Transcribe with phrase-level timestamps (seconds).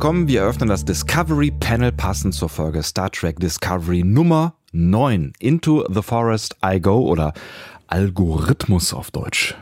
[0.00, 0.28] willkommen.
[0.28, 5.34] Wir eröffnen das Discovery Panel passend zur Folge Star Trek Discovery Nummer 9.
[5.38, 7.34] Into the Forest I Go oder
[7.86, 9.54] Algorithmus auf Deutsch.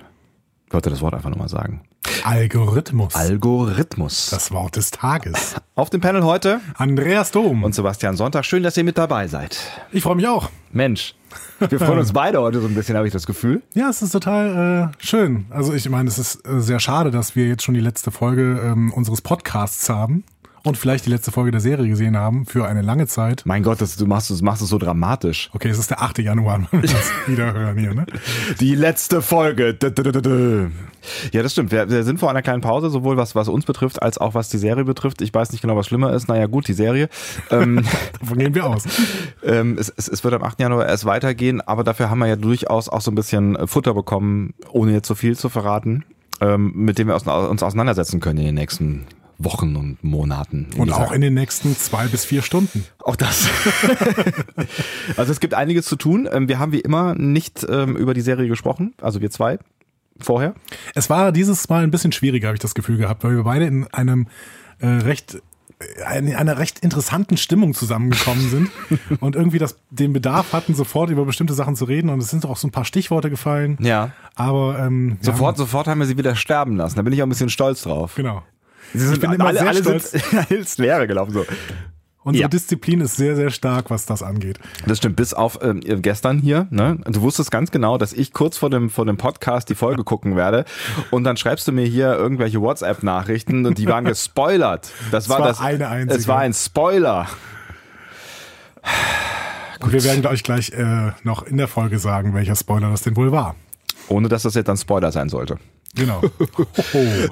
[0.69, 1.81] Ich wollte das Wort einfach nochmal sagen.
[2.25, 3.15] Algorithmus.
[3.15, 4.31] Algorithmus.
[4.31, 5.57] das Wort des Tages.
[5.75, 7.65] Auf dem Panel heute Andreas Dom.
[7.65, 8.45] und Sebastian Sonntag.
[8.45, 9.59] Schön, dass ihr mit dabei seid.
[9.93, 10.51] ich freue mich auch.
[10.73, 11.15] Mensch,
[11.61, 13.63] wir freuen uns beide heute so ein bisschen, habe ich das Gefühl.
[13.75, 15.47] Ja, es ist total äh, schön.
[15.51, 18.61] Also ich meine, es ist äh, sehr schade, dass wir jetzt schon die letzte Folge
[18.63, 20.25] ähm, unseres Podcasts haben
[20.69, 23.43] und vielleicht die letzte Folge der Serie gesehen haben für eine lange Zeit.
[23.47, 25.49] Mein Gott, das, du machst es machst es so dramatisch.
[25.55, 26.19] Okay, es ist der 8.
[26.19, 28.05] Januar, wenn wir das wieder hören hier, ne?
[28.61, 29.77] Die letzte Folge.
[31.33, 31.73] Ja, das stimmt.
[31.73, 34.51] Wir, wir sind vor einer kleinen Pause, sowohl was, was uns betrifft, als auch was
[34.51, 35.23] die Serie betrifft.
[35.23, 36.29] Ich weiß nicht genau, was schlimmer ist.
[36.29, 37.09] Naja, gut, die Serie.
[37.51, 37.83] ähm,
[38.21, 38.85] Davon gehen wir aus.
[39.43, 40.61] ähm, es, es, es wird am 8.
[40.61, 44.53] Januar erst weitergehen, aber dafür haben wir ja durchaus auch so ein bisschen Futter bekommen,
[44.71, 46.05] ohne jetzt so viel zu verraten,
[46.43, 49.07] ähm, mit dem wir uns auseinandersetzen können in den nächsten
[49.39, 50.69] Wochen und Monaten.
[50.77, 52.85] Und auch in den nächsten zwei bis vier Stunden.
[52.99, 53.49] Auch das.
[55.17, 56.29] also es gibt einiges zu tun.
[56.31, 59.59] Ähm, Wir haben wie immer nicht ähm, über die Serie gesprochen, also wir zwei
[60.21, 60.55] vorher.
[60.97, 63.67] Es war dieses Mal ein bisschen schwieriger, habe ich das Gefühl gehabt, weil wir beide
[63.67, 64.27] in einem
[64.81, 65.41] äh, recht
[65.79, 68.71] äh, in einer recht interessanten Stimmung zusammengekommen sind
[69.21, 72.11] und irgendwie das, den Bedarf hatten, sofort über bestimmte Sachen zu reden.
[72.11, 73.79] Und es sind auch so ein paar Stichworte gefallen.
[73.81, 74.11] Ja.
[74.35, 76.97] Aber ähm, Sofort, sofort haben wir sie wieder sterben lassen.
[76.97, 78.13] Da bin ich auch ein bisschen stolz drauf.
[78.13, 78.43] Haben, genau.
[78.95, 80.11] Sie sind Ich bin immer alle, sehr alle stolz.
[80.31, 81.33] sind ins Leere gelaufen.
[81.33, 81.47] So.
[82.25, 82.49] Unsere Ja.
[82.49, 84.59] Disziplin ist sehr, sehr stark, was das angeht.
[84.87, 86.67] Das stimmt, bis auf ähm, gestern hier.
[86.71, 86.99] Ne?
[87.07, 90.37] Du wusstest ganz genau, dass ich kurz vor dem, vor dem Podcast die Folge gucken
[90.37, 90.65] werde.
[91.11, 94.91] Und dann schreibst du mir hier irgendwelche WhatsApp-Nachrichten und die waren gespoilert.
[95.11, 96.21] Das war, war das, eine einzige.
[96.21, 97.29] Es war ein Spoiler.
[99.81, 103.17] Und wir werden euch gleich äh, noch in der Folge sagen, welcher Spoiler das denn
[103.17, 103.55] wohl war.
[104.09, 105.59] Ohne dass das jetzt ein Spoiler sein sollte.
[105.95, 106.23] Genau.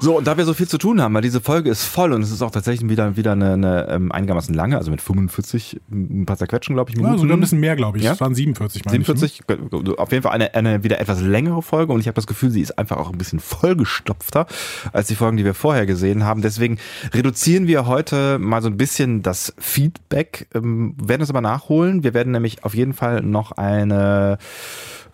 [0.01, 2.21] So, und da wir so viel zu tun haben, weil diese Folge ist voll und
[2.21, 6.25] es ist auch tatsächlich wieder, wieder eine, eine ähm, einigermaßen lange, also mit 45, ein
[6.25, 7.15] paar zerquetschen, glaube ich, Minuten.
[7.15, 8.03] Ja, sogar ein bisschen mehr, glaube ich.
[8.03, 8.13] Ja?
[8.13, 9.07] Es waren 47, meine ich.
[9.07, 9.17] ne?
[9.17, 12.51] 47, auf jeden Fall eine, eine wieder etwas längere Folge und ich habe das Gefühl,
[12.51, 14.47] sie ist einfach auch ein bisschen vollgestopfter
[14.93, 16.41] als die Folgen, die wir vorher gesehen haben.
[16.41, 16.77] Deswegen
[17.13, 22.03] reduzieren wir heute mal so ein bisschen das Feedback, ähm, werden es aber nachholen.
[22.03, 24.37] Wir werden nämlich auf jeden Fall noch eine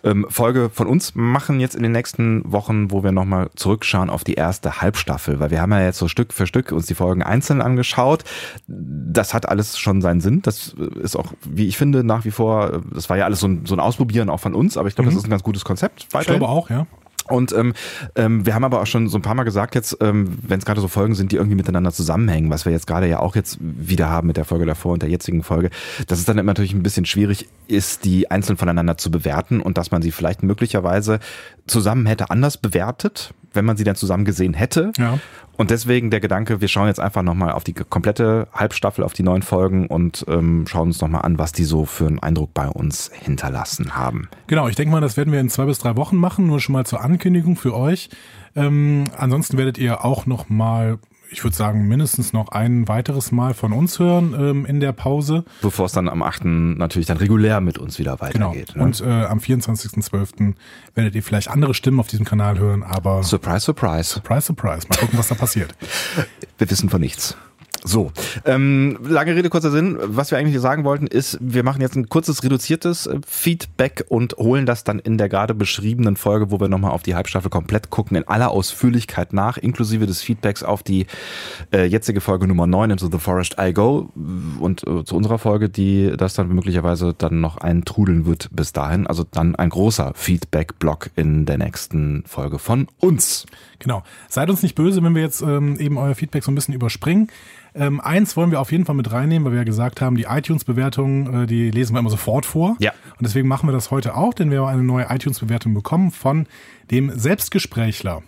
[0.04, 4.24] ähm, Folge von uns machen jetzt in den nächsten Wochen, wo wir nochmal zurückschauen auf
[4.24, 7.24] die erste Halbstaffel, weil wir haben ja jetzt so Stück für Stück uns die Folgen
[7.24, 8.24] einzeln angeschaut.
[8.68, 10.42] Das hat alles schon seinen Sinn.
[10.42, 13.66] Das ist auch, wie ich finde, nach wie vor, das war ja alles so ein,
[13.66, 16.08] so ein Ausprobieren auch von uns, aber ich glaube, das ist ein ganz gutes Konzept.
[16.20, 16.86] Ich glaube auch, ja.
[17.30, 17.74] Und ähm,
[18.16, 20.66] ähm, wir haben aber auch schon so ein paar Mal gesagt jetzt, ähm, wenn es
[20.66, 23.58] gerade so Folgen sind, die irgendwie miteinander zusammenhängen, was wir jetzt gerade ja auch jetzt
[23.62, 25.70] wieder haben mit der Folge davor und der jetzigen Folge,
[26.08, 29.78] dass es dann immer natürlich ein bisschen schwierig ist, die einzeln voneinander zu bewerten und
[29.78, 31.20] dass man sie vielleicht möglicherweise
[31.66, 34.92] zusammen hätte anders bewertet, wenn man sie dann zusammen gesehen hätte.
[34.98, 35.20] Ja.
[35.56, 39.24] Und deswegen der Gedanke, wir schauen jetzt einfach nochmal auf die komplette Halbstaffel, auf die
[39.24, 42.68] neuen Folgen und ähm, schauen uns nochmal an, was die so für einen Eindruck bei
[42.68, 44.30] uns hinterlassen haben.
[44.48, 46.74] Genau, ich denke mal, das werden wir in zwei bis drei Wochen machen, nur schon
[46.74, 48.10] mal zur Ankündigung für euch.
[48.56, 50.98] Ähm, ansonsten werdet ihr auch noch mal,
[51.34, 55.44] ich würde sagen, mindestens noch ein weiteres Mal von uns hören ähm, in der Pause.
[55.62, 56.46] Bevor es dann am 8.
[56.46, 58.50] natürlich dann regulär mit uns wieder Genau.
[58.52, 58.76] weitergeht.
[58.76, 58.84] Ne?
[58.84, 60.54] Und äh, am 24.12.
[60.96, 64.10] werdet ihr vielleicht andere Stimmen auf diesem Kanal hören, aber Surprise, surprise.
[64.10, 64.88] surprise, surprise.
[64.90, 65.76] Mal gucken, was da passiert.
[66.58, 67.36] Wir wissen von nichts.
[67.86, 68.12] So,
[68.46, 69.98] ähm, lange Rede, kurzer Sinn.
[70.02, 74.38] Was wir eigentlich sagen wollten, ist, wir machen jetzt ein kurzes, reduziertes äh, Feedback und
[74.38, 77.90] holen das dann in der gerade beschriebenen Folge, wo wir nochmal auf die Halbstaffel komplett
[77.90, 81.08] gucken, in aller Ausführlichkeit nach, inklusive des Feedbacks auf die
[81.74, 84.10] äh, jetzige Folge Nummer 9, Into the Forest I Go.
[84.60, 89.08] Und äh, zu unserer Folge, die das dann möglicherweise dann noch eintrudeln wird bis dahin.
[89.08, 93.46] Also dann ein großer Feedback-Block in der nächsten Folge von uns.
[93.80, 94.04] Genau.
[94.30, 97.28] Seid uns nicht böse, wenn wir jetzt ähm, eben euer Feedback so ein bisschen überspringen.
[97.76, 100.24] Ähm, eins wollen wir auf jeden Fall mit reinnehmen, weil wir ja gesagt haben, die
[100.24, 102.76] iTunes-Bewertungen, äh, die lesen wir immer sofort vor.
[102.80, 102.92] Ja.
[103.18, 106.48] Und deswegen machen wir das heute auch, denn wir haben eine neue iTunes-Bewertung bekommen von
[106.92, 108.22] dem Selbstgesprächler.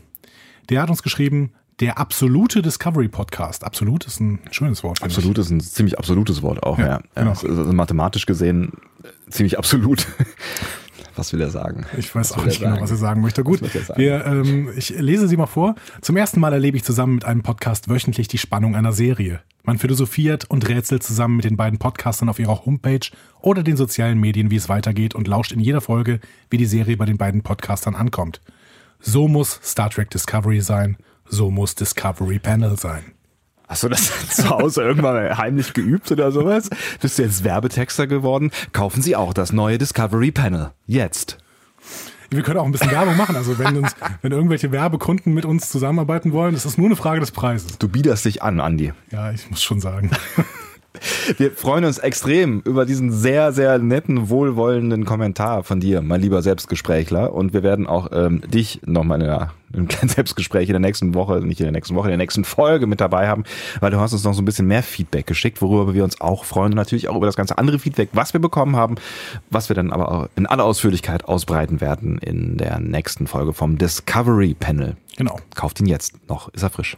[0.69, 3.63] Der hat uns geschrieben, der absolute Discovery Podcast.
[3.63, 4.99] Absolut ist ein schönes Wort.
[4.99, 5.17] finde ich.
[5.17, 6.87] Absolut ist ein ziemlich absolutes Wort auch, ja.
[6.87, 7.31] Ja, genau.
[7.31, 8.71] also mathematisch gesehen
[9.03, 10.07] äh, ziemlich absolut.
[11.15, 11.85] Was will er sagen?
[11.97, 13.43] Ich weiß Was auch nicht genau, was er sagen möchte.
[13.43, 13.99] Gut, sagen?
[13.99, 15.75] wir, ähm, ich lese sie mal vor.
[16.01, 19.41] Zum ersten Mal erlebe ich zusammen mit einem Podcast wöchentlich die Spannung einer Serie.
[19.63, 23.07] Man philosophiert und rätselt zusammen mit den beiden Podcastern auf ihrer Homepage
[23.41, 26.19] oder den sozialen Medien, wie es weitergeht und lauscht in jeder Folge,
[26.49, 28.41] wie die Serie bei den beiden Podcastern ankommt.
[28.99, 30.97] So muss Star Trek Discovery sein.
[31.27, 33.14] So muss Discovery Panel sein.
[33.67, 36.69] Hast du das zu Hause irgendwann heimlich geübt oder sowas?
[37.01, 38.51] Bist du jetzt Werbetexter geworden?
[38.73, 40.71] Kaufen Sie auch das neue Discovery Panel.
[40.85, 41.37] Jetzt.
[42.29, 43.35] Wir können auch ein bisschen Werbung machen.
[43.35, 47.19] Also wenn uns, wenn irgendwelche Werbekunden mit uns zusammenarbeiten wollen, das ist nur eine Frage
[47.19, 47.77] des Preises.
[47.77, 48.93] Du biederst dich an, Andi.
[49.11, 50.11] Ja, ich muss schon sagen.
[51.37, 56.41] Wir freuen uns extrem über diesen sehr, sehr netten, wohlwollenden Kommentar von dir, mein lieber
[56.41, 57.33] Selbstgesprächler.
[57.33, 59.27] Und wir werden auch ähm, dich nochmal in
[59.79, 62.43] einem kleinen Selbstgespräch in der nächsten Woche, nicht in der nächsten Woche, in der nächsten
[62.43, 63.43] Folge mit dabei haben,
[63.79, 66.45] weil du hast uns noch so ein bisschen mehr Feedback geschickt, worüber wir uns auch
[66.45, 68.95] freuen und natürlich auch über das ganze andere Feedback, was wir bekommen haben,
[69.49, 73.77] was wir dann aber auch in aller Ausführlichkeit ausbreiten werden in der nächsten Folge vom
[73.77, 74.97] Discovery Panel.
[75.17, 75.39] Genau.
[75.55, 76.97] Kauft ihn jetzt noch, ist er frisch.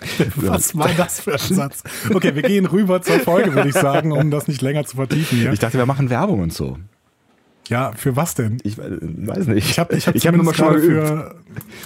[0.36, 1.82] Was war das für ein Satz?
[2.12, 5.38] Okay, wir gehen rüber zur Folge, würde ich sagen, um das nicht länger zu vertiefen
[5.38, 5.52] hier.
[5.52, 6.78] Ich dachte, wir machen Werbung und so.
[7.68, 8.58] Ja, für was denn?
[8.64, 9.70] Ich weiß nicht.
[9.70, 11.34] Ich habe ich hab ich hab zumindest nur mal schon mal für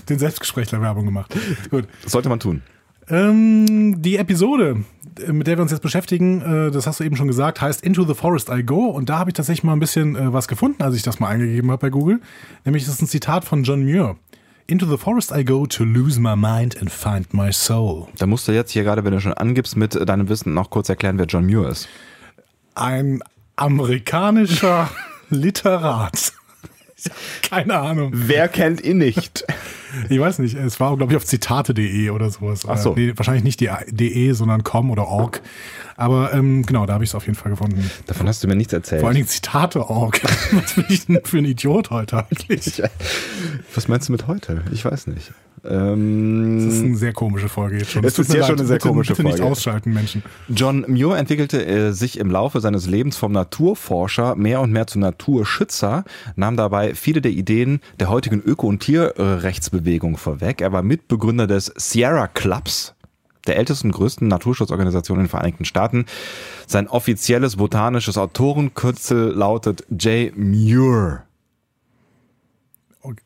[0.08, 1.34] den Selbstgesprächler Werbung gemacht.
[1.70, 1.86] Gut.
[2.02, 2.62] Das sollte man tun.
[3.08, 4.84] Ähm, die Episode,
[5.26, 8.04] mit der wir uns jetzt beschäftigen, äh, das hast du eben schon gesagt, heißt Into
[8.04, 8.86] the Forest I Go.
[8.86, 11.28] Und da habe ich tatsächlich mal ein bisschen äh, was gefunden, als ich das mal
[11.28, 12.20] eingegeben habe bei Google.
[12.64, 14.16] Nämlich, das ist ein Zitat von John Muir.
[14.68, 18.06] Into the forest I go to lose my mind and find my soul.
[18.16, 20.88] Da musst du jetzt hier gerade, wenn du schon angibst, mit deinem Wissen noch kurz
[20.88, 21.88] erklären, wer John Muir ist.
[22.74, 23.20] Ein
[23.56, 24.88] amerikanischer
[25.32, 26.32] Literat.
[27.42, 28.12] Keine Ahnung.
[28.14, 29.44] Wer kennt ihn nicht?
[30.08, 32.64] Ich weiß nicht, es war, glaube ich, auf zitate.de oder sowas.
[32.66, 32.94] Ach so.
[32.94, 35.42] Nee, wahrscheinlich nicht die de, sondern com oder org.
[35.96, 37.90] Aber ähm, genau, da habe ich es auf jeden Fall gefunden.
[38.06, 39.00] Davon hast du mir nichts erzählt.
[39.00, 40.22] Vor allen Dingen Zitate.org.
[40.52, 42.82] Was bin ich denn für ein Idiot heute eigentlich?
[43.74, 44.62] Was meinst du mit heute?
[44.72, 45.32] Ich weiß nicht.
[45.64, 48.02] Das ist Ähm, eine sehr komische Folge jetzt schon.
[48.04, 48.58] Es ist ja schon leid.
[48.58, 49.52] eine sehr bitte, komische bitte nicht Folge.
[49.52, 50.24] ausschalten, Menschen.
[50.48, 55.02] John Muir entwickelte äh, sich im Laufe seines Lebens vom Naturforscher mehr und mehr zum
[55.02, 56.02] Naturschützer,
[56.34, 60.60] nahm dabei viele der Ideen der heutigen Öko- und Tierrechtsbewegung vorweg.
[60.60, 62.94] Er war Mitbegründer des Sierra Clubs,
[63.46, 66.06] der ältesten, größten Naturschutzorganisation in den Vereinigten Staaten.
[66.66, 70.36] Sein offizielles botanisches Autorenkürzel lautet J.
[70.36, 71.22] Muir.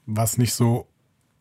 [0.06, 0.86] Was nicht so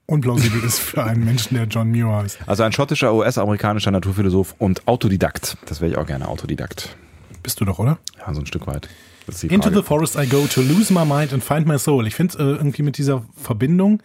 [0.06, 2.40] unplausibel ist für einen Menschen, der John Muir heißt.
[2.46, 5.58] Also ein schottischer, US-amerikanischer Naturphilosoph und Autodidakt.
[5.66, 6.96] Das wäre ich auch gerne, Autodidakt.
[7.44, 7.98] Bist du doch, oder?
[8.20, 8.88] Ja, so ein Stück weit.
[9.50, 12.06] Into the forest I go to lose my mind and find my soul.
[12.06, 14.02] Ich finde äh, irgendwie mit dieser Verbindung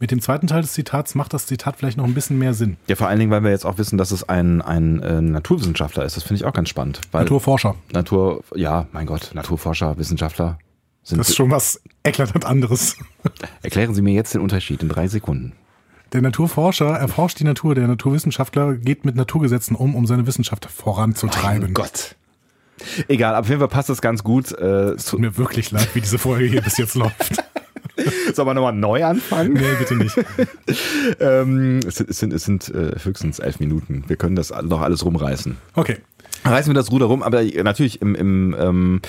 [0.00, 2.76] mit dem zweiten Teil des Zitats macht das Zitat vielleicht noch ein bisschen mehr Sinn.
[2.86, 6.04] Ja, vor allen Dingen, weil wir jetzt auch wissen, dass es ein, ein äh, Naturwissenschaftler
[6.04, 6.16] ist.
[6.16, 7.00] Das finde ich auch ganz spannend.
[7.12, 7.74] Naturforscher.
[7.92, 10.58] Natur, ja, mein Gott, Naturforscher, Wissenschaftler.
[11.08, 12.96] Sind, Das ist schon was eklatant anderes.
[13.62, 15.54] erklären Sie mir jetzt den Unterschied in drei Sekunden.
[16.12, 21.72] Der Naturforscher erforscht die Natur, der Naturwissenschaftler geht mit Naturgesetzen um, um seine Wissenschaft voranzutreiben.
[21.72, 22.14] Gott.
[23.08, 24.52] Egal, auf jeden Fall passt das ganz gut.
[24.52, 27.42] Äh, zu, Tut mir wirklich leid, wie diese Folge hier bis jetzt läuft.
[28.34, 29.54] sollen wir nochmal neu anfangen?
[29.54, 30.14] Nee, bitte nicht.
[31.20, 34.04] Ähm, es sind, es sind, es sind äh, höchstens elf Minuten.
[34.08, 35.56] Wir können das noch alles rumreißen.
[35.74, 35.96] Okay.
[36.44, 39.00] reißen wir das Ruder rum, aber natürlich im, im ähm,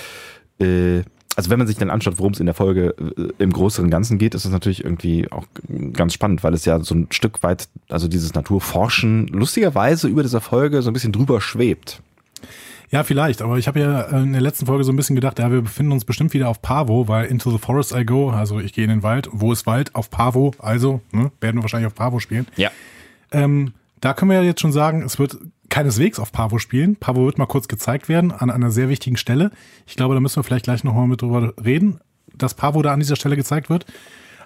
[0.58, 1.02] äh,
[1.36, 4.18] also wenn man sich dann anschaut, worum es in der Folge äh, im größeren Ganzen
[4.18, 5.46] geht, ist es natürlich irgendwie auch
[5.92, 10.40] ganz spannend, weil es ja so ein Stück weit, also dieses Naturforschen lustigerweise über dieser
[10.40, 12.02] Folge so ein bisschen drüber schwebt.
[12.90, 15.38] Ja, vielleicht, aber ich habe ja äh, in der letzten Folge so ein bisschen gedacht,
[15.38, 18.58] ja, wir befinden uns bestimmt wieder auf Pavo, weil Into the Forest I go, also
[18.58, 19.94] ich gehe in den Wald, wo ist Wald?
[19.94, 22.48] Auf Pavo, also ne, werden wir wahrscheinlich auf Pavo spielen.
[22.56, 22.70] Ja.
[23.30, 25.36] Ähm, da können wir ja jetzt schon sagen, es wird
[25.70, 26.96] keineswegs auf Pavo spielen.
[26.96, 29.50] Pavo wird mal kurz gezeigt werden an einer sehr wichtigen Stelle.
[29.86, 32.00] Ich glaube, da müssen wir vielleicht gleich nochmal mit drüber reden,
[32.36, 33.86] dass Pavo da an dieser Stelle gezeigt wird.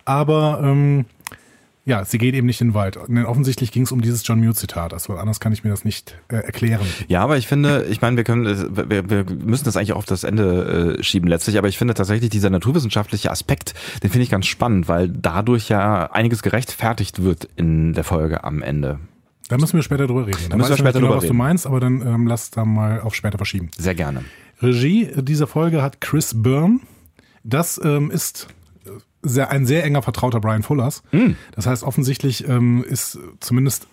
[0.05, 1.07] Aber ähm,
[1.87, 2.99] ja, sie geht eben nicht in den Wald.
[3.09, 4.95] Denn offensichtlich ging es um dieses John Muir-Zitat.
[4.95, 6.87] Also anders kann ich mir das nicht äh, erklären.
[7.09, 9.99] Ja, aber ich finde, ich meine, wir können, äh, wir, wir müssen das eigentlich auch
[9.99, 14.25] auf das Ende äh, schieben letztlich, aber ich finde tatsächlich dieser naturwissenschaftliche Aspekt, den finde
[14.25, 18.99] ich ganz spannend, weil dadurch ja einiges gerechtfertigt wird in der Folge am Ende.
[19.49, 20.39] Da müssen wir später drüber reden.
[20.49, 23.01] Da müssen wir später genau, drüber was du meinst, aber dann ähm, lass da mal
[23.01, 23.71] auf später verschieben.
[23.77, 24.25] Sehr gerne.
[24.63, 26.81] Regie dieser Folge hat Chris Byrne.
[27.43, 28.49] Das ähm, ist
[28.87, 28.91] äh,
[29.23, 31.03] sehr, ein sehr enger Vertrauter Brian Fullers.
[31.55, 33.87] Das heißt, offensichtlich ähm, ist zumindest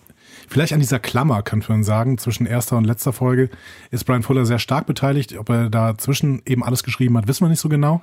[0.48, 3.50] vielleicht an dieser Klammer, kann man sagen, zwischen erster und letzter Folge
[3.90, 5.36] ist Brian Fuller sehr stark beteiligt.
[5.36, 8.00] Ob er dazwischen eben alles geschrieben hat, wissen wir nicht so genau.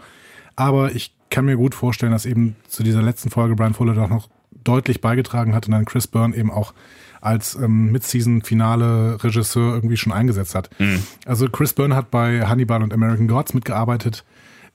[0.55, 4.09] Aber ich kann mir gut vorstellen, dass eben zu dieser letzten Folge Brian Fuller doch
[4.09, 4.29] noch
[4.63, 6.73] deutlich beigetragen hat und dann Chris Byrne eben auch
[7.21, 10.69] als ähm, Mid-Season-Finale-Regisseur irgendwie schon eingesetzt hat.
[11.25, 14.23] Also Chris Byrne hat bei Hannibal und American Gods mitgearbeitet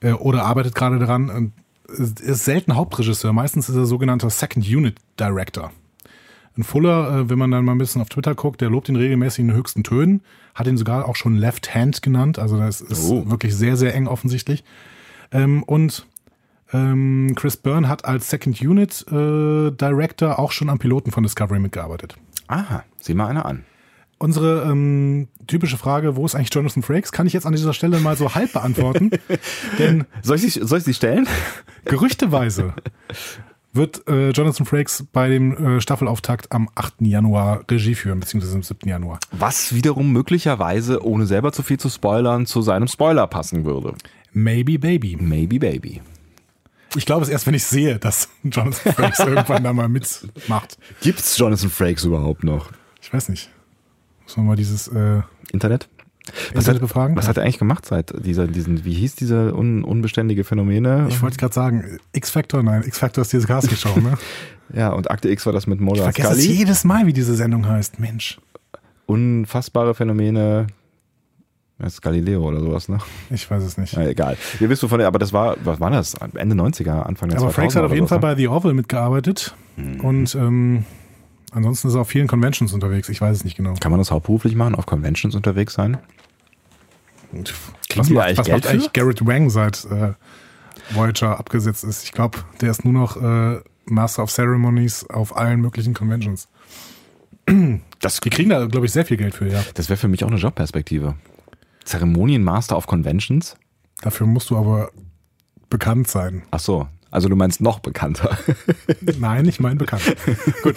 [0.01, 1.53] äh, oder arbeitet gerade daran und
[1.87, 3.31] ist ist selten Hauptregisseur.
[3.33, 5.71] Meistens ist er sogenannter Second Unit Director.
[6.57, 8.95] Ein Fuller, äh, wenn man dann mal ein bisschen auf Twitter guckt, der lobt ihn
[8.95, 10.21] regelmäßig in den höchsten Tönen,
[10.55, 12.39] hat ihn sogar auch schon Left Hand genannt.
[12.39, 13.29] Also das ist Oh.
[13.29, 14.63] wirklich sehr, sehr eng offensichtlich.
[15.31, 16.05] Ähm, und
[16.73, 21.59] ähm, Chris Byrne hat als Second Unit äh, Director auch schon am Piloten von Discovery
[21.59, 22.15] mitgearbeitet.
[22.47, 23.63] Aha, sieh mal einer an.
[24.17, 27.99] Unsere ähm, typische Frage, wo ist eigentlich Jonathan Frakes, kann ich jetzt an dieser Stelle
[27.99, 29.11] mal so halb beantworten.
[29.79, 31.27] Denn Soll ich, sie- soll ich sie stellen?
[31.85, 32.73] gerüchteweise
[33.73, 36.93] wird äh, Jonathan Frakes bei dem äh, Staffelauftakt am 8.
[37.01, 38.87] Januar Regie führen, beziehungsweise am 7.
[38.87, 39.19] Januar.
[39.33, 43.95] Was wiederum möglicherweise, ohne selber zu viel zu spoilern, zu seinem Spoiler passen würde.
[44.31, 45.17] Maybe Baby.
[45.19, 46.01] Maybe Baby.
[46.95, 50.77] Ich glaube es erst, wenn ich sehe, dass Jonathan Frakes irgendwann da mal mitmacht.
[51.01, 52.71] Gibt's Jonathan Frakes überhaupt noch?
[53.01, 53.49] Ich weiß nicht.
[54.23, 55.21] Muss man mal dieses äh,
[55.51, 55.87] Internet?
[56.53, 57.15] Was hat, befragen?
[57.15, 61.05] was hat er eigentlich gemacht seit dieser, diesen, wie hieß diese un, unbeständige Phänomene?
[61.09, 64.17] Ich wollte gerade sagen, X-Factor, nein, X-Factor ist diese Casting-Show, ne?
[64.73, 67.67] ja, und Akte X war das mit Mulder Ich vergesse jedes Mal, wie diese Sendung
[67.67, 67.99] heißt.
[67.99, 68.39] Mensch,
[69.05, 70.67] Unfassbare Phänomene.
[71.77, 72.99] Das ist Galileo oder sowas, ne?
[73.29, 73.93] ich weiß es nicht.
[73.93, 74.37] Ja, egal.
[74.59, 76.13] Wie bist du von der, aber das war, was war das?
[76.35, 78.21] Ende 90er, Anfang der Aber 2000er Frakes hat auf jeden Fall ne?
[78.21, 80.85] bei The Orville mitgearbeitet und ähm,
[81.51, 83.09] ansonsten ist er auf vielen Conventions unterwegs.
[83.09, 83.73] Ich weiß es nicht genau.
[83.79, 85.97] Kann man das hauptberuflich machen, auf Conventions unterwegs sein?
[87.95, 88.93] Was macht, eigentlich was macht eigentlich?
[88.93, 90.13] Garrett Wang seit äh,
[90.91, 92.03] Voyager abgesetzt ist?
[92.05, 96.47] Ich glaube, der ist nur noch äh, Master of Ceremonies auf allen möglichen Conventions.
[97.99, 99.63] Das, Die kriegen da, glaube ich, sehr viel Geld für, ja.
[99.73, 101.15] das wäre für mich auch eine Jobperspektive.
[101.85, 103.55] Zeremonienmaster auf Conventions?
[104.01, 104.91] Dafür musst du aber
[105.69, 106.43] bekannt sein.
[106.51, 106.87] Ach so.
[107.11, 108.37] Also du meinst noch bekannter.
[109.19, 110.03] Nein, ich meine bekannt.
[110.63, 110.75] Gut.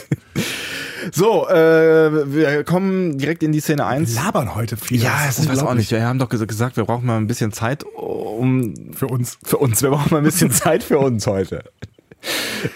[1.13, 4.15] So, äh, wir kommen direkt in die Szene 1.
[4.15, 5.01] Labern heute viel.
[5.03, 5.91] Ja, Das ist weiß auch nicht.
[5.91, 9.39] Wir haben doch ges- gesagt, wir brauchen mal ein bisschen Zeit um Für uns.
[9.43, 9.83] für uns.
[9.83, 11.65] Wir brauchen mal ein bisschen Zeit für uns heute.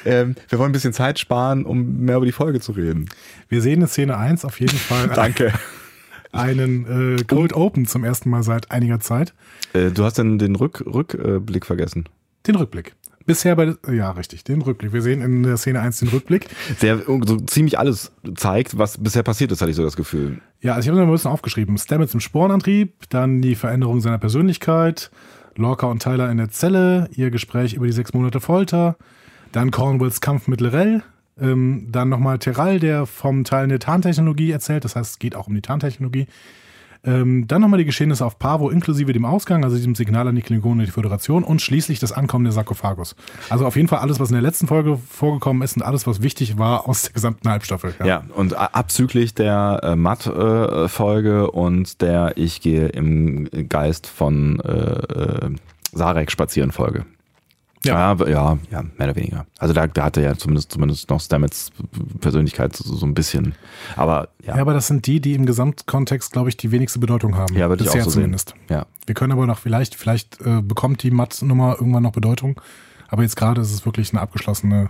[0.04, 3.08] Ähm, wir wollen ein bisschen Zeit sparen, um mehr über die Folge zu reden.
[3.48, 5.52] Wir sehen in Szene 1 auf jeden Fall Danke.
[6.32, 9.34] Einen äh, Cold Open zum ersten Mal seit einiger Zeit.
[9.72, 12.08] Äh, du hast den, den Rück, Rückblick vergessen.
[12.46, 12.94] Den Rückblick.
[13.24, 14.92] Bisher bei, ja, richtig, den Rückblick.
[14.92, 16.48] Wir sehen in der Szene 1 den Rückblick.
[16.80, 20.40] Der so ziemlich alles zeigt, was bisher passiert ist, hatte ich so das Gefühl.
[20.60, 21.78] Ja, also ich habe mir mal ein bisschen aufgeschrieben.
[21.78, 25.10] Stamets im Sporenantrieb, dann die Veränderung seiner Persönlichkeit,
[25.56, 28.96] Lorca und Tyler in der Zelle, ihr Gespräch über die sechs Monate Folter,
[29.52, 31.02] dann Cornwalls Kampf mit Lorel,
[31.40, 35.46] ähm, dann nochmal Terral, der vom Teil der Tarntechnologie erzählt, das heißt, es geht auch
[35.46, 36.26] um die Tarntechnologie.
[37.04, 40.42] Ähm, dann nochmal die Geschehnisse auf Pavo inklusive dem Ausgang, also diesem Signal an die
[40.42, 43.16] Klingonen und die Föderation und schließlich das Ankommen der Sarkophagus.
[43.50, 46.22] Also auf jeden Fall alles, was in der letzten Folge vorgekommen ist und alles, was
[46.22, 47.92] wichtig war aus der gesamten Halbstaffel.
[48.04, 54.70] Ja, und a- abzüglich der äh, Matt-Folge und der Ich gehe im Geist von äh,
[54.70, 55.50] äh,
[55.92, 57.04] Sarek spazieren Folge.
[57.84, 57.94] Ja.
[57.94, 59.46] Ja, aber- ja, ja, mehr oder weniger.
[59.58, 61.70] Also da, da hatte ja zumindest, zumindest noch Stamets
[62.20, 63.54] Persönlichkeit so, so ein bisschen.
[63.96, 67.36] Aber ja, Ja, aber das sind die, die im Gesamtkontext, glaube ich, die wenigste Bedeutung
[67.36, 67.54] haben.
[67.56, 68.12] Ja, würde ich auch so sehen.
[68.12, 68.54] zumindest.
[68.68, 68.86] ja.
[69.06, 72.60] Wir können aber noch vielleicht, vielleicht äh, bekommt die Matt-Nummer irgendwann noch Bedeutung.
[73.08, 74.88] Aber jetzt gerade ist es wirklich eine abgeschlossene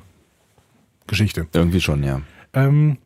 [1.06, 1.46] Geschichte.
[1.52, 2.20] irgendwie schon, ja.
[2.54, 2.98] Ähm,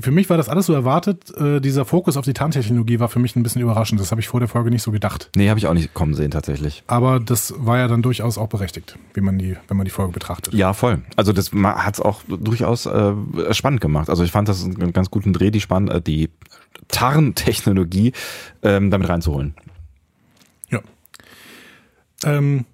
[0.00, 1.32] für, mich war das alles so erwartet.
[1.36, 4.00] Äh, dieser Fokus auf die Tarntechnologie war für mich ein bisschen überraschend.
[4.00, 5.30] Das habe ich vor der Folge nicht so gedacht.
[5.36, 6.84] Nee, habe ich auch nicht kommen sehen tatsächlich.
[6.86, 10.12] Aber das war ja dann durchaus auch berechtigt, wie man die, wenn man die Folge
[10.12, 10.54] betrachtet.
[10.54, 11.02] Ja, voll.
[11.16, 13.14] Also das hat es auch durchaus äh,
[13.50, 14.10] spannend gemacht.
[14.10, 16.30] Also ich fand das einen ganz guten Dreh, die spann äh, die
[16.88, 18.12] Tarntechnologie
[18.62, 19.54] ähm, damit reinzuholen.
[20.70, 20.80] Ja.
[22.24, 22.66] Ähm,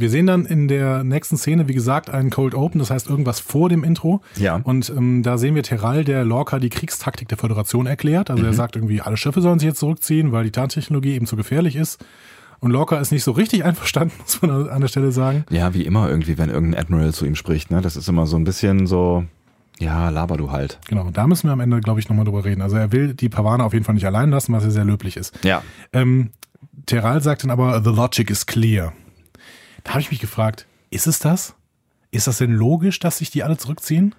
[0.00, 3.40] wir sehen dann in der nächsten Szene, wie gesagt, einen Cold Open, das heißt irgendwas
[3.40, 4.22] vor dem Intro.
[4.36, 4.60] Ja.
[4.62, 8.30] Und ähm, da sehen wir Terral, der Lorca die Kriegstaktik der Föderation erklärt.
[8.30, 11.36] Also er sagt irgendwie, alle Schiffe sollen sich jetzt zurückziehen, weil die Tarntechnologie eben zu
[11.36, 12.04] gefährlich ist.
[12.60, 15.44] Und Lorca ist nicht so richtig einverstanden, muss man an der Stelle sagen.
[15.50, 17.80] Ja, wie immer irgendwie, wenn irgendein Admiral zu ihm spricht, ne?
[17.80, 19.24] Das ist immer so ein bisschen so,
[19.78, 20.78] ja, laber du halt.
[20.88, 22.60] Genau, da müssen wir am Ende, glaube ich, nochmal drüber reden.
[22.60, 25.16] Also er will die Pavane auf jeden Fall nicht allein lassen, was ja sehr löblich
[25.16, 25.42] ist.
[25.42, 25.62] Ja.
[25.92, 26.30] Ähm,
[26.86, 28.92] Terral sagt dann aber, the logic is clear.
[29.84, 31.54] Da habe ich mich gefragt, ist es das?
[32.10, 34.14] Ist das denn logisch, dass sich die alle zurückziehen?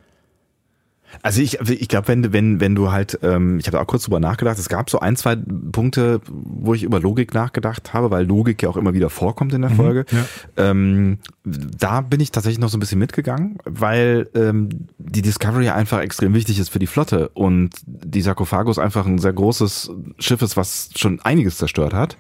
[1.22, 4.20] Also ich, ich glaube, wenn, wenn, wenn du halt, ähm, ich habe auch kurz drüber
[4.20, 8.62] nachgedacht, es gab so ein, zwei Punkte, wo ich über Logik nachgedacht habe, weil Logik
[8.64, 10.06] ja auch immer wieder vorkommt in der Folge.
[10.12, 10.26] ja.
[10.58, 16.00] Ähm, da bin ich tatsächlich noch so ein bisschen mitgegangen, weil ähm, die Discovery einfach
[16.00, 20.58] extrem wichtig ist für die Flotte und die Sarkophagus einfach ein sehr großes Schiff ist,
[20.58, 22.18] was schon einiges zerstört hat.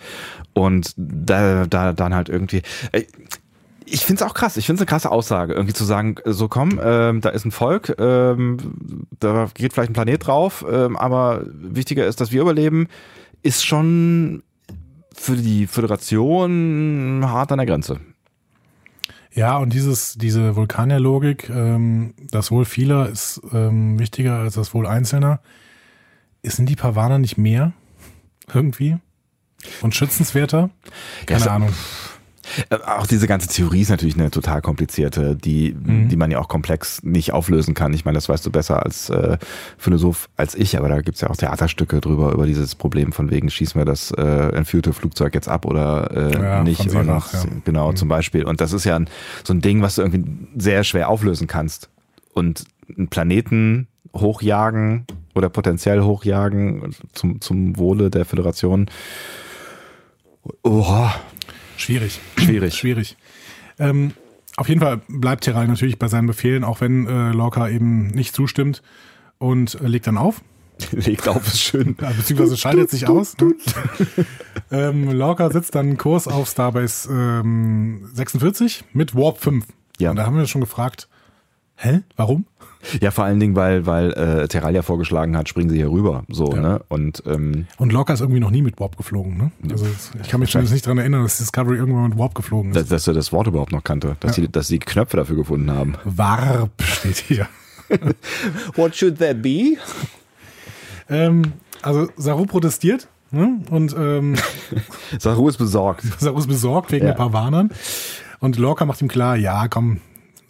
[0.53, 2.61] Und da, da dann halt irgendwie.
[3.93, 4.55] Ich finde es auch krass.
[4.55, 7.51] Ich finde es eine krasse Aussage, irgendwie zu sagen, so komm, ähm, da ist ein
[7.51, 8.57] Volk, ähm,
[9.19, 12.87] da geht vielleicht ein Planet drauf, ähm, aber wichtiger ist, dass wir überleben,
[13.43, 14.43] ist schon
[15.13, 17.99] für die Föderation hart an der Grenze.
[19.33, 24.87] Ja, und dieses, diese Vulkanierlogik, ähm, das Wohl vieler ist ähm, wichtiger als das Wohl
[24.87, 25.41] Einzelner.
[26.43, 27.73] Sind die Pavaner nicht mehr?
[28.53, 28.97] Irgendwie?
[29.81, 30.69] Und schützenswerter?
[31.25, 31.73] Keine Ja, Ahnung.
[32.69, 36.47] Äh, Auch diese ganze Theorie ist natürlich eine total komplizierte, die, die man ja auch
[36.47, 37.93] komplex nicht auflösen kann.
[37.93, 39.37] Ich meine, das weißt du besser als äh,
[39.77, 43.49] Philosoph als ich, aber da gibt's ja auch Theaterstücke drüber, über dieses Problem von wegen,
[43.49, 46.81] schießen wir das äh, entführte Flugzeug jetzt ab oder äh, Ja, nicht.
[46.81, 47.43] Und, Sirach, ja.
[47.65, 48.45] Genau, zum Beispiel.
[48.45, 49.09] Und das ist ja ein,
[49.43, 50.23] so ein Ding, was du irgendwie
[50.57, 51.89] sehr schwer auflösen kannst.
[52.33, 52.65] Und
[52.97, 55.05] einen Planeten hochjagen
[55.35, 58.89] oder potenziell hochjagen zum, zum Wohle der Föderation.
[60.63, 61.13] Oha,
[61.81, 62.19] Schwierig.
[62.37, 62.75] Schwierig.
[62.75, 63.17] Schwierig.
[63.79, 64.13] Ähm,
[64.57, 68.35] auf jeden Fall bleibt Terral natürlich bei seinen Befehlen, auch wenn äh, Lorca eben nicht
[68.35, 68.83] zustimmt
[69.39, 70.41] und äh, legt dann auf.
[70.91, 71.95] legt auf, ist schön.
[71.99, 73.35] Ja, beziehungsweise schaltet sich aus.
[73.37, 73.55] Ne?
[74.71, 79.65] ähm, Lorca setzt dann Kurs auf Starbase ähm, 46 mit Warp 5.
[79.99, 80.11] Ja.
[80.11, 81.07] Und da haben wir schon gefragt,
[81.75, 82.45] hä, warum?
[82.99, 86.23] Ja, vor allen Dingen, weil, weil äh, Terralia vorgeschlagen hat, springen sie hier rüber.
[86.29, 86.61] So, Ja.
[86.61, 86.81] ne?
[86.89, 89.37] Und ähm, Und Lorca ist irgendwie noch nie mit Warp geflogen.
[89.37, 89.51] Ne?
[89.71, 89.85] Also
[90.21, 92.75] ich kann mich zumindest nicht daran erinnern, dass Discovery irgendwann mit Warp geflogen ist.
[92.75, 95.71] dass, dass er das Wort überhaupt noch kannte, dass, sie, dass sie Knöpfe dafür gefunden
[95.71, 95.95] haben.
[96.05, 97.47] Warp steht hier.
[98.75, 99.77] What should that be?
[101.09, 103.59] Ähm, also Saru protestiert ne?
[103.69, 104.35] und ähm,
[105.19, 106.03] Saru ist besorgt.
[106.19, 107.11] Saru ist besorgt wegen Ja.
[107.11, 107.71] ein paar Warnern.
[108.39, 109.99] Und Lorca macht ihm klar, ja, komm,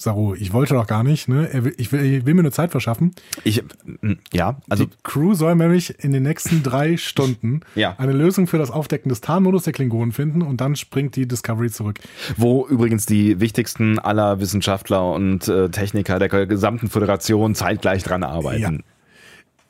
[0.01, 1.27] Saru, ich wollte doch gar nicht.
[1.27, 1.49] Ne?
[1.77, 3.13] Ich, will, ich will mir nur Zeit verschaffen.
[3.43, 3.63] Ich,
[4.01, 7.95] mm, ja, also Die Crew soll nämlich in den nächsten drei Stunden Ja.
[7.97, 11.69] eine Lösung für das Aufdecken des Tarnmodus der Klingonen finden und dann springt die Discovery
[11.69, 11.99] zurück.
[12.37, 18.83] wo übrigens die wichtigsten aller Wissenschaftler und äh, Techniker der gesamten Föderation zeitgleich dran arbeiten.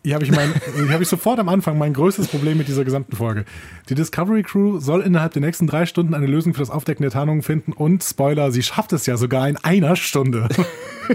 [0.03, 2.83] Hier habe ich, mein, hier hab ich sofort am Anfang mein größtes Problem mit dieser
[2.83, 3.45] gesamten Folge.
[3.87, 7.11] Die Discovery Crew soll innerhalb der nächsten drei Stunden eine Lösung für das Aufdecken der
[7.11, 10.49] Tarnungen finden und Spoiler, sie schafft es ja sogar in einer Stunde.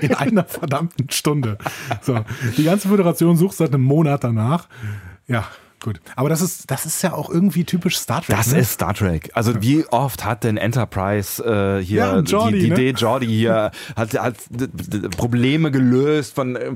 [0.03, 1.57] In einer verdammten Stunde.
[2.03, 2.23] So,
[2.59, 4.69] die ganze Föderation sucht seit einem Monat danach.
[5.27, 5.47] Ja,
[5.81, 6.01] gut.
[6.17, 8.37] Aber das ist, das ist ja auch irgendwie typisch Star Trek.
[8.37, 8.59] Das ne?
[8.61, 9.31] ist Star Trek.
[9.35, 12.75] Also wie oft hat denn Enterprise äh, hier Ja, Geordi, die, die ne?
[12.75, 14.37] Idee Jordi hier hat, hat
[15.17, 16.73] Probleme gelöst von äh,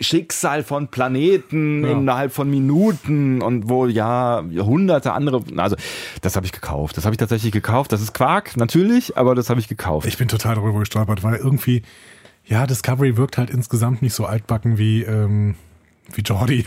[0.00, 1.92] Schicksal von Planeten Ja.
[1.92, 5.42] innerhalb von Minuten und wo ja hunderte andere.
[5.56, 5.76] Also
[6.20, 6.96] das habe ich gekauft.
[6.96, 7.92] Das habe ich tatsächlich gekauft.
[7.92, 10.06] Das ist Quark natürlich, aber das habe ich gekauft.
[10.06, 11.82] Ich bin total darüber gestolpert, weil irgendwie,
[12.44, 15.54] ja, Discovery wirkt halt insgesamt nicht so altbacken wie, ähm,
[16.12, 16.64] wie Jordi.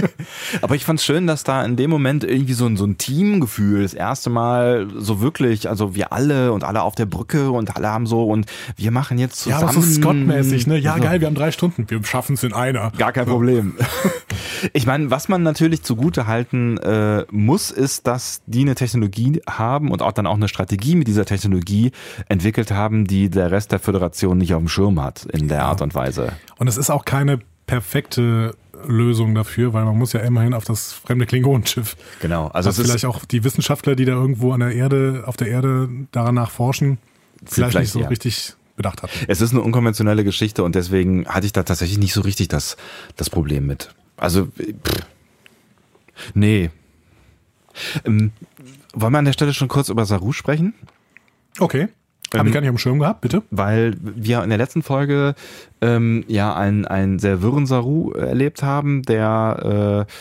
[0.62, 3.82] Aber ich fand's schön, dass da in dem Moment irgendwie so ein, so ein Teamgefühl
[3.82, 7.88] das erste Mal so wirklich, also wir alle und alle auf der Brücke und alle
[7.88, 9.76] haben so und wir machen jetzt Ja, zusammen.
[9.76, 10.78] aber so Scott-mäßig, ne?
[10.78, 11.02] Ja, So.
[11.02, 11.84] geil, wir haben drei Stunden.
[11.88, 12.90] Wir schaffen es in einer.
[12.96, 13.74] Gar kein Problem.
[14.74, 19.90] Ich meine, was man natürlich zugute halten äh, muss, ist, dass die eine Technologie haben
[19.90, 21.92] und auch dann auch eine Strategie mit dieser Technologie
[22.28, 25.80] entwickelt haben, die der Rest der Föderation nicht auf dem Schirm hat in der Art
[25.80, 26.32] und Weise.
[26.58, 28.54] Und es ist auch keine perfekte
[28.86, 31.96] Lösung dafür, weil man muss ja immerhin auf das fremde Klingonenschiff.
[32.20, 32.48] Genau.
[32.48, 36.50] Also vielleicht auch die Wissenschaftler, die da irgendwo an der Erde, auf der Erde danach
[36.50, 36.98] forschen,
[37.44, 38.08] vielleicht, vielleicht, nicht so ja.
[38.08, 39.12] richtig bedacht hatten.
[39.28, 42.76] es ist eine unkonventionelle Geschichte und deswegen hatte ich da tatsächlich nicht so richtig das,
[43.16, 43.94] das Problem mit.
[44.16, 45.06] Also, pff,
[46.34, 46.70] nee.
[48.04, 48.32] Ähm,
[48.94, 50.74] wollen wir an der Stelle schon kurz über Saru sprechen?
[51.58, 51.88] Okay.
[52.32, 53.42] Habe Ähm, ich gar nicht dem Schirm gehabt, bitte?
[53.50, 55.34] weil wir in der letzten Folge
[55.80, 60.12] ähm, ja einen, einen sehr wirren Saru erlebt haben, der äh,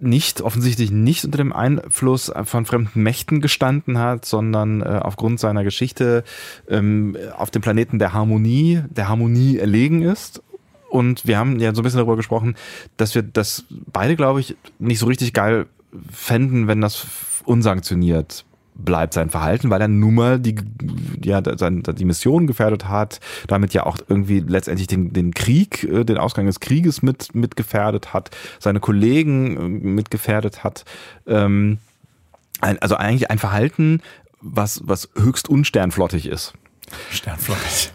[0.00, 5.62] nicht, offensichtlich nicht unter dem Einfluss von fremden Mächten gestanden hat, sondern äh, aufgrund seiner
[5.62, 6.24] Geschichte
[6.68, 10.42] ähm, auf dem Planeten der Harmonie, der Harmonie erlegen ist.
[10.90, 12.56] Und wir haben ja so ein bisschen darüber gesprochen,
[12.96, 15.66] dass wir das beide, glaube ich, nicht so richtig geil
[16.10, 17.06] fänden, wenn das
[17.44, 20.56] unsanktioniert bleibt sein Verhalten, weil er nun mal die,
[21.22, 26.18] ja, die Mission gefährdet hat, damit ja auch irgendwie letztendlich den, den Krieg, äh, den
[26.18, 30.84] Ausgang des Krieges mit, mit gefährdet hat, seine Kollegen äh, mit gefährdet hat.
[31.26, 31.78] Ähm,
[32.60, 34.00] ein, also eigentlich ein Verhalten,
[34.40, 36.54] was, was höchst unsternflottig ist.
[37.10, 37.92] Sternflottig.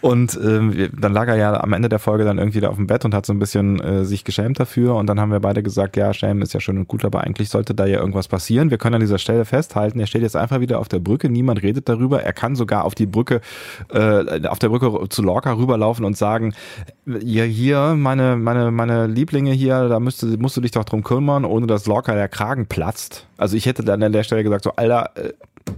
[0.00, 2.86] Und ähm, dann lag er ja am Ende der Folge dann irgendwie da auf dem
[2.86, 4.96] Bett und hat so ein bisschen äh, sich geschämt dafür.
[4.96, 7.48] Und dann haben wir beide gesagt, ja, Schämen ist ja schön und gut, aber eigentlich
[7.50, 8.70] sollte da ja irgendwas passieren.
[8.70, 11.62] Wir können an dieser Stelle festhalten, er steht jetzt einfach wieder auf der Brücke, niemand
[11.62, 12.22] redet darüber.
[12.22, 13.40] Er kann sogar auf die Brücke,
[13.92, 16.54] äh, auf der Brücke zu Lorca rüberlaufen und sagen,
[17.06, 21.44] ja, hier, meine, meine, meine Lieblinge hier, da müsste, musst du dich doch drum kümmern,
[21.44, 23.26] ohne dass Lorca der Kragen platzt.
[23.36, 25.32] Also ich hätte dann an der Stelle gesagt, so, Alter, äh,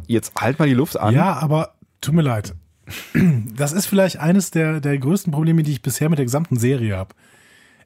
[0.06, 1.14] jetzt halt mal die Luft an.
[1.14, 2.54] Ja, aber tut mir leid.
[3.56, 6.96] Das ist vielleicht eines der, der größten Probleme, die ich bisher mit der gesamten Serie
[6.96, 7.14] habe.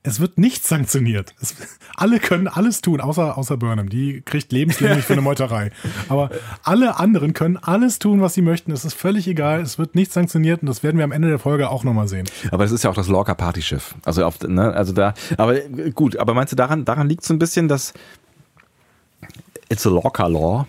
[0.03, 1.35] Es wird nichts sanktioniert.
[1.41, 1.55] Es,
[1.95, 3.89] alle können alles tun, außer, außer Burnham.
[3.91, 5.71] Die kriegt lebenslänglich für eine Meuterei.
[6.09, 6.31] Aber
[6.63, 8.73] alle anderen können alles tun, was sie möchten.
[8.73, 9.61] Es ist völlig egal.
[9.61, 12.27] Es wird nichts sanktioniert und das werden wir am Ende der Folge auch nochmal sehen.
[12.51, 13.95] Aber das ist ja auch das Lorca Partyschiff.
[14.05, 17.35] Also auf, ne, also da, aber äh, gut, aber meinst du daran, daran liegt so
[17.35, 17.93] ein bisschen, dass
[19.69, 20.67] it's a Lorca Law?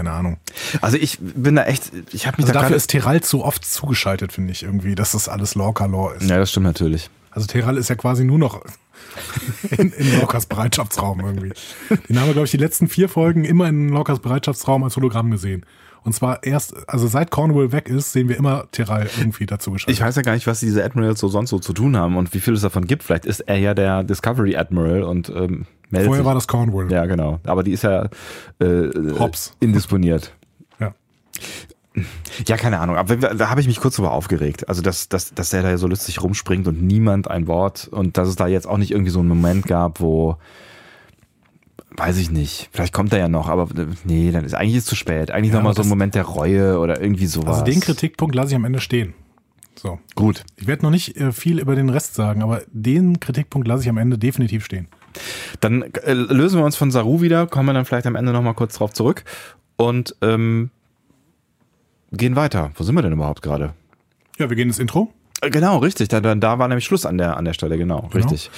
[0.00, 0.38] Keine Ahnung.
[0.80, 3.66] Also ich bin da echt, ich habe mich Also da dafür ist Terral zu oft
[3.66, 6.30] zugeschaltet, finde ich irgendwie, dass das alles Lorca-Lore ist.
[6.30, 7.10] Ja, das stimmt natürlich.
[7.30, 8.64] Also Terral ist ja quasi nur noch
[9.76, 11.52] in, in Lorcas Bereitschaftsraum irgendwie.
[12.08, 15.30] Den haben wir, glaube ich, die letzten vier Folgen immer in Lorcas Bereitschaftsraum als Hologramm
[15.30, 15.66] gesehen.
[16.02, 19.94] Und zwar erst, also seit Cornwall weg ist, sehen wir immer Terral irgendwie dazu geschaltet.
[19.94, 22.32] Ich weiß ja gar nicht, was diese Admirals so sonst so zu tun haben und
[22.32, 23.02] wie viel es davon gibt.
[23.02, 26.24] Vielleicht ist er ja der Discovery Admiral und ähm, meldet Vorher sich.
[26.24, 26.90] war das Cornwall.
[26.90, 27.40] Ja, genau.
[27.44, 28.08] Aber die ist ja
[28.60, 29.54] äh, Hobbs.
[29.60, 30.32] indisponiert.
[30.78, 30.94] Ja.
[32.46, 32.96] Ja, keine Ahnung.
[32.96, 34.68] Aber da habe ich mich kurz drüber aufgeregt.
[34.68, 38.28] Also, dass, dass, dass der da so lustig rumspringt und niemand ein Wort und dass
[38.28, 40.36] es da jetzt auch nicht irgendwie so einen Moment gab, wo
[41.96, 42.68] weiß ich nicht.
[42.72, 45.30] Vielleicht kommt er ja noch, aber äh, nee, dann ist eigentlich ist zu spät.
[45.30, 47.60] Eigentlich Ja, noch mal aber so ein Moment der Reue oder irgendwie sowas.
[47.60, 49.14] Also den Kritikpunkt lasse ich am Ende stehen.
[49.76, 49.98] So.
[50.14, 50.44] Gut.
[50.56, 53.88] Ich werde noch nicht äh, viel über den Rest sagen, aber den Kritikpunkt lasse ich
[53.88, 54.88] am Ende definitiv stehen.
[55.60, 58.42] Dann äh, lösen wir uns von Saru wieder, kommen wir dann vielleicht am Ende noch
[58.42, 59.24] mal kurz drauf zurück
[59.76, 60.70] und ähm,
[62.12, 62.72] gehen weiter.
[62.74, 63.72] Wo sind wir denn überhaupt gerade?
[64.38, 65.12] Ja, wir gehen ins Intro.
[65.40, 66.08] Genau, richtig.
[66.08, 68.50] Da, da, war nämlich Schluss an der, an der Stelle, genau, richtig.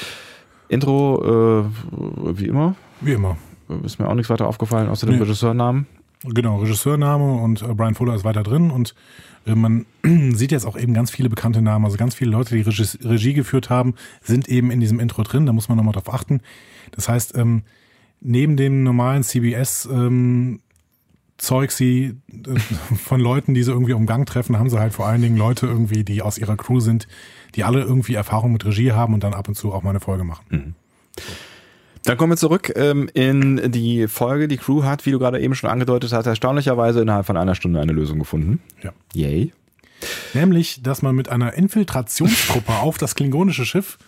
[0.68, 3.36] Intro, äh, wie immer, Wie immer.
[3.84, 5.22] ist mir auch nichts weiter aufgefallen, außer dem Nee.
[5.22, 5.86] Regisseurnamen.
[6.24, 8.94] Genau, Regisseurname und äh, Brian Fuller ist weiter drin und
[9.44, 9.86] äh, man
[10.34, 13.32] sieht jetzt auch eben ganz viele bekannte Namen, also ganz viele Leute, die Regis Regie
[13.34, 16.40] geführt haben, sind eben in diesem Intro drin, da muss man nochmal drauf achten.
[16.92, 17.62] Das heißt, ähm,
[18.20, 20.60] neben dem normalen CBS ähm,
[21.38, 22.58] Zeug sie äh,
[22.96, 25.66] von Leuten, die sie irgendwie um Gang treffen, haben sie halt vor allen Dingen Leute
[25.66, 27.08] irgendwie, die aus ihrer Crew sind,
[27.56, 30.00] die alle irgendwie Erfahrung mit Regie haben und dann ab und zu auch mal eine
[30.00, 30.76] Folge machen.
[32.04, 34.48] Dann kommen wir zurück ähm, in die Folge.
[34.48, 37.80] Die Crew hat, wie du gerade eben schon angedeutet hast, erstaunlicherweise innerhalb von einer Stunde
[37.80, 38.60] eine Lösung gefunden.
[38.82, 38.92] Ja.
[39.14, 39.52] Yay.
[40.34, 43.98] Nämlich, dass man mit einer Infiltrationstruppe auf das klingonische Schiff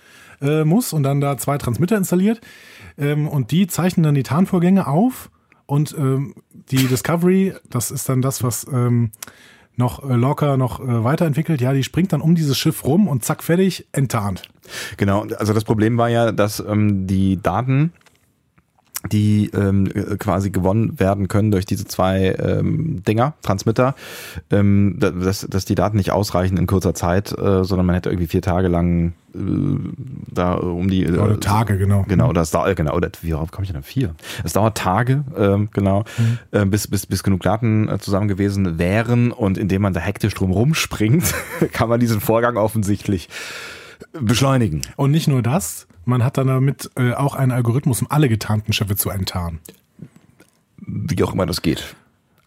[0.41, 2.41] äh, muss und dann da zwei Transmitter installiert.
[2.99, 5.31] Ähm, und die zeichnen dann die Tarnvorgänge auf.
[5.67, 6.35] Und ähm,
[6.71, 9.13] die Discovery, das ist dann das, was ähm,
[9.77, 13.25] noch äh, locker noch äh, weiterentwickelt, ja, die springt dann um dieses Schiff rum und
[13.25, 14.43] zack, fertig, enttarnt.
[14.97, 17.93] Genau, also das Problem war ja, dass ähm, die Daten,
[19.13, 23.95] die ähm, äh, quasi gewonnen werden können durch diese zwei ähm, Dinger, Transmitter,
[24.51, 28.09] ähm, da- dass, dass die Daten nicht ausreichen in kurzer Zeit, äh, sondern man hätte
[28.11, 29.39] irgendwie vier Tage lang äh,
[30.33, 32.05] da um die äh, Oder Tage, genau.
[32.09, 33.83] Genau, das dauert, genau, oder wie worauf komme ich denn?
[33.83, 34.15] Vier.
[34.43, 36.05] Es dauert Tage, ähm, genau,
[36.53, 40.35] äh, bis, bis, bis genug Daten äh, zusammen gewesen wären und indem man da hektisch
[40.35, 41.35] drum rumspringt,
[41.73, 43.29] kann man diesen Vorgang offensichtlich
[44.21, 44.83] beschleunigen.
[44.97, 48.73] Und nicht nur das, man hat dann damit äh, auch einen Algorithmus, um alle getarnten
[48.73, 49.61] Schiffe zu enttarnen.
[50.79, 51.95] Wie auch immer das geht.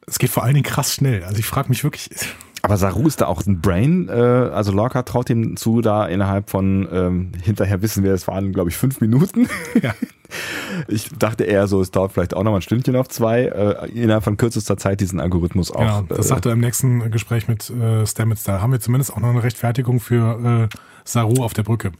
[0.06, 1.24] Es geht vor allen Dingen krass schnell.
[1.24, 2.10] Also ich frage mich wirklich,
[2.64, 6.50] Aber Saru ist da auch ein Brain, äh, also Lorca traut ihm zu, da innerhalb
[6.50, 9.48] von, ähm, hinterher wissen wir, es waren, glaube ich, fünf Minuten.
[9.82, 9.94] ja,
[10.88, 13.90] Ich dachte eher so, es dauert vielleicht auch noch mal ein Stündchen auf zwei, äh,
[13.92, 15.80] innerhalb von kürzester Zeit diesen Algorithmus auch.
[15.80, 18.44] Genau, das äh, sagt er im nächsten Gespräch mit äh, Stamets.
[18.44, 21.92] Da haben wir zumindest auch noch eine Rechtfertigung für äh, Saru auf der Brücke.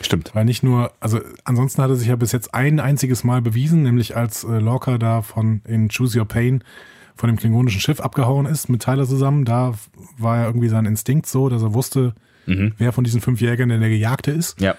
[0.00, 0.34] Stimmt.
[0.34, 3.82] Weil nicht nur, also ansonsten hat er sich ja bis jetzt ein einziges Mal bewiesen,
[3.82, 6.64] nämlich als äh, Lorca da von in Choose Your Pain
[7.14, 9.44] von dem klingonischen Schiff abgehauen ist mit Tyler zusammen.
[9.44, 9.74] Da
[10.18, 12.14] war ja irgendwie sein Instinkt so, dass er wusste,
[12.46, 14.60] wer von diesen fünf Jägern denn der Gejagte ist.
[14.60, 14.74] Ja.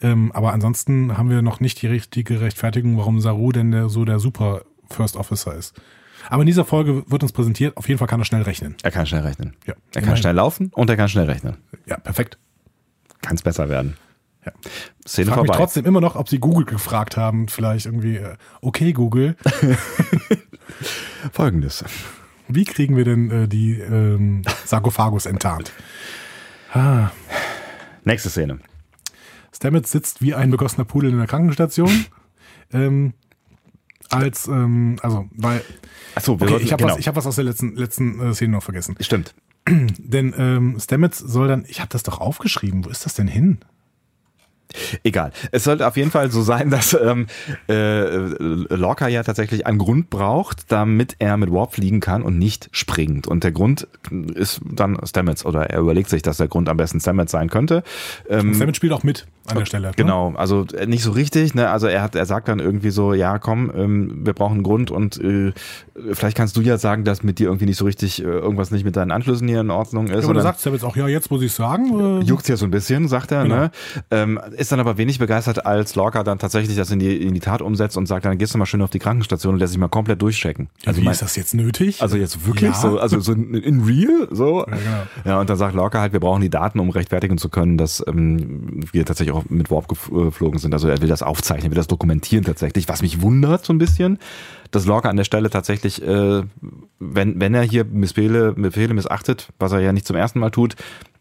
[0.00, 4.04] Ähm, aber ansonsten haben wir noch nicht die richtige Rechtfertigung, warum Saru denn der, so
[4.04, 5.74] der Super First Officer ist.
[6.30, 8.76] Aber in dieser Folge wird uns präsentiert, auf jeden Fall kann er schnell rechnen.
[8.82, 9.54] Er kann schnell rechnen.
[9.66, 10.16] Ja, Er kann immerhin.
[10.22, 11.56] schnell laufen und er kann schnell rechnen.
[11.86, 12.38] Ja, perfekt.
[13.22, 13.96] Kann es besser werden.
[14.44, 14.52] Ja.
[15.06, 15.56] Szene Ich frage mich vorbei.
[15.56, 19.36] trotzdem immer noch, ob sie Google gefragt haben, vielleicht irgendwie, äh, okay Google,
[21.32, 21.84] Folgendes.
[22.48, 25.72] wie kriegen wir denn äh, die ähm, Sarkophagus enttarnt?
[28.04, 28.58] Nächste Szene.
[29.54, 32.06] Stamets sitzt wie ein begossener Pudel in der Krankenstation.
[32.72, 33.12] ähm,
[34.10, 35.62] als, ähm, also, weil,
[36.14, 36.94] Achso, okay, ich habe genau.
[36.94, 38.96] was, ich hab was aus der letzten, letzten äh, Szene noch vergessen.
[39.00, 39.34] Stimmt.
[39.68, 43.60] Denn ähm, Stamets soll dann, ich habe das doch aufgeschrieben, wo ist das denn hin?
[45.02, 45.32] Egal.
[45.50, 47.26] Es sollte auf jeden Fall so sein, dass ähm,
[47.68, 48.04] äh,
[48.74, 53.26] Lorca ja tatsächlich einen Grund braucht, damit er mit Warp fliegen kann und nicht springt.
[53.26, 53.86] Und der Grund
[54.34, 57.82] ist dann Stamets oder er überlegt sich, dass der Grund am besten Stamets sein könnte.
[58.28, 59.88] Ähm, Stamets spielt auch mit an der Stelle.
[59.88, 59.94] Ne?
[59.96, 61.68] Genau, also äh, nicht so richtig, ne?
[61.70, 64.90] Also er hat, er sagt dann irgendwie so, ja, komm, ähm, wir brauchen einen Grund
[64.92, 65.52] und äh,
[66.12, 68.84] vielleicht kannst du ja sagen, dass mit dir irgendwie nicht so richtig äh, irgendwas nicht
[68.84, 70.12] mit deinen Anschlüssen hier in Ordnung ist.
[70.12, 72.20] Ja, aber dann sagt Stamets auch, ja, jetzt muss ich sagen.
[72.20, 73.56] Äh, juckt's ja so ein bisschen, sagt er, Genau.
[73.56, 73.70] ne?
[74.10, 77.40] Ähm, ist dann aber wenig begeistert, als Lorca dann tatsächlich das in die, in die
[77.40, 79.80] Tat umsetzt und sagt, dann gehst du mal schön auf die Krankenstation und lässt sich
[79.80, 80.68] mal komplett durchchecken.
[80.86, 82.00] Also Wie mein, ist das jetzt nötig?
[82.00, 82.74] Also jetzt wirklich ja.
[82.74, 84.60] so, also so in, in real, so.
[84.60, 85.02] Ja, genau.
[85.24, 88.02] ja, und dann sagt Lorca halt, wir brauchen die Daten, um rechtfertigen zu können, dass
[88.06, 90.72] ähm, wir tatsächlich auch mit Warp geflogen sind.
[90.72, 94.18] Also er will das aufzeichnen, will das dokumentieren tatsächlich, was mich wundert so ein bisschen
[94.72, 96.42] dass Lorca an der Stelle tatsächlich, äh,
[96.98, 100.76] wenn, wenn er hier Missbefehle, Befehle missachtet, was er ja nicht zum ersten Mal tut,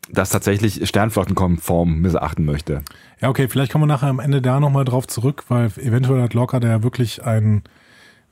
[0.10, 2.84] das tatsächlich sternflottenkonform missachten möchte.
[3.22, 6.34] Ja, okay, vielleicht kommen wir nachher am Ende da nochmal drauf zurück, weil eventuell hat
[6.34, 7.64] Lorca da ja wirklich einen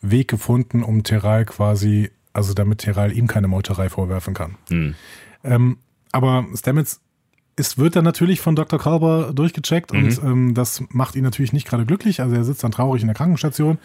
[0.01, 4.55] Weg gefunden, um Teral quasi, also damit Teral ihm keine Meuterei vorwerfen kann.
[4.69, 4.95] Hm.
[5.43, 5.77] Ähm,
[6.11, 7.01] aber Stamets
[7.59, 8.79] es wird dann natürlich von Dr.
[8.79, 9.99] Kalber durchgecheckt mhm.
[9.99, 12.21] und ähm, das macht ihn natürlich nicht gerade glücklich.
[12.21, 13.77] Also er sitzt dann traurig in der Krankenstation.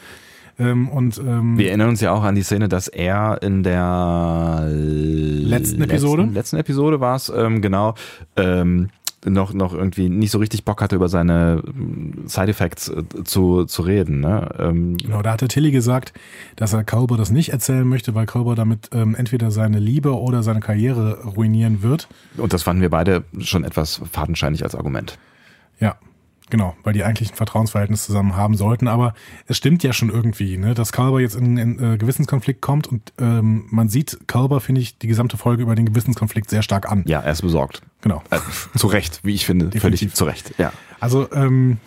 [0.59, 4.69] Ähm, und, ähm, Wir erinnern uns ja auch an die Szene, dass er in der
[4.71, 7.95] letzten Episode, letzten, letzten Episode war es, ähm, genau,
[8.37, 8.91] ähm,
[9.25, 13.65] noch, noch irgendwie nicht so richtig Bock hatte, über seine ähm, Side Effects äh, zu,
[13.65, 14.21] zu reden.
[14.21, 14.49] Ne?
[14.59, 16.13] Ähm, genau, da hatte Tilly gesagt,
[16.57, 20.43] dass er Culber das nicht erzählen möchte, weil Culber damit ähm, entweder seine Liebe oder
[20.43, 22.09] seine Karriere ruinieren wird.
[22.37, 25.19] Und das fanden wir beide schon etwas fadenscheinig als Argument.
[25.81, 25.97] Ja,
[26.55, 28.87] Genau, weil die eigentlich ein Vertrauensverhältnis zusammen haben sollten.
[28.87, 29.15] Aber
[29.49, 33.13] es stimmt ja schon irgendwie, ne, dass Kalber jetzt in einen äh, Gewissenskonflikt kommt und
[33.19, 37.03] ähm, man sieht Kalber, finde ich, die gesamte Folge über den Gewissenskonflikt sehr stark an.
[37.09, 37.83] Ja, er ist besorgt.
[38.03, 38.23] Genau.
[38.31, 38.39] Äh,
[38.79, 39.65] zu Recht, wie ich finde.
[39.67, 40.13] Definitiv.
[40.13, 40.73] Völlig zu Recht, ja.
[41.01, 41.79] Also, ähm,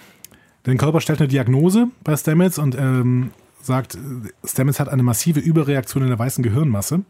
[0.66, 3.98] denn Kalber stellt eine Diagnose bei Stamets und ähm, sagt,
[4.44, 7.04] Stamets hat eine massive Überreaktion in der weißen Gehirnmasse.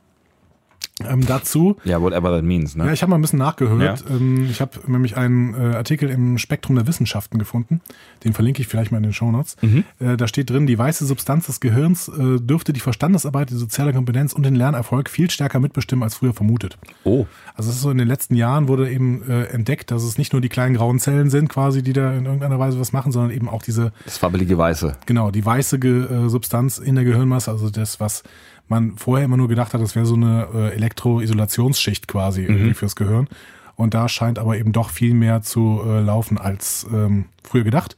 [1.06, 1.78] Ähm, dazu.
[1.84, 2.76] Ja, whatever that means.
[2.76, 2.88] Ne?
[2.88, 4.04] Ja, ich habe mal ein bisschen nachgehört.
[4.10, 4.16] Ja.
[4.16, 7.82] Ähm, ich habe nämlich einen äh, Artikel im Spektrum der Wissenschaften gefunden.
[8.24, 9.58] Den verlinke ich vielleicht mal in den Shownotes.
[9.62, 9.84] Mhm.
[10.00, 13.94] Äh, da steht drin, die weiße Substanz des Gehirns äh, dürfte die Verstandesarbeit, die soziale
[13.94, 16.80] Kompetenz und den Lernerfolg viel stärker mitbestimmen als früher vermutet.
[17.04, 17.28] Oh.
[17.54, 20.34] Also es ist so in den letzten Jahren wurde eben äh, entdeckt, dass es nicht
[20.34, 23.32] nur die kleinen grauen Zellen sind, quasi, die da in irgendeiner Weise was machen, sondern
[23.32, 23.92] eben auch diese.
[24.06, 24.98] Das fabbelige Weiße.
[25.06, 28.24] Genau, die weiße Ge äh, Substanz in der Gehirnmasse, also das, was
[28.70, 32.50] man vorher immer nur gedacht hat, das wäre so eine äh, Elektroisolationsschicht quasi mhm.
[32.50, 33.28] irgendwie fürs Gehirn.
[33.76, 37.96] Und da scheint aber eben doch viel mehr zu äh, laufen als ähm, früher gedacht.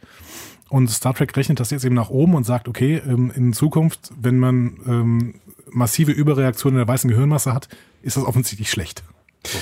[0.69, 4.11] Und Star Trek rechnet das jetzt eben nach oben und sagt, okay, ähm, in Zukunft,
[4.19, 5.35] wenn man ähm,
[5.71, 7.69] massive Überreaktionen in der weißen Gehirnmasse hat,
[8.01, 9.03] ist das offensichtlich schlecht.
[9.45, 9.57] So.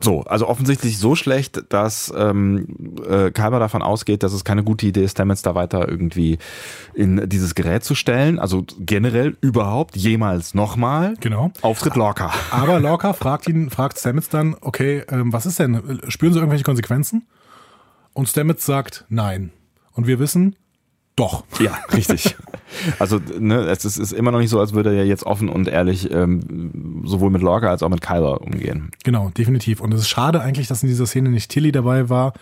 [0.00, 2.68] So, also offensichtlich so schlecht, dass ähm,
[3.08, 6.38] äh, Kalber davon ausgeht, dass es keine gute Idee ist, Stamets da weiter irgendwie
[6.94, 8.38] in dieses Gerät zu stellen.
[8.38, 11.14] Also generell überhaupt jemals nochmal.
[11.20, 11.50] Genau.
[11.62, 12.32] Auftritt Lorca.
[12.52, 16.00] Aber Lorca fragt ihn, fragt Stamets dann, okay, ähm, was ist denn?
[16.08, 17.26] Spüren Sie irgendwelche Konsequenzen?
[18.12, 19.50] Und Stamets sagt nein.
[19.92, 20.54] Und wir wissen,
[21.18, 21.44] doch.
[21.60, 22.36] Ja, richtig.
[22.98, 25.68] Also ne, es ist, ist, immer noch nicht so, als würde er jetzt offen und
[25.68, 28.90] ehrlich ähm, sowohl mit Lorca als auch mit Kyler umgehen.
[29.04, 29.80] Genau, definitiv.
[29.80, 32.34] Und es ist schade eigentlich, dass in dieser Szene nicht Tilly dabei war,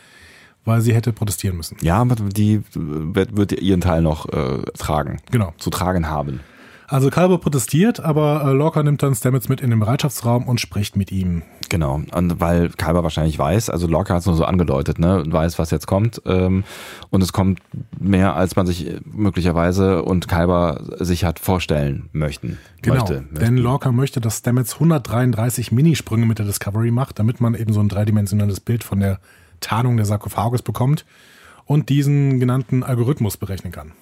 [0.65, 1.77] weil sie hätte protestieren müssen.
[1.81, 5.19] Ja, die wird, wird ihren Teil noch äh, tragen.
[5.31, 5.55] Genau.
[5.59, 6.41] Zu tragen haben.
[6.88, 10.96] Also Kalber protestiert, aber äh, Lorca nimmt dann Stamets mit in den Bereitschaftsraum und spricht
[10.96, 11.42] mit ihm.
[11.68, 15.59] Genau, und weil Kalber wahrscheinlich weiß, also Lorca hat es nur so angedeutet, ne, weiß,
[15.59, 16.62] was jetzt kommt, ähm,
[17.11, 17.61] und es kommt
[17.99, 22.59] mehr, als man sich möglicherweise und Kalber sich hat vorstellen möchten.
[22.83, 27.57] Genau, möchte, denn Lorca möchte, dass Stamets 133 Minisprünge mit der Discovery macht, damit man
[27.57, 29.18] eben so ein dreidimensionales Bild von der
[29.59, 31.05] Tarnung der Sarkophagus bekommt
[31.64, 33.92] und diesen genannten Algorithmus berechnen kann.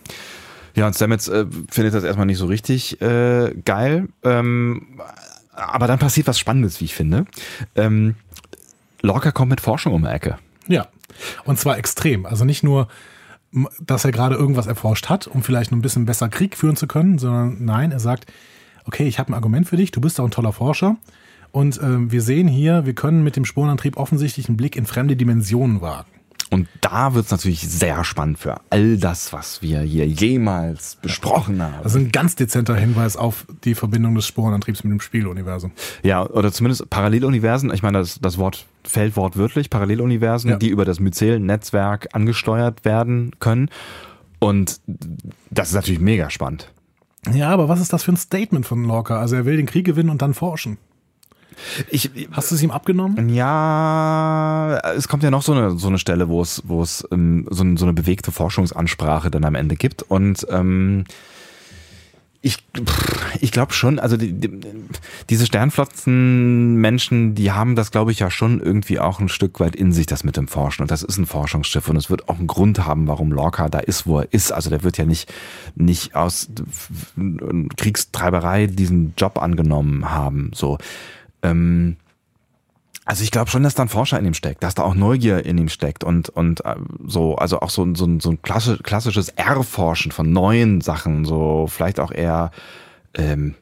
[0.75, 4.09] Ja, und Stamets äh, findet das erstmal nicht so richtig äh, geil.
[4.23, 5.01] Ähm,
[5.53, 7.27] aber dann passiert was Spannendes, wie ich finde.
[7.77, 8.17] Ähm,
[9.03, 10.39] Lorca kommt mit Forschung um die Ecke.
[10.67, 10.89] Ja,
[11.45, 12.27] und zwar extrem.
[12.27, 12.89] Also nicht nur,
[13.81, 16.87] dass er gerade irgendwas erforscht hat, um vielleicht noch ein bisschen besser Krieg führen zu
[16.87, 18.33] können, sondern nein, er sagt,
[18.85, 20.97] okay, ich habe ein Argument für dich, du bist auch ein toller Forscher.
[21.53, 25.15] Und äh, wir sehen hier, wir können mit dem Spurenantrieb offensichtlich einen Blick in fremde
[25.15, 26.11] Dimensionen wagen.
[26.51, 31.63] Und da wird es natürlich sehr spannend für all das, was wir hier jemals besprochen
[31.63, 31.83] haben.
[31.83, 35.73] Also ein ganz dezenter Hinweis auf die Verbindung des Sporenantriebs mit dem Spieluniversum.
[36.03, 37.73] Ja, oder zumindest Paralleluniversen.
[37.73, 39.71] Ich meine, das, das Wort fällt wortwörtlich.
[39.71, 40.57] Paralleluniversen, ja.
[40.57, 43.71] die über das Myzel-Netzwerk angesteuert werden können.
[44.39, 44.81] Und
[45.51, 46.71] das ist natürlich mega spannend.
[47.33, 49.19] Ja, aber was ist das für ein Statement von Lorca?
[49.19, 50.79] Also er will den Krieg gewinnen und dann forschen.
[51.91, 53.29] Ich, Hast du es ihm abgenommen?
[53.29, 57.47] Ja, es kommt ja noch so eine, so eine Stelle, wo es, wo es ähm,
[57.51, 60.03] so, so, eine bewegte Forschungsansprache dann am Ende gibt.
[60.03, 61.05] Und ähm,
[62.45, 62.59] ich,
[63.41, 64.51] ich glaube schon, also die, die,
[65.31, 69.93] diese Sternflotzenmenschen, die haben das, glaube ich, ja schon irgendwie auch ein Stück weit in
[69.93, 70.83] sich, das mit dem Forschen.
[70.83, 73.79] Und das ist ein Forschungsschiff und es wird auch einen Grund haben, warum Lorca da
[73.79, 74.53] ist, wo er ist.
[74.53, 75.33] Also der wird ja nicht,
[75.75, 76.51] nicht aus
[77.79, 80.51] Kriegstreiberei diesen Job angenommen haben.
[80.55, 80.77] So.
[81.45, 81.97] Ähm,
[83.07, 85.45] Also ich glaube schon, dass da ein Forscher in ihm steckt, dass da auch Neugier
[85.45, 86.75] in ihm steckt und und äh,
[87.07, 92.01] so, also auch so, so, so ein klassisch, klassisches Erforschen von neuen Sachen, so vielleicht
[92.01, 92.51] auch eher
[93.13, 93.55] ähm,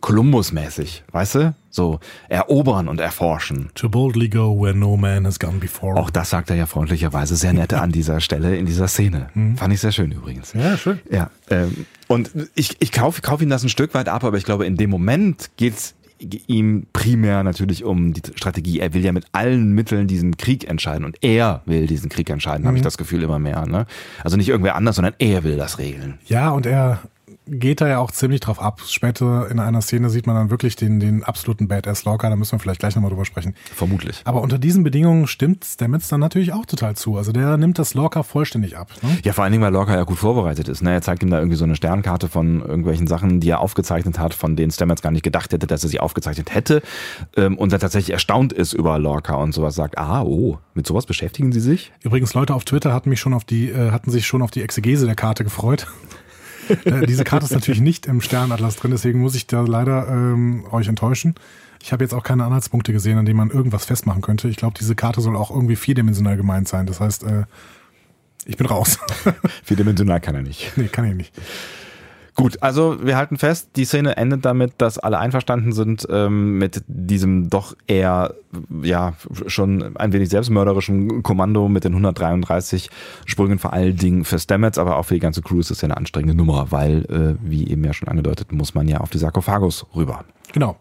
[0.00, 1.54] Kolumbus-mäßig, weißt du?
[1.70, 3.70] So erobern und erforschen.
[3.74, 5.98] To boldly go where no man has gone before.
[5.98, 9.30] Auch das sagt er ja freundlicherweise sehr nette an dieser Stelle in dieser Szene.
[9.34, 9.56] Mhm.
[9.56, 10.52] Fand ich sehr schön übrigens.
[10.52, 11.00] Ja, schön.
[11.10, 11.30] Ja.
[11.50, 14.66] Ähm, und ich, ich kaufe kauf ihm das ein Stück weit ab, aber ich glaube,
[14.66, 15.94] in dem Moment geht's
[16.46, 18.80] ihm primär natürlich um die Strategie.
[18.80, 22.62] Er will ja mit allen Mitteln diesen Krieg entscheiden und er will diesen Krieg entscheiden,
[22.62, 22.68] mhm.
[22.68, 23.66] habe ich das Gefühl immer mehr.
[23.66, 23.86] Ne?
[24.22, 26.18] Also nicht irgendwer anders, sondern er will das regeln.
[26.26, 27.00] Ja, und er
[27.46, 28.82] geht da ja auch ziemlich drauf ab.
[28.86, 32.52] Später in einer Szene sieht man dann wirklich den, den absoluten Badass Lorca, da müssen
[32.52, 33.54] wir vielleicht gleich nochmal drüber sprechen.
[33.74, 34.20] Vermutlich.
[34.24, 37.16] Aber unter diesen Bedingungen stimmt Stamets dann natürlich auch total zu.
[37.16, 38.88] Also der nimmt das Lorca vollständig ab.
[39.02, 39.18] Ne?
[39.24, 40.82] Ja, vor allen Dingen, weil Lorca ja gut vorbereitet ist.
[40.82, 40.92] Ne?
[40.92, 44.34] Er zeigt ihm da irgendwie so eine Sternkarte von irgendwelchen Sachen, die er aufgezeichnet hat,
[44.34, 46.82] von denen Stamets gar nicht gedacht hätte, dass er sie aufgezeichnet hätte.
[47.36, 51.06] Ähm, und er tatsächlich erstaunt ist über Lorca und sowas sagt, ah, oh, mit sowas
[51.06, 51.92] beschäftigen sie sich?
[52.02, 54.62] Übrigens, Leute auf Twitter hatten mich schon auf die, äh, hatten sich schon auf die
[54.62, 55.86] Exegese der Karte gefreut.
[56.84, 60.64] Äh, diese Karte ist natürlich nicht im Sternatlas drin, deswegen muss ich da leider ähm,
[60.70, 61.34] euch enttäuschen.
[61.82, 64.48] Ich habe jetzt auch keine Anhaltspunkte gesehen, an denen man irgendwas festmachen könnte.
[64.48, 66.86] Ich glaube, diese Karte soll auch irgendwie vierdimensional gemeint sein.
[66.86, 67.44] Das heißt, äh,
[68.44, 68.98] ich bin raus.
[69.64, 70.72] vierdimensional kann er nicht.
[70.76, 71.34] Nee, kann er nicht.
[72.34, 76.82] Gut, also wir halten fest, die Szene endet damit, dass alle einverstanden sind ähm, mit
[76.86, 78.34] diesem doch eher,
[78.82, 79.12] ja,
[79.46, 82.88] schon ein wenig selbstmörderischen Kommando mit den 133
[83.26, 85.88] Sprüngen vor allen Dingen für Stamets, aber auch für die ganze Crew ist es ja
[85.88, 89.18] eine anstrengende Nummer, weil, äh, wie eben ja schon angedeutet, muss man ja auf die
[89.18, 90.24] Sarkophagus rüber.
[90.52, 90.76] Genau.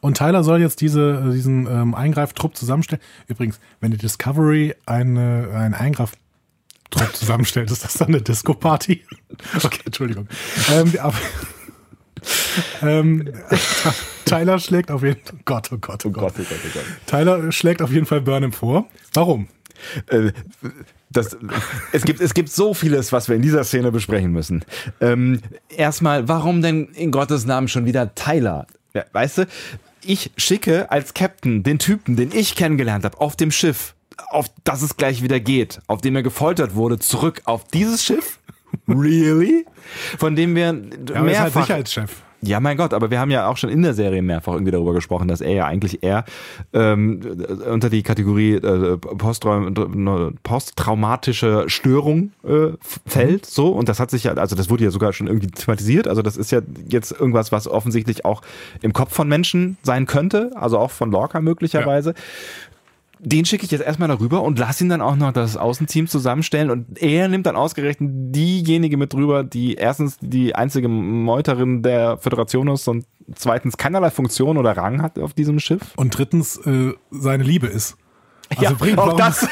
[0.00, 3.02] Und Tyler soll jetzt diese, diesen ähm, Eingreiftrupp zusammenstellen.
[3.26, 6.12] Übrigens, wenn die Discovery eine, einen Eingreif
[6.94, 9.04] Trupp zusammenstellt, ist das dann eine Disco-Party?
[9.62, 10.28] Okay, Entschuldigung.
[10.72, 11.14] Ähm, aber,
[12.82, 13.32] ähm,
[14.24, 15.38] Tyler schlägt auf jeden Fall.
[15.44, 16.34] Gott, oh Gott, oh Gott.
[16.36, 17.06] Oh Gott, oh Gott, oh Gott.
[17.06, 18.86] Tyler schlägt auf jeden Fall Burnham vor.
[19.12, 19.48] Warum?
[20.06, 20.32] Äh,
[21.10, 21.36] das,
[21.92, 24.64] es, gibt, es gibt so vieles, was wir in dieser Szene besprechen müssen.
[25.00, 28.66] Ähm, erstmal, warum denn in Gottes Namen schon wieder Tyler?
[28.94, 29.46] Ja, weißt du,
[30.02, 33.93] ich schicke als Captain den Typen, den ich kennengelernt habe, auf dem Schiff
[34.28, 38.40] auf das es gleich wieder geht, auf dem er gefoltert wurde, zurück auf dieses Schiff?
[38.88, 39.66] Really?
[40.18, 41.26] Von dem wir ja, mehrfach...
[41.26, 42.24] Ist halt Sicherheitschef.
[42.46, 44.92] Ja, mein Gott, aber wir haben ja auch schon in der Serie mehrfach irgendwie darüber
[44.92, 46.26] gesprochen, dass er ja eigentlich eher
[46.74, 47.22] ähm,
[47.70, 52.72] unter die Kategorie äh, posttraumatische Störung äh,
[53.06, 56.06] fällt, so und das hat sich ja, also das wurde ja sogar schon irgendwie thematisiert,
[56.06, 58.42] also das ist ja jetzt irgendwas, was offensichtlich auch
[58.82, 62.12] im Kopf von Menschen sein könnte, also auch von Lorca möglicherweise.
[63.24, 66.70] Den schicke ich jetzt erstmal darüber und lass ihn dann auch noch das Außenteam zusammenstellen
[66.70, 72.68] und er nimmt dann ausgerechnet diejenige mit drüber, die erstens die einzige Meuterin der Föderation
[72.68, 75.80] ist und zweitens keinerlei Funktion oder Rang hat auf diesem Schiff.
[75.96, 77.96] Und drittens äh, seine Liebe ist.
[78.50, 79.48] Also ja, bringt, auch warum, das.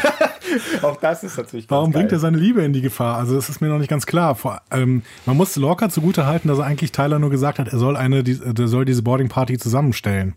[0.83, 3.17] auch das ist natürlich Warum bringt er seine Liebe in die Gefahr?
[3.17, 4.35] Also das ist mir noch nicht ganz klar.
[4.35, 7.79] Vor, ähm, man muss Lorca zugute halten, dass er eigentlich Tyler nur gesagt hat, er
[7.79, 10.35] soll eine, die, der soll diese Boarding Party zusammenstellen.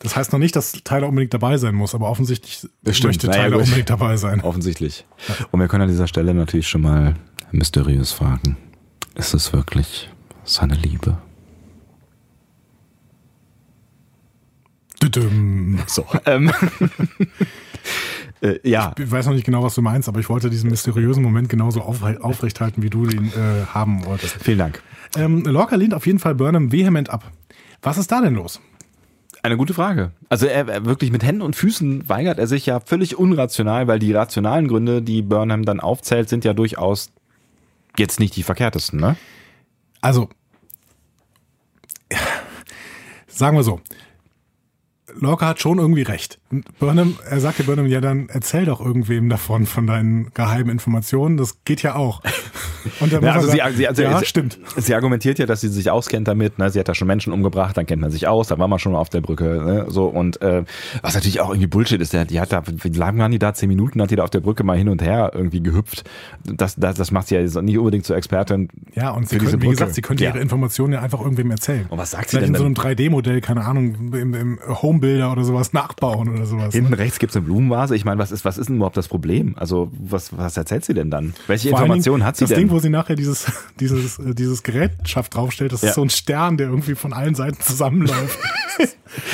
[0.00, 3.56] Das heißt noch nicht, dass Tyler unbedingt dabei sein muss, aber offensichtlich möchte Tyler naja,
[3.56, 4.42] unbedingt dabei sein.
[4.42, 5.06] Offensichtlich.
[5.50, 7.14] Und wir können an dieser Stelle natürlich schon mal
[7.50, 8.56] mysteriös fragen.
[9.14, 10.10] Ist es wirklich
[10.44, 11.18] seine Liebe?
[15.86, 16.52] So, ähm.
[18.42, 18.92] äh, ja.
[18.98, 21.80] Ich weiß noch nicht genau, was du meinst, aber ich wollte diesen mysteriösen Moment genauso
[21.80, 24.36] auf, aufrechthalten, wie du den äh, haben wolltest.
[24.42, 24.82] Vielen Dank.
[25.16, 27.30] Ähm, Lorca lehnt auf jeden Fall Burnham vehement ab.
[27.82, 28.60] Was ist da denn los?
[29.46, 30.10] Eine gute Frage.
[30.28, 34.00] Also er, er, wirklich mit Händen und Füßen weigert er sich ja völlig unrational, weil
[34.00, 37.12] die rationalen Gründe, die Burnham dann aufzählt, sind ja durchaus
[37.96, 39.14] jetzt nicht die verkehrtesten, ne?
[40.00, 40.28] Also
[43.28, 43.80] sagen wir so,
[45.14, 46.40] Lorca hat schon irgendwie recht.
[46.78, 51.36] Burnham, er sagte Burnham, ja dann erzähl doch irgendwem davon, von deinen geheimen Informationen.
[51.36, 52.22] Das geht ja auch.
[53.00, 54.58] Und dann ja, also sie, sie, also ja, sie, stimmt.
[54.76, 56.58] Sie argumentiert ja, dass sie sich auskennt damit.
[56.58, 56.70] Ne?
[56.70, 58.92] Sie hat da schon Menschen umgebracht, dann kennt man sich aus, da war man schon
[58.92, 59.44] mal auf der Brücke.
[59.44, 59.86] Ne?
[59.88, 60.64] So und äh,
[61.02, 62.12] was natürlich auch irgendwie Bullshit ist.
[62.12, 63.52] Die hat da, wie lange waren die da?
[63.52, 66.08] Zehn Minuten hat die da auf der Brücke mal hin und her irgendwie gehüpft.
[66.44, 68.68] Das, das, das macht sie ja nicht unbedingt zur Expertin.
[68.94, 70.30] Ja, und sie könnte, wie gesagt, sie könnte ja.
[70.30, 71.86] ihre Informationen ja einfach irgendwem erzählen.
[71.88, 72.54] Und was sagt sie Vielleicht denn?
[72.54, 76.74] in so einem 3D-Modell, keine Ahnung, im, im Homebuilder oder sowas nachbauen oder sowas.
[76.74, 76.98] Hinten ne?
[76.98, 77.94] rechts gibt's eine Blumenvase.
[77.94, 79.54] Ich meine, was ist, was ist denn überhaupt das Problem?
[79.58, 81.34] Also, was, was erzählt sie denn dann?
[81.46, 82.56] Welche Informationen hat sie das denn?
[82.56, 83.46] Das Ding, wo sie nachher dieses,
[83.80, 85.90] dieses, äh, dieses Gerätschaft draufstellt, das ja.
[85.90, 88.38] ist so ein Stern, der irgendwie von allen Seiten zusammenläuft.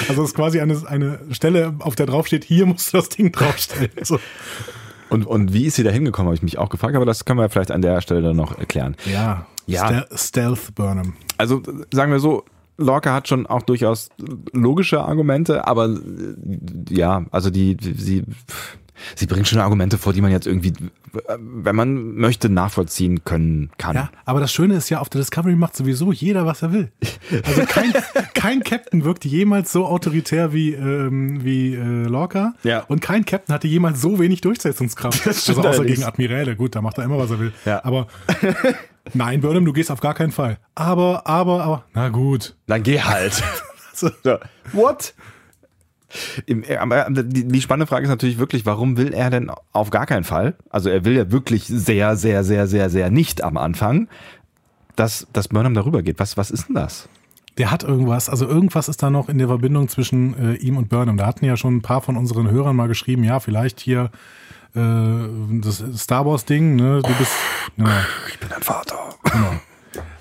[0.08, 3.32] also, das ist quasi eine, eine Stelle, auf der draufsteht, hier musst du das Ding
[3.32, 3.90] draufstellen.
[4.02, 4.18] So.
[5.08, 7.38] Und, und wie ist sie da hingekommen, habe ich mich auch gefragt, aber das können
[7.38, 8.96] wir vielleicht an der Stelle dann noch erklären.
[9.04, 10.06] Ja, ja.
[10.14, 11.14] Stealth Burnham.
[11.36, 11.62] Also
[11.92, 12.44] sagen wir so,
[12.78, 14.08] Lorca hat schon auch durchaus
[14.52, 15.96] logische Argumente, aber äh,
[16.88, 18.24] ja, also die, sie,
[19.14, 20.72] sie bringt schon Argumente vor, die man jetzt irgendwie,
[21.38, 23.96] wenn man möchte, nachvollziehen können kann.
[23.96, 26.92] Ja, aber das Schöne ist ja, auf der Discovery macht sowieso jeder, was er will.
[27.44, 27.92] Also kein,
[28.34, 32.54] kein Captain wirkte jemals so autoritär wie, ähm, wie äh, Lorca.
[32.62, 32.80] Ja.
[32.88, 35.26] Und kein Captain hatte jemals so wenig Durchsetzungskraft.
[35.26, 36.56] Das also außer gegen Admiräle.
[36.56, 37.52] Gut, da macht er immer, was er will.
[37.64, 37.84] Ja.
[37.84, 38.06] Aber
[39.14, 40.58] nein, Burnham, du gehst auf gar keinen Fall.
[40.74, 42.56] Aber, aber, aber, na gut.
[42.66, 43.42] Dann geh halt.
[44.72, 45.14] What?
[46.46, 49.90] Im, äh, aber die, die spannende Frage ist natürlich wirklich, warum will er denn auf
[49.90, 50.54] gar keinen Fall?
[50.70, 54.08] Also er will ja wirklich sehr, sehr, sehr, sehr, sehr nicht am Anfang,
[54.96, 56.18] dass, dass Burnham darüber geht.
[56.18, 57.08] Was, was ist denn das?
[57.58, 60.88] Der hat irgendwas, also irgendwas ist da noch in der Verbindung zwischen äh, ihm und
[60.88, 61.16] Burnham.
[61.16, 64.10] Da hatten ja schon ein paar von unseren Hörern mal geschrieben, ja, vielleicht hier
[64.74, 67.32] äh, das Star Wars Ding, ne, du bist,
[67.76, 68.96] ja, Ich bin dein Vater.
[69.24, 69.52] genau.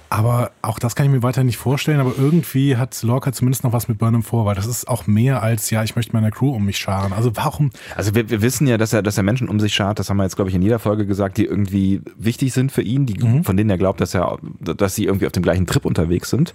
[0.10, 3.72] Aber auch das kann ich mir weiter nicht vorstellen, aber irgendwie hat Lorca zumindest noch
[3.72, 6.54] was mit Burnham vor, weil das ist auch mehr als, ja, ich möchte meiner Crew
[6.54, 7.14] um mich scharen.
[7.14, 10.00] Also warum, Also wir, wir wissen ja, dass er, dass er Menschen um sich schart,
[10.00, 12.82] das haben wir jetzt, glaube ich, in jeder Folge gesagt, die irgendwie wichtig sind für
[12.82, 15.86] ihn, die, von denen er glaubt, dass er, dass sie irgendwie auf dem gleichen Trip
[15.86, 16.54] unterwegs sind.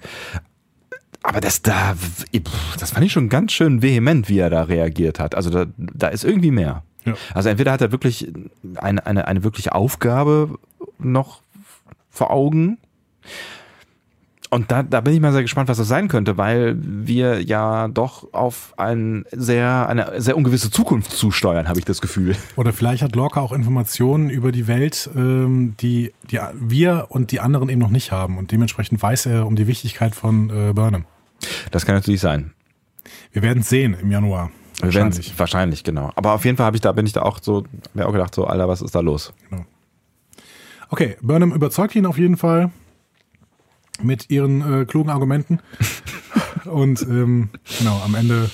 [1.22, 1.94] Aber das da,
[2.78, 5.34] das fand ich schon ganz schön vehement, wie er da reagiert hat.
[5.34, 6.82] Also da, da ist irgendwie mehr.
[7.07, 7.14] Ja.
[7.34, 8.32] Also entweder hat er wirklich
[8.76, 10.59] eine, eine, eine wirkliche Aufgabe
[10.98, 11.40] noch
[12.11, 12.78] vor Augen.
[14.48, 17.88] Und da, da bin ich mal sehr gespannt, was das sein könnte, weil wir ja
[17.88, 22.36] doch auf ein sehr, eine sehr ungewisse Zukunft zusteuern, habe ich das Gefühl.
[22.54, 27.40] oder vielleicht hat Lorca auch Informationen über die Welt, ähm, die, die wir und die
[27.40, 28.38] anderen eben noch nicht haben.
[28.38, 31.07] Und dementsprechend weiß er um die Wichtigkeit von äh, Burnham.
[31.72, 32.52] Das kann natürlich sein.
[33.32, 34.50] Wir werden es sehen im Januar.
[34.82, 35.38] Wir werden Wahrscheinlich.
[35.38, 36.12] wahrscheinlich, genau.
[36.16, 37.64] Aber auf jeden Fall habe ich da, bin ich da auch so,
[37.94, 39.32] mir auch gedacht, so, Alter, was ist da los?
[40.90, 42.70] Okay, Burnham überzeugt ihn auf jeden Fall
[44.02, 45.60] mit ihren äh, klugen Argumenten.
[46.66, 47.48] Und ähm,
[47.78, 48.50] genau, am Ende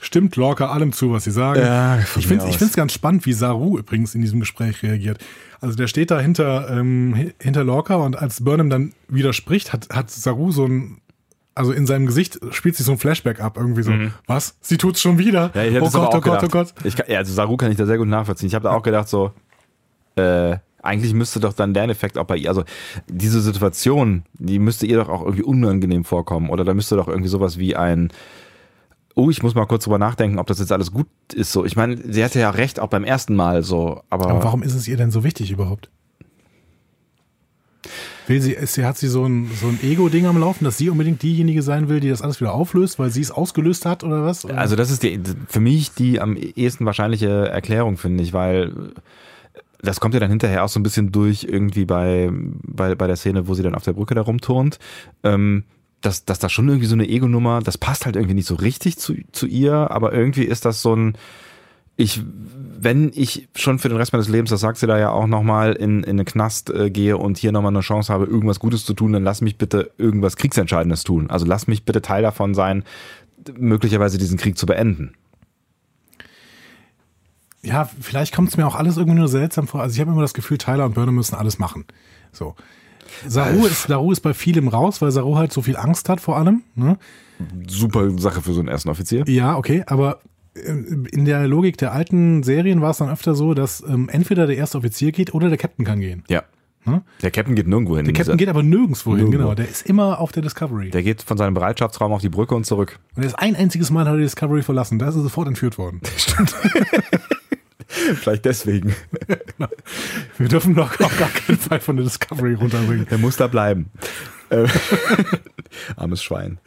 [0.00, 1.60] stimmt Lorca allem zu, was sie sagen.
[1.60, 5.18] Ja, ich finde es ganz spannend, wie Saru übrigens in diesem Gespräch reagiert.
[5.60, 9.88] Also der steht da hinter, ähm, hi- hinter Lorca und als Burnham dann widerspricht, hat,
[9.92, 10.98] hat Saru so ein
[11.58, 13.92] also in seinem Gesicht spielt sich so ein Flashback ab, irgendwie so,
[14.26, 14.56] was?
[14.60, 15.48] Sie tut's schon wieder?
[15.48, 15.52] Mhm.
[15.54, 16.48] Ja, ich oh aber Gott, oh Gott, oh.
[16.48, 16.74] Gott.
[16.84, 18.46] Ich kann, ja, also Saru kann ich da sehr gut nachvollziehen.
[18.46, 19.32] Ich habe da auch gedacht, so,
[20.16, 22.62] äh, eigentlich müsste doch dann der Effekt auch bei ihr, also
[23.08, 26.50] diese Situation, die müsste ihr doch auch irgendwie unangenehm vorkommen.
[26.50, 28.12] Oder da müsste doch irgendwie sowas wie ein,
[29.14, 31.52] oh, ich muss mal kurz drüber nachdenken, ob das jetzt alles gut ist.
[31.52, 34.62] So, ich meine, sie hatte ja recht, auch beim ersten Mal so, aber, Aber warum
[34.62, 35.90] ist es ihr denn so wichtig überhaupt?
[38.28, 41.22] Will sie, sie, hat sie so ein, so ein Ego-Ding am Laufen, dass sie unbedingt
[41.22, 44.44] diejenige sein will, die das alles wieder auflöst, weil sie es ausgelöst hat oder was?
[44.44, 44.58] Oder?
[44.58, 45.18] Also das ist die,
[45.48, 48.92] für mich die am ehesten wahrscheinliche Erklärung, finde ich, weil
[49.80, 53.16] das kommt ja dann hinterher auch so ein bisschen durch irgendwie bei, bei, bei der
[53.16, 54.78] Szene, wo sie dann auf der Brücke da rumturnt.
[55.22, 55.64] Ähm,
[56.00, 58.98] dass, dass da schon irgendwie so eine Ego-Nummer, das passt halt irgendwie nicht so richtig
[58.98, 61.14] zu, zu ihr, aber irgendwie ist das so ein,
[61.98, 62.22] ich,
[62.80, 65.74] wenn ich schon für den Rest meines Lebens, das sagt sie da ja auch nochmal,
[65.74, 68.94] in, in einen Knast äh, gehe und hier nochmal eine Chance habe, irgendwas Gutes zu
[68.94, 71.28] tun, dann lass mich bitte irgendwas Kriegsentscheidendes tun.
[71.28, 72.84] Also lass mich bitte Teil davon sein,
[73.58, 75.12] möglicherweise diesen Krieg zu beenden.
[77.62, 79.82] ja, vielleicht kommt es mir auch alles irgendwie nur seltsam vor.
[79.82, 81.84] Also ich habe immer das Gefühl, Tyler und Burnham müssen alles machen.
[82.30, 82.54] So.
[83.26, 86.36] Saru ist, Saru ist bei vielem raus, weil Saru halt so viel Angst hat vor
[86.36, 86.62] allem.
[86.76, 86.96] Ne?
[87.66, 89.24] Super Sache für so einen ersten Offizier.
[89.26, 93.54] Ja, okay, aber äh, in der Logik der alten Serien war es dann öfter so,
[93.54, 96.24] dass ähm, entweder der erste Offizier geht oder der Captain kann gehen.
[96.28, 96.42] Ja.
[96.84, 97.02] Hm?
[97.22, 98.04] Der Captain geht nirgendwo hin.
[98.04, 99.38] Der Captain geht aber nirgendwo hin, Nirgendwo.
[99.44, 99.54] genau.
[99.54, 100.90] Der ist immer auf der Discovery.
[100.90, 102.98] Der geht von seinem Bereitschaftsraum auf die Brücke und zurück.
[103.16, 104.98] Und er ist ein einziges Mal hat er die Discovery verlassen.
[104.98, 106.00] Da ist er sofort entführt worden.
[107.88, 108.94] Vielleicht deswegen.
[110.36, 113.06] Wir dürfen doch auf gar keinen Fall von der Discovery runterbringen.
[113.10, 113.90] Er muss da bleiben.
[114.50, 114.66] Äh,
[115.96, 116.58] Armes Schwein.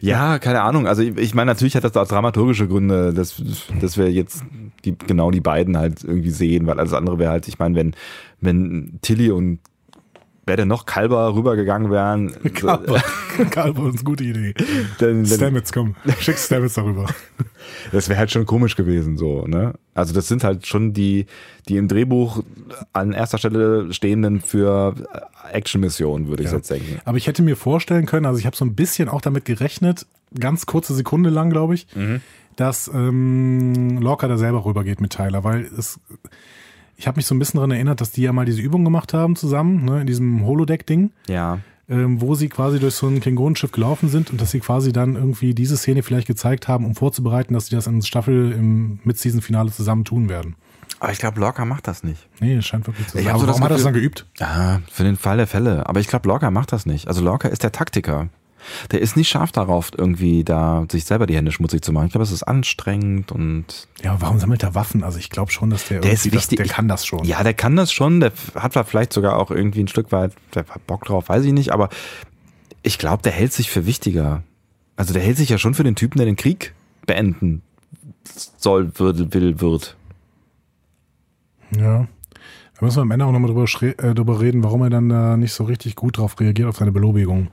[0.00, 0.86] Ja, keine Ahnung.
[0.86, 3.42] Also ich, ich meine, natürlich hat das auch dramaturgische Gründe, dass,
[3.80, 4.44] dass wir jetzt
[4.84, 7.94] die, genau die beiden halt irgendwie sehen, weil alles andere wäre halt, ich meine, wenn,
[8.40, 9.60] wenn Tilly und
[10.56, 13.02] denn noch Kalber rübergegangen wären, Kalber.
[13.50, 14.54] Kalber ist eine gute Idee.
[14.98, 15.96] dann, dann, Stamets, komm.
[16.20, 17.06] Schick Stamets darüber.
[17.92, 19.74] Das wäre halt schon komisch gewesen, so, ne?
[19.94, 21.26] Also das sind halt schon die,
[21.68, 22.42] die im Drehbuch
[22.92, 24.94] an erster Stelle stehenden für
[25.52, 26.56] Action-Missionen, würde ich Ja.
[26.56, 27.00] jetzt denken.
[27.04, 30.06] Aber ich hätte mir vorstellen können, also ich habe so ein bisschen auch damit gerechnet,
[30.38, 31.86] ganz kurze Sekunde lang, glaube ich,
[32.56, 36.00] dass ähm, Lorca da selber rübergeht mit Tyler, weil es,
[37.00, 39.14] ich habe mich so ein bisschen daran erinnert, dass die ja mal diese Übung gemacht
[39.14, 41.58] haben zusammen, ne, in diesem Holodeck-Ding, Ja.
[41.88, 45.16] ähm, wo sie quasi durch so ein Klingonenschiff gelaufen sind und dass sie quasi dann
[45.16, 49.72] irgendwie diese Szene vielleicht gezeigt haben, um vorzubereiten, dass sie das in Staffel im Mid-Season-Finale
[49.72, 50.54] zusammen tun werden.
[50.98, 52.28] Aber ich glaube, Locker macht das nicht.
[52.40, 53.32] Nee, scheint wirklich zu Ich sein.
[53.32, 54.26] so Aber das warum hat er das dann geübt?
[54.38, 55.88] Ja, für den Fall der Fälle.
[55.88, 57.08] Aber ich glaube, Locker macht das nicht.
[57.08, 58.28] Also Locker ist der Taktiker.
[58.90, 62.06] Der ist nicht scharf darauf, irgendwie da sich selber die Hände schmutzig zu machen.
[62.06, 63.88] Ich glaube, es ist anstrengend und.
[64.02, 65.04] Ja, warum sammelt er Waffen?
[65.04, 66.58] Also ich glaube schon, dass der, Der ist wichtig.
[66.58, 67.24] Das, der kann das schon.
[67.24, 68.20] Ja, der kann das schon.
[68.20, 71.52] Der hat vielleicht sogar auch irgendwie ein Stück weit der hat Bock drauf, weiß ich
[71.52, 71.72] nicht.
[71.72, 71.88] Aber
[72.82, 74.42] ich glaube, der hält sich für wichtiger.
[74.96, 76.74] Also der hält sich ja schon für den Typen, der den Krieg
[77.06, 77.62] beenden
[78.24, 79.96] soll, würde, will, wird.
[81.76, 82.06] Ja.
[82.78, 85.36] Da müssen wir am Ende auch nochmal drüber, äh, drüber reden, warum er dann da
[85.36, 87.48] nicht so richtig gut drauf reagiert, auf seine Belobigung.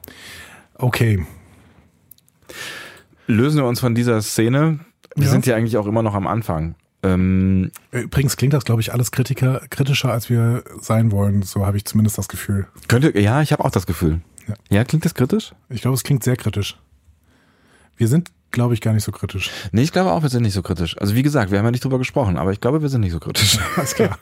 [0.78, 1.26] Okay.
[3.28, 4.80] Lösen wir uns von dieser Szene.
[5.16, 5.32] Wir Ja.
[5.32, 6.76] sind ja eigentlich auch immer noch am Anfang.
[7.04, 11.42] Ähm, Äh, Übrigens klingt das, glaube ich, alles Kritiker, kritischer, als wir sein wollen.
[11.44, 12.68] So habe ich zumindest das Gefühl.
[12.88, 14.22] könnte, ja, ich habe auch das Gefühl.
[14.48, 14.56] Ja.
[14.70, 14.84] Ja.
[14.86, 15.52] klingt das kritisch?
[15.70, 16.78] Ich glaube, es klingt sehr kritisch.
[17.98, 19.52] Wir sind, glaube ich, gar nicht so kritisch.
[19.72, 20.98] Nee, ich glaube auch, wir sind nicht so kritisch.
[21.00, 23.12] Also wie gesagt, wir haben ja nicht drüber gesprochen, aber ich glaube, wir sind nicht
[23.12, 23.60] so kritisch.
[23.76, 24.18] Alles klar.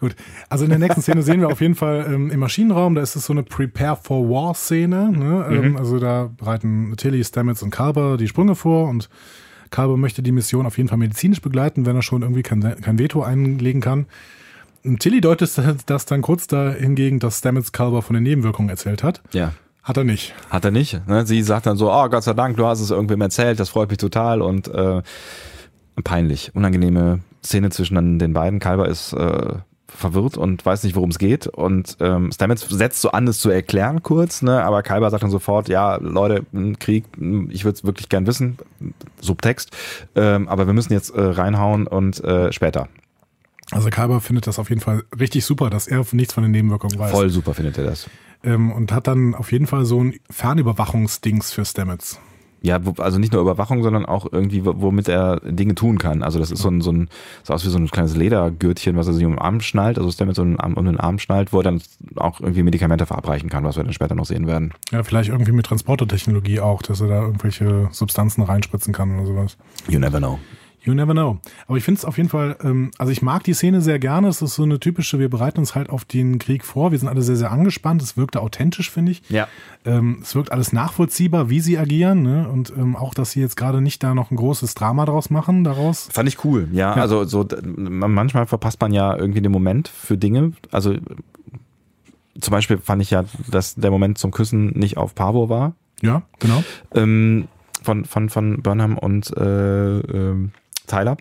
[0.00, 0.14] Gut.
[0.48, 3.16] Also in der nächsten Szene sehen wir auf jeden Fall ähm, im Maschinenraum, da ist
[3.16, 5.10] es so eine Prepare for War Szene.
[5.10, 5.46] Ne?
[5.50, 9.08] Ähm, also da bereiten Tilly, Stamets und Carver die Sprünge vor und
[9.70, 12.98] Carver möchte die Mission auf jeden Fall medizinisch begleiten, wenn er schon irgendwie kein, kein
[12.98, 14.06] Veto einlegen kann.
[14.84, 19.02] Und Tilly deutet das dann kurz da hingegen, dass Stamets Carver von den Nebenwirkungen erzählt
[19.02, 19.20] hat.
[19.32, 19.52] Ja.
[19.86, 20.34] Hat er nicht.
[20.50, 21.06] Hat er nicht.
[21.06, 21.24] Ne?
[21.26, 23.88] Sie sagt dann so, oh Gott sei Dank, du hast es irgendwem erzählt, das freut
[23.88, 25.00] mich total und äh,
[26.02, 28.58] peinlich, unangenehme Szene zwischen den beiden.
[28.58, 29.54] Kalber ist äh,
[29.86, 33.48] verwirrt und weiß nicht, worum es geht und ähm, Stamets setzt so an, es zu
[33.48, 34.64] erklären kurz, ne?
[34.64, 37.04] aber Kalber sagt dann sofort, ja Leute, ein Krieg,
[37.50, 38.58] ich würde es wirklich gern wissen,
[39.20, 39.70] Subtext,
[40.16, 42.88] ähm, aber wir müssen jetzt äh, reinhauen und äh, später.
[43.70, 46.98] Also Carver findet das auf jeden Fall richtig super, dass er nichts von den Nebenwirkungen
[46.98, 47.12] weiß.
[47.12, 48.08] Voll super findet er das.
[48.44, 52.20] Ähm, und hat dann auf jeden Fall so ein Fernüberwachungsdings für Stamets.
[52.62, 56.22] Ja, also nicht nur Überwachung, sondern auch irgendwie, wo- womit er Dinge tun kann.
[56.24, 57.08] Also das ist so ein, so ein,
[57.44, 60.10] so aus wie so ein kleines Ledergürtchen, was er sich um den Arm schnallt, also
[60.10, 61.80] Stamets Arm, um den Arm schnallt, wo er dann
[62.16, 64.72] auch irgendwie Medikamente verabreichen kann, was wir dann später noch sehen werden.
[64.90, 69.56] Ja, vielleicht irgendwie mit Transportertechnologie auch, dass er da irgendwelche Substanzen reinspritzen kann oder sowas.
[69.88, 70.40] You never know.
[70.86, 71.38] You never know.
[71.66, 74.28] Aber ich finde es auf jeden Fall, ähm, also ich mag die Szene sehr gerne.
[74.28, 76.92] Es ist so eine typische, wir bereiten uns halt auf den Krieg vor.
[76.92, 78.00] Wir sind alle sehr, sehr angespannt.
[78.02, 79.28] Es wirkte authentisch, finde ich.
[79.28, 79.48] Ja.
[79.84, 82.22] Ähm, es wirkt alles nachvollziehbar, wie sie agieren.
[82.22, 82.48] Ne?
[82.48, 85.64] Und ähm, auch, dass sie jetzt gerade nicht da noch ein großes Drama draus machen,
[85.64, 86.08] daraus.
[86.12, 86.92] Fand ich cool, ja.
[86.92, 90.52] Also so manchmal verpasst man ja irgendwie den Moment für Dinge.
[90.70, 90.94] Also
[92.40, 95.74] zum Beispiel fand ich ja, dass der Moment zum Küssen nicht auf Pavo war.
[96.00, 96.62] Ja, genau.
[96.94, 97.48] ähm,
[97.82, 100.52] von, von, von Burnham und äh, ähm,
[100.86, 101.16] Tyler.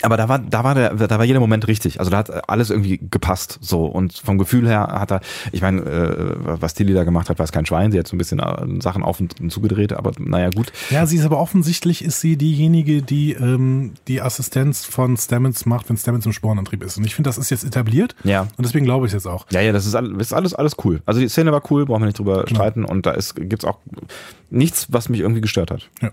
[0.00, 2.00] Aber da war, da war der, da war jeder Moment richtig.
[2.00, 3.58] Also da hat alles irgendwie gepasst.
[3.60, 5.20] So und vom Gefühl her hat er,
[5.52, 7.92] ich meine, äh, was Tilly da gemacht hat, war es kein Schwein.
[7.92, 10.72] Sie hat so ein bisschen äh, Sachen auf und, zugedreht, aber naja gut.
[10.90, 15.90] Ja, sie ist aber offensichtlich ist sie diejenige, die ähm, die Assistenz von Stamets macht,
[15.90, 16.96] wenn Stamets im Sporenantrieb ist.
[16.96, 18.16] Und ich finde, das ist jetzt etabliert.
[18.24, 18.42] Ja.
[18.42, 19.46] Und deswegen glaube ich es jetzt auch.
[19.50, 21.02] Ja, ja, das ist alles, ist alles, alles cool.
[21.04, 22.84] Also die Szene war cool, brauchen wir nicht drüber streiten.
[22.84, 23.78] Und da ist, gibt's auch
[24.50, 25.90] nichts, was mich irgendwie gestört hat.
[26.00, 26.10] Ja.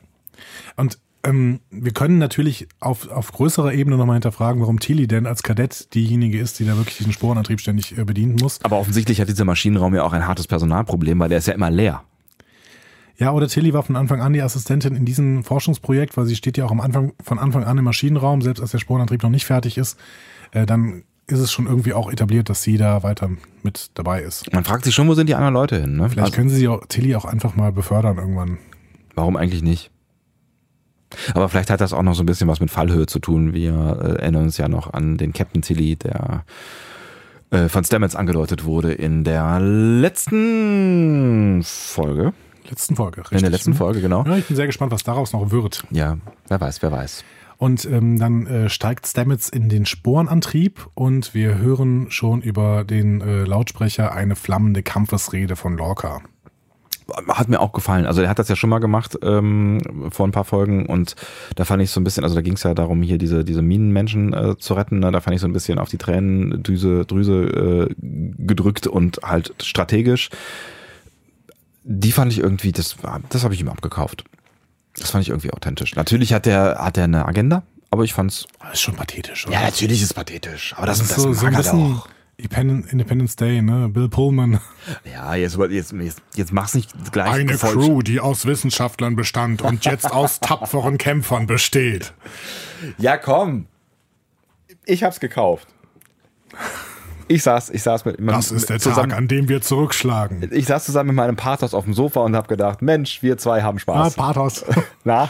[0.76, 5.43] Und ähm, wir können natürlich auf, auf größerer Ebene nochmal hinterfragen, warum Tilly denn als
[5.43, 8.59] Kadett diejenige ist, die da wirklich diesen Sporenantrieb ständig äh, bedienen muss.
[8.63, 11.70] Aber offensichtlich hat dieser Maschinenraum ja auch ein hartes Personalproblem, weil der ist ja immer
[11.70, 12.03] leer.
[13.17, 16.57] Ja, oder Tilly war von Anfang an die Assistentin in diesem Forschungsprojekt, weil sie steht
[16.57, 19.45] ja auch am Anfang, von Anfang an im Maschinenraum, selbst als der Sporenantrieb noch nicht
[19.45, 19.99] fertig ist.
[20.51, 23.30] Äh, dann ist es schon irgendwie auch etabliert, dass sie da weiter
[23.61, 24.51] mit dabei ist.
[24.53, 25.97] Man fragt sich schon, wo sind die anderen Leute hin?
[25.97, 26.09] Ne?
[26.09, 28.57] Vielleicht Also, können sie sie auch, Tilly auch einfach mal befördern irgendwann.
[29.15, 29.91] warum eigentlich nicht?
[31.34, 33.53] Aber vielleicht hat das auch noch so ein bisschen was mit Fallhöhe zu tun.
[33.53, 36.43] Wir äh, erinnern uns ja noch an den Captain Tilly, der
[37.51, 42.34] äh, von Stamets angedeutet wurde in der letzten Folge.
[42.70, 43.38] Letzten Folge, richtig.
[43.38, 44.24] In der letzten Folge, genau.
[44.26, 45.84] Ja, ich bin sehr gespannt, was daraus noch wird.
[45.89, 47.24] Ja, wer weiß, wer weiß.
[47.57, 53.20] Und ähm, dann äh, steigt Stamets in den Sporenantrieb und wir hören schon über den
[53.20, 56.22] äh, Lautsprecher eine flammende Kampfesrede von Lorca.
[57.28, 58.05] Hat mir auch gefallen.
[58.05, 61.16] Also er hat das ja schon mal gemacht ähm, vor ein paar Folgen und
[61.55, 63.62] da fand ich so ein bisschen, also da ging es ja darum, hier diese, diese
[63.62, 64.99] Minenmenschen äh, zu retten.
[64.99, 65.12] Ne?
[65.12, 70.30] Da fand ich so ein bisschen auf die Tränendüse Drüse äh, gedrückt und halt strategisch.
[71.84, 72.97] Die fand ich irgendwie, das,
[73.30, 74.26] das habe ich ihm abgekauft.
[74.97, 75.95] Das fand ich irgendwie authentisch.
[75.95, 78.45] Natürlich hat er hat er eine Agenda, aber ich fand's.
[78.60, 79.55] Das ist schon pathetisch, oder?
[79.55, 81.72] Ja, natürlich ist es pathetisch, aber das, das, das, ist so, so ein mag er
[81.72, 82.10] bisschen doch.
[82.39, 83.89] Independence, Day, ne?
[83.89, 84.59] Bill Pullman.
[85.03, 87.31] Ja, jetzt, jetzt, jetzt, jetzt mach's nicht gleich.
[87.31, 92.13] Eine voll- Crew, die aus Wissenschaftlern bestand und jetzt aus tapferen Kämpfern besteht.
[92.97, 93.65] Ja, komm.
[94.85, 95.67] Ich hab's gekauft.
[97.27, 100.49] Ich saß, ich saß mit, Das ist der zusammen, Tag, an dem wir zurückschlagen.
[100.51, 103.61] Ich saß zusammen mit meinem Pathos auf dem Sofa und hab gedacht, Mensch, wir zwei
[103.61, 104.15] haben Ah, Spaß.
[104.15, 104.65] Pathos.
[105.03, 105.29] Na?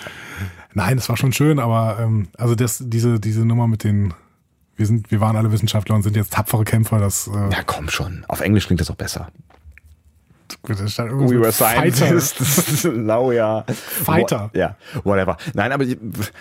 [0.73, 4.13] Nein, das war schon schön, aber ähm, also das, diese, diese Nummer mit den,
[4.79, 7.89] wir sind, wir waren alle Wissenschaftler und sind jetzt tapfere Kämpfer, das äh, Ja, komm
[7.89, 8.23] schon.
[8.29, 9.27] Auf Englisch klingt das auch besser.
[10.61, 12.83] Gut, da stand irgendwas We were scientists.
[12.85, 13.63] Now, ja.
[13.67, 14.49] Fighter.
[14.53, 15.37] Ja, whatever.
[15.53, 15.85] Nein, aber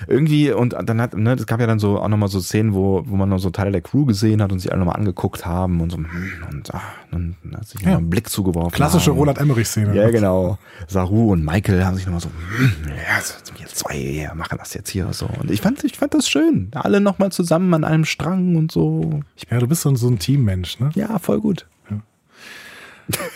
[0.07, 3.03] irgendwie, und dann hat, ne, es gab ja dann so auch nochmal so Szenen, wo,
[3.07, 5.81] wo man noch so Teile der Crew gesehen hat und sich alle nochmal angeguckt haben
[5.81, 6.07] und so, hm,
[6.51, 7.97] und ach, dann hat sich Ja.
[7.97, 8.73] einen Blick zugeworfen.
[8.73, 9.19] Klassische haben.
[9.19, 9.95] Roland Emmerich-Szene.
[9.95, 10.59] Ja, genau.
[10.87, 15.13] Saru und Michael haben sich nochmal so, hm, ja, wir zwei machen das jetzt hier
[15.13, 15.27] so.
[15.41, 16.71] Und ich fand, ich fand das schön.
[16.75, 19.21] Alle nochmal zusammen an einem Strang und so.
[19.37, 20.91] Ich, Ja, du bist so ein, so ein Teammensch, ne?
[20.95, 21.67] ja, voll gut.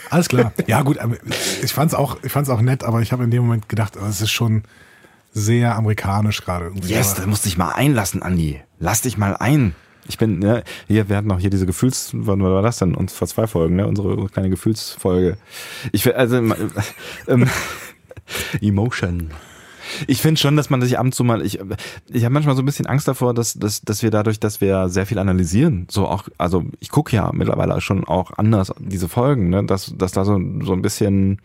[0.09, 0.53] Alles klar.
[0.67, 0.97] Ja, gut,
[1.63, 4.05] ich fand's auch, ich fand's auch nett, aber ich habe in dem Moment gedacht, oh,
[4.05, 4.63] es ist schon
[5.33, 6.71] sehr amerikanisch gerade.
[6.83, 8.61] Yes, da musst dich mal einlassen, Andi.
[8.79, 9.73] Lass dich mal ein.
[10.07, 12.93] Ich bin, ne, hier, wir hatten auch hier diese Gefühls, wann war das denn?
[12.93, 13.87] Uns vor zwei Folgen, ne?
[13.87, 15.37] Unsere kleine Gefühlsfolge.
[15.91, 16.55] Ich will, also, äh,
[17.27, 17.49] ähm,
[18.61, 19.31] Emotion.
[20.07, 21.59] Ich finde schon, dass man sich ab und zu mal, ich,
[22.11, 24.89] ich habe manchmal so ein bisschen Angst davor, dass, dass, dass wir dadurch, dass wir
[24.89, 29.49] sehr viel analysieren, so auch, also ich gucke ja mittlerweile schon auch anders diese Folgen,
[29.49, 31.39] ne, dass, dass da so, so ein bisschen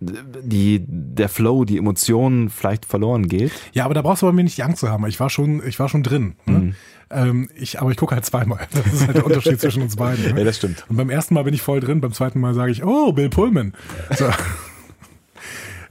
[0.00, 3.52] die, der Flow, die Emotionen vielleicht verloren geht.
[3.72, 5.04] Ja, aber da brauchst du bei mir nicht die Angst zu haben.
[5.06, 6.34] Ich war schon, ich war schon drin.
[6.46, 6.58] Ne?
[6.58, 6.74] Mhm.
[7.10, 8.68] Ähm, ich, aber ich gucke halt zweimal.
[8.70, 10.32] Das ist halt der Unterschied zwischen uns beiden.
[10.32, 10.38] Ne?
[10.38, 10.84] Ja, das stimmt.
[10.88, 13.28] Und beim ersten Mal bin ich voll drin, beim zweiten Mal sage ich, oh, Bill
[13.28, 13.74] Pullman.
[14.16, 14.26] So.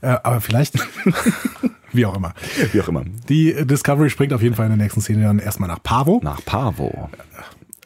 [0.00, 0.74] äh, aber vielleicht,
[1.92, 2.34] wie auch immer.
[2.72, 3.04] Wie auch immer.
[3.28, 6.20] Die Discovery springt auf jeden Fall in der nächsten Szene dann erstmal nach Pavo.
[6.22, 7.10] Nach Pavo.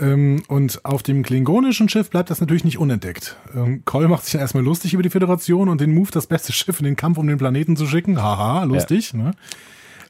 [0.00, 3.36] Ähm, und auf dem klingonischen Schiff bleibt das natürlich nicht unentdeckt.
[3.54, 6.52] Ähm, Cole macht sich dann erstmal lustig über die Föderation und den Move, das beste
[6.52, 8.20] Schiff in den Kampf um den Planeten zu schicken.
[8.20, 9.14] Haha, lustig.
[9.14, 9.32] Ne?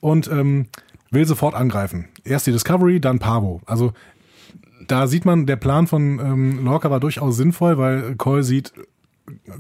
[0.01, 0.67] Und ähm,
[1.11, 2.09] will sofort angreifen.
[2.25, 3.61] Erst die Discovery, dann Pavo.
[3.67, 3.93] Also
[4.89, 8.73] da sieht man, der Plan von ähm, Lorca war durchaus sinnvoll, weil Cole sieht,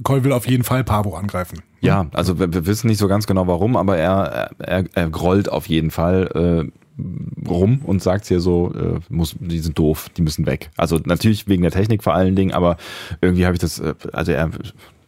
[0.03, 1.61] Cole will auf jeden Fall Pavo angreifen.
[1.81, 5.49] Ja, also wir, wir wissen nicht so ganz genau warum, aber er, er, er grollt
[5.49, 10.23] auf jeden Fall äh, rum und sagt hier so, äh, muss, die sind doof, die
[10.23, 10.71] müssen weg.
[10.77, 12.77] Also natürlich wegen der Technik vor allen Dingen, aber
[13.21, 14.51] irgendwie habe ich das, äh, also er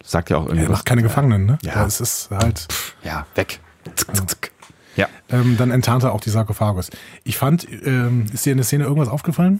[0.03, 1.57] sagt ja auch irgendwie Er macht keine Gefangenen, ne?
[1.63, 1.85] Ja.
[1.85, 2.67] Es ist halt.
[3.03, 3.59] Ja, weg.
[3.95, 4.51] Zick, zick, zick.
[4.95, 5.07] Ja.
[5.29, 6.89] Ähm, dann enttarnt er auch die Sarkophagus.
[7.23, 9.59] Ich fand, ähm, ist dir in der Szene irgendwas aufgefallen?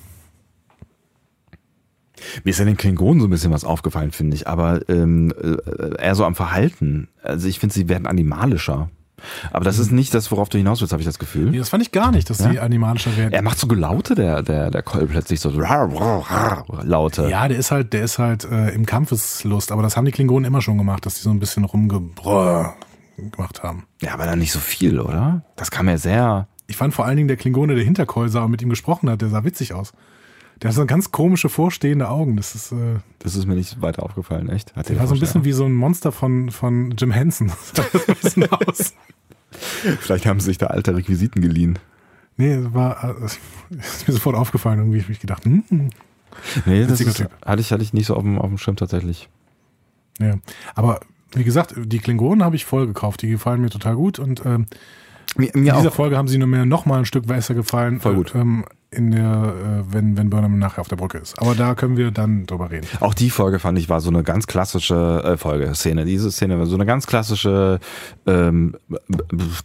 [2.43, 6.01] Mir ist an den Klingonen so ein bisschen was aufgefallen, finde ich, aber ähm, äh,
[6.01, 7.07] eher so am Verhalten.
[7.23, 8.89] Also ich finde, sie werden animalischer.
[9.51, 11.49] Aber das ist nicht das, worauf du hinaus willst, habe ich das Gefühl.
[11.49, 12.49] Nee, das fand ich gar nicht, dass Ja?
[12.49, 13.33] die animalischer werden.
[13.33, 17.27] Er macht so Gelaute, der, der, der Cole plötzlich so Laute.
[17.29, 20.45] Ja, der ist halt, der ist halt äh, im Kampfeslust, aber das haben die Klingonen
[20.45, 22.75] immer schon gemacht, dass die so ein bisschen rumgebrrr
[23.17, 23.85] gemacht haben.
[24.01, 25.43] Ja, aber dann nicht so viel, oder?
[25.55, 26.47] Das kam ja sehr.
[26.67, 29.09] Ich fand vor allen Dingen der Klingone, der hinter Cole sah und mit ihm gesprochen
[29.09, 29.93] hat, der sah witzig aus.
[30.61, 32.37] Der hat so ganz komische vorstehende Augen.
[32.37, 34.75] Das ist, äh, Das ist mir nicht weiter aufgefallen, echt?
[34.75, 37.51] Hat der war so ein bisschen wie so ein Monster von, von Jim Henson.
[38.75, 38.93] Das.
[39.99, 41.79] Vielleicht haben sie sich da alte Requisiten geliehen.
[42.37, 43.25] Nee, es war, äh,
[43.77, 44.97] ist mir sofort aufgefallen irgendwie.
[44.97, 45.89] Ich hab ich gedacht, hm, hm.
[46.65, 47.29] Nee, das ist, Typ.
[47.45, 49.29] hatte ich, hatte ich nicht so auf dem, auf dem Schirm tatsächlich.
[50.19, 50.35] Ja.
[50.73, 50.99] Aber
[51.33, 53.21] wie gesagt, die Klingonen habe ich voll gekauft.
[53.21, 54.65] Die gefallen mir total gut und ähm,
[55.37, 55.93] Mir, In mir dieser auch.
[55.95, 57.99] Folge haben sie nur mehr noch mal ein Stück besser gefallen.
[58.01, 58.35] Voll gut.
[58.35, 58.65] äh, Ähm,
[58.95, 61.39] in der, äh, wenn, wenn Burnham nachher auf der Brücke ist.
[61.39, 62.87] Aber da können wir dann drüber reden.
[62.99, 66.05] Auch die Folge fand ich war so eine ganz klassische äh, Folge, Szene.
[66.05, 67.79] Diese Szene war so eine ganz klassische,
[68.25, 68.75] ähm,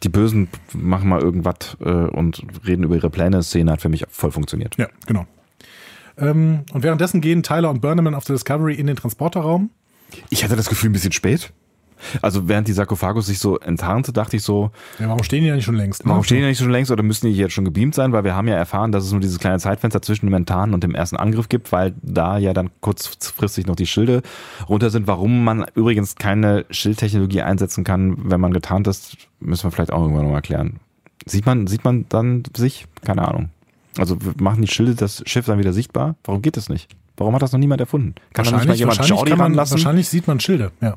[0.02, 3.42] die Bösen machen mal irgendwas äh, und reden über ihre Pläne.
[3.42, 4.76] Szene hat für mich voll funktioniert.
[4.76, 5.26] Ja, genau.
[6.18, 9.70] Ähm, und währenddessen gehen Tyler und Burnham auf der Discovery in den Transporterraum.
[10.28, 11.52] Ich hatte das Gefühl ein bisschen spät.
[12.22, 15.54] Also während die Sarkophagus sich so enttarnte, dachte ich so, Ja, warum stehen die ja
[15.54, 16.04] nicht schon längst?
[16.04, 16.10] ne?
[16.10, 18.12] warum stehen die nicht schon längst oder müssen die jetzt schon gebeamt sein?
[18.12, 20.82] Weil wir haben ja erfahren, dass es nur dieses kleine Zeitfenster zwischen dem Enttarnen und
[20.84, 24.22] dem ersten Angriff gibt, weil da ja dann kurzfristig noch die Schilde
[24.68, 25.06] runter sind.
[25.06, 30.02] Warum man übrigens keine Schildtechnologie einsetzen kann, wenn man getarnt ist, müssen wir vielleicht auch
[30.02, 30.80] irgendwann noch erklären.
[31.26, 32.86] Sieht man, sieht man dann sich?
[33.04, 33.50] Keine Ahnung.
[33.98, 36.14] Also machen die Schilde das Schiff dann wieder sichtbar?
[36.24, 36.88] Warum geht das nicht?
[37.16, 38.14] Warum hat das noch niemand erfunden?
[38.32, 39.74] Kann da nicht mal jemand Jordi man, ranlassen?
[39.76, 40.96] wahrscheinlich sieht man Schilde, ja.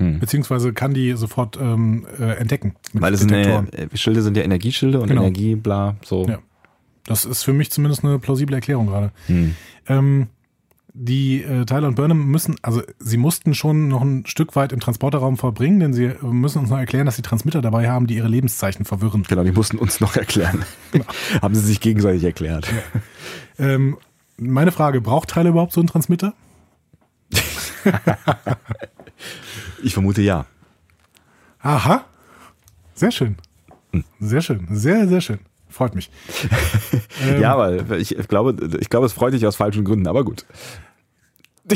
[0.00, 0.18] Hm.
[0.18, 2.74] Beziehungsweise kann die sofort ähm, äh, entdecken.
[2.94, 3.62] Weil es sind, äh,
[3.94, 5.22] Schilde sind ja Energieschilde und Genau.
[5.22, 6.26] Energie, bla, so.
[6.26, 6.38] Ja.
[7.04, 9.12] Das ist für mich zumindest eine plausible Erklärung gerade.
[9.26, 9.54] Hm.
[9.88, 10.26] Ähm,
[10.92, 14.80] die äh, Tyler und Burnham müssen, also sie mussten schon noch ein Stück weit im
[14.80, 18.16] Transporterraum verbringen, denn sie äh, müssen uns noch erklären, dass sie Transmitter dabei haben, die
[18.16, 19.24] ihre Lebenszeichen verwirren.
[19.28, 20.64] Genau, die mussten uns noch erklären.
[21.42, 22.68] Haben sie sich gegenseitig erklärt.
[23.58, 23.98] Ähm,
[24.36, 26.32] meine Frage, braucht Tyler überhaupt so einen Transmitter?
[29.82, 30.46] Ich vermute ja.
[31.60, 32.04] Aha.
[32.94, 33.36] Sehr schön.
[33.92, 34.04] Hm.
[34.20, 34.66] Sehr schön.
[34.70, 35.38] Sehr, sehr schön.
[35.68, 36.10] Freut mich.
[37.22, 40.46] Ähm, Ja, weil ich glaube, ich glaube, es freut dich aus falschen Gründen, aber gut.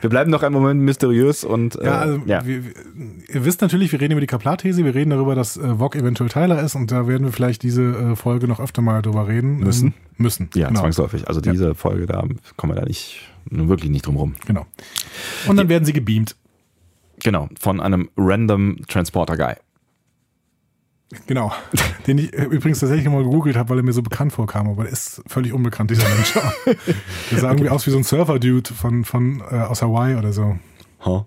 [0.00, 2.44] wir bleiben noch einen Moment mysteriös und äh, Ja, also ja.
[2.44, 2.72] Wir, wir,
[3.32, 6.28] ihr wisst natürlich, wir reden über die Kaplar-These, wir reden darüber, dass äh, Vogue eventuell
[6.30, 9.58] Tyler ist und da werden wir vielleicht diese äh, Folge noch öfter mal drüber reden.
[9.58, 9.86] Müssen.
[9.88, 10.50] Ähm, müssen.
[10.54, 10.80] ja, genau.
[10.80, 11.28] zwangsläufig.
[11.28, 11.52] Also Ja.
[11.52, 12.24] diese Folge, da
[12.56, 13.20] kommen wir da nicht,
[13.50, 14.34] wirklich nicht drum rum.
[14.46, 14.66] genau.
[15.46, 16.36] Und dann werden sie gebeamt.
[17.22, 19.54] Genau, von einem random Transporter Guy.
[21.26, 21.52] Genau.
[22.06, 24.82] Den ich äh, übrigens tatsächlich mal gegoogelt habe, weil er mir so bekannt vorkam, aber
[24.84, 26.32] der ist völlig unbekannt, dieser Mensch.
[27.30, 30.58] der sah irgendwie aus wie so ein Surfer-Dude von, von äh, aus Hawaii oder so.
[31.04, 31.24] Huh?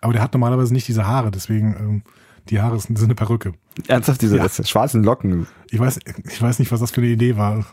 [0.00, 2.02] Aber der hat normalerweise nicht diese Haare, deswegen ähm,
[2.48, 3.52] die Haare sind, sind eine Perücke.
[3.88, 4.48] Ernsthaft, diese Ja.
[4.48, 5.48] schwarzen Locken.
[5.70, 5.98] Ich weiß,
[6.30, 7.66] ich weiß nicht, was das für eine Idee war.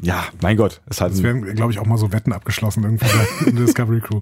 [0.00, 3.04] Ja, mein Gott, ist halt Es werden, glaube ich, auch mal so Wetten abgeschlossen irgendwie
[3.06, 4.20] bei- in der Discovery Crew.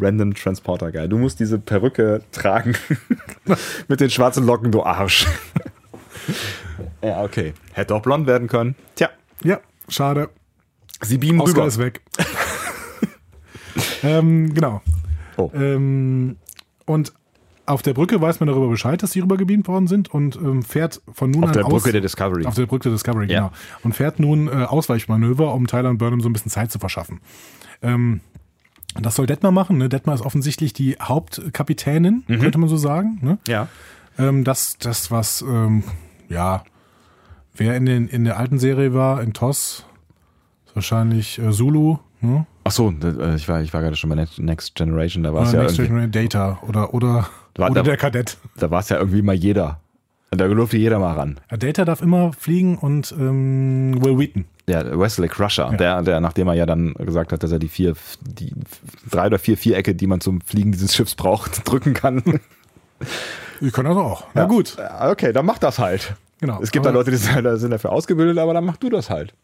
[0.00, 1.08] random Transporter Guy.
[1.08, 2.74] Du musst diese Perücke tragen
[3.88, 5.26] mit den schwarzen Locken, du Arsch.
[7.02, 7.54] ja, okay.
[7.72, 8.74] Hätte auch blond werden können.
[8.96, 9.10] Tja,
[9.44, 10.28] Ja, schade.
[11.02, 11.66] sie beamen Oscar rüber.
[11.68, 12.00] ist weg.
[14.02, 14.82] ähm, genau.
[15.36, 15.50] Oh.
[15.54, 16.36] Ähm,
[16.86, 17.12] und
[17.70, 21.00] auf der Brücke weiß man darüber Bescheid, dass sie rübergebeamt worden sind und ähm, fährt
[21.12, 22.44] von nun Auf an der aus, Brücke der Discovery.
[22.46, 23.38] Auf der Brücke der Discovery, Ja.
[23.40, 23.52] genau.
[23.82, 27.20] Und fährt nun äh, Ausweichmanöver, um Tyler und Burnham so ein bisschen Zeit zu verschaffen.
[27.82, 28.20] Ähm,
[29.00, 29.78] das soll Detmar machen.
[29.78, 29.88] Ne?
[29.88, 32.40] Detmar ist offensichtlich die Hauptkapitänin, Mhm.
[32.40, 33.18] könnte man so sagen.
[33.22, 33.38] Ne?
[33.46, 33.68] Ja.
[34.18, 35.84] Ähm, das, das, was, ähm,
[36.28, 36.64] ja,
[37.54, 39.84] wer in, den, in der alten Serie war, in TOS,
[40.74, 42.46] wahrscheinlich äh, Zulu, ne?
[42.64, 45.52] Ach so, äh, ich war, ich war gerade schon bei Next- Generation, da war es
[45.52, 47.28] ja Next irgendwie, Generation Data oder, oder,
[47.60, 48.36] War- oder da- der Kadett.
[48.56, 49.80] da war es ja irgendwie mal jeder.
[50.32, 51.38] Da durfte jeder mal ran.
[51.50, 54.44] Ja, Data darf immer fliegen und ähm, Will Wheaton.
[54.68, 57.94] Der Wesley Crusher, der, der, nachdem er ja dann gesagt hat, dass er die vier,
[58.22, 58.52] die
[59.10, 62.22] drei oder vier Vierecke, die man zum Fliegen dieses Schiffs braucht, drücken kann.
[63.62, 64.24] Ich kann das auch.
[64.34, 66.14] Na gut, Ja, Okay, dann mach das halt.
[66.40, 66.60] genau.
[66.62, 69.10] Es gibt da Leute, die sind, da sind dafür ausgebildet, aber dann mach du das
[69.10, 69.34] halt.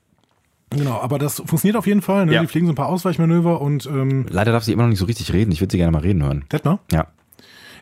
[0.71, 2.27] Genau, aber das funktioniert auf jeden Fall.
[2.27, 2.35] Ne?
[2.35, 2.41] Ja.
[2.41, 5.05] Die fliegen so ein paar Ausweichmanöver und ähm, Leider darf sie immer noch nicht so
[5.07, 5.53] richtig reden.
[5.53, 6.45] Ich würde sie gerne mal reden hören.
[6.53, 6.81] Detmar?
[6.93, 7.07] Ja.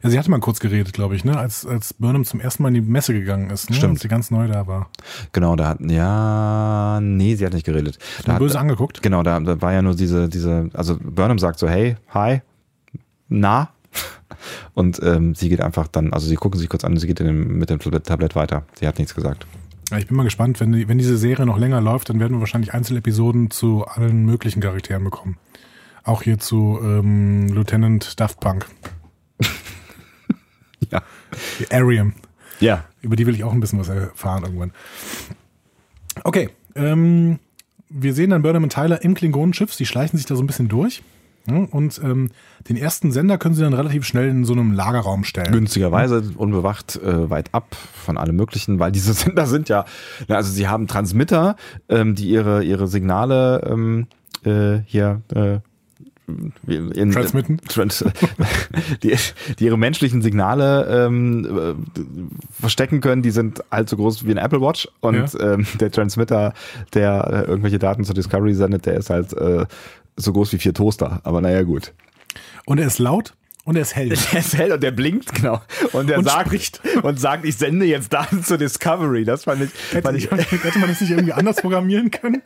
[0.05, 1.38] Ja, sie hatte mal kurz geredet, glaube ich, ne?
[1.38, 3.70] als, als Burnham zum ersten Mal in die Messe gegangen ist.
[3.70, 3.76] Ne?
[3.76, 3.94] Stimmt.
[3.94, 4.90] Als sie ganz neu da war.
[5.32, 7.98] Genau, da hat, ja, nee, sie hat nicht geredet.
[8.26, 9.02] Da hat, Böse angeguckt.
[9.02, 12.42] Genau, da, da war ja nur diese, diese, also Burnham sagt so, hey, hi,
[13.28, 13.70] na?
[14.74, 17.57] Und ähm, sie geht einfach dann, also sie gucken sich kurz an sie geht dem,
[17.57, 18.64] mit dem Tablett weiter.
[18.78, 19.46] Sie hat nichts gesagt.
[19.90, 22.34] Ja, ich bin mal gespannt, wenn, die, wenn diese Serie noch länger läuft, dann werden
[22.34, 25.38] wir wahrscheinlich Einzelepisoden zu allen möglichen Charakteren bekommen.
[26.02, 28.66] Auch hier zu ähm, Lieutenant Daft Punk.
[30.93, 31.03] Ja.
[31.59, 32.14] Die Ariam.
[32.61, 32.85] Ja.
[33.03, 34.72] Über die will ich auch ein bisschen was erfahren irgendwann.
[36.22, 37.39] Okay, ähm,
[37.89, 39.74] wir sehen dann Burnham und Tyler im Klingonenschiff.
[39.74, 41.03] Sie schleichen sich da so ein bisschen durch.
[41.47, 42.30] Ja, und ähm,
[42.68, 45.53] den ersten Sender können sie dann relativ schnell in so einem Lagerraum stellen.
[45.53, 49.85] Günstigerweise, unbewacht, äh, weit ab von allem Möglichen, weil diese Sender sind ja,
[50.26, 51.57] na, also sie haben Transmitter,
[51.91, 54.07] ähm, die ihre, ihre Signale ähm,
[54.45, 55.59] äh, hier äh,
[56.66, 57.58] in, Transmitten?
[57.68, 58.04] Trans,
[59.02, 59.14] die,
[59.58, 64.38] die ihre menschlichen Signale ähm, äh, verstecken können, die sind halt so groß wie ein
[64.38, 66.54] Apple Watch und ähm, der Transmitter,
[66.94, 69.66] der äh, irgendwelche Daten zur Discovery sendet, der ist halt äh,
[70.16, 71.20] so groß wie vier Toaster.
[71.24, 71.92] Aber naja, gut.
[72.64, 73.34] Und er ist laut
[73.64, 74.10] und er ist hell.
[74.10, 75.62] Der ist hell und der blinkt, genau.
[75.92, 76.80] Und Und sagt, spricht.
[77.02, 79.24] und sagt, ich sende jetzt Daten zur Discovery.
[79.24, 82.42] Das fand ich, Hätte, fand ich, hätte man das nicht irgendwie anders programmieren können?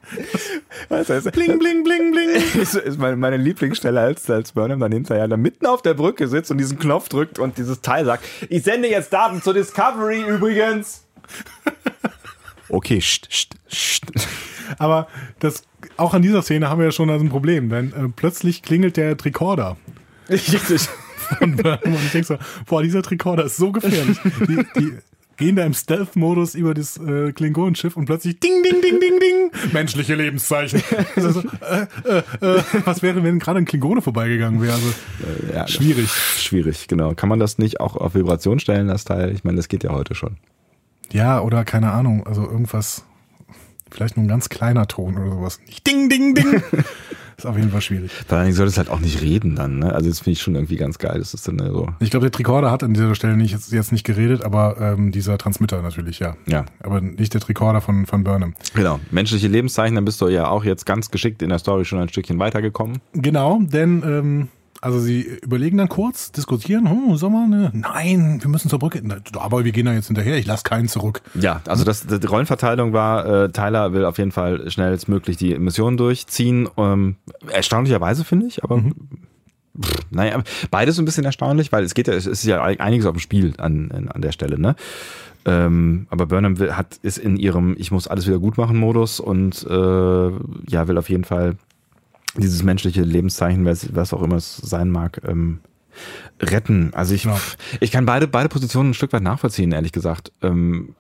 [0.89, 2.29] was heißt, Bling, bling, bling, bling.
[2.63, 6.29] ist, ist meine, meine Lieblingsstelle, als, als Burnham dann hinterher da mitten auf der Brücke
[6.29, 10.23] sitzt und diesen Knopf drückt und dieses Teil sagt, ich sende jetzt Daten zur Discovery
[10.23, 11.05] übrigens.
[12.69, 14.05] Okay, st, st, st.
[14.79, 15.09] Aber
[15.41, 15.63] das,
[15.97, 18.97] auch an dieser Szene haben wir ja schon also ein Problem, denn äh, plötzlich klingelt
[18.97, 19.77] der Tricorder
[20.29, 20.89] Richtig.
[21.39, 24.19] Von Burnham und ich denke so, boah, dieser Tricorder ist so gefährlich.
[24.47, 24.93] Die, die
[25.37, 29.73] gehen da im Stealth-Modus über das äh, Klingonenschiff und plötzlich ding, ding, ding, ding, ding,
[29.73, 30.83] menschliche Lebenszeichen.
[31.17, 32.19] Also, so, äh, äh,
[32.59, 34.73] äh, was wäre, wenn gerade ein Klingone vorbeigegangen wäre?
[34.75, 34.93] Also,
[35.55, 36.11] Ja, Schwierig.
[36.11, 37.15] Schwierig, genau.
[37.15, 39.33] Kann man das nicht auch auf Vibration stellen, das Teil?
[39.33, 40.37] Ich meine, das geht ja heute schon.
[41.13, 43.05] ja, oder keine Ahnung, also irgendwas,
[43.91, 45.61] vielleicht nur ein ganz kleiner Ton oder sowas.
[45.67, 46.63] Nicht ding, ding, ding.
[47.39, 48.11] ist auf jeden Fall schwierig.
[48.27, 49.93] Vor allen Dingen soll es halt auch nicht reden dann, ne?
[49.93, 51.19] Also das finde ich schon irgendwie ganz geil.
[51.19, 51.89] Das ist dann so.
[52.01, 55.13] Ich glaube, der Tricorder hat an dieser Stelle nicht, jetzt, jetzt nicht geredet, aber ähm,
[55.13, 56.37] dieser Transmitter natürlich, ja.
[56.47, 56.67] Ja.
[56.81, 58.55] Aber nicht der Tricorder von, von Burnham.
[58.75, 58.99] Genau.
[59.13, 62.09] Menschliche Lebenszeichen, dann bist du ja auch jetzt ganz geschickt in der Story schon ein
[62.09, 62.99] Stückchen weitergekommen.
[63.13, 64.49] Genau, denn ähm,
[64.81, 67.71] also sie überlegen dann kurz, diskutieren, hm, Sommer, ne?
[67.75, 69.03] Nein, wir müssen zur Brücke.
[69.39, 71.23] Aber wir gehen da jetzt hinterher, ich lasse keinen zurück.
[71.35, 75.97] Ja, also das, die Rollenverteilung war, äh, Tyler will auf jeden Fall schnellstmöglich die Mission
[75.97, 76.69] durchziehen.
[76.77, 77.17] Ähm,
[77.49, 82.15] erstaunlicherweise finde ich, aber pff, naja, beides so ein bisschen erstaunlich, weil es geht ja,
[82.15, 84.77] es ist ja einiges auf dem Spiel an, an, an der Stelle, ne?
[85.45, 89.19] Ähm, aber Burnham will, hat, ist in ihrem Ich muss alles wieder gut machen Modus
[89.19, 89.73] und äh,
[90.69, 91.57] ja, will auf jeden Fall
[92.37, 95.61] dieses menschliche Lebenszeichen, was, was auch immer es sein mag, ähm,
[96.41, 96.93] retten.
[96.95, 97.39] Also ich, Ja.
[97.81, 100.33] ich kann beide, beide Positionen ein Stück weit nachvollziehen, ehrlich gesagt.
[100.43, 100.95] Ähm,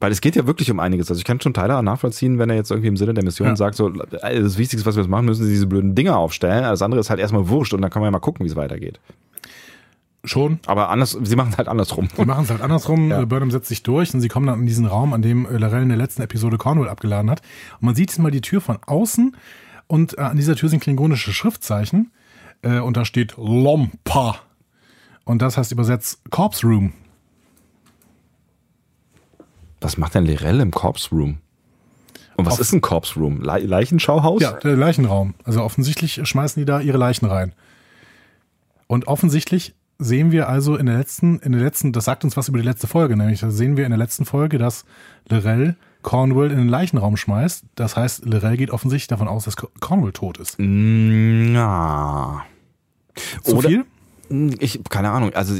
[0.00, 1.08] weil es geht ja wirklich um einiges.
[1.08, 3.56] Also ich kann schon Tyler nachvollziehen, wenn er jetzt irgendwie im Sinne der Mission Ja.
[3.56, 6.64] sagt, so äh, das Wichtigste, was wir jetzt machen müssen, ist diese blöden Dinger aufstellen.
[6.64, 8.56] Alles andere ist halt erstmal wurscht und dann kann man ja mal gucken, wie es
[8.56, 9.00] weitergeht.
[10.26, 10.58] Schon.
[10.66, 12.08] Aber anders, sie machen es halt andersrum.
[12.16, 13.10] Sie machen es halt andersrum.
[13.10, 13.22] Ja.
[13.22, 15.58] Äh, Burnham setzt sich durch und sie kommen dann in diesen Raum, an dem äh,
[15.58, 17.42] Larell in der letzten Episode Cornwall abgeladen hat.
[17.80, 19.36] Und man sieht jetzt mal die Tür von außen
[19.86, 22.10] und äh, an dieser Tür sind klingonische Schriftzeichen
[22.62, 24.36] äh, und da steht Lompa.
[25.24, 26.92] Und das heißt übersetzt Corpse Room.
[29.80, 31.38] Was macht denn Lirel im Corpse Room?
[32.36, 33.40] Und was Auf- ist ein Corpse Room?
[33.42, 34.42] Le Leichenschauhaus?
[34.42, 35.34] Ja, der Leichenraum.
[35.44, 37.52] Also offensichtlich schmeißen die da ihre Leichen rein.
[38.86, 42.48] Und offensichtlich sehen wir also in der letzten, in der letzten, das sagt uns was
[42.48, 44.84] über die letzte Folge, nämlich da sehen wir in der letzten Folge, dass
[45.28, 47.64] Lorel Cornwall in den Leichenraum schmeißt.
[47.74, 50.56] Das heißt, Lorel geht offensichtlich davon aus, dass Cornwall tot ist.
[50.58, 52.44] Na.
[53.42, 53.84] Zu Oder- viel?
[54.28, 55.32] Hm, Ich, keine Ahnung.
[55.34, 55.54] Also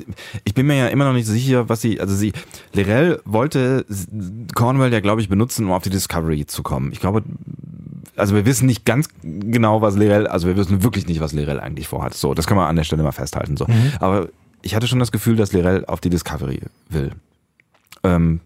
[0.44, 2.32] ich bin mir ja immer noch nicht sicher, was sie, also sie,
[2.72, 3.84] Lirel wollte
[4.54, 6.92] Cornwall ja, glaube ich, benutzen, um auf die Discovery zu kommen.
[6.92, 7.22] Ich glaube,
[8.16, 11.58] also wir wissen nicht ganz genau, was Lirel, also wir wissen wirklich nicht, was Lirel
[11.60, 12.14] eigentlich vorhat.
[12.14, 13.56] So, das kann man an der Stelle mal festhalten.
[13.56, 13.66] So.
[14.00, 14.28] Aber
[14.62, 17.10] ich hatte schon das Gefühl, dass Lirel auf die Discovery will.
[18.02, 18.40] Ähm,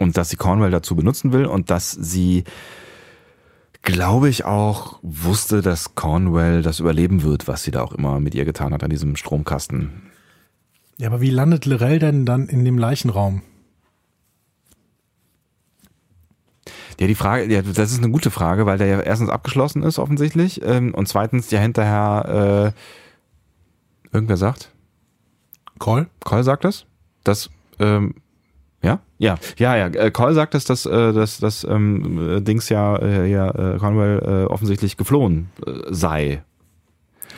[0.00, 2.44] und dass sie Cornwall dazu benutzen will und dass sie
[3.82, 8.34] glaube ich auch wusste, dass Cornwell das überleben wird, was sie da auch immer mit
[8.34, 10.10] ihr getan hat an diesem Stromkasten.
[10.96, 13.42] Ja, aber wie landet Lorel denn dann in dem Leichenraum?
[16.98, 19.98] Ja, die Frage, ja, das ist eine gute Frage, weil der ja erstens abgeschlossen ist
[19.98, 24.72] offensichtlich ähm, und zweitens ja hinterher äh, irgendwer sagt,
[25.78, 26.08] Call?
[26.22, 26.84] Cole sagt das,
[27.24, 28.16] dass ähm,
[28.82, 29.86] ja, ja, ja, ja.
[29.88, 33.78] äh, Cole sagt es, dass äh, dass das ähm, äh, Dings ja, äh, ja äh,
[33.78, 36.42] Cornwell äh, offensichtlich geflohen äh, sei.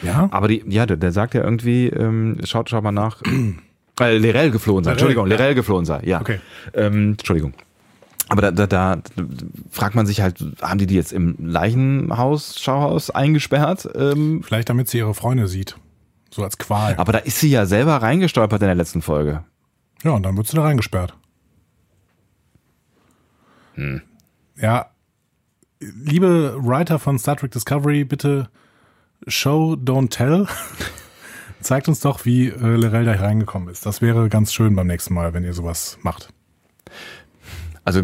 [0.03, 0.28] Ja.
[0.30, 3.22] Aber die, ja, der, der sagt ja irgendwie, ähm, schaut, schaut mal nach,
[4.01, 4.90] äh, Lerell geflohen sei.
[4.90, 5.36] Lerell, Entschuldigung, ja.
[5.36, 6.01] Lerell geflohen sei.
[6.05, 6.20] Ja.
[6.20, 6.40] Okay.
[6.74, 7.55] Ähm, Entschuldigung.
[8.28, 9.03] Aber da, da, da
[9.70, 13.88] fragt man sich halt, haben die die jetzt im Leichenhaus, Schauhaus eingesperrt?
[13.95, 15.76] Ähm, Vielleicht damit sie ihre Freunde sieht.
[16.30, 16.95] So als Qual.
[16.97, 19.45] aber da ist sie ja selber reingestolpert in der letzten Folge.
[20.03, 21.14] Ja, und dann wird sie da reingesperrt.
[24.56, 24.90] Ja,
[25.80, 28.48] liebe Writer von Star Trek Discovery, bitte
[29.26, 30.46] Show, don't tell.
[31.60, 33.86] Zeigt uns doch, wie äh, Lorel da reingekommen ist.
[33.86, 36.28] Das wäre ganz schön beim nächsten Mal, wenn ihr sowas macht.
[37.84, 38.02] Also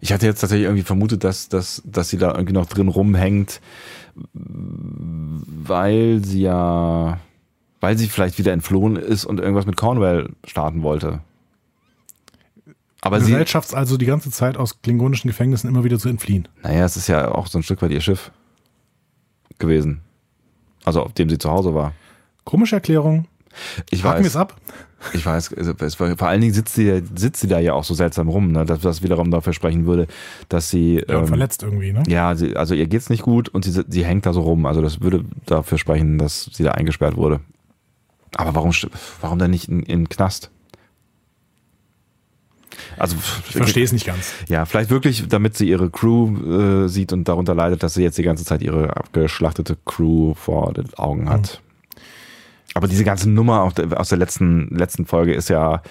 [0.00, 3.60] ich hatte jetzt tatsächlich irgendwie vermutet, dass, dass, dass sie da irgendwie noch drin rumhängt,
[4.32, 7.20] weil sie ja,
[7.80, 11.20] weil sie vielleicht wieder entflohen ist und irgendwas mit Cornwell starten wollte.
[13.00, 16.48] Aber sie, es also die ganze Zeit aus klingonischen Gefängnissen immer wieder zu entfliehen.
[16.62, 18.32] naja, es ist ja auch so ein Stück weit ihr Schiff
[19.58, 20.00] gewesen.
[20.84, 21.92] Also auf dem sie zu Hause war.
[22.44, 23.26] Komische Erklärung.
[23.90, 24.56] Ich Haken wir weiß, es ab.
[25.12, 28.28] ich weiß, also vor allen Dingen sitzt sie, sitzt sie da ja auch so seltsam
[28.28, 30.06] rum, ne, dass das wiederum dafür sprechen würde,
[30.48, 32.02] dass sie Ja, ähm, verletzt irgendwie, ne?
[32.06, 34.66] Ja, sie, also ihr geht's nicht gut und sie, sie hängt da so rum.
[34.66, 37.40] Also das würde dafür sprechen, dass sie da eingesperrt wurde.
[38.36, 38.72] Aber warum,
[39.20, 40.50] warum denn nicht in, in den Knast?
[42.96, 43.16] Also
[43.48, 44.32] Ich verstehe es nicht ganz.
[44.48, 48.18] Ja, vielleicht wirklich, damit sie ihre Crew äh, sieht und darunter leidet, dass sie jetzt
[48.18, 51.60] die ganze Zeit ihre abgeschlachtete Crew vor den Augen hat.
[52.74, 55.82] Aber diese ganze Nummer der, aus der letzten, letzten Folge ist ja,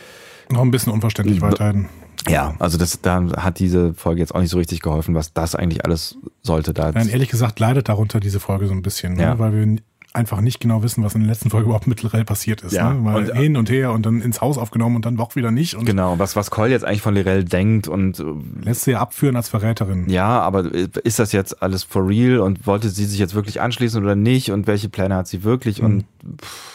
[0.50, 1.46] Noch ein bisschen unverständlich Mhm.
[1.46, 1.90] weiterhin.
[2.30, 5.56] ja, also das, da hat diese Folge jetzt auch nicht so richtig geholfen, was das
[5.56, 6.74] eigentlich alles sollte.
[6.74, 9.24] Da Nein, ehrlich gesagt leidet darunter diese Folge so ein bisschen, ne?
[9.24, 9.40] Ja.
[9.40, 9.78] weil wir
[10.18, 12.74] einfach nicht genau wissen, was in der letzten Folge überhaupt mit Lorel passiert ist.
[12.74, 12.99] Ja, Ne?
[12.99, 15.76] Mal und- hin und her und dann ins Haus aufgenommen und dann doch wieder nicht
[15.76, 18.24] und Genau, was, was Cole jetzt eigentlich von Lirel denkt und äh,
[18.65, 20.09] lässt sie ja abführen als Verräterin.
[20.09, 24.03] ja, aber ist das jetzt alles for real und wollte sie sich jetzt wirklich anschließen
[24.03, 26.03] oder nicht und welche Pläne hat sie wirklich und
[26.41, 26.74] pff,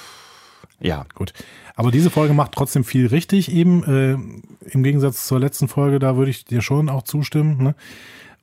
[0.80, 1.32] ja, Gut.
[1.74, 3.82] Aber diese Folge macht trotzdem viel richtig eben.
[3.84, 7.62] Äh, Im Gegensatz zur letzten Folge, da würde ich dir schon auch zustimmen.
[7.62, 7.74] Ne?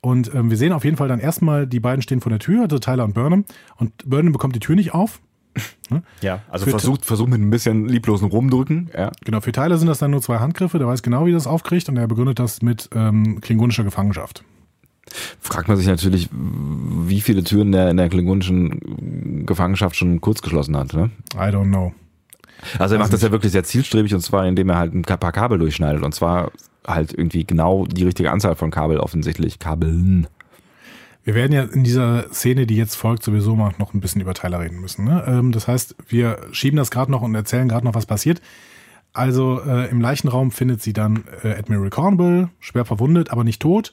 [0.00, 2.62] Und ähm, wir sehen auf jeden Fall dann erstmal, die beiden stehen vor der Tür,
[2.62, 3.44] also Tyler und Burnham.
[3.76, 5.20] Und Burnham bekommt die Tür nicht auf.
[6.20, 9.10] ja, also Für- versucht, versucht mit ein bisschen lieblosen Rumdrücken, ja.
[9.24, 10.78] Genau, für Tyler sind das dann nur zwei Handgriffe.
[10.78, 11.88] Der weiß genau, wie er das aufkriegt.
[11.88, 14.44] Und er begründet das mit ähm, klingonischer Gefangenschaft.
[15.40, 20.76] Fragt man sich natürlich, wie viele Türen der in der klingonischen Gefangenschaft schon kurz geschlossen
[20.76, 21.10] hat, ne?
[21.34, 21.92] I don't know.
[22.78, 25.32] Also er macht das ja wirklich sehr zielstrebig und zwar indem er halt ein paar
[25.32, 26.52] Kabel durchschneidet und zwar
[26.86, 30.26] halt irgendwie genau die richtige Anzahl von Kabel offensichtlich, Kabeln.
[31.22, 34.34] Wir werden ja in dieser Szene, die jetzt folgt, sowieso mal noch ein bisschen über
[34.34, 35.04] Tyler reden müssen.
[35.04, 35.22] Ne?
[35.26, 38.40] Ähm, das heißt, wir schieben das gerade noch und erzählen gerade noch, was passiert.
[39.12, 43.92] Also äh, im Leichenraum findet sie dann äh, Admiral Cornwall, schwer verwundet, aber nicht tot.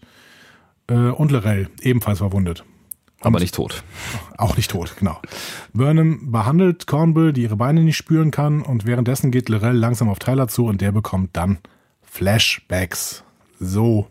[0.88, 2.63] Äh, und Lorel, ebenfalls verwundet.
[3.21, 3.83] Aber nicht tot.
[4.38, 5.19] Auch nicht tot, genau.
[5.73, 10.19] Burnham behandelt Cornwall, die ihre Beine nicht spüren kann, und währenddessen geht Lorel langsam auf
[10.19, 11.57] Tyler zu und der bekommt dann
[12.18, 13.24] Flashbacks.
[13.59, 14.07] So.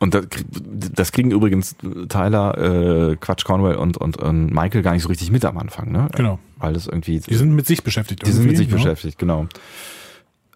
[0.00, 1.76] Und das, das kriegen übrigens
[2.08, 5.90] Tyler, äh, Quatsch, Cornwell und, und, und Michael gar nicht so richtig mit am Anfang,
[5.92, 6.08] ne?
[6.14, 6.38] Genau.
[6.58, 7.20] Weil das irgendwie.
[7.20, 8.26] Die sind mit sich beschäftigt.
[8.26, 8.76] die sind mit irgendwie, sich ja.
[8.76, 9.46] beschäftigt, genau.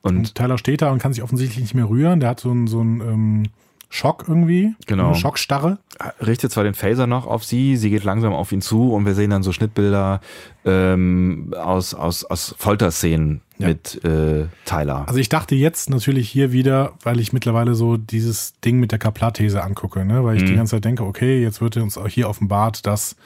[0.03, 2.21] Und Und Tyler steht da und kann sich offensichtlich nicht mehr rühren.
[2.21, 3.43] Der hat so einen, so einen ähm,
[3.89, 4.75] Schock irgendwie.
[4.87, 5.15] Genau.
[5.15, 5.79] Schockstarre.
[6.21, 9.15] richtet zwar den Phaser noch auf sie, sie geht langsam auf ihn zu und wir
[9.15, 10.21] sehen dann so Schnittbilder
[10.65, 13.69] ähm, aus, aus, aus Folterszenen Ja.
[13.69, 15.05] mit äh, Tyler.
[15.07, 18.99] Also ich dachte jetzt natürlich hier wieder, weil ich mittlerweile so dieses Ding mit der
[18.99, 20.25] Kaplat-These angucke, ne?
[20.25, 20.47] weil ich Mhm.
[20.49, 23.17] die ganze Zeit denke, okay, jetzt wird uns auch hier offenbart, dass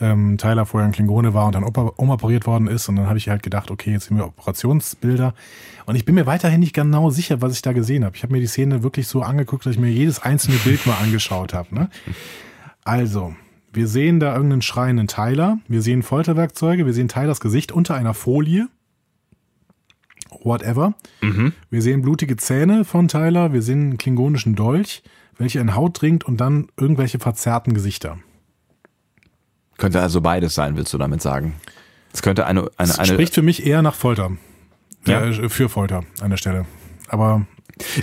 [0.00, 2.88] ähm, Tyler vorher ein Klingone war und dann oper- umoperiert worden ist.
[2.88, 5.34] Und dann habe ich halt gedacht, okay, jetzt sehen wir Operationsbilder.
[5.86, 8.14] Und ich bin mir weiterhin nicht genau sicher, was ich da gesehen habe.
[8.16, 10.96] Ich habe mir die Szene wirklich so angeguckt, dass ich mir jedes einzelne Bild mal
[11.02, 11.74] angeschaut habe.
[11.74, 11.90] Ne?
[12.84, 13.34] Also,
[13.72, 15.58] wir sehen da irgendeinen schreienden Tyler.
[15.68, 16.86] Wir sehen Folterwerkzeuge.
[16.86, 18.68] Wir sehen Tylers Gesicht unter einer Folie.
[20.42, 20.94] Whatever.
[21.70, 23.52] Wir sehen blutige Zähne von Tyler.
[23.52, 25.02] Wir sehen einen klingonischen Dolch,
[25.36, 28.18] welcher in Haut dringt und dann irgendwelche verzerrten Gesichter.
[29.78, 31.54] Könnte also beides sein, willst du damit sagen?
[32.12, 34.32] Es könnte eine, eine, Das eine spricht für mich eher nach Folter.
[35.06, 35.24] Ja.
[35.24, 36.66] Äh, für Folter an der Stelle.
[37.08, 37.46] Aber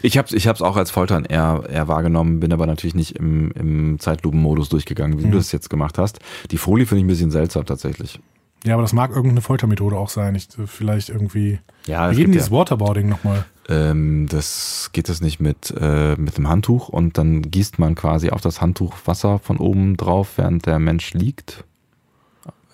[0.02, 3.52] ich habe ich hab's auch als Foltern eher, eher wahrgenommen, bin aber natürlich nicht im,
[3.52, 5.32] im Zeitlupenmodus durchgegangen, wie Mhm.
[5.32, 6.20] du das jetzt gemacht hast.
[6.52, 8.20] Die Folie finde ich ein bisschen seltsam tatsächlich.
[8.64, 10.34] ja, aber das mag irgendeine Foltermethode auch sein.
[10.36, 11.60] Ich, vielleicht irgendwie.
[11.88, 13.46] Ja, Wir es geben dieses Waterboarding nochmal.
[13.68, 18.30] Ähm, das geht es nicht mit, äh, mit dem Handtuch und dann gießt man quasi
[18.30, 21.64] auf das Handtuch Wasser von oben drauf, während der Mensch liegt.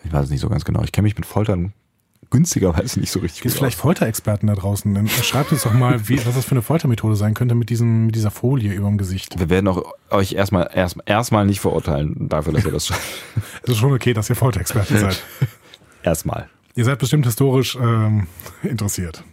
[0.04, 0.84] Ich weiß es nicht so ganz genau.
[0.84, 1.74] Ich kenne mich mit Foltern
[2.32, 4.94] günstigerweise nicht so richtig Gibt vielleicht Folterexperten da draußen?
[4.94, 8.08] Dann schreibt uns doch mal, wie, was das für eine Foltermethode sein könnte mit, diesem,
[8.08, 9.38] mit dieser Folie über dem Gesicht.
[9.38, 13.04] Wir werden auch euch erstmal erst, erstmal nicht verurteilen dafür, dass ihr das schreibt.
[13.64, 15.22] Es ist schon okay, dass ihr Folterexperten seid.
[16.04, 16.50] erstmal.
[16.76, 18.28] Ihr seid bestimmt historisch ähm,
[18.64, 19.24] interessiert.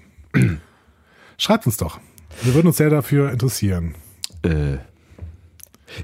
[1.39, 1.99] Schreibt uns doch.
[2.43, 3.95] Wir würden uns sehr dafür interessieren.
[4.43, 4.79] Äh,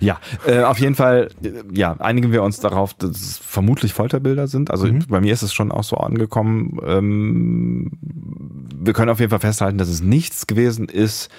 [0.01, 4.49] ja, äh, auf jeden Fall, äh, ja, einigen wir uns darauf, dass es vermutlich Folterbilder
[4.49, 4.71] sind.
[4.71, 6.79] Also bei mir ist es schon auch so angekommen.
[6.87, 11.31] Ähm, wir können auf jeden Fall festhalten, dass es nichts gewesen ist,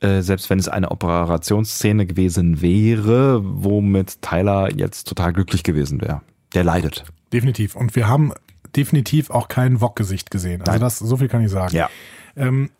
[0.00, 6.20] äh, selbst wenn es eine Operationsszene gewesen wäre, womit Tyler jetzt total glücklich gewesen wäre.
[6.54, 7.04] Der leidet.
[7.32, 7.76] Definitiv.
[7.76, 8.32] Und wir haben
[8.76, 10.60] definitiv auch kein Wok-Gesicht gesehen.
[10.60, 10.80] Also Nein.
[10.80, 11.74] das, so viel kann ich sagen.
[11.74, 11.88] Ja.
[12.36, 12.70] Ähm,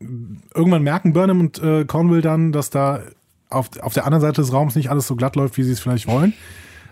[0.00, 3.00] irgendwann merken Burnham und äh, Cornwall dann, dass da
[3.48, 5.80] auf, auf der anderen Seite des Raums nicht alles so glatt läuft, wie sie es
[5.80, 6.34] vielleicht wollen.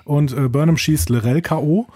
[0.05, 1.87] Und äh, Burnham schießt Lorel K.O.,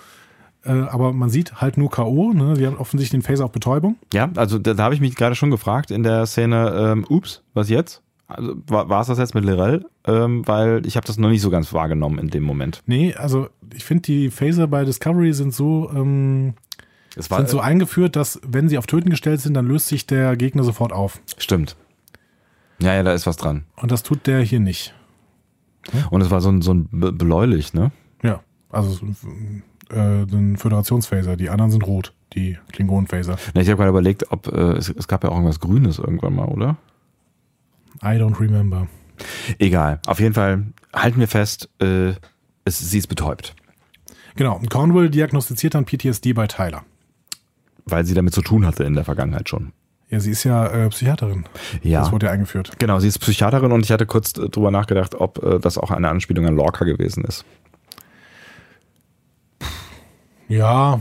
[0.65, 2.57] äh, aber man sieht halt nur K.O., ne?
[2.57, 3.97] Sie haben offensichtlich den Phaser auf Betäubung.
[4.13, 7.43] Ja, also da, da habe ich mich gerade schon gefragt in der Szene, ähm, ups,
[7.55, 8.03] was jetzt?
[8.27, 9.87] Also, war, es das jetzt mit Lirel?
[10.07, 12.83] Ähm, weil ich habe das noch nicht so ganz wahrgenommen in dem Moment.
[12.87, 16.55] Nee, also ich finde, die Phaser bei Discovery sind so, ähm,
[17.19, 20.07] Es war, sind so eingeführt, dass wenn sie auf Töten gestellt sind, dann löst sich
[20.07, 21.21] der Gegner sofort auf.
[21.37, 21.77] Stimmt.
[22.81, 23.65] Ja, ja, da ist was dran.
[23.77, 24.95] Und das tut der hier nicht.
[26.11, 27.91] Und es war so ein, so ein Bläulich, ne?
[28.23, 28.41] Ja,
[28.71, 29.05] also
[29.91, 33.37] äh, den Föderationsphaser, die anderen sind rot, die Klingonen-Phaser.
[33.55, 36.35] Na, Ich habe gerade überlegt, ob äh, es, es gab ja auch irgendwas Grünes irgendwann
[36.35, 36.77] mal, oder?
[38.03, 38.87] I don't remember.
[39.59, 40.01] Egal.
[40.07, 42.13] Auf jeden Fall halten wir fest, äh,
[42.65, 43.57] es, sie ist betäubt,
[44.37, 46.85] Genau, und Cornwall diagnostiziert dann PTSD bei Tyler.
[47.91, 49.73] Weil sie damit zu tun hatte in der Vergangenheit schon.
[50.11, 51.45] Ja, sie ist ja äh, Psychiaterin.
[51.83, 52.01] Ja.
[52.01, 52.73] Das wurde ja eingeführt.
[52.79, 55.91] Genau, sie ist Psychiaterin und ich hatte kurz äh, drüber nachgedacht, ob äh, das auch
[55.91, 57.45] eine Anspielung an Lorca gewesen ist.
[60.49, 61.01] Ja,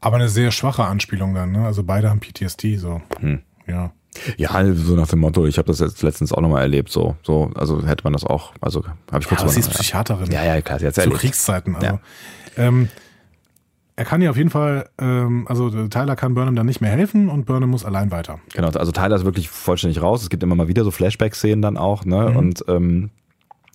[0.00, 1.64] aber eine sehr schwache Anspielung dann, ne?
[1.64, 3.02] Also beide haben PTSD, so.
[3.20, 3.42] Hm.
[3.66, 3.92] Ja.
[4.36, 7.52] Ja, so nach dem Motto, ich habe das jetzt letztens auch nochmal erlebt, so, so,
[7.54, 10.32] also hätte man das auch, also habe ich kurz Ja, aber sie ist Psychiaterin.
[10.32, 11.20] Ja, ja, klar, sie hat's Zu erlebt.
[11.20, 11.76] Kriegszeiten.
[11.76, 11.86] Also.
[11.86, 12.00] Ja.
[12.56, 12.88] Ähm,
[14.00, 17.28] er kann ihr auf jeden Fall, ähm, also Tyler kann Burnham dann nicht mehr helfen
[17.28, 18.40] und Burnham muss allein weiter.
[18.54, 20.22] Genau, also Tyler ist wirklich vollständig raus.
[20.22, 22.30] Es gibt immer mal wieder so Flashback-Szenen dann auch, ne?
[22.30, 23.10] Und ähm,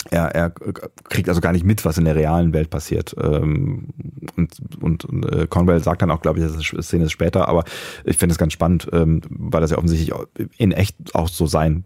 [0.10, 3.16] er, er kriegt also gar nicht mit, was in der realen Welt passiert.
[3.22, 3.90] Ähm,
[4.36, 7.48] und und, und äh, Conwell sagt dann auch, glaube ich, das ist Szene ist später,
[7.48, 7.64] aber
[8.04, 10.12] ich finde es ganz spannend, ähm, weil das ja offensichtlich
[10.58, 11.84] in echt auch so sein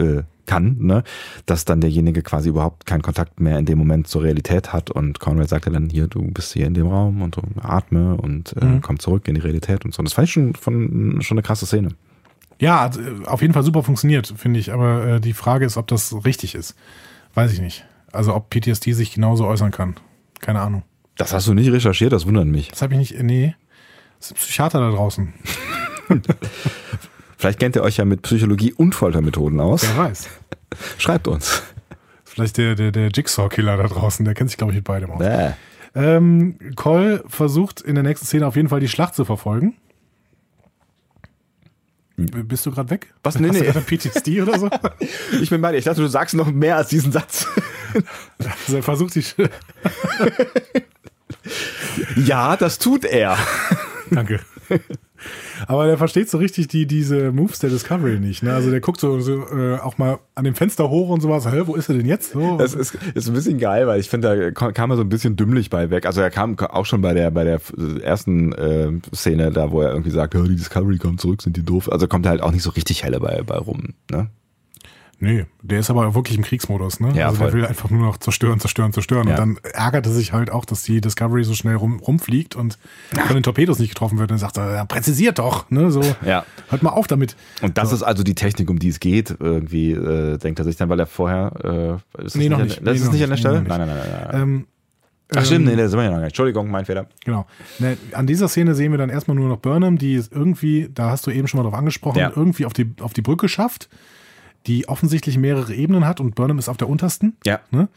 [0.00, 1.04] äh, kann, ne?
[1.46, 5.20] dass dann derjenige quasi überhaupt keinen Kontakt mehr in dem Moment zur Realität hat und
[5.20, 8.80] Conwell sagt dann hier, du bist hier in dem Raum und atme und äh, Mhm.
[8.80, 10.00] komm zurück in die Realität und so.
[10.00, 11.90] Und das fand ich schon, von, schon eine krasse Szene.
[12.60, 14.72] Ja, äh, auf jeden Fall super funktioniert, finde ich.
[14.72, 16.74] Aber äh, die Frage ist, ob das richtig ist.
[17.34, 17.84] Weiß ich nicht.
[18.12, 19.94] Also ob PTSD sich genauso äußern kann.
[20.40, 20.82] Keine Ahnung.
[21.16, 22.68] Das hast du nicht recherchiert, das wundert mich.
[22.70, 23.22] Das habe ich nicht.
[23.22, 23.54] Nee.
[24.18, 25.32] Das sind Psychiater da draußen.
[27.40, 29.82] Vielleicht kennt ihr euch ja mit Psychologie und Foltermethoden aus.
[29.82, 30.28] Wer weiß.
[30.98, 31.62] Schreibt uns.
[32.22, 35.22] Vielleicht der, der, der Jigsaw-Killer da draußen, der kennt sich, glaube ich, mit beidem aus.
[35.94, 39.74] Ähm, Cole versucht in der nächsten Szene auf jeden Fall die Schlacht zu verfolgen.
[42.18, 43.14] B- Bist du gerade weg?
[43.22, 43.38] Was?
[43.38, 43.72] Nee, Hast nee.
[43.72, 44.68] du PTSD oder so?
[45.40, 45.78] Ich bin bei dir.
[45.78, 47.46] Ich dachte, du sagst noch mehr als diesen Satz.
[48.66, 49.24] Also er versucht die.
[52.16, 53.38] Ja, das tut er.
[54.10, 54.40] Danke.
[55.66, 58.42] Aber der versteht so richtig die, diese Moves der Discovery nicht.
[58.42, 58.52] Ne?
[58.52, 61.46] Also der guckt so, so äh, auch mal an dem Fenster hoch und sowas.
[61.46, 62.32] Hä, wo ist er denn jetzt?
[62.32, 62.56] So.
[62.58, 65.36] Das ist, ist ein bisschen geil, weil ich finde, da kam er so ein bisschen
[65.36, 66.06] dümmlich bei weg.
[66.06, 67.60] Also er kam auch schon bei der bei der
[68.02, 71.90] ersten äh, Szene, da wo er irgendwie sagt, die Discovery kommt zurück, sind die doof.
[71.90, 73.94] Also kommt er halt auch nicht so richtig helle bei, bei rum.
[74.10, 74.28] Ne?
[75.22, 77.12] Nee, der ist aber wirklich im Kriegsmodus, ne?
[77.14, 77.46] Ja, also voll.
[77.50, 79.28] der will einfach nur noch zerstören, zerstören, zerstören.
[79.28, 79.34] Ja.
[79.34, 82.78] Und dann ärgert er sich halt auch, dass die Discovery so schnell rum, rumfliegt und
[83.26, 84.30] von den Torpedos nicht getroffen wird.
[84.30, 85.90] Und dann sagt er, ja, präzisiert doch, ne?
[85.90, 86.46] So, Ja.
[86.70, 87.36] hört mal auf damit.
[87.60, 89.36] Und das ist also die Technik, um die es geht.
[89.38, 92.00] Irgendwie äh, denkt er sich dann, weil er vorher.
[92.16, 92.78] Äh, ist Nee, noch an- nicht.
[92.78, 93.36] Das Nee, ist nicht an der.
[93.36, 93.60] Stelle?
[93.62, 94.28] Nee, Nein, nein, nein, nein.
[94.32, 94.42] nein.
[94.42, 94.66] Ähm,
[95.36, 96.28] Ach stimmt, ähm, nee, da sind wir ja noch nicht.
[96.28, 97.06] Entschuldigung, mein Fehler.
[97.24, 97.46] Genau.
[97.78, 101.10] Ne, an dieser Szene sehen wir dann erstmal nur noch Burnham, die es irgendwie, da
[101.10, 102.32] hast du eben schon mal drauf angesprochen, Ja.
[102.34, 103.88] irgendwie auf die, auf die Brücke schafft,
[104.66, 107.36] die offensichtlich mehrere Ebenen hat und Burnham ist auf der untersten.
[107.44, 107.60] Ja.
[107.70, 107.88] Ne?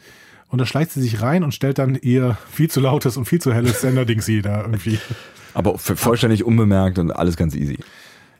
[0.48, 3.40] Und da schleicht sie sich rein und stellt dann ihr viel zu lautes und viel
[3.40, 4.98] zu helles Sender-Ding da irgendwie.
[5.54, 7.78] Aber vollständig unbemerkt und alles ganz easy.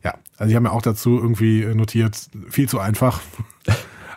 [0.02, 2.16] Ja, also ich habe mir auch dazu irgendwie notiert,
[2.50, 3.20] viel zu einfach.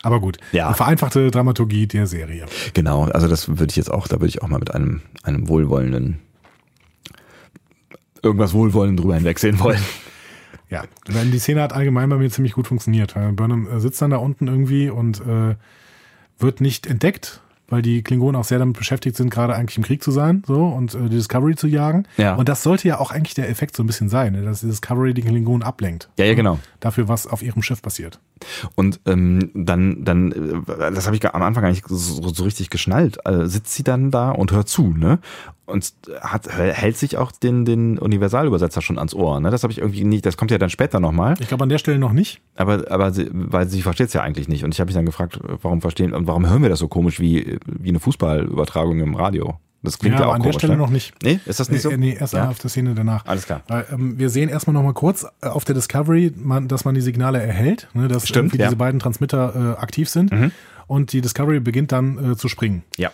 [0.03, 0.68] Aber gut, Ja.
[0.68, 2.45] eine vereinfachte Dramaturgie der Serie.
[2.74, 5.47] Genau, also das würde ich jetzt auch, da würde ich auch mal mit einem, einem
[5.47, 6.20] wohlwollenden,
[8.22, 9.82] irgendwas Wohlwollenden drüber hinwegsehen wollen.
[10.70, 13.15] Ja, die Szene hat allgemein bei mir ziemlich gut funktioniert.
[13.15, 15.55] weil Burnham äh, sitzt dann da unten irgendwie und äh,
[16.39, 20.03] wird nicht entdeckt, weil die Klingonen auch sehr damit beschäftigt sind, gerade eigentlich im Krieg
[20.03, 22.05] zu sein so und äh, die Discovery zu jagen.
[22.18, 22.36] Ja.
[22.36, 24.68] Und das sollte ja auch eigentlich der Effekt so ein bisschen sein, ne, dass die
[24.68, 26.09] Discovery die Klingonen ablenkt.
[26.18, 26.59] Ja, ja, genau.
[26.80, 28.20] Dafür, was auf ihrem Schiff passiert.
[28.75, 32.69] Und ähm, dann, dann, äh, das habe ich am Anfang gar nicht so, so richtig
[32.69, 33.17] geschnallt.
[33.25, 35.19] Äh, sitzt sie dann da und hört zu, ne?
[35.65, 39.51] Und hat, hält sich auch den, den Universalübersetzer schon ans Ohr, ne?
[39.51, 41.35] Das habe ich irgendwie nicht, das kommt ja dann später nochmal.
[41.39, 42.41] Ich glaube an der Stelle noch nicht.
[42.55, 44.63] Aber, aber sie, weil sie versteht es ja eigentlich nicht.
[44.63, 47.19] Und ich habe mich dann gefragt, warum verstehen und warum hören wir das so komisch
[47.19, 49.59] wie, wie eine Fußballübertragung im Radio?
[49.84, 50.55] Das klingt ja, aber auch an komisch.
[50.55, 50.80] der Stelle ne?
[50.80, 51.13] noch nicht.
[51.23, 51.89] Nee, ist das nicht so?
[51.91, 52.49] Äh, nee, erst Ja.
[52.49, 53.25] auf der Szene danach.
[53.25, 53.61] Alles klar.
[53.67, 56.95] Weil, ähm, wir sehen erstmal noch mal kurz äh, auf der Discovery, man, dass man
[56.95, 58.65] die Signale erhält, ne, dass Stimmt, ja.
[58.65, 58.69] Mhm.
[58.69, 60.32] diese beiden Transmitter äh, aktiv sind.
[60.88, 62.84] Und die Discovery beginnt dann äh, zu springen.
[62.97, 63.11] Ja.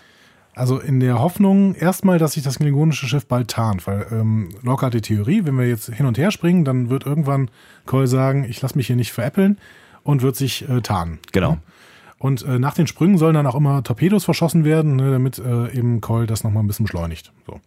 [0.56, 4.86] Also in der Hoffnung erstmal, dass sich das klingonische Schiff bald tarnt, weil ähm, Locke
[4.86, 7.50] hat die Theorie, wenn wir jetzt hin und her springen, dann wird irgendwann
[7.88, 9.58] Cole sagen, ich lasse mich hier nicht veräppeln
[10.04, 11.18] und wird sich äh, tarnen.
[11.32, 11.58] Genau.
[12.24, 15.78] Und äh, nach den Sprüngen sollen dann auch immer Torpedos verschossen werden, ne, damit äh,
[15.78, 17.34] eben Cole das nochmal ein bisschen beschleunigt.
[17.46, 17.60] So.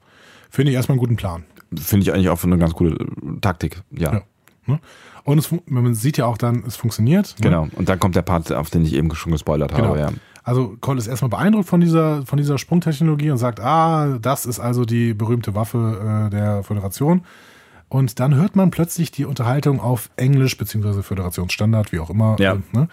[0.48, 1.44] Finde ich erstmal einen guten Plan.
[1.76, 3.82] Finde ich eigentlich auch eine ganz coole äh, Taktik.
[3.90, 4.14] Ja.
[4.14, 4.22] Ja.
[4.64, 4.80] Ne?
[5.24, 7.34] Und es, man sieht ja auch dann, es funktioniert.
[7.38, 7.50] Ne?
[7.50, 7.68] Genau.
[7.76, 9.88] Und dann kommt der Part, auf den ich eben schon gespoilert Genau.
[9.88, 10.00] habe.
[10.00, 10.10] Ja.
[10.42, 14.58] Also Cole ist erstmal beeindruckt von dieser, von dieser Sprungtechnologie und sagt, ah, das ist
[14.58, 17.26] also die berühmte Waffe äh, der Föderation.
[17.90, 22.36] Und dann hört man plötzlich die Unterhaltung auf Englisch, beziehungsweise Föderationsstandard, wie auch immer.
[22.38, 22.54] Ja.
[22.54, 22.88] Äh, ne?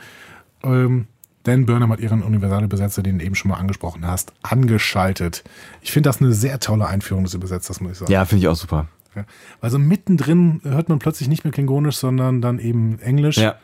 [0.64, 1.08] ähm,
[1.46, 5.44] denn Burnham hat ihren Universalübersetzer, den du eben schon mal angesprochen hast, angeschaltet.
[5.82, 8.12] Ich finde das eine sehr tolle Einführung des Übersetzers, muss ich sagen.
[8.12, 8.88] Ja, finde ich auch super.
[9.62, 13.38] Also mittendrin hört man plötzlich nicht mehr Klingonisch, sondern dann eben Englisch.
[13.38, 13.56] Ja.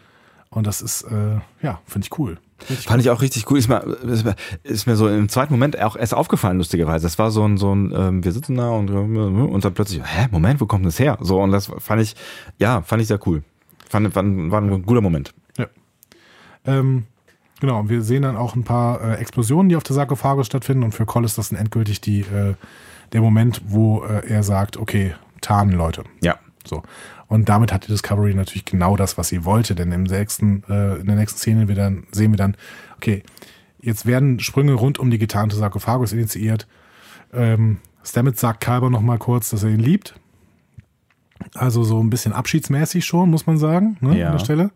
[0.51, 2.37] Und das ist, äh, ja, finde ich cool.
[2.61, 3.57] Richtig Fand ich auch richtig cool.
[3.57, 7.05] Ist mir, ist mir, ist mir so im zweiten Moment auch erst aufgefallen, lustigerweise.
[7.05, 10.27] Das war so ein, so ein, ähm, wir sitzen da und, und dann plötzlich, hä,
[10.31, 11.17] Moment, wo kommt das her?
[11.21, 12.15] So, und das fand ich,
[12.57, 13.43] ja, fand ich sehr cool.
[13.87, 15.33] Fand, fand, war ein guter Moment.
[15.57, 15.67] Ja.
[16.65, 17.05] Ähm,
[17.59, 20.93] genau, wir sehen dann auch ein paar äh, Explosionen, die auf der Sarkophagus stattfinden und
[20.93, 22.55] für Cole ist das dann endgültig die, äh,
[23.13, 26.03] der Moment, wo äh, er sagt, okay, tarnen Leute.
[26.21, 26.37] Ja.
[26.65, 26.83] So.
[27.27, 30.95] Und damit hat die Discovery natürlich genau das, was sie wollte, denn im nächsten, äh,
[30.95, 32.57] in der nächsten Szene wir dann, sehen wir dann,
[32.97, 33.23] okay,
[33.81, 36.67] jetzt werden Sprünge rund um die getarnte Sarkophagus initiiert.
[37.31, 40.15] Ähm, Stamets sagt Kalber noch mal kurz, dass er ihn liebt.
[41.53, 44.27] Also so ein bisschen abschiedsmäßig schon, muss man sagen, ne, Ja.
[44.27, 44.71] an der Stelle.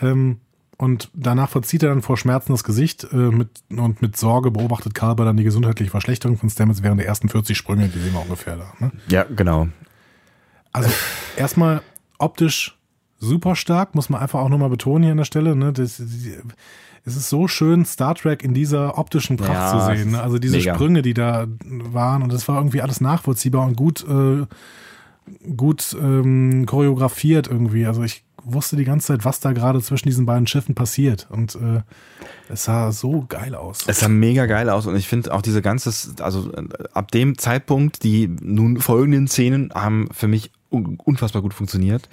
[0.00, 0.38] Ähm,
[0.76, 4.94] und danach verzieht er dann vor Schmerzen das Gesicht äh, mit, und mit Sorge beobachtet
[4.94, 8.22] Kalber dann die gesundheitliche Verschlechterung von Stamets während der ersten 40 Sprünge, die sehen wir
[8.22, 8.72] ungefähr da.
[8.78, 8.92] Ne?
[9.08, 9.68] Ja, genau.
[10.72, 10.90] Also
[11.36, 11.82] erstmal
[12.18, 12.76] optisch
[13.18, 15.54] super stark, muss man einfach auch nochmal betonen hier an der Stelle.
[15.54, 15.72] Ne?
[15.72, 16.36] Das, die,
[17.04, 20.12] es ist so schön, Star Trek in dieser optischen Pracht Ja, zu sehen.
[20.12, 20.22] Ne?
[20.22, 20.74] Also diese mega.
[20.74, 24.46] Sprünge, die da waren und das war irgendwie alles nachvollziehbar und gut, äh,
[25.54, 27.86] gut ähm, choreografiert irgendwie.
[27.86, 31.54] Also ich wusste die ganze Zeit, was da gerade zwischen diesen beiden Schiffen passiert und
[31.56, 31.80] äh,
[32.48, 33.80] es sah so geil aus.
[33.86, 35.92] Es sah mega geil aus und ich finde auch diese ganze,
[36.22, 41.54] also äh, ab dem Zeitpunkt, die nun folgenden Szenen haben für mich un- unfassbar gut
[41.54, 42.08] funktioniert.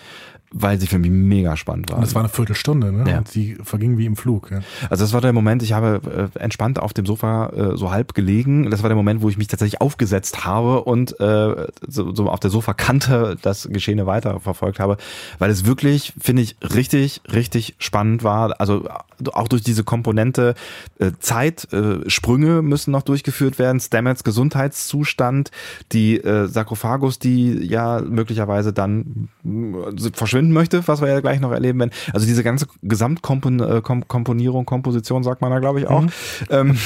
[0.53, 1.98] Weil sie für mich mega spannend war.
[1.98, 3.10] Und das war eine Viertelstunde, ne?
[3.10, 3.18] Ja.
[3.19, 4.52] Und die verging wie im Flug.
[4.52, 4.60] Ja.
[4.90, 8.14] Also das war der Moment, ich habe äh, entspannt auf dem Sofa äh, so halb
[8.14, 8.69] gelegen.
[8.69, 12.40] Das war der Moment, wo ich mich tatsächlich aufgesetzt habe und äh, so, so auf
[12.41, 14.98] der Sofakante das Geschehene weiter verfolgt habe,
[15.40, 18.60] weil es wirklich, finde ich, richtig, richtig spannend war.
[18.60, 18.90] Also
[19.32, 20.56] auch durch diese Komponente
[20.99, 25.52] äh, Zeit, äh, Sprünge müssen noch durchgeführt werden, Stamets Gesundheitszustand,
[25.94, 31.51] die äh, Sarkophagus, die ja möglicherweise dann äh, verschwinden möchte, was wir ja gleich noch
[31.51, 31.91] erleben werden.
[32.13, 36.05] Also diese ganze Gesamtkomponierung, Komposition sagt man da, glaube ich, auch.
[36.49, 36.77] Ähm,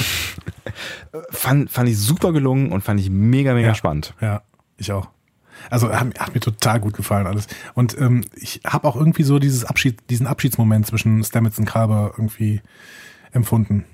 [1.30, 3.74] fand, fand ich super gelungen und fand ich mega, mega Ja.
[3.74, 4.14] spannend.
[4.20, 4.42] Ja,
[4.76, 5.08] ich auch.
[5.70, 7.46] Also hat, hat mir total gut gefallen alles.
[7.74, 12.12] Und ähm, ich habe auch irgendwie so dieses Abschied, diesen Abschiedsmoment zwischen Stamets und Carver
[12.16, 12.60] irgendwie
[13.32, 13.84] empfunden.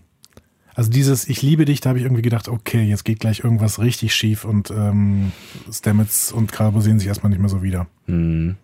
[0.74, 3.78] Also dieses Ich liebe dich, da habe ich irgendwie gedacht, okay, jetzt geht gleich irgendwas
[3.78, 5.32] richtig schief und ähm,
[5.70, 7.86] Stamets und Carver sehen sich erstmal nicht mehr so wieder.
[8.06, 8.56] Hm.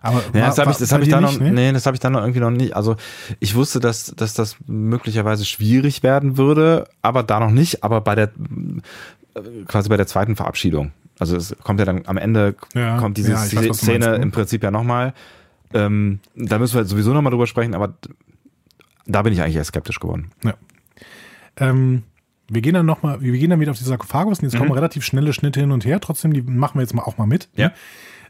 [0.00, 1.50] Aber Ja, war- das habe ich, das hab ich dir dann noch, nicht, ne?
[1.52, 2.76] nee, das habe ich dann noch irgendwie noch nicht.
[2.76, 2.96] Also
[3.40, 7.82] ich wusste, dass, dass das möglicherweise schwierig werden würde, aber da noch nicht.
[7.82, 8.26] Aber bei der
[9.34, 10.92] äh, quasi bei der zweiten Verabschiedung.
[11.18, 14.14] Also es kommt ja dann am Ende Ja, kommt diese ja, weiß, Szene meinst, ne?
[14.16, 15.14] im Prinzip ja nochmal.
[15.74, 17.94] Ähm, da müssen wir sowieso nochmal drüber sprechen, aber
[19.06, 20.30] da bin ich eigentlich eher skeptisch geworden.
[20.44, 20.54] Ja.
[21.56, 22.02] Ähm,
[22.48, 24.58] wir gehen dann noch mal, wir gehen dann wieder auf die Sarkophagus und jetzt Mhm.
[24.58, 26.00] kommen relativ schnelle Schnitte hin und her.
[26.00, 27.48] Trotzdem, die machen wir jetzt mal auch mal mit.
[27.56, 27.72] Ja.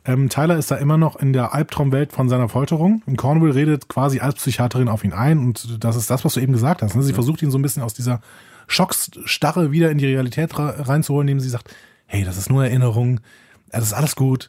[0.06, 3.02] Ähm, Tyler ist da immer noch in der Albtraumwelt von seiner Folterung.
[3.06, 5.38] Und Cornwall redet quasi als Psychiaterin auf ihn ein.
[5.38, 6.94] Und das ist das, was du eben gesagt hast.
[6.94, 7.02] Ne?
[7.02, 8.20] Sie versucht ihn so ein bisschen aus dieser
[8.68, 11.74] Schocksstarre wieder in die Realität reinzuholen, indem sie sagt,
[12.06, 13.20] hey, das ist nur Erinnerung.
[13.72, 14.48] Ja, das ist alles gut.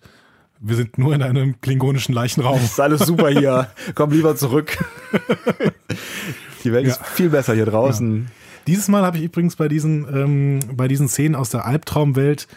[0.60, 2.60] Wir sind nur in einem klingonischen Leichenraum.
[2.64, 3.68] ist alles super hier.
[3.96, 4.78] Komm lieber zurück.
[6.64, 7.04] Die Welt ist Ja.
[7.04, 8.28] viel besser hier draußen.
[8.66, 12.48] Dieses Mal habe ich übrigens bei diesen, ähm, bei diesen Szenen aus der Albtraumwelt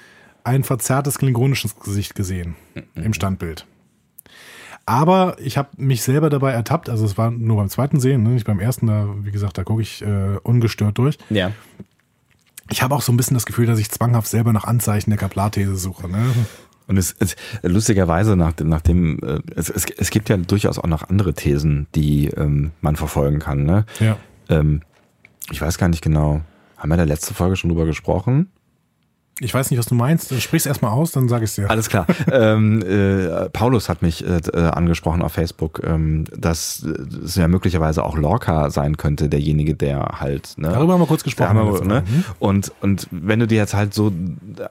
[0.44, 2.56] ein verzerrtes klingonisches Gesicht gesehen
[2.94, 3.66] im Standbild.
[4.86, 8.30] Aber ich habe mich selber dabei ertappt, also es war nur beim zweiten Sehen, ne,
[8.30, 11.16] nicht beim ersten, da, wie gesagt, da gucke ich äh, ungestört durch.
[11.28, 11.52] Ja.
[12.70, 15.18] Ich habe auch so ein bisschen das Gefühl, dass ich zwanghaft selber nach Anzeichen der
[15.18, 16.08] Kaplarthese suche.
[16.08, 16.24] Ne?
[16.86, 20.78] Und es, es lustigerweise nach, dem- nach dem, äh, es, es, es gibt ja durchaus
[20.78, 23.64] auch noch andere Thesen, die ähm, man verfolgen kann.
[23.64, 23.86] Ne?
[24.00, 24.16] Ja.
[24.48, 24.82] Ähm,
[25.52, 26.40] ich weiß gar nicht genau.
[26.76, 28.50] Haben wir in der letzten Folge schon drüber gesprochen?
[29.42, 30.38] Ich weiß nicht, was du meinst.
[30.40, 31.70] Sprich's erstmal aus, dann sage ich dir.
[31.70, 32.06] Alles klar.
[32.30, 37.48] ähm, äh, Paulus hat mich äh, äh, angesprochen auf Facebook, ähm, dass äh, es ja
[37.48, 40.54] möglicherweise auch Lorca sein könnte, derjenige, der halt.
[40.58, 41.56] Ne, Darüber haben wir kurz gesprochen.
[41.56, 42.02] wir, ne?
[42.06, 42.24] Mhm.
[42.38, 44.12] und, und wenn du dir jetzt halt so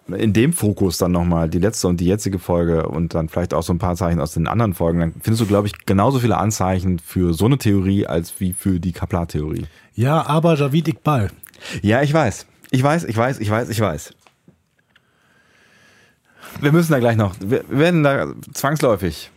[0.07, 3.63] in dem Fokus dann nochmal die letzte und die jetzige Folge und dann vielleicht auch
[3.63, 6.37] so ein paar Zeichen aus den anderen Folgen, dann findest du, glaube ich, genauso viele
[6.37, 9.65] Anzeichen für so eine Theorie als wie für die Kaplar-Theorie.
[9.95, 11.31] Ja, aber Javid Iqbal.
[11.81, 12.45] Ja, ich weiß.
[12.71, 14.13] Ich weiß, ich weiß, ich weiß, ich weiß.
[16.61, 19.31] Wir müssen da gleich noch, wir werden da zwangsläufig,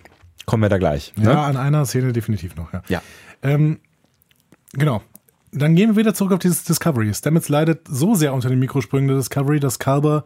[0.47, 1.13] kommen wir da gleich.
[1.17, 1.31] Ne?
[1.31, 2.83] Ja, an einer Szene definitiv noch, ja.
[2.89, 3.03] Ja.
[3.43, 3.79] Ähm,
[4.73, 5.03] genau.
[5.53, 7.13] Dann gehen wir wieder zurück auf dieses Discovery.
[7.13, 10.25] Stamets leidet so sehr unter den Mikrosprüngen der Discovery, dass Kalber,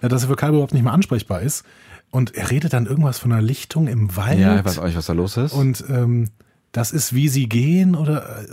[0.00, 1.64] äh, dass er für Kalber überhaupt nicht mehr ansprechbar ist.
[2.10, 4.38] Und er redet dann irgendwas von einer Lichtung im Wald.
[4.38, 5.52] Ja, ich weiß auch nicht, was da los ist.
[5.52, 6.28] Und ähm,
[6.72, 8.46] das ist, wie sie gehen oder äh,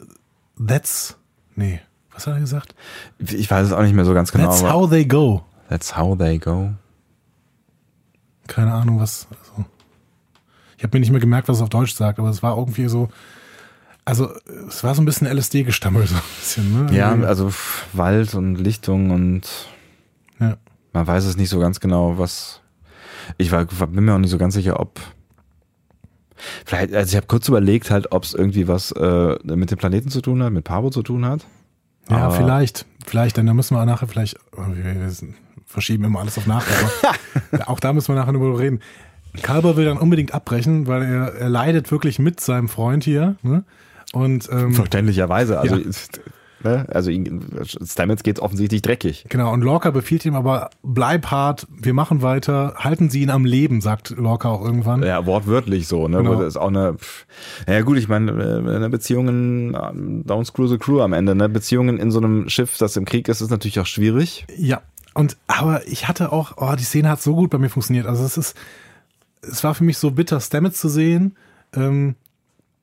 [0.67, 1.17] that's.
[1.55, 1.81] Nee,
[2.13, 2.75] was hat er gesagt?
[3.19, 4.45] ich weiß es auch nicht mehr so ganz genau.
[4.45, 5.43] That's how they go.
[5.69, 6.71] that's how they go.
[8.47, 9.27] Keine Ahnung, was.
[9.29, 9.65] Also,
[10.77, 12.87] ich habe mir nicht mehr gemerkt, was es auf Deutsch sagt, aber es war irgendwie
[12.87, 13.09] so.
[14.05, 14.29] Also,
[14.67, 16.95] es war so ein bisschen LSD-Gestammel, so ein bisschen, ne?
[16.95, 17.51] Ja, also
[17.93, 19.41] Wald und Lichtung und
[20.39, 20.57] ja.
[20.93, 22.61] man weiß es nicht so ganz genau, was.
[23.37, 24.99] Ich war, bin mir auch nicht so ganz sicher, ob.
[26.65, 30.09] Vielleicht, also ich habe kurz überlegt, halt, ob es irgendwie was äh, mit dem Planeten
[30.09, 31.45] zu tun hat, mit Pavo zu tun hat.
[32.09, 32.85] Ja, Aber- vielleicht.
[33.05, 35.09] Vielleicht, denn da müssen wir nachher vielleicht, oh, wir, wir
[35.67, 36.73] verschieben immer alles auf nachher,
[37.67, 38.79] auch da müssen wir nachher drüber reden.
[39.43, 43.35] Kalber will dann unbedingt abbrechen, weil er, er leidet wirklich mit seinem Freund hier.
[43.43, 43.63] Ne?
[44.13, 45.59] Und ähm, Verständlicherweise.
[45.59, 45.81] Also, Ja.
[45.81, 46.21] ist,
[46.63, 46.87] ne?
[46.89, 47.11] also
[47.85, 49.25] Stamets geht offensichtlich dreckig.
[49.29, 53.45] genau, und Lorca befiehlt ihm aber, bleib hart, wir machen weiter, halten Sie ihn am
[53.45, 55.03] Leben, sagt Lorca auch irgendwann.
[55.03, 56.17] Ja, wortwörtlich so, ne?
[56.17, 56.35] Genau.
[56.35, 56.95] Das ist auch eine.
[56.95, 57.27] pff,
[57.67, 61.47] Ja gut, ich meine, äh, eine Beziehungen, ähm, don't screw the crew am Ende, ne?
[61.47, 64.47] Beziehungen in so einem Schiff, das im Krieg ist, ist natürlich auch schwierig.
[64.57, 64.81] Ja,
[65.17, 68.05] und aber ich hatte auch, oh, die Szene hat so gut bei mir funktioniert.
[68.05, 68.55] Also es ist,
[69.41, 71.35] es war für mich so bitter, Stamets zu sehen.
[71.73, 72.13] Ähm,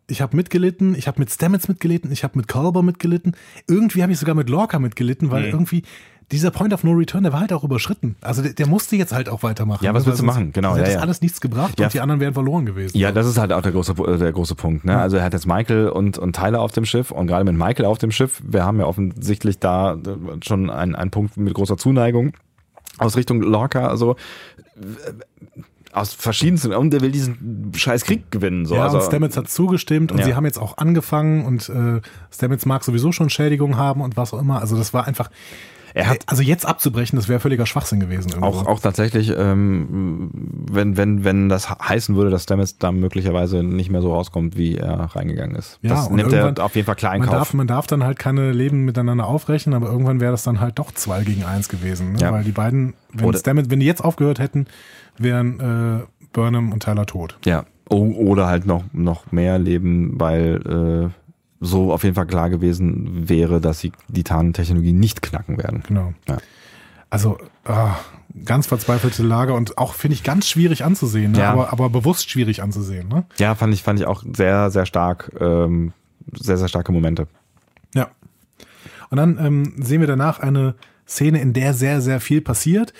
[0.08, 3.36] ich habe mitgelitten, ich habe mit Stamets mitgelitten, ich habe mit Culber mitgelitten.
[3.68, 5.84] Irgendwie habe ich sogar mit Lorca mitgelitten, weil irgendwie
[6.32, 8.16] dieser Point of No Return, der war halt auch überschritten.
[8.20, 9.84] Also der, der musste jetzt halt auch weitermachen.
[9.84, 10.52] Ja, was Also willst du sonst- machen?
[10.52, 10.96] Genau, Also ja, hätte ja.
[10.98, 11.86] das alles nichts gebracht Ja.
[11.86, 12.96] und die anderen wären verloren gewesen.
[12.96, 14.84] Ja, das ist halt auch der große, äh, der große Punkt.
[14.84, 14.98] Ne?
[14.98, 17.84] Also er hat jetzt Michael und, und Tyler auf dem Schiff und gerade mit Michael
[17.84, 19.98] auf dem Schiff, wir haben ja offensichtlich da äh,
[20.44, 22.32] schon einen, einen Punkt mit großer Zuneigung
[22.98, 23.86] aus Richtung Lorca.
[23.88, 24.12] Also
[24.76, 25.12] äh,
[25.92, 28.66] aus verschiedensten, und der will diesen scheiß Krieg gewinnen.
[28.66, 28.74] So.
[28.74, 30.24] ja, also, und Stamets hat zugestimmt und Ja.
[30.24, 32.00] sie haben jetzt auch angefangen und äh,
[32.32, 34.60] Stamets mag sowieso schon Schädigungen haben und was auch immer.
[34.60, 35.30] Also das war einfach,
[35.94, 38.30] er hat also jetzt abzubrechen, das wäre völliger Schwachsinn gewesen.
[38.30, 38.46] Irgendwo.
[38.46, 43.90] auch, auch tatsächlich, ähm, wenn, wenn, wenn das heißen würde, dass Stamets da möglicherweise nicht
[43.90, 45.78] mehr so rauskommt, wie er reingegangen ist.
[45.82, 47.38] Ja, das nimmt er auf jeden Fall klar in man Kauf.
[47.38, 50.80] darf, man darf dann halt keine Leben miteinander aufrechnen, aber irgendwann wäre das dann halt
[50.80, 52.14] doch zwei gegen eins gewesen.
[52.14, 52.18] Ne?
[52.18, 52.32] Ja.
[52.32, 54.66] Weil die beiden, wenn Oder- Stamets, wenn die jetzt aufgehört hätten,
[55.16, 57.38] wären äh, Burnham und Tyler tot.
[57.44, 57.66] Ja.
[57.88, 61.23] Oder halt noch, noch mehr leben, weil äh,
[61.64, 65.82] so auf jeden Fall klar gewesen wäre, dass sie die Tarntechnologie nicht knacken werden.
[65.86, 66.12] Genau.
[66.28, 66.38] Ja.
[67.10, 67.96] Also ah,
[68.44, 71.38] ganz verzweifelte Lage und auch finde ich ganz schwierig anzusehen, ne?
[71.38, 71.52] Ja.
[71.52, 73.08] aber, aber bewusst schwierig anzusehen.
[73.08, 73.24] Ne?
[73.38, 75.92] Ja, fand ich, fand ich auch sehr, sehr stark, ähm,
[76.32, 77.28] sehr, sehr starke Momente.
[77.94, 78.10] Ja.
[79.10, 80.74] Und dann ähm, sehen wir danach eine
[81.06, 82.92] Szene, in der sehr, sehr viel passiert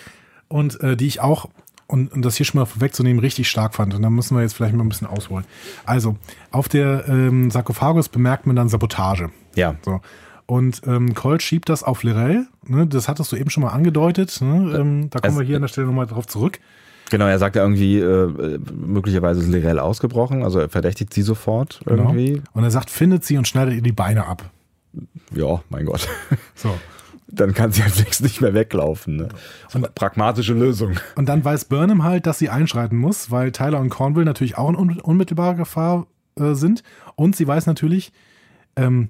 [0.49, 1.49] und äh, die ich auch,
[1.87, 3.95] und, und das hier schon mal vorwegzunehmen, richtig stark fand.
[3.95, 5.45] Und da müssen wir jetzt vielleicht mal ein bisschen ausholen.
[5.85, 6.17] Also,
[6.51, 9.31] auf der ähm, Sarkophagus bemerkt man dann Sabotage.
[9.55, 9.77] Ja.
[9.85, 10.01] So.
[10.47, 12.47] Und ähm, Colt schiebt das auf Lirel.
[12.67, 12.87] Ne?
[12.87, 14.39] Das hattest du eben schon mal angedeutet.
[14.41, 14.77] Ne?
[14.79, 16.59] Ähm, da kommen Es- wir hier an der Stelle nochmal drauf zurück.
[17.11, 21.81] Genau, er sagt ja irgendwie, äh, möglicherweise ist Lirel ausgebrochen, also er verdächtigt sie sofort
[21.85, 22.05] Genau.
[22.05, 22.43] irgendwie.
[22.55, 24.43] Und er sagt, findet sie und schneidet ihr die Beine ab.
[25.35, 26.09] Ja, mein Gott.
[26.55, 26.75] So.
[27.35, 29.17] Dann kann sie halt nicht mehr weglaufen.
[29.17, 29.29] Ne?
[29.95, 30.99] Pragmatische Lösung.
[31.17, 34.69] Und dann weiß Burnham halt, dass sie einschreiten muss, weil Tyler und Cornwall natürlich auch
[34.69, 36.07] in un unmittelbarer Gefahr
[36.39, 36.83] äh, sind.
[37.17, 38.13] Und sie weiß natürlich,
[38.77, 39.09] ähm,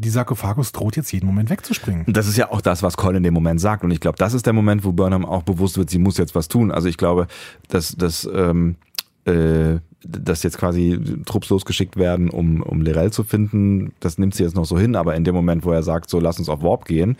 [0.00, 2.04] die Sarkophagus droht jetzt jeden Moment wegzuspringen.
[2.06, 3.82] Und das ist ja auch das, was Cole in dem Moment sagt.
[3.82, 6.34] Und ich glaube, das ist der Moment, wo Burnham auch bewusst wird, sie muss jetzt
[6.34, 6.70] was tun.
[6.70, 7.26] Also ich glaube,
[7.68, 8.76] dass, dass, ähm,
[9.24, 14.44] äh, dass jetzt quasi Trupps losgeschickt werden, um, um Lirel zu finden, das nimmt sie
[14.44, 14.94] jetzt noch so hin.
[14.94, 17.16] Aber in dem Moment, wo er sagt, so lass uns auf Warp gehen,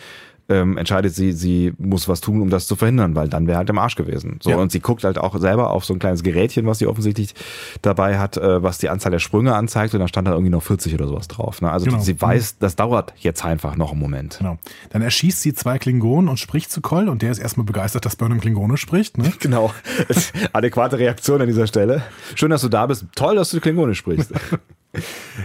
[0.50, 3.68] ähm, entscheidet sie, sie muss was tun, um das zu verhindern, weil dann wäre halt
[3.68, 4.38] im Arsch gewesen.
[4.42, 4.56] So Ja.
[4.56, 7.34] und sie guckt halt auch selber auf so ein kleines Gerätchen, was sie offensichtlich
[7.82, 10.62] dabei hat, äh, was die Anzahl der Sprünge anzeigt und da stand da irgendwie noch
[10.62, 11.60] 40 oder sowas drauf.
[11.60, 11.70] Ne?
[11.70, 11.98] Also Genau.
[12.00, 14.38] sie weiß, das dauert jetzt einfach noch einen Moment.
[14.38, 14.58] Genau.
[14.90, 18.16] Dann erschießt sie zwei Klingonen und spricht zu Coll und der ist erstmal begeistert, dass
[18.16, 19.18] Burnham Klingonisch spricht.
[19.18, 19.32] Ne?
[19.40, 19.72] Genau.
[20.52, 22.02] Adäquate Reaktion an dieser Stelle.
[22.34, 23.04] Schön, dass du da bist.
[23.14, 24.32] Toll, dass du Klingonisch sprichst.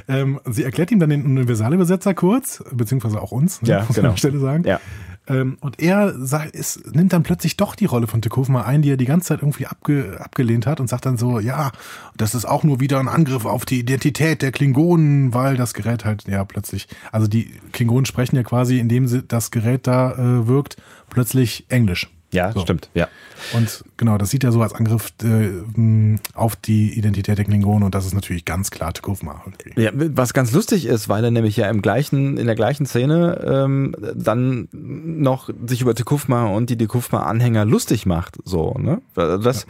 [0.07, 3.95] Ähm, sie erklärt ihm dann den Universalübersetzer kurz, beziehungsweise auch uns, ne, Ja, muss man
[3.95, 4.07] genau.
[4.07, 4.63] an der Stelle sagen.
[4.65, 4.79] Ja.
[5.27, 8.91] Ähm, und er sagt, ist, nimmt dann plötzlich doch die Rolle von Tekufma ein, die
[8.91, 11.71] er die ganze Zeit irgendwie abge, abgelehnt hat und sagt dann so, ja,
[12.17, 16.03] das ist auch nur wieder ein Angriff auf die Identität der Klingonen, weil das Gerät
[16.03, 20.47] halt, ja, plötzlich, also die Klingonen sprechen ja quasi, indem sie das Gerät da äh,
[20.47, 20.75] wirkt,
[21.09, 22.09] plötzlich Englisch.
[22.33, 22.59] Ja, So.
[22.61, 22.89] stimmt.
[22.93, 23.07] Ja.
[23.53, 27.93] Und genau, das sieht er so als Angriff äh, auf die Identität der Klingonen und
[27.93, 29.43] das ist natürlich ganz klar Tekufma.
[29.75, 29.91] ja.
[29.93, 33.95] Was ganz lustig ist, weil er nämlich ja im gleichen, in der gleichen Szene ähm,
[34.15, 38.37] dann noch sich über Tekufma und die Tekufma-Anhänger lustig macht.
[38.45, 39.01] So, ne?
[39.15, 39.65] Das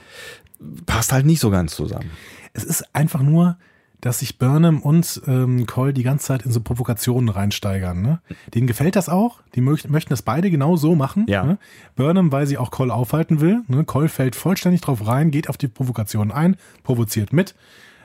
[0.86, 2.10] passt halt nicht so ganz zusammen.
[2.54, 3.58] Es ist einfach nur,
[4.04, 8.02] dass sich Burnham und ähm, Cole die ganze Zeit in so Provokationen reinsteigern.
[8.02, 8.20] Ne?
[8.54, 9.40] Denen gefällt das auch.
[9.56, 11.26] Die möcht möchten das beide genau so machen.
[11.30, 11.46] Ja.
[11.46, 11.58] Ne?
[11.96, 13.62] Burnham, weil sie auch Cole aufhalten will.
[13.68, 13.86] Ne?
[13.86, 17.56] Cole fällt vollständig drauf rein, geht auf die Provokation ein, provoziert mit.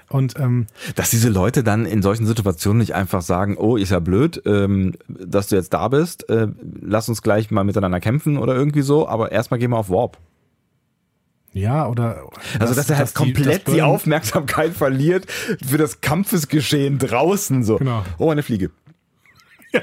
[0.09, 3.99] Und ähm, Dass diese Leute dann in solchen Situationen nicht einfach sagen, oh, ist ja
[3.99, 6.47] blöd, ähm, dass du jetzt da bist, äh,
[6.81, 10.16] lass uns gleich mal miteinander kämpfen oder irgendwie so, aber erstmal gehen wir auf Warp.
[11.59, 12.28] Ja, oder.
[12.59, 15.26] Also, dass, er halt die- komplett dass die Burnham- Aufmerksamkeit verliert
[15.66, 17.76] für das Kampfesgeschehen draußen so.
[17.76, 18.05] Genau.
[18.18, 18.70] Oh, eine Fliege.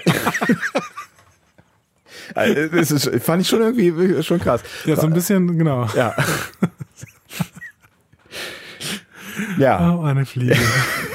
[2.34, 4.61] Also, das ist, fand ich schon irgendwie schon krass.
[4.85, 5.88] Ja, so ein bisschen, genau.
[5.95, 6.15] Ja.
[9.60, 10.57] ja, Oh, eine Fliege.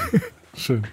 [0.55, 0.87] Schön.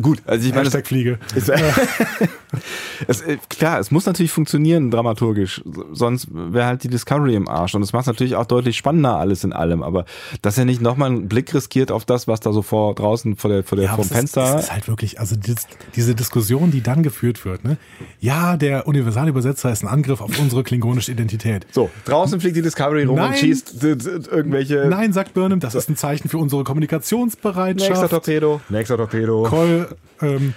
[0.00, 0.22] Gut.
[0.26, 1.18] Also ich meine, Hashtag Fliege.
[1.34, 1.48] Es,
[3.08, 5.62] es, äh, klar, es muss natürlich funktionieren dramaturgisch,
[5.92, 7.74] sonst wäre halt die Discovery im Arsch.
[7.74, 9.82] Und es macht natürlich auch deutlich spannender alles in allem.
[9.82, 10.04] Aber
[10.42, 13.50] dass er nicht nochmal einen Blick riskiert auf das, was da so vor draußen vor
[13.50, 14.44] der, vor der Ja, vom Fenster.
[14.44, 17.76] Ist, es ist halt wirklich, also dis, diese Diskussion, die dann geführt wird, ne?
[18.20, 21.66] Ja, der Universalübersetzer ist ein Angriff auf unsere klingonische Identität.
[21.70, 23.30] so, draußen fliegt die Discovery rum Nein.
[23.30, 24.86] und schießt irgendwelche.
[24.88, 28.10] Nein, sagt Burnham, das ist ein Zeichen für unsere Nächster Kommunikationsbereitschaft.
[28.10, 28.60] Torpedo.
[28.68, 29.48] Nächster Torpedo.
[29.56, 29.88] Cole,
[30.22, 30.54] ähm,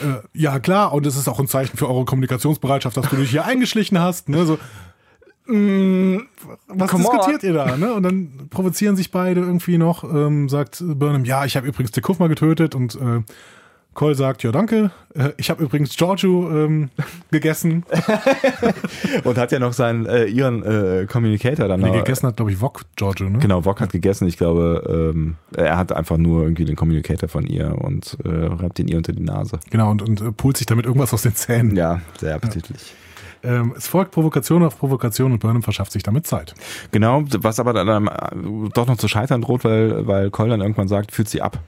[0.00, 3.30] äh, ja klar, und es ist auch ein Zeichen für eure Kommunikationsbereitschaft, dass du dich
[3.30, 4.28] hier eingeschlichen hast.
[4.28, 4.44] Ne?
[4.46, 4.58] So,
[5.46, 6.18] mm,
[6.68, 7.76] was come diskutiert ihr da?
[7.76, 7.92] Ne?
[7.94, 10.04] Und dann provozieren sich beide irgendwie noch.
[10.04, 13.22] Ähm, sagt Burnham, ja, ich habe übrigens Tekuf mal getötet und äh,
[13.94, 16.90] Cole sagt, ja danke, äh, ich habe übrigens Giorgio ähm,
[17.30, 17.84] gegessen.
[19.24, 21.96] Und hat ja noch seinen, äh, ihren äh, Communicator dann Nee, noch.
[21.96, 23.38] gegessen hat, glaube ich, Wok Giorgio, ne?
[23.38, 24.26] Genau, Wok hat gegessen.
[24.28, 28.78] Ich glaube, ähm, er hat einfach nur irgendwie den Communicator von ihr und äh, reibt
[28.78, 29.60] ihn ihr unter die Nase.
[29.70, 31.76] Genau, und, und äh, pult sich damit irgendwas aus den Zähnen.
[31.76, 32.94] Ja, sehr appetitlich.
[33.44, 36.54] Ähm, es folgt Provokation auf Provokation und Burnham verschafft sich damit Zeit.
[36.92, 37.88] Genau, was aber dann
[38.32, 41.58] ähm, doch noch zu scheitern droht, weil, weil Cole dann irgendwann sagt, führt sie ab.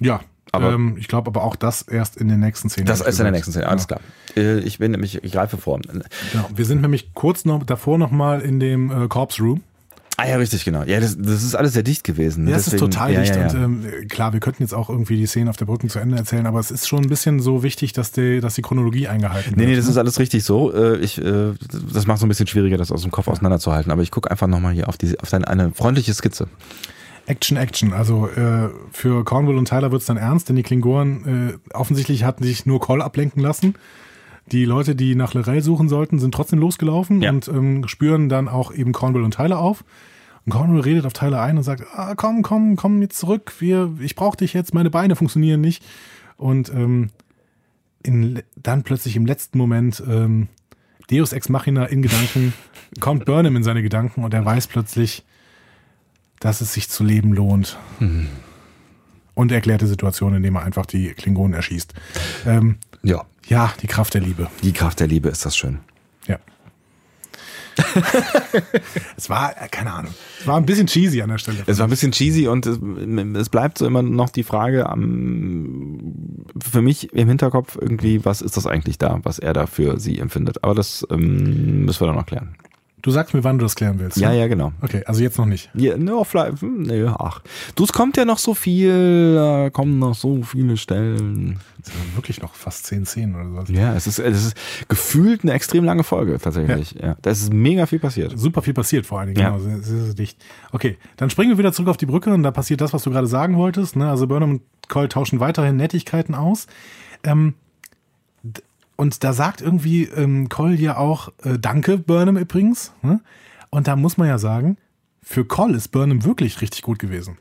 [0.00, 0.20] Ja,
[0.54, 2.86] Aber- ähm, ich glaube aber auch das erst in den nächsten Szenen.
[2.86, 4.00] Das ist in der nächsten Szene, alles klar.
[4.36, 5.80] Äh, Ich bin nämlich, ich greife vor.
[5.80, 6.04] Genau.
[6.54, 9.60] Wir sind nämlich kurz noch davor noch mal in dem äh, Corpse Room.
[10.16, 10.84] Ah ja, richtig, genau.
[10.84, 12.46] Ja, das, das ist alles sehr dicht gewesen.
[12.46, 13.64] Ja, es ist total ja, dicht ja, ja.
[13.66, 16.16] und ähm, klar, wir könnten jetzt auch irgendwie die Szenen auf der Brücke zu Ende
[16.16, 19.50] erzählen, aber es ist schon ein bisschen so wichtig, dass die, dass die Chronologie eingehalten
[19.50, 19.56] wird.
[19.56, 20.72] Nee, nee, das ist alles richtig so.
[20.72, 21.54] Äh, Ich, äh,
[21.92, 23.90] das macht so ein bisschen schwieriger, das aus dem Kopf auseinanderzuhalten.
[23.90, 26.46] Aber ich gucke einfach nochmal hier auf, die, auf deine, eine freundliche Skizze.
[27.26, 27.92] Action, Action.
[27.92, 32.24] Also äh, für Cornwall und Tyler wird es dann ernst, denn die Klingonen äh, offensichtlich
[32.24, 33.74] hatten sich nur Call ablenken lassen.
[34.52, 37.30] Die Leute, die nach Lorel suchen sollten, sind trotzdem losgelaufen Ja.
[37.30, 39.84] und ähm, spüren dann auch eben Cornwall und Tyler auf.
[40.44, 43.94] Und Cornwall redet auf Tyler ein und sagt, ah, komm, komm, komm jetzt zurück, wir,
[44.00, 45.82] ich brauche dich jetzt, meine Beine funktionieren nicht.
[46.36, 47.08] Und ähm,
[48.02, 50.48] in, dann plötzlich im letzten Moment ähm,
[51.10, 52.52] Deus Ex Machina in Gedanken,
[53.00, 55.24] kommt Burnham in seine Gedanken und er weiß plötzlich,
[56.44, 57.78] dass es sich zu leben lohnt.
[59.34, 61.94] Und erklärt die Situation, indem er einfach die Klingonen erschießt.
[62.46, 63.24] Ähm, Ja.
[63.48, 64.48] ja, die Kraft der Liebe.
[64.62, 65.78] Die Kraft der Liebe ist das schön.
[66.26, 66.38] Ja.
[69.16, 71.64] es war, äh, keine Ahnung, es war ein bisschen cheesy an der Stelle.
[71.66, 76.44] Es war ein bisschen cheesy und es, es bleibt so immer noch die Frage am,
[76.62, 80.18] für mich im Hinterkopf irgendwie, was ist das eigentlich da, was er da für sie
[80.18, 80.62] empfindet.
[80.62, 82.54] Aber das ähm, müssen wir dann noch klären.
[83.04, 84.16] Du sagst mir, wann du das klären willst.
[84.16, 84.38] Ja, ne?
[84.38, 84.72] ja, genau.
[84.80, 85.68] Okay, also jetzt noch nicht.
[85.74, 87.42] Ja, no, vielleicht, hm, nee, ach.
[87.74, 91.60] Du, es kommt ja noch so viel, da kommen noch so viele Stellen.
[91.82, 93.68] Es sind wirklich noch fast zehn Szenen oder sowas.
[93.68, 94.56] Ja, es ist, es ist
[94.88, 96.92] gefühlt eine extrem lange Folge tatsächlich.
[96.92, 97.18] Ja.
[97.20, 98.38] Da ist mega viel passiert.
[98.38, 99.50] Super viel passiert vor allen Dingen, Ja.
[99.50, 100.42] genau, sehr, sehr dicht.
[100.72, 103.10] Okay, dann springen wir wieder zurück auf die Brücke und da passiert das, was du
[103.10, 103.96] gerade sagen wolltest.
[103.96, 104.08] Ne?
[104.08, 106.68] Also Burnham und Cole tauschen weiterhin Nettigkeiten aus.
[107.22, 107.52] Ähm,
[108.96, 112.92] und da sagt irgendwie ähm, Cole ja auch, äh, danke Burnham übrigens.
[113.02, 113.20] Ne?
[113.70, 114.76] Und da muss man ja sagen,
[115.22, 117.38] für Cole ist Burnham wirklich richtig gut gewesen.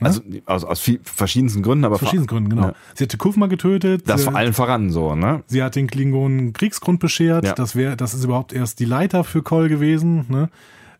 [0.00, 2.68] Also aus, aus viel, verschiedensten Gründen, aber Aus verschiedenen Gründen, genau.
[2.68, 2.74] Ja.
[2.94, 4.08] Sie hat Tekufma getötet.
[4.08, 5.42] das vor allen voran so, ne?
[5.46, 7.44] Sie hat den Klingonen Kriegsgrund beschert.
[7.44, 7.54] Ja.
[7.54, 10.26] Das wäre, das ist überhaupt erst die Leiter für Cole gewesen.
[10.28, 10.48] Ne?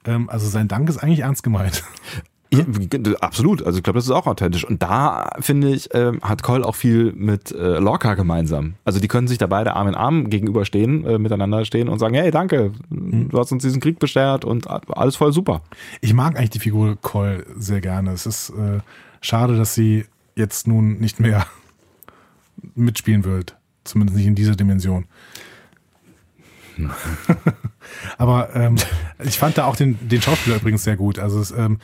[0.04, 1.84] Ähm, also sein Dank ist eigentlich ernst gemeint.
[2.58, 3.62] Ja, absolut.
[3.62, 4.64] Also ich glaube, das ist auch authentisch.
[4.64, 8.74] Und da finde ich, ähm, hat Cole auch viel mit äh, Lorca gemeinsam.
[8.84, 12.14] Also die können sich da beide Arm in Arm gegenüberstehen, äh, miteinander stehen und sagen,
[12.14, 13.28] hey, danke, Mhm.
[13.30, 15.62] du hast uns diesen Krieg beschert und alles voll super.
[16.00, 18.12] Ich mag eigentlich die Figur Cole sehr gerne.
[18.12, 18.80] Es ist äh,
[19.20, 20.04] schade, dass sie
[20.36, 21.46] jetzt nun nicht mehr
[22.74, 23.56] mitspielen wird.
[23.84, 25.04] Zumindest nicht in dieser Dimension.
[28.18, 28.76] Aber ähm,
[29.22, 31.18] ich fand da auch den, den Schauspieler übrigens sehr gut.
[31.18, 31.78] Also es, ähm,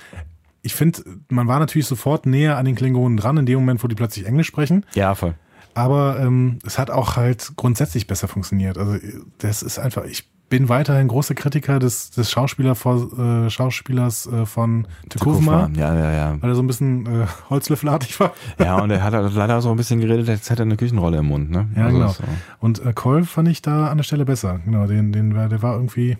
[0.63, 3.89] ich finde, man war natürlich sofort näher an den Klingonen dran, in dem Moment, wo
[3.89, 4.85] die plötzlich Englisch sprechen.
[4.95, 5.35] Ja, voll.
[5.75, 8.77] Aber ähm, es hat auch halt grundsätzlich besser funktioniert.
[8.77, 8.97] Also
[9.39, 13.17] das ist einfach, ich bin weiterhin großer Kritiker des, des Schauspieler vor,
[13.47, 16.37] äh, Schauspielers äh, von Tekufma, Ja, ja, ja.
[16.43, 18.33] weil er so ein bisschen äh, holzlöffelartig war.
[18.59, 21.19] Ja, und er hat halt leider so ein bisschen geredet, als hätte er eine Küchenrolle
[21.19, 21.69] im Mund, ne?
[21.77, 22.09] Ja, Also genau.
[22.11, 22.25] so.
[22.59, 24.59] Und äh, Cole fand ich da an der Stelle besser.
[24.65, 26.19] Genau, den, den war, der war irgendwie,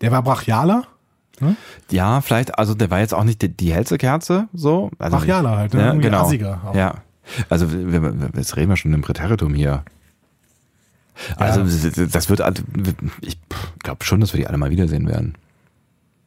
[0.00, 0.84] der war brachialer.
[1.42, 1.56] Ne?
[1.90, 4.90] Ja, vielleicht, also der war jetzt auch nicht die, die hellste Kerze, so.
[4.98, 5.80] Also, Brachialer halt, ne?
[5.80, 6.22] Ja, genau.
[6.24, 6.72] assiger.
[6.74, 6.94] Ja.
[7.48, 9.82] Also, wir, jetzt reden wir schon im Präteritum hier.
[11.36, 11.62] Also,
[12.06, 12.62] das wird, halt-
[13.20, 13.38] ich
[13.82, 15.34] glaube schon, dass wir die alle mal wiedersehen werden.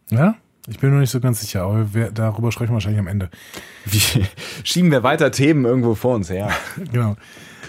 [0.10, 0.36] ja?
[0.68, 3.30] Ich bin mir nicht so ganz sicher, aber wir, darüber sprechen wir wahrscheinlich am Ende.
[3.86, 4.26] Wie,
[4.64, 6.50] schieben wir weiter Themen irgendwo vor uns her.
[6.92, 7.16] Genau.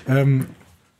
[0.08, 0.46] Ähm,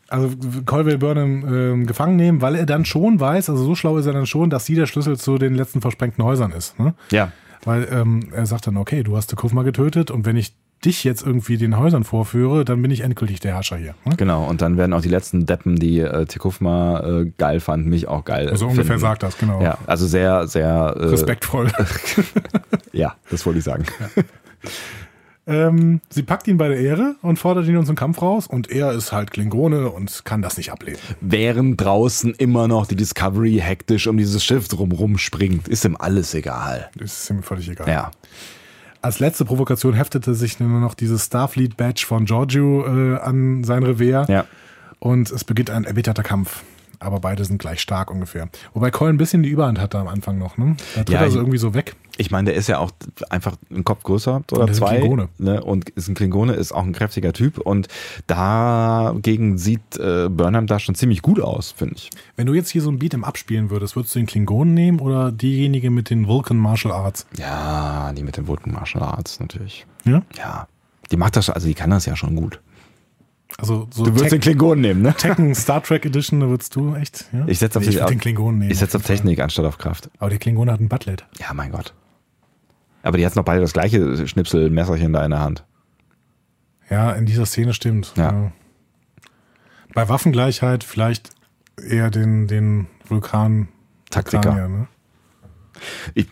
[0.09, 0.31] also
[0.65, 4.07] Cole will Burnham ähm, gefangen nehmen, weil er dann schon weiß, also so schlau ist
[4.07, 6.79] er dann schon, dass sie der Schlüssel zu den letzten versprengten Häusern ist.
[6.79, 6.95] Ne?
[7.11, 7.33] Ja.
[7.65, 10.55] Weil ähm, er sagt dann, okay, du hast Tekufma getötet und wenn ich
[10.85, 13.95] dich jetzt irgendwie den Häusern vorführe, dann bin ich endgültig der Herrscher hier.
[14.05, 14.15] Ne?
[14.17, 18.09] Genau, und dann werden auch die letzten Deppen, die äh, Tekufma äh, geil fanden, mich
[18.09, 18.49] auch geil.
[18.49, 18.81] Also finden.
[18.81, 19.63] ungefähr sagt das, genau.
[19.63, 20.95] Ja, also sehr, sehr.
[20.97, 21.71] Äh, Respektvoll.
[22.93, 23.85] Ja, das wollte ich sagen.
[25.47, 28.71] Ähm, sie packt ihn bei der Ehre und fordert ihn uns im Kampf raus und
[28.71, 30.99] er ist halt Klingone und kann das nicht ablehnen.
[31.21, 36.35] Während draußen immer noch die Discovery hektisch um dieses Schiff drumrum springt, ist ihm alles
[36.35, 36.91] egal.
[36.99, 37.89] Ist ihm völlig egal.
[37.89, 38.11] Ja.
[39.03, 44.25] Als letzte Provokation heftete sich nur noch dieses Starfleet-Badge von Giorgio äh, an sein Revier.
[44.29, 44.47] Ja.
[44.99, 46.65] Und es beginnt ein erbitterter Kampf.
[46.99, 48.49] Aber beide sind gleich stark ungefähr.
[48.73, 50.57] Wobei Cole ein bisschen die Überhand hatte am Anfang noch.
[50.57, 50.77] Ne?
[50.95, 51.95] Da tritt Ja, er so ich- irgendwie so weg.
[52.19, 52.91] Ich meine, der ist ja auch
[53.29, 54.99] einfach ein Kopf größer oder er ist ein zwei.
[54.99, 55.29] Klingone.
[55.39, 55.63] Ne?
[55.63, 57.59] Und ist ein Klingone, ist auch ein kräftiger Typ.
[57.59, 57.89] Und
[58.27, 62.11] dagegen sieht äh, Burnham da schon ziemlich gut aus, finde ich.
[62.37, 65.01] Wenn du jetzt hier so ein Beat im Abspielen würdest, würdest du den Klingonen nehmen
[65.01, 67.27] oder diejenige mit den Vulcan Martial Arts?
[67.39, 69.87] Ja, die mit den Vulcan Martial Arts natürlich.
[70.05, 70.23] Ja?
[70.39, 70.69] Ja.
[71.11, 72.61] Die macht das, also die kann das ja schon gut.
[73.59, 75.15] Also so Du würdest den Klingonen nehmen, ne?
[75.15, 77.45] Tekken Star Trek Edition, da würdest du echt, ja?
[77.47, 78.71] Ich setze auf, Nee, ich würd den Klingonen nehmen.
[78.71, 79.03] ich setz auf.
[79.03, 80.11] Technik anstatt auf Kraft.
[80.19, 81.25] Aber der Klingon hat ein Butlet.
[81.39, 81.95] Ja, mein Gott.
[83.07, 85.65] Aber die hat noch beide das gleiche Schnipselmesserchen da in der Hand.
[86.91, 88.13] Ja, in dieser Szene stimmt.
[88.17, 88.51] Ja.
[89.95, 91.31] Bei Waffengleichheit vielleicht
[91.81, 93.69] eher den, den Vulkan
[94.11, 94.51] Taktiker.
[94.51, 94.89] Vulkanier, ne?
[96.15, 96.27] Ich,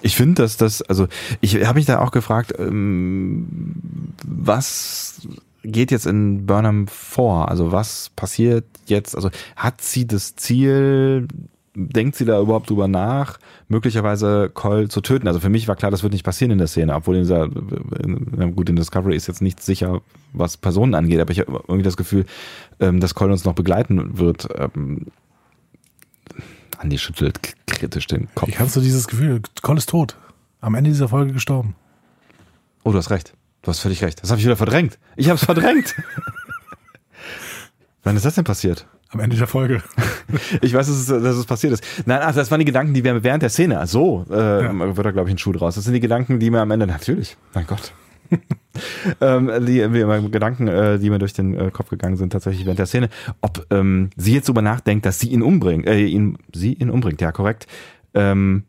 [0.00, 1.06] ich finde, dass das, also
[1.42, 5.28] ich habe mich da auch gefragt, ähm, was
[5.64, 7.50] geht jetzt in Burnham vor?
[7.50, 9.14] Also was passiert jetzt?
[9.14, 11.28] Also hat sie das Ziel,
[11.76, 13.38] denkt sie da überhaupt drüber nach,
[13.68, 15.28] möglicherweise Cole zu töten?
[15.28, 17.48] Also für mich war klar, das wird nicht passieren in der Szene, obwohl in dieser,
[17.48, 20.00] na gut, in Discovery ist jetzt nicht sicher,
[20.32, 22.24] was Personen angeht, aber ich habe irgendwie das Gefühl,
[22.80, 24.48] ähm, dass Cole uns noch begleiten wird.
[24.56, 25.06] Ähm,
[26.78, 28.48] Andi schüttelt kritisch den Kopf.
[28.48, 29.42] Wie kannst du dieses Gefühl?
[29.62, 30.16] Cole ist tot.
[30.60, 31.74] Am Ende dieser Folge gestorben.
[32.84, 33.34] Oh, du hast recht.
[33.62, 34.22] Du hast völlig recht.
[34.22, 34.98] Das habe ich wieder verdrängt.
[35.16, 35.94] Ich habe es verdrängt.
[38.02, 38.86] Wann ist das denn passiert?
[39.10, 39.82] Am Ende der Folge.
[40.60, 41.84] Ich weiß, dass es, dass es passiert ist.
[42.04, 43.86] Nein, ach, das waren die Gedanken, die wir während der Szene.
[43.86, 44.96] So äh, Ja.
[44.96, 45.76] wird da, glaube ich, ein Schuh draus.
[45.76, 47.92] Das sind die Gedanken, die mir am Ende, natürlich, mein Gott.
[49.20, 52.80] ähm, die, die Gedanken, äh, die mir durch den äh, Kopf gegangen sind, tatsächlich während
[52.80, 53.08] der Szene.
[53.40, 57.20] Ob ähm, sie jetzt drüber nachdenkt, dass sie ihn umbringt, äh, ihn, sie ihn umbringt,
[57.20, 57.68] ja, korrekt.
[58.14, 58.64] Ähm,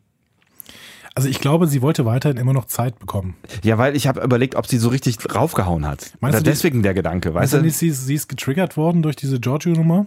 [1.16, 3.36] Also ich glaube, sie wollte weiterhin immer noch Zeit bekommen.
[3.64, 6.14] ja, weil ich habe überlegt, ob sie so richtig raufgehauen hat.
[6.20, 9.16] Meinst Oder du, deswegen der Gedanke, weißt du nicht, sie, sie ist getriggert worden durch
[9.16, 10.06] diese Giorgio-Nummer?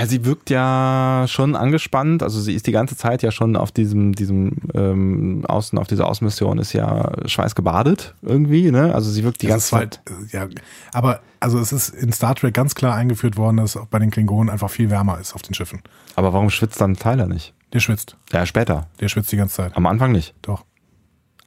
[0.00, 2.22] Ja, sie wirkt ja schon angespannt.
[2.22, 6.06] Also sie ist die ganze Zeit ja schon auf diesem, diesem ähm, Außen, auf dieser
[6.08, 8.94] Außenmission ist ja schweißgebadet irgendwie, ne?
[8.94, 10.32] Also sie wirkt die Das ganze halt, Zeit.
[10.32, 10.48] äh, ja,
[10.94, 13.98] aber also es ist in Star Trek ganz klar eingeführt worden, dass es auch bei
[13.98, 15.82] den Klingonen einfach viel wärmer ist auf den Schiffen.
[16.16, 17.52] Aber warum schwitzt dann Tyler nicht?
[17.74, 18.16] Der schwitzt.
[18.32, 18.88] Ja, später.
[19.00, 19.76] Der schwitzt die ganze Zeit.
[19.76, 20.34] Am Anfang nicht.
[20.40, 20.64] Doch.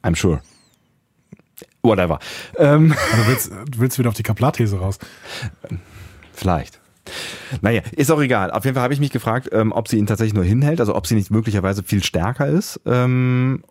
[0.04, 0.40] I'm sure.
[1.82, 2.18] Whatever.
[2.56, 4.98] Ähm, Aber du willst, du willst wieder auf die Kaplar-These raus.
[6.32, 6.80] vielleicht.
[7.60, 8.50] Naja, ist auch egal.
[8.50, 10.94] Auf jeden Fall habe ich mich gefragt, ähm, ob sie ihn tatsächlich nur hinhält, also
[10.94, 13.62] ob sie nicht möglicherweise viel stärker ist, ähm,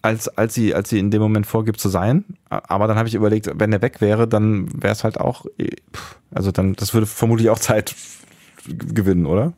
[0.00, 2.24] als, als, sie, als sie in dem Moment vorgibt zu sein.
[2.48, 5.70] Aber dann habe ich überlegt, wenn er weg wäre, dann wäre es halt auch, äh,
[6.32, 7.94] also dann, das würde vermutlich auch Zeit
[8.66, 9.52] gewinnen, oder?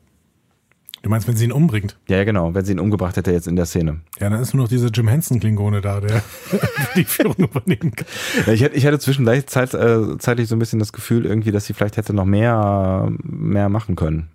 [1.05, 1.99] Du meinst, wenn sie ihn umbringt?
[2.09, 4.01] Ja, ja, genau, wenn sie ihn umgebracht hätte jetzt in der Szene.
[4.21, 6.23] Ja, dann ist nur noch dieser Jim Henson-Klingone da, der
[6.97, 8.07] die Führung übernehmen kann.
[8.47, 11.53] Ja, ich, hatte, ich hatte zwischendurch Zeit, äh, zeitlich so ein bisschen das Gefühl irgendwie,
[11.53, 14.31] dass sie vielleicht hätte noch mehr, mehr machen können.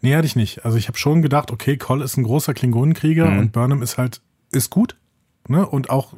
[0.00, 0.64] Nee, hatte ich nicht.
[0.64, 3.38] Also ich habe schon gedacht, okay, Cole ist ein großer Klingonenkrieger Mhm.
[3.38, 4.20] und Burnham ist halt,
[4.50, 4.96] ist gut,
[5.46, 5.64] ne?
[5.64, 6.14] Und auch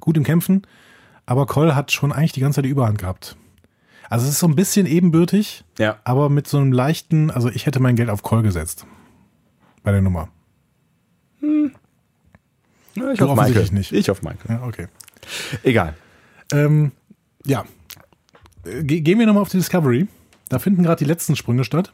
[0.00, 0.62] gut im Kämpfen.
[1.26, 3.36] Aber Cole hat schon eigentlich die ganze Zeit die Überhand gehabt.
[4.10, 5.96] Also es ist so ein bisschen ebenbürtig, Ja.
[6.04, 8.86] aber mit so einem leichten, also ich hätte mein Geld auf Cole gesetzt.
[9.82, 10.28] Bei der Nummer.
[11.42, 13.68] Ja, ich hoffe Michael.
[13.72, 13.92] nicht.
[13.92, 14.56] Ich hoffe Michael.
[14.60, 14.86] Ja, okay.
[15.62, 15.94] Egal.
[16.52, 16.92] Ähm,
[17.44, 17.64] ja.
[18.64, 20.06] Äh, ge- Gehen wir nochmal auf die Discovery.
[20.48, 21.92] Da finden gerade die letzten Sprünge statt.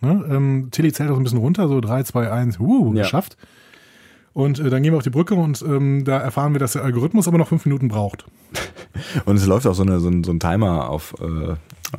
[0.00, 0.24] Ne?
[0.28, 3.02] Ähm, Tilly zählt auch ein bisschen runter, so 3, 2, 1, uh, Ja.
[3.02, 3.36] geschafft.
[4.34, 6.84] Und äh, dann gehen wir auf die Brücke und ähm, da erfahren wir, dass der
[6.84, 8.24] Algorithmus aber noch fünf Minuten braucht.
[9.24, 11.54] Und es läuft auch so, eine, so, ein, so ein Timer auf, äh,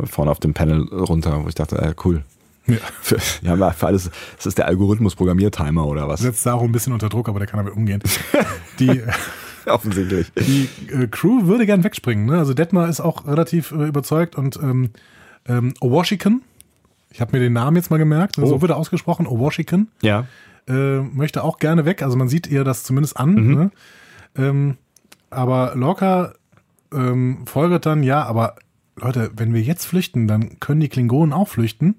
[0.06, 2.24] vorne auf dem Panel runter, wo ich dachte, äh, cool.
[2.68, 2.78] Ja.
[3.02, 6.22] Für, ja, für alles, das ist der Algorithmus-Programmiertimer oder was?
[6.22, 8.02] Setzt Saru ein bisschen unter Druck, aber der kann damit umgehen.
[8.80, 9.02] Die,
[9.66, 10.32] Offensichtlich.
[10.34, 12.26] die äh, Crew würde gern wegspringen.
[12.26, 12.38] Ne?
[12.38, 14.90] Also Detmar ist auch relativ äh, überzeugt und ähm,
[15.48, 16.42] ähm, Owashikan,
[17.12, 18.46] ich habe mir den Namen jetzt mal gemerkt, Oh.
[18.46, 20.26] so wird er ausgesprochen, Owashikan, Ja.
[20.68, 22.02] Äh, möchte auch gerne weg.
[22.02, 23.34] Also man sieht ihr das zumindest an.
[23.36, 23.54] Mhm.
[23.56, 23.72] Ne?
[24.38, 24.78] Ähm,
[25.30, 26.34] aber Lorca
[26.94, 28.56] ähm, folgert dann, ja, aber
[28.96, 31.96] Leute, wenn wir jetzt flüchten, dann können die Klingonen auch flüchten.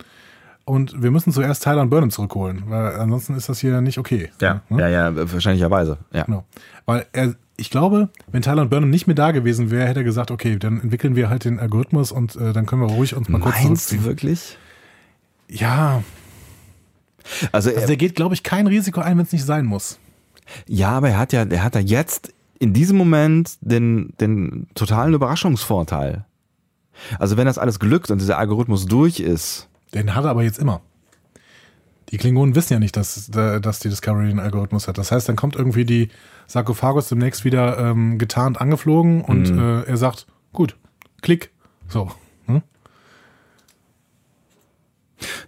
[0.66, 4.30] Und wir müssen zuerst Tyler und Burnham zurückholen, weil ansonsten ist das hier nicht okay.
[4.40, 4.80] Ja, Ne?
[4.80, 5.98] ja, ja, wahrscheinlicherweise.
[6.10, 6.22] Ja.
[6.24, 6.44] Genau.
[6.86, 10.04] Weil er, ich glaube, wenn Tyler und Burnham nicht mehr da gewesen wäre, hätte er
[10.04, 13.28] gesagt, okay, dann entwickeln wir halt den Algorithmus und äh, dann können wir ruhig uns
[13.28, 14.04] mal kurz Meinst du zurückziehen.
[14.04, 14.58] wirklich?
[15.50, 16.02] Ja,
[17.52, 19.98] Also, also er, geht, glaube ich, kein Risiko ein, wenn es nicht sein muss.
[20.66, 25.14] ja, aber er hat ja, er hat ja jetzt in diesem Moment den, den totalen
[25.14, 26.24] Überraschungsvorteil.
[27.18, 30.58] Also wenn das alles glückt und dieser Algorithmus durch ist, Den hat er aber jetzt
[30.58, 30.80] immer.
[32.10, 34.98] Die Klingonen wissen ja nicht, dass, dass die Discovery einen Algorithmus hat.
[34.98, 36.10] Das heißt, dann kommt irgendwie die
[36.46, 40.76] Sarkophagus demnächst wieder ähm, getarnt angeflogen und äh, er sagt, gut,
[41.22, 41.50] klick.
[41.88, 42.10] So.
[42.46, 42.62] Hm?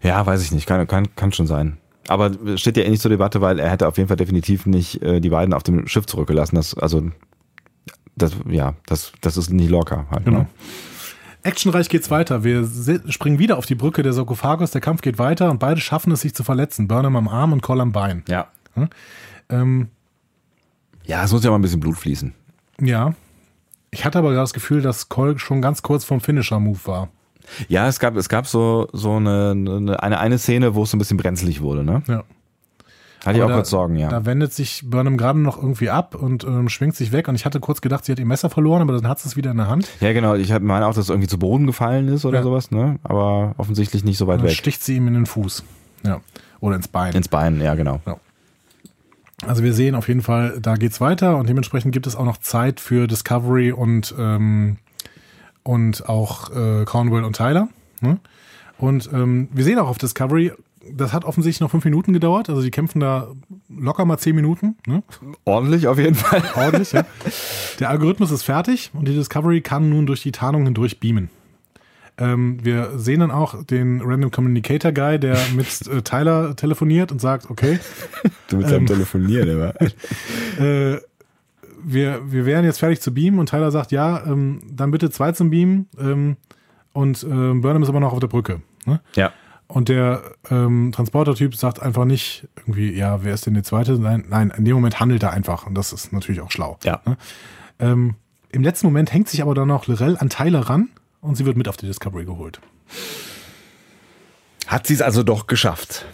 [0.03, 0.67] Ja, weiß ich nicht.
[0.67, 1.79] Kann, kann, kann schon sein.
[2.09, 5.03] Aber steht ja eh nicht zur Debatte, weil er hätte auf jeden Fall definitiv nicht
[5.03, 6.55] äh, die beiden auf dem Schiff zurückgelassen.
[6.57, 7.11] Das, also,
[8.17, 10.07] das, ja, das, das ist nicht locker.
[10.11, 10.41] Halt, Genau.
[10.41, 10.47] Ne?
[11.43, 12.43] Actionreich geht's weiter.
[12.43, 12.69] Wir
[13.09, 14.73] springen wieder auf die Brücke der Sarkophagus.
[14.73, 16.89] Der Kampf geht weiter und beide schaffen es, sich zu verletzen.
[16.89, 18.25] Burnham am Arm und Cole am Bein.
[18.29, 18.49] Ja.
[19.49, 19.89] Ähm,
[21.05, 22.35] Ja, es muss ja mal ein bisschen Blut fließen.
[22.81, 23.15] ja.
[23.93, 27.09] Ich hatte aber das Gefühl, dass Cole schon ganz kurz vom Finisher-Move war.
[27.69, 29.51] Ja, es gab, es gab so, so eine,
[30.01, 32.03] eine, eine Szene, wo es so ein bisschen brenzlig wurde, ne?
[32.09, 32.25] Ja.
[33.25, 34.09] Hatte ich auch da, kurz Sorgen, ja.
[34.09, 37.27] Da wendet sich Burnham gerade noch irgendwie ab und ähm, schwingt sich weg.
[37.27, 39.37] Und ich hatte kurz gedacht, sie hat ihr Messer verloren, aber dann hat sie es
[39.37, 39.89] wieder in der Hand.
[40.01, 40.35] Ja, genau.
[40.35, 42.43] Ich meine auch, dass es irgendwie zu Boden gefallen ist oder Ja.
[42.45, 43.01] sowas, ne?
[43.03, 44.55] Aber offensichtlich nicht so weit Dann weg.
[44.55, 45.65] sticht sie ihm in den Fuß.
[46.05, 46.21] Ja.
[46.61, 47.15] Oder ins Bein.
[47.15, 48.01] Ins Bein, ja, genau.
[49.45, 52.39] Also wir sehen auf jeden Fall, da geht's weiter und dementsprechend gibt es auch noch
[52.39, 54.77] Zeit für Discovery und ähm,
[55.67, 57.69] und auch äh, Cornwell und Tyler.
[58.01, 58.19] Ne?
[58.79, 60.53] Und ähm, wir sehen auch auf Discovery,
[60.93, 62.49] das hat offensichtlich noch fünf Minuten gedauert.
[62.49, 63.29] Also die kämpfen da
[63.69, 64.77] locker mal zehn Minuten.
[64.87, 65.03] Ne?
[65.45, 66.43] Ordentlich auf jeden Fall.
[66.55, 67.05] Ordentlich, ja.
[67.81, 71.31] Der Algorithmus ist fertig und die Discovery kann nun durch die Tarnung hindurch beamen.
[72.19, 77.21] Ähm, wir sehen dann auch den Random Communicator Guy, der mit äh, Tyler telefoniert und
[77.21, 77.79] sagt, okay,
[78.49, 78.73] Du mit Ähm.
[78.73, 79.75] deinem Telefonieren immer.
[80.61, 81.01] äh,
[81.89, 85.31] wir, wir wären jetzt fertig zu beamen und Tyler sagt, ja, ähm, dann bitte zwei
[85.31, 86.37] zum Beamen ähm,
[86.93, 88.61] und ähm, Burnham ist aber noch auf der Brücke.
[88.87, 89.01] Ne?
[89.15, 89.33] Ja.
[89.69, 93.99] Und der ähm, Transporter-Typ sagt einfach nicht irgendwie, ja, wer ist denn der Zweite?
[93.99, 96.77] Nein, nein, in dem Moment handelt er einfach und das ist natürlich auch schlau.
[96.83, 97.01] Ja.
[97.05, 97.17] Ne?
[97.79, 98.15] Ähm,
[98.51, 100.89] Im letzten Moment hängt sich aber dann noch Lorel an Tyler ran
[101.21, 102.61] und sie wird mit auf die Discovery geholt.
[104.67, 106.05] Hat sie es also doch geschafft.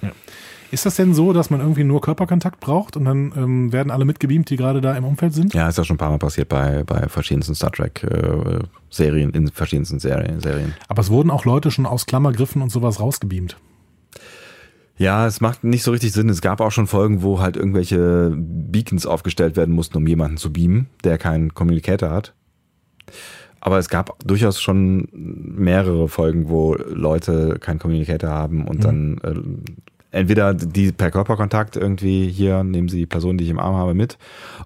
[0.72, 4.06] Ist das denn so, dass man irgendwie nur Körperkontakt braucht und dann ähm, werden alle
[4.06, 5.52] mitgebeamt, die gerade da im Umfeld sind?
[5.52, 9.48] Ja, ist ja schon ein paar Mal passiert bei, bei verschiedensten Star Trek äh, in
[9.48, 10.72] verschiedensten Serien, Serien.
[10.88, 13.58] Aber es wurden auch Leute schon aus Klammergriffen und sowas rausgebeamt.
[14.96, 16.30] Ja, es macht nicht so richtig Sinn.
[16.30, 20.54] Es gab auch schon Folgen, wo halt irgendwelche Beacons aufgestellt werden mussten, um jemanden zu
[20.54, 22.32] beamen, der keinen Communicator hat.
[23.60, 29.34] Aber es gab durchaus schon mehrere Folgen, wo Leute keinen Communicator haben und dann äh,
[30.12, 33.94] entweder die per Körperkontakt irgendwie hier nehmen sie die Person, die ich im Arm habe,
[33.94, 34.18] mit.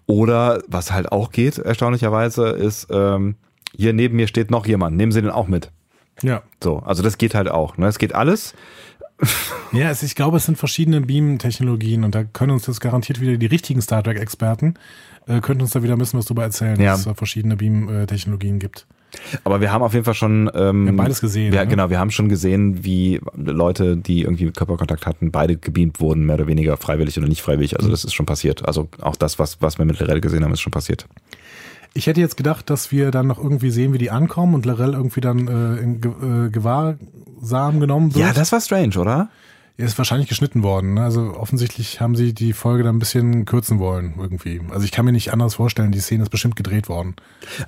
[0.06, 3.36] Oder was halt auch geht, erstaunlicherweise, ist ähm,
[3.74, 5.70] hier neben mir steht noch jemand, nehmen Sie den auch mit.
[6.22, 6.42] Ja.
[6.62, 7.76] So, also das geht halt auch.
[7.78, 7.86] Ne?
[7.86, 8.54] Es geht alles.
[9.72, 13.36] Ja, es, ich glaube, es sind verschiedene Beam-Technologien und da können uns das garantiert wieder
[13.36, 14.74] die richtigen Star Trek-Experten,
[15.26, 16.92] äh, könnten uns da wieder ein bisschen was drüber erzählen, Ja.
[16.92, 18.86] dass es da verschiedene Beam-Technologien gibt.
[19.44, 20.50] Aber wir haben auf jeden Fall schon.
[20.54, 21.70] Ähm, Wir haben beides gesehen, Ja, ne?
[21.70, 21.90] genau.
[21.90, 26.46] Wir haben schon gesehen, wie Leute, die irgendwie Körperkontakt hatten, beide gebeamt wurden, mehr oder
[26.46, 27.76] weniger freiwillig oder nicht freiwillig.
[27.76, 28.66] Also das ist schon passiert.
[28.66, 31.06] Also auch das, was, was wir mit Lorel gesehen haben, ist schon passiert.
[31.94, 34.92] Ich hätte jetzt gedacht, dass wir dann noch irgendwie sehen, wie die ankommen und Lorel
[34.92, 38.24] irgendwie dann äh, in Ge äh, Gewahrsam genommen wird.
[38.24, 39.28] Ja, das war strange, oder?
[39.78, 40.94] Er ist wahrscheinlich geschnitten worden.
[40.94, 41.02] Ne?
[41.02, 44.62] Also offensichtlich haben sie die Folge dann ein bisschen kürzen wollen irgendwie.
[44.70, 47.14] Also ich kann mir nicht anders vorstellen, die Szene ist bestimmt gedreht worden.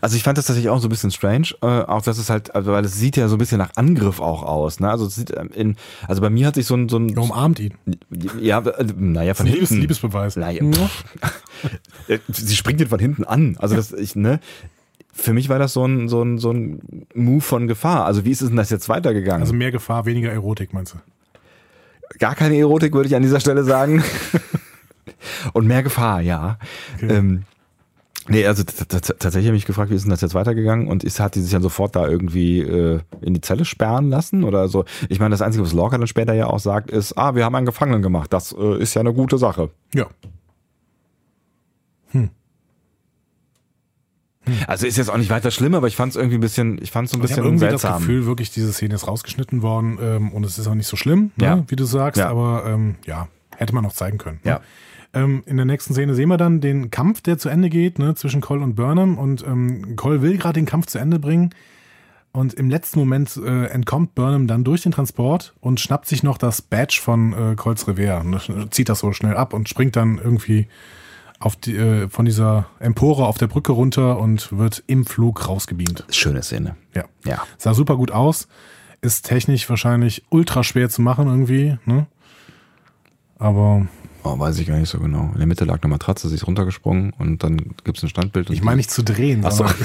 [0.01, 2.55] Also ich fand das tatsächlich auch so ein bisschen strange, äh, auch dass es halt,
[2.55, 4.91] also weil es sieht ja so ein bisschen nach Angriff auch aus, ne?
[4.91, 5.77] Also es sieht ähm, in,
[6.07, 7.75] also bei mir hat sich so ein, so ein, Er umarmt ihn.
[8.41, 9.83] ja, äh, naja, von Liebes, hinten.
[9.83, 10.37] Liebesbeweis.
[10.37, 10.63] Naja.
[12.07, 13.57] Äh, Sie springt ihn von hinten an.
[13.59, 14.39] Also das, ich, ne?
[15.13, 18.05] Für mich war das so ein, so ein, so ein Move von Gefahr.
[18.07, 19.43] Also wie ist es denn das jetzt weitergegangen?
[19.43, 20.99] Also mehr Gefahr, weniger Erotik, meinst du?
[22.19, 24.03] Gar keine Erotik, würde ich an dieser Stelle sagen.
[25.53, 26.59] Und mehr Gefahr, ja.
[26.97, 27.13] Okay.
[27.13, 27.45] Ähm,
[28.29, 30.89] nee, also tatsächlich habe ich mich gefragt, wie ist denn das jetzt weitergegangen?
[30.89, 34.45] Und ist, hat die sich dann sofort da irgendwie äh, in die Zelle sperren lassen?
[34.45, 34.85] Oder so?
[35.09, 37.55] Ich meine, das Einzige, was Lorca dann später ja auch sagt, ist, ah, wir haben
[37.55, 38.33] einen Gefangenen gemacht.
[38.33, 39.71] Das äh, ist ja eine gute Sache.
[39.95, 40.07] Ja.
[44.67, 46.91] Also ist jetzt auch nicht weiter schlimm, aber ich fand es irgendwie ein bisschen, ich
[46.91, 47.93] fand es so ein Ich bisschen irgendwie seltsam.
[47.93, 50.97] das Gefühl, wirklich, diese Szene ist rausgeschnitten worden ähm, und es ist auch nicht so
[50.97, 51.65] schlimm, ne, Ja.
[51.69, 52.29] wie du sagst, Ja.
[52.29, 54.41] aber ähm, ja, hätte man noch zeigen können.
[54.45, 54.55] Ja.
[54.55, 54.61] Ne?
[55.15, 58.15] Ähm, in der nächsten Szene sehen wir dann den Kampf, der zu Ende geht, ne,
[58.15, 61.51] zwischen Cole und Burnham und ähm, Cole will gerade den Kampf zu Ende bringen
[62.33, 66.37] und im letzten Moment äh, entkommt Burnham dann durch den Transport und schnappt sich noch
[66.37, 68.39] das Badge von äh, Coles Revier, ne,
[68.71, 70.69] zieht das so schnell ab und springt dann irgendwie
[71.41, 76.05] auf die, äh, von dieser Empore auf der Brücke runter und wird im Flug rausgebeamt.
[76.11, 76.77] Schöne Szene.
[76.95, 77.05] Ja.
[77.25, 77.43] Ja.
[77.59, 78.49] Sah super gut aus.
[79.01, 82.07] Ist technisch wahrscheinlich ultra schwer zu machen irgendwie, ne?
[83.39, 83.87] Aber
[84.25, 85.31] Oh, weiß ich gar nicht so genau.
[85.33, 88.51] In der Mitte lag eine Matratze, sie ist runtergesprungen und dann gibt's ein Standbild.
[88.51, 89.65] ich meine nicht zu drehen, Ach so.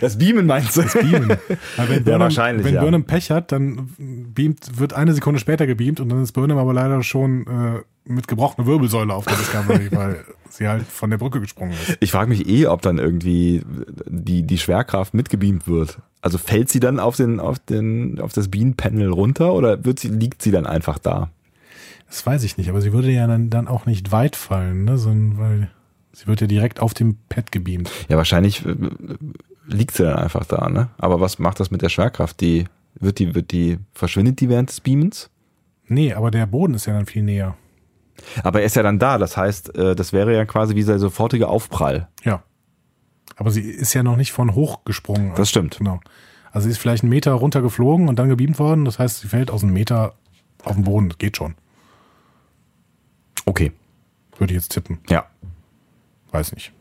[0.00, 0.82] Das Beamen meinst du?
[0.82, 1.28] beamen.
[1.76, 2.80] Weil wenn Burnham, wahrscheinlich, wenn ja.
[2.82, 3.90] Burnham Pech hat, dann
[4.34, 8.28] beamt, wird eine Sekunde später gebeamt und dann ist Burnham aber leider schon äh, mit
[8.28, 11.98] gebrochener Wirbelsäule auf der Discovery, weil sie halt von der Brücke gesprungen ist.
[12.00, 13.62] Ich frage mich eh, ob dann irgendwie
[14.06, 15.98] die, die Schwerkraft mitgebeamt wird.
[16.20, 20.08] Also fällt sie dann auf den, auf den, auf das Bean-Panel runter oder wird sie,
[20.08, 21.30] liegt sie dann einfach da?
[22.08, 24.98] Das weiß ich nicht, aber sie würde ja dann, dann auch nicht weit fallen, ne?
[24.98, 25.70] Sondern weil
[26.12, 27.90] sie wird ja direkt auf dem Pad gebeamt.
[28.08, 28.76] Ja, wahrscheinlich äh,
[29.66, 30.90] liegt sie dann einfach da, ne?
[30.98, 32.40] Aber was macht das mit der Schwerkraft?
[32.40, 32.66] Die,
[33.00, 35.30] wird die, wird die, verschwindet die während des Beamens?
[35.86, 37.56] Nee, aber der Boden ist ja dann viel näher.
[38.42, 40.98] Aber er ist ja dann da, das heißt, äh, das wäre ja quasi wie der
[40.98, 42.08] sofortige Aufprall.
[42.24, 42.42] Ja.
[43.36, 45.32] Aber sie ist ja noch nicht von hoch gesprungen.
[45.36, 45.78] Das stimmt.
[45.78, 46.00] Genau.
[46.50, 48.84] Also sie ist vielleicht einen Meter runtergeflogen und dann gebeamt worden.
[48.84, 50.14] Das heißt, sie fällt aus einem Meter
[50.62, 51.08] auf den Boden.
[51.08, 51.54] Das geht schon.
[53.46, 53.72] Okay.
[54.38, 54.98] Würde ich jetzt tippen.
[55.08, 55.26] Ja.
[56.30, 56.72] Weiß nicht.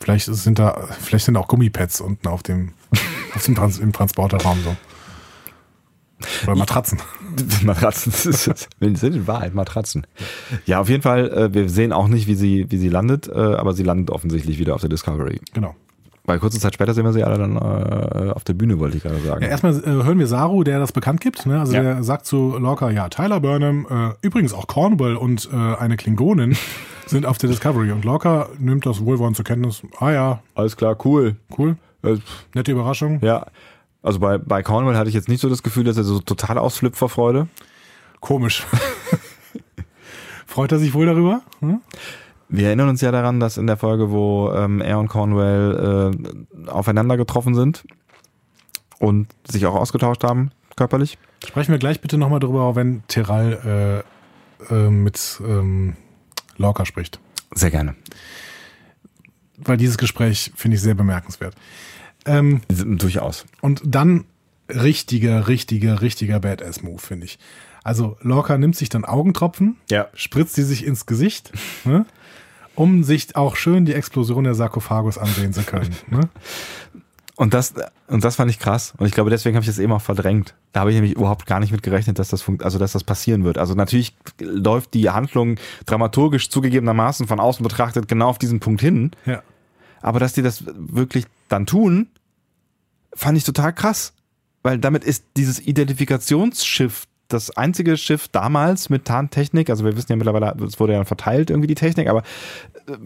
[0.00, 2.72] Vielleicht sind da, vielleicht sind auch Gummipads unten auf dem,
[3.34, 4.76] auf dem Trans im Transporterraum so.
[6.46, 6.98] Oder Matratzen.
[7.64, 10.06] Matratzen sind in Wahrheit Matratzen.
[10.66, 13.32] Ja, auf jeden Fall, äh, wir sehen auch nicht, wie sie, wie sie landet, äh,
[13.38, 15.40] aber sie landet offensichtlich wieder auf der Discovery.
[15.52, 15.74] Genau.
[16.26, 19.02] Weil kurze Zeit später sehen wir sie alle dann äh, auf der Bühne, wollte ich
[19.02, 19.42] gerade sagen.
[19.42, 21.44] Ja, erstmal äh, hören wir Saru, der das bekannt gibt.
[21.44, 21.60] Ne?
[21.60, 21.82] Also Ja.
[21.82, 26.56] der sagt zu Lorca, ja, Tyler Burnham, äh, übrigens auch Cornwall und äh, eine Klingonin
[27.06, 27.92] sind auf der Discovery.
[27.92, 29.82] Und Lorca nimmt das wohlwollend zur Kenntnis.
[30.00, 31.36] Ah ja, Alles klar, cool.
[31.58, 31.76] cool,
[32.54, 33.18] nette Überraschung.
[33.22, 33.44] Ja.
[34.04, 36.58] Also bei, bei Cornwall hatte ich jetzt nicht so das Gefühl, dass er so total
[36.58, 37.48] ausflippt vor Freude.
[38.20, 38.64] Komisch.
[40.46, 41.40] Freut er sich wohl darüber?
[41.60, 41.80] Hm?
[42.50, 46.68] Wir erinnern uns ja daran, dass in der Folge, wo ähm, er und Cornwell äh,
[46.68, 47.84] aufeinander getroffen sind
[48.98, 51.16] und sich auch ausgetauscht haben, körperlich.
[51.42, 54.04] Sprechen wir gleich bitte nochmal drüber, wenn Terral
[54.70, 55.96] äh, äh, mit ähm,
[56.58, 57.20] Lorca spricht.
[57.54, 57.94] Sehr gerne.
[59.56, 61.54] Weil dieses Gespräch finde ich sehr bemerkenswert.
[62.26, 63.44] Ähm, Durchaus.
[63.60, 64.24] Und dann
[64.68, 67.38] richtiger, richtiger, richtiger Badass-Move, finde ich.
[67.82, 70.08] Also Lorca nimmt sich dann Augentropfen, Ja.
[70.14, 71.52] spritzt die sich ins Gesicht,
[71.84, 72.06] ne,
[72.74, 75.94] um sich auch schön die Explosion der Sarkophagus ansehen zu können.
[76.10, 76.20] Ne?
[77.36, 77.74] Und das,
[78.06, 78.94] und das fand ich krass.
[78.96, 80.54] Und ich glaube, deswegen habe ich das eben auch verdrängt.
[80.72, 83.02] Da habe ich nämlich überhaupt gar nicht mit gerechnet, dass das funkt, also dass das
[83.04, 83.58] passieren wird.
[83.58, 89.10] Also natürlich läuft die Handlung dramaturgisch zugegebenermaßen von außen betrachtet genau auf diesen Punkt hin.
[89.26, 89.42] Ja.
[90.04, 92.08] Aber dass die das wirklich dann tun,
[93.14, 94.12] fand ich total krass.
[94.62, 100.16] Weil damit ist dieses Identifikationsschiff das einzige Schiff damals mit Tarntechnik, also wir wissen ja
[100.16, 102.22] mittlerweile, es wurde ja verteilt irgendwie die Technik, aber
[102.86, 102.96] äh,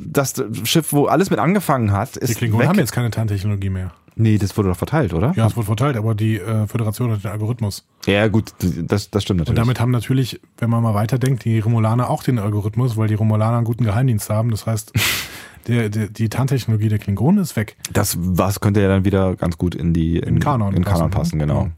[0.00, 2.68] das Schiff, wo alles mit angefangen hat, ist Die Klingonen weg.
[2.68, 3.92] haben jetzt keine Tarntechnologie mehr.
[4.20, 5.32] Nee, das wurde doch verteilt, oder?
[5.34, 7.86] Ja, es wurde verteilt, aber die äh, Föderation hat den Algorithmus.
[8.04, 9.64] Ja, gut, das, das stimmt Und natürlich.
[9.64, 13.56] damit haben natürlich, wenn man mal weiterdenkt, die Romulaner auch den Algorithmus, weil die Romulaner
[13.56, 14.50] einen guten Geheimdienst haben.
[14.50, 14.92] Das heißt,
[15.68, 17.76] der, der, die Tarntechnologie der Klingonen ist weg.
[17.94, 21.38] das was könnte ja dann wieder ganz gut in die in, Kanon in Kanon passen,
[21.38, 21.46] passen, ne?
[21.46, 21.62] genau.
[21.64, 21.70] Ja.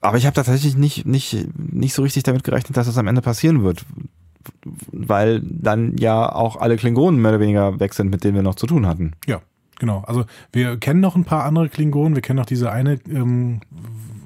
[0.00, 3.20] Aber ich habe tatsächlich nicht nicht nicht so richtig damit gerechnet, dass das am Ende
[3.20, 3.84] passieren wird,
[4.92, 8.54] weil dann ja auch alle Klingonen mehr oder weniger weg sind, mit denen wir noch
[8.54, 9.12] zu tun hatten.
[9.26, 9.42] Ja,
[9.82, 10.04] genau.
[10.06, 12.14] Also wir kennen noch ein paar andere Klingonen.
[12.14, 13.60] Wir kennen noch diese eine ähm,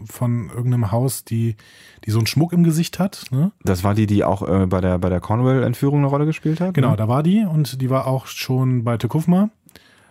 [0.05, 1.57] von irgendeinem Haus, die,
[2.05, 3.25] die so einen Schmuck im Gesicht hat.
[3.31, 3.53] Ne?
[3.65, 6.75] Das war die, die auch äh, bei der bei der Cornwall-Entführung eine Rolle gespielt hat.
[6.75, 6.97] Genau, ne?
[6.97, 9.49] da war die und die war auch schon bei Tekufma.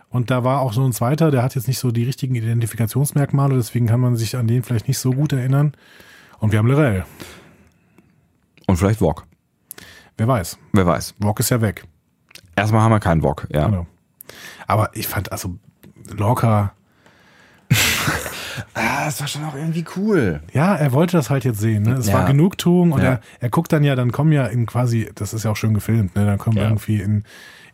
[0.09, 3.55] Und da war auch so ein zweiter, der hat jetzt nicht so die richtigen Identifikationsmerkmale,
[3.55, 5.73] deswegen kann man sich an den vielleicht nicht so gut erinnern.
[6.39, 7.05] Und wir haben Lorel.
[8.65, 9.27] Und vielleicht Wok.
[10.17, 10.57] Wer weiß.
[10.73, 11.15] Wer weiß.
[11.19, 11.83] Wok ist ja weg.
[12.55, 13.65] Erstmal haben wir keinen Wok, ja.
[13.65, 13.85] Genau.
[14.67, 15.55] Aber ich fand also
[16.17, 16.73] Lorca,
[18.73, 20.41] Ah, das war schon auch irgendwie cool.
[20.53, 21.83] ja, er wollte das halt jetzt sehen.
[21.83, 21.93] Ne?
[21.93, 22.13] Es Ja.
[22.15, 23.05] war Genugtuung und Ja.
[23.13, 25.73] er, er guckt dann ja, dann kommen ja in quasi, das ist ja auch schön
[25.73, 26.25] gefilmt, ne?
[26.25, 26.63] dann kommen Ja.
[26.63, 27.23] irgendwie in,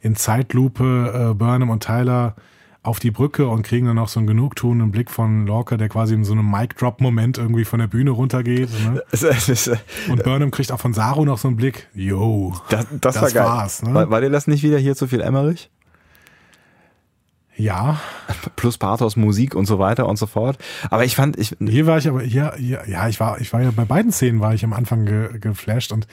[0.02, 2.36] in Zeitlupe äh, Burnham und Tyler
[2.84, 6.16] auf die Brücke und kriegen dann noch so einen genugtuenden Blick von Lorca, der quasi
[6.16, 8.70] in so einem Mic-Drop-Moment irgendwie von der Bühne runtergeht.
[8.84, 9.04] Ne?
[9.12, 9.78] Es- es ist, äh,
[10.10, 11.90] Und Burnham kriegt auch von Saru noch so einen Blick.
[11.94, 13.44] Yo, Das, das, Das war geil.
[13.46, 13.94] war's, ne?
[13.94, 15.70] War, war dir das nicht wieder hier zu viel Emmerich?
[17.62, 18.00] Ja,
[18.56, 20.58] Plus Pathos, Musik und so weiter und so fort.
[20.90, 23.62] Aber ich fand, ich, hier war ich aber, hier, hier, ja, ich war, ich war
[23.62, 26.08] ja bei beiden Szenen war ich am Anfang ge, geflasht und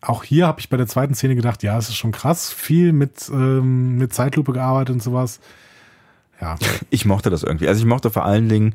[0.00, 2.92] auch hier habe ich bei der zweiten Szene gedacht, ja, es ist schon krass, viel
[2.92, 5.40] mit, ähm, mit Zeitlupe gearbeitet und sowas.
[6.40, 6.56] Ja,
[6.90, 7.68] ich mochte das irgendwie.
[7.68, 8.74] Also ich mochte vor allen Dingen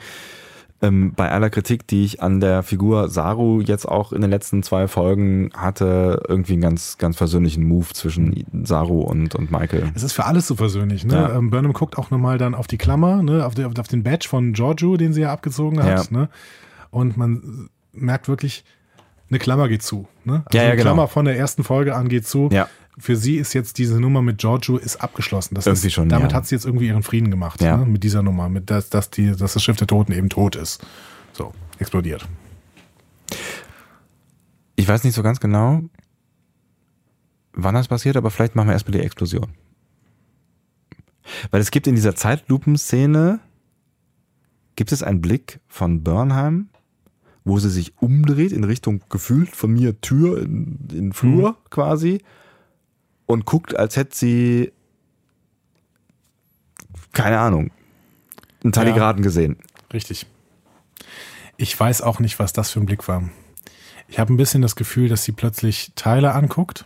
[0.81, 4.63] ähm, bei aller Kritik, die ich an der Figur Saru jetzt auch in den letzten
[4.63, 9.91] zwei Folgen hatte, irgendwie einen ganz, ganz versöhnlichen Move zwischen Saru und, und Michael.
[9.95, 11.05] es ist für alles so versöhnlich.
[11.05, 11.15] Ne?
[11.15, 11.35] Ja.
[11.35, 13.45] Ähm, Burnham guckt auch nochmal dann auf die Klammer, ne?
[13.45, 16.11] auf, die, auf den Badge von Giorgio, den sie ja abgezogen hat.
[16.11, 16.17] Ja.
[16.17, 16.29] Ne?
[16.91, 18.63] Und man merkt wirklich,
[19.29, 20.07] eine Klammer geht zu.
[20.23, 20.43] Ne?
[20.45, 20.91] Also Ja, ja, eine genau.
[20.91, 22.49] Klammer von der ersten Folge an geht zu.
[22.51, 22.67] Ja.
[22.99, 25.55] Für sie ist jetzt diese Nummer mit Giorgio ist abgeschlossen.
[25.55, 26.37] Das Irgendwie ist, schon, damit ja.
[26.37, 27.61] hat sie jetzt irgendwie ihren Frieden gemacht.
[27.61, 27.77] Ja.
[27.77, 27.85] Ne?
[27.85, 30.85] Mit dieser Nummer, mit dass, dass, die, dass das Schiff der Toten eben tot ist.
[31.33, 32.27] So, explodiert.
[34.75, 35.81] Ich weiß nicht so ganz genau,
[37.53, 39.49] wann das passiert, aber vielleicht machen wir erstmal die Explosion.
[41.51, 43.39] Weil es gibt in dieser Zeitlupenszene,
[44.75, 46.69] gibt es einen Blick von Burnham,
[47.43, 52.21] wo sie sich umdreht in Richtung gefühlt von mir Tür in, in Flur quasi
[53.29, 54.71] und guckt, als hätte sie
[57.13, 57.69] keine Ahnung,
[58.63, 59.57] einen Taligraden gesehen.
[59.93, 60.25] Richtig.
[61.57, 63.29] Ich weiß auch nicht, was das für ein Blick war.
[64.07, 66.85] Ich habe ein bisschen das Gefühl, dass sie plötzlich Tyler anguckt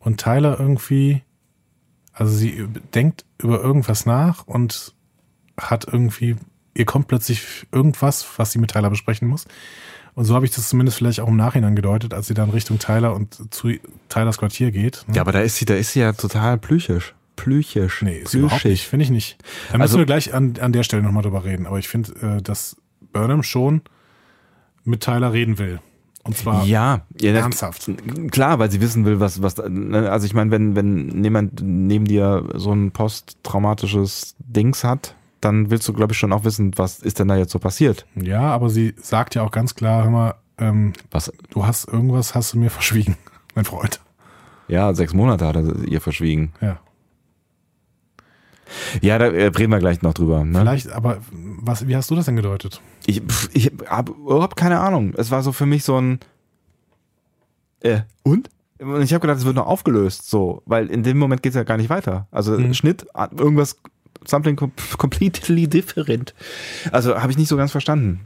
[0.00, 1.22] und Tyler irgendwie
[2.12, 4.94] Also sie denkt über irgendwas nach und
[5.58, 6.36] hat irgendwie,
[6.74, 9.46] ihr kommt plötzlich irgendwas, was sie mit Tyler besprechen muss.
[10.14, 12.78] Und so habe ich das zumindest vielleicht auch im Nachhinein gedeutet, als sie dann Richtung
[12.78, 13.70] Tyler und zu
[14.08, 15.04] Tylers Quartier geht.
[15.12, 17.14] Ja, aber da ist sie, da ist sie ja total plüchisch.
[17.36, 18.02] Plüchisch.
[18.02, 19.38] Nee, ist überhaupt nicht, finde ich nicht.
[19.70, 21.66] Da müssen Also- wir gleich an, an der Stelle nochmal drüber reden.
[21.66, 22.76] Aber ich finde, äh, dass
[23.12, 23.80] Burnham schon
[24.84, 25.80] mit Tyler reden will.
[26.24, 27.90] Und zwar Ja, ja ernsthaft.
[28.30, 32.04] Klar, weil sie wissen will, was, was, ne, also ich meine, wenn, wenn jemand neben
[32.04, 37.00] dir so ein posttraumatisches Dings hat, dann willst du, glaube ich, schon auch wissen, was
[37.00, 38.06] ist denn da jetzt so passiert.
[38.14, 42.54] Ja, aber sie sagt ja auch ganz klar, mal, ähm, Was, du hast irgendwas, hast
[42.54, 43.16] du mir verschwiegen,
[43.54, 44.00] mein Freund.
[44.68, 46.52] ja, sechs Monate hat er ihr verschwiegen.
[46.60, 46.78] Ja.
[49.02, 50.44] Ja, da äh, reden wir gleich noch drüber.
[50.44, 50.60] Ne?
[50.60, 52.80] Vielleicht, aber was, wie hast du das denn gedeutet?
[53.04, 53.20] Ich,
[53.52, 55.12] ich habe überhaupt keine Ahnung.
[55.16, 56.20] Es war so für mich so ein
[57.80, 58.48] äh, und?
[58.78, 61.64] Und ich habe gedacht, es wird noch aufgelöst, so, weil in dem Moment geht's ja
[61.64, 62.26] gar nicht weiter.
[62.30, 62.72] Also Mhm.
[62.74, 63.06] Schnitt,
[63.36, 63.76] irgendwas,
[64.26, 66.34] something com completely different.
[66.90, 68.20] Also habe ich nicht so ganz verstanden.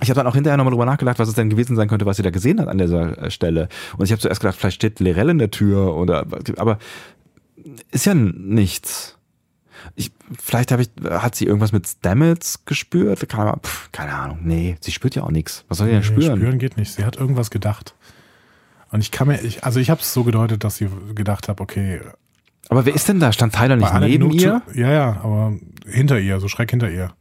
[0.00, 2.16] Ich habe dann auch hinterher nochmal drüber nachgedacht, was es denn gewesen sein könnte, was
[2.16, 3.68] sie da gesehen hat an dieser äh, Stelle.
[3.96, 6.24] Und ich habe zuerst gedacht, vielleicht steht Lirel in der Tür oder,
[6.56, 6.78] aber
[7.90, 9.16] ist ja nichts.
[9.96, 13.28] Ich, vielleicht habe ich, hat sie irgendwas mit Stamets gespürt?
[13.28, 13.60] Keine, Ahnung.
[13.64, 14.38] Pff, keine Ahnung.
[14.42, 15.64] Nee, sie spürt ja auch nichts.
[15.68, 16.38] Was soll sie denn Nee, spüren?
[16.38, 16.92] spüren geht nicht.
[16.92, 17.94] Sie hat irgendwas gedacht.
[18.90, 21.60] Und ich kann mir, ich, also ich habe es so gedeutet, dass sie gedacht hat,
[21.60, 22.00] okay,
[22.68, 23.32] Aber wer ist denn da?
[23.32, 24.60] Stand Tyler nicht neben ihr?
[24.60, 25.54] Genugtu- Ja, ja, aber
[25.86, 27.12] hinter ihr, so schräg hinter ihr.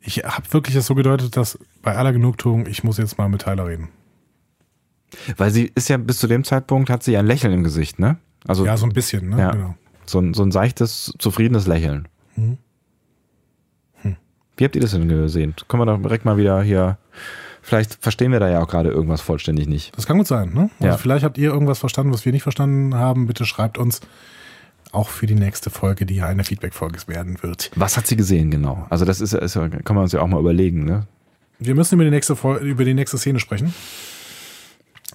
[0.00, 3.42] Ich habe wirklich das so gedeutet, dass bei aller Genugtuung, ich muss jetzt mal mit
[3.42, 3.88] Tyler reden.
[5.36, 7.98] Weil sie ist ja bis zu dem Zeitpunkt hat sie ja ein Lächeln im Gesicht,
[7.98, 8.16] ne?
[8.46, 9.38] Also Ja, so ein bisschen, ne?
[9.38, 9.50] Ja.
[9.50, 9.74] Genau.
[10.06, 12.08] so, ein, so ein seichtes, zufriedenes Lächeln.
[12.36, 12.56] Mhm.
[14.02, 14.16] Hm.
[14.56, 15.54] Wie habt ihr das denn gesehen?
[15.68, 16.96] Können wir doch direkt mal wieder hier.
[17.60, 19.94] Vielleicht verstehen wir da ja auch gerade irgendwas vollständig nicht.
[19.96, 20.70] Das kann gut sein, ne?
[20.78, 20.96] Also Ja.
[20.96, 23.26] vielleicht habt ihr irgendwas verstanden, was wir nicht verstanden haben.
[23.26, 24.00] Bitte schreibt uns
[24.92, 27.70] auch für die nächste Folge, die ja eine Feedback-Folge werden wird.
[27.76, 28.86] Was hat sie gesehen genau?
[28.90, 31.06] Also das ist, ist kann man uns ja auch mal überlegen, ne?
[31.58, 33.74] Wir müssen über die nächste, Fol- über die nächste Szene sprechen,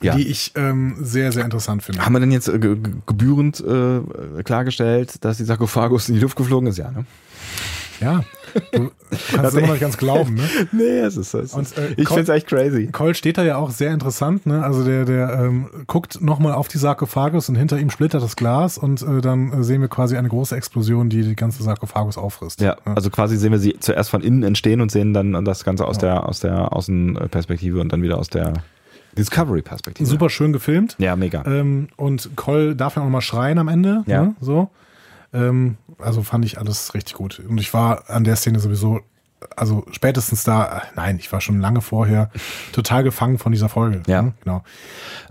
[0.02, 0.16] Ja.
[0.16, 2.06] die ich ähm, sehr, sehr interessant finde.
[2.06, 6.22] Haben wir denn jetzt äh, ge- ge- gebührend äh, klargestellt, dass die Sarkophagus in die
[6.22, 6.78] Luft geflogen ist?
[6.78, 7.06] Ja, ne?
[8.00, 8.24] Ja,
[8.72, 8.92] du
[9.34, 10.44] kannst es immer noch nicht ganz glauben, ne?
[10.72, 11.54] Nee, es ist es.
[11.54, 12.88] Und, äh, ich Col- find's echt crazy.
[12.88, 14.64] Cole steht da ja auch sehr interessant, ne?
[14.64, 18.78] Also der, der ähm, guckt nochmal auf die Sarkophagus und hinter ihm splittert das Glas
[18.78, 22.62] und äh, dann äh, sehen wir quasi eine große Explosion, die die ganze Sarkophagus auffrisst.
[22.62, 25.86] Ja, also quasi sehen wir sie zuerst von innen entstehen und sehen dann das Ganze
[25.86, 28.54] aus der aus der Außenperspektive und dann wieder aus der
[29.18, 30.08] Discovery-Perspektive.
[30.10, 30.96] Super schön gefilmt.
[31.00, 31.44] Ja, mega.
[31.46, 34.04] Ähm, und Cole darf ja auch nochmal schreien am Ende.
[34.08, 34.24] Ja.
[34.24, 34.36] Ne?
[34.42, 34.70] So.
[35.36, 37.42] Ähm, also fand ich alles richtig gut.
[37.48, 39.02] Und ich war an der Szene sowieso,
[39.56, 42.32] also spätestens da, nein, ich war schon lange vorher
[42.72, 44.02] total gefangen von dieser Folge.
[44.08, 44.22] Ja.
[44.22, 44.34] Ne?
[44.44, 44.64] Genau.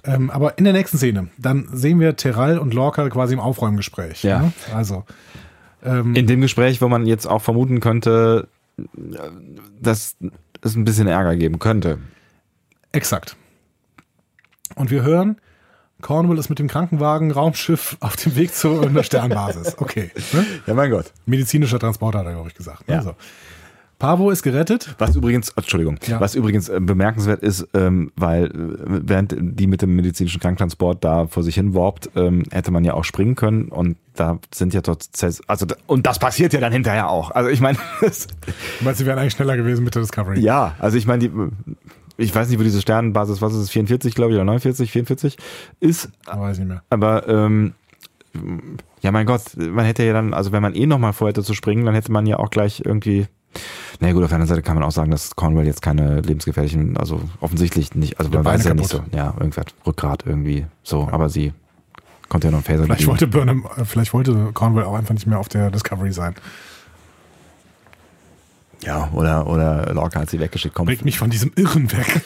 [0.05, 4.23] Ähm, aber in der nächsten Szene, dann sehen wir Terral und Lorca quasi im Aufräumgespräch.
[4.23, 4.43] Ja.
[4.43, 4.53] Ne?
[4.75, 5.05] Also.
[5.83, 8.49] Ähm, In dem Gespräch, wo man jetzt auch vermuten könnte,
[9.81, 10.17] dass
[10.63, 11.99] es ein bisschen Ärger geben könnte.
[12.93, 13.37] Exakt.
[14.77, 15.37] Und wir hören,
[16.05, 19.77] Cornwall ist mit dem Krankenwagen, Raumschiff auf dem Weg zu einer Sternbasis.
[19.79, 20.11] Okay.
[20.35, 20.45] Ne?
[20.67, 21.07] Ja, mein Gott.
[21.25, 22.87] Medizinischer Transporter hat er, glaube ich, gesagt.
[22.87, 22.95] Ne?
[22.97, 23.03] Ja.
[23.03, 23.15] So.
[23.99, 24.95] Pavo ist gerettet.
[24.99, 26.21] Was übrigens, Entschuldigung, Ja.
[26.21, 28.51] was übrigens äh, bemerkenswert ist, ähm, weil äh,
[28.87, 32.93] während die mit dem medizinischen Kranktransport da vor sich hin warpt, ähm, hätte man ja
[32.93, 35.09] auch springen können und da sind ja dort,
[35.47, 37.31] also und das passiert ja dann hinterher auch.
[37.31, 40.41] Also ich meine, Du meinst, sie wären eigentlich schneller gewesen mit der Discovery?
[40.41, 41.31] ja, also ich meine, die,
[42.17, 45.37] ich weiß nicht, wo diese Sternenbasis, was ist es, 44 glaube ich oder 49, 44
[45.81, 46.83] ist, Aber weiß nicht mehr.
[46.91, 47.75] aber ähm,
[49.01, 51.85] ja, mein Gott, man hätte ja dann, also wenn man eh nochmal vorhätte zu springen,
[51.85, 53.27] dann hätte man ja auch gleich irgendwie.
[54.01, 56.97] Na gut, auf der anderen Seite kann man auch sagen, dass Cornwall jetzt keine lebensgefährlichen,
[56.97, 61.09] also offensichtlich nicht, also man Beine weiß ja nicht so, ja, irgendwas, Rückgrat irgendwie, so,
[61.13, 61.53] aber sie
[62.29, 65.29] konnte ja noch einen Phaser Vielleicht wollte Burnham, äh, vielleicht wollte Cornwall auch einfach nicht
[65.29, 66.35] mehr auf der Discovery sein.
[68.85, 72.23] Ja, oder, oder Lorca hat sie weggeschickt, komm, Bringt mich von diesem Irren weg.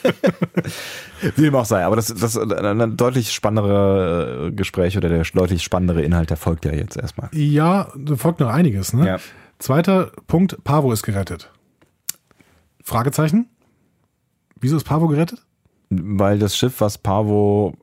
[1.36, 5.22] wie dem auch sei, aber das, das ist ein deutlich spannendere äh, Gespräch oder der
[5.22, 7.28] deutlich spannendere Inhalt, der folgt ja jetzt erstmal.
[7.32, 8.92] ja, da folgt noch einiges.
[8.92, 9.06] Ne?
[9.06, 9.18] Ja.
[9.58, 11.50] Zweiter Punkt, Pavo ist gerettet.
[12.82, 13.48] Fragezeichen?
[14.60, 15.44] Wieso ist Pavo gerettet?
[15.90, 17.74] Weil das Schiff, was Pavo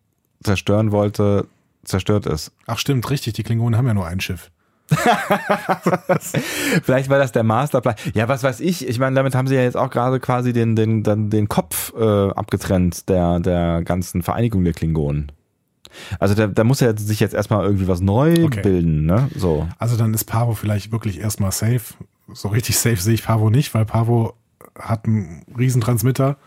[0.43, 1.47] zerstören wollte,
[1.83, 2.51] zerstört ist.
[2.65, 4.51] Ach stimmt, richtig, die Klingonen haben ja nur ein Schiff.
[6.83, 7.95] Vielleicht war das der Masterplan.
[8.13, 8.87] Ja, was weiß ich.
[8.87, 11.93] Ich meine, damit haben sie ja jetzt auch gerade quasi den, den, den, den Kopf
[11.97, 15.31] äh, abgetrennt der, der ganzen Vereinigung der Klingonen.
[16.19, 18.61] Also da, da muss ja sich jetzt erstmal irgendwie was neu Okay.
[18.61, 19.29] bilden, ne?
[19.35, 19.67] So.
[19.79, 21.93] Also dann ist Pavo vielleicht wirklich erstmal safe.
[22.33, 24.33] So richtig safe sehe ich Pavo nicht, weil Pavo
[24.77, 26.37] hat einen Riesentransmitter,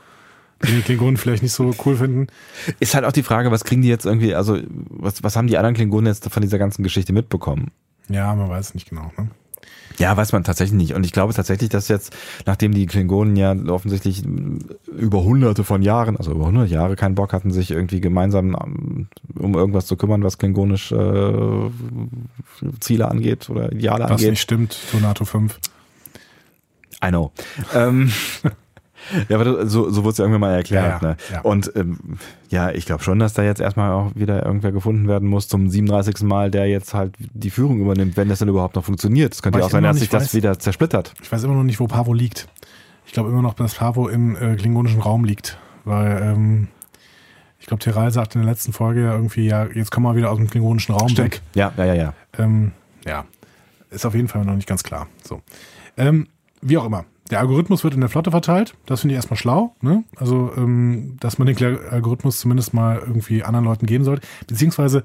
[0.62, 2.26] den die Klingonen vielleicht nicht so cool finden.
[2.80, 4.58] Ist halt auch die Frage, was kriegen die jetzt irgendwie, also
[4.90, 7.70] was, was haben die anderen Klingonen jetzt von dieser ganzen Geschichte mitbekommen?
[8.08, 9.12] Ja, man weiß nicht genau.
[9.16, 9.28] Ne?
[9.98, 10.94] Ja, weiß man tatsächlich nicht.
[10.94, 12.14] Und ich glaube tatsächlich, dass jetzt,
[12.46, 14.22] nachdem die Klingonen ja offensichtlich
[14.86, 19.08] über hunderte von Jahren, also über hundert Jahre keinen Bock hatten, sich irgendwie gemeinsam ähm,
[19.36, 21.70] um irgendwas zu kümmern, was klingonisch äh,
[22.80, 24.30] Ziele angeht oder Ideale Was angeht.
[24.30, 25.58] nicht stimmt, Tornado 5.
[27.04, 27.32] I know.
[27.74, 28.12] ähm,
[29.28, 31.02] ja, aber das- so, so wurde es ja irgendwann mal erklärt.
[31.02, 31.16] Ja, ja, ne?
[31.32, 31.40] ja.
[31.42, 31.98] Und ähm,
[32.50, 35.68] ja, ich glaube schon, dass da jetzt erstmal auch wieder irgendwer gefunden werden muss zum
[35.68, 36.22] 37.
[36.22, 39.34] Mal, der jetzt halt die Führung übernimmt, wenn das denn überhaupt noch funktioniert.
[39.34, 41.14] Es könnte ja auch sein, dass sich das wieder zersplittert.
[41.22, 42.48] Ich weiß immer noch nicht, wo Pavo liegt.
[43.06, 45.58] Ich glaube immer noch, dass Pavo im äh, klingonischen Raum liegt.
[45.84, 46.68] Weil, ähm,
[47.58, 50.30] ich glaube, Teral sagt in der letzten Folge ja irgendwie, ja, jetzt kommen wir wieder
[50.30, 51.40] aus dem klingonischen Raum weg.
[51.54, 52.12] Ja, ja, ja, ja.
[52.38, 52.72] Ähm,
[53.06, 53.24] ja,
[53.90, 55.06] ist auf jeden Fall noch nicht ganz klar.
[55.24, 55.40] So.
[55.96, 56.28] Ähm,
[56.60, 57.04] wie auch immer.
[57.30, 58.74] Der Algorithmus wird in der Flotte verteilt.
[58.86, 59.74] Das finde ich erstmal schlau.
[59.80, 60.04] Ne?
[60.16, 64.26] Also, ähm, dass man den Algorithmus zumindest mal irgendwie anderen Leuten geben sollte.
[64.46, 65.04] Beziehungsweise,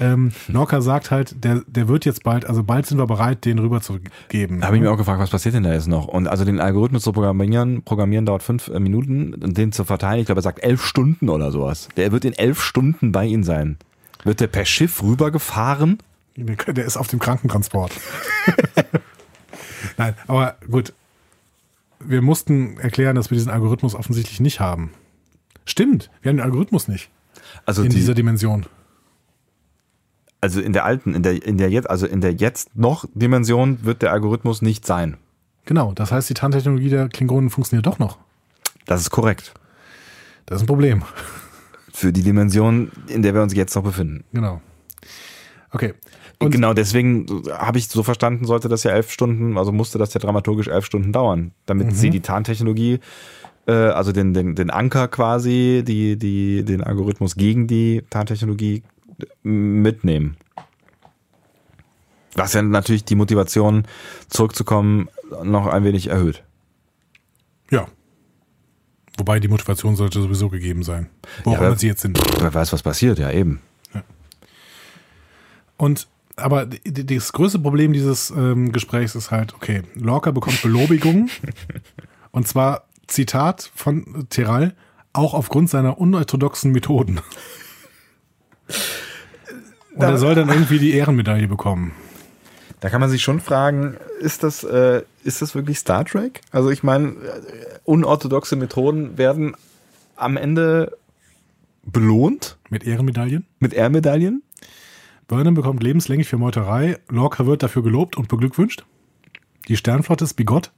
[0.00, 3.58] ähm, Lorca sagt halt, der, der wird jetzt bald, also bald sind wir bereit, den
[3.58, 4.60] rüberzugeben.
[4.60, 6.08] Da habe ich mir auch gefragt, was passiert denn da jetzt noch?
[6.08, 10.20] Und also den Algorithmus zu programmieren, programmieren dauert fünf äh, Minuten und den zu verteilen,
[10.20, 11.88] ich glaube, er sagt elf Stunden oder sowas.
[11.96, 13.76] Der wird in elf Stunden bei Ihnen sein.
[14.24, 15.98] Wird der per Schiff rübergefahren?
[16.36, 17.92] Der ist auf dem Krankentransport.
[19.98, 20.94] Nein, aber gut.
[22.06, 24.90] Wir mussten erklären, dass wir diesen Algorithmus offensichtlich nicht haben.
[25.64, 27.10] Stimmt, wir haben den Algorithmus nicht
[27.66, 28.66] Also in die, dieser Dimension.
[30.40, 33.84] also in der alten, in der, in der jetzt, also in der jetzt noch Dimension
[33.84, 35.16] wird der Algorithmus nicht sein.
[35.64, 38.18] Genau, das heißt, die Tarntechnologie der Klingonen funktioniert doch noch.
[38.86, 39.54] Das ist korrekt.
[40.46, 41.04] Das ist ein Problem.
[41.92, 44.24] Für die Dimension, in der wir uns jetzt noch befinden.
[44.32, 44.60] Genau.
[45.70, 45.94] Okay.
[46.44, 50.12] Und genau, deswegen habe ich so verstanden, sollte das ja elf Stunden, also musste das
[50.14, 51.92] ja dramaturgisch elf Stunden dauern, damit Mhm.
[51.92, 53.00] sie die Tarntechnologie,
[53.66, 58.82] äh, also den, den, den Anker quasi, die, die, den Algorithmus gegen die Tarntechnologie
[59.42, 60.36] mitnehmen.
[62.34, 63.84] Was ja natürlich die Motivation,
[64.28, 65.08] zurückzukommen,
[65.44, 66.42] noch ein wenig erhöht.
[67.70, 67.86] ja.
[69.18, 71.10] Wobei die Motivation sollte sowieso gegeben sein.
[71.44, 72.18] Wo auch Ja, immer sie jetzt sind.
[72.40, 73.60] Wer weiß, was passiert, ja eben.
[75.76, 81.28] Und aber das größte Problem dieses ähm, Gesprächs ist halt, okay, Lorca bekommt Belobigung
[82.30, 84.74] und zwar Zitat von Teral,
[85.12, 87.20] auch aufgrund seiner unorthodoxen Methoden.
[89.94, 91.92] Und er soll dann irgendwie die Ehrenmedaille bekommen.
[92.80, 96.40] Da kann man sich schon fragen, ist das, äh, ist das wirklich Star Trek?
[96.50, 97.14] Also ich meine, äh,
[97.84, 99.54] unorthodoxe Methoden werden
[100.16, 100.96] am Ende
[101.84, 103.46] belohnt Mit Ehrenmedaillen.
[103.58, 104.42] mit Ehrmedaillen.
[105.32, 106.98] Burnham bekommt lebenslänglich für Meuterei.
[107.08, 108.84] Lorca wird dafür gelobt und beglückwünscht.
[109.66, 110.72] Die Sternflotte ist bigott.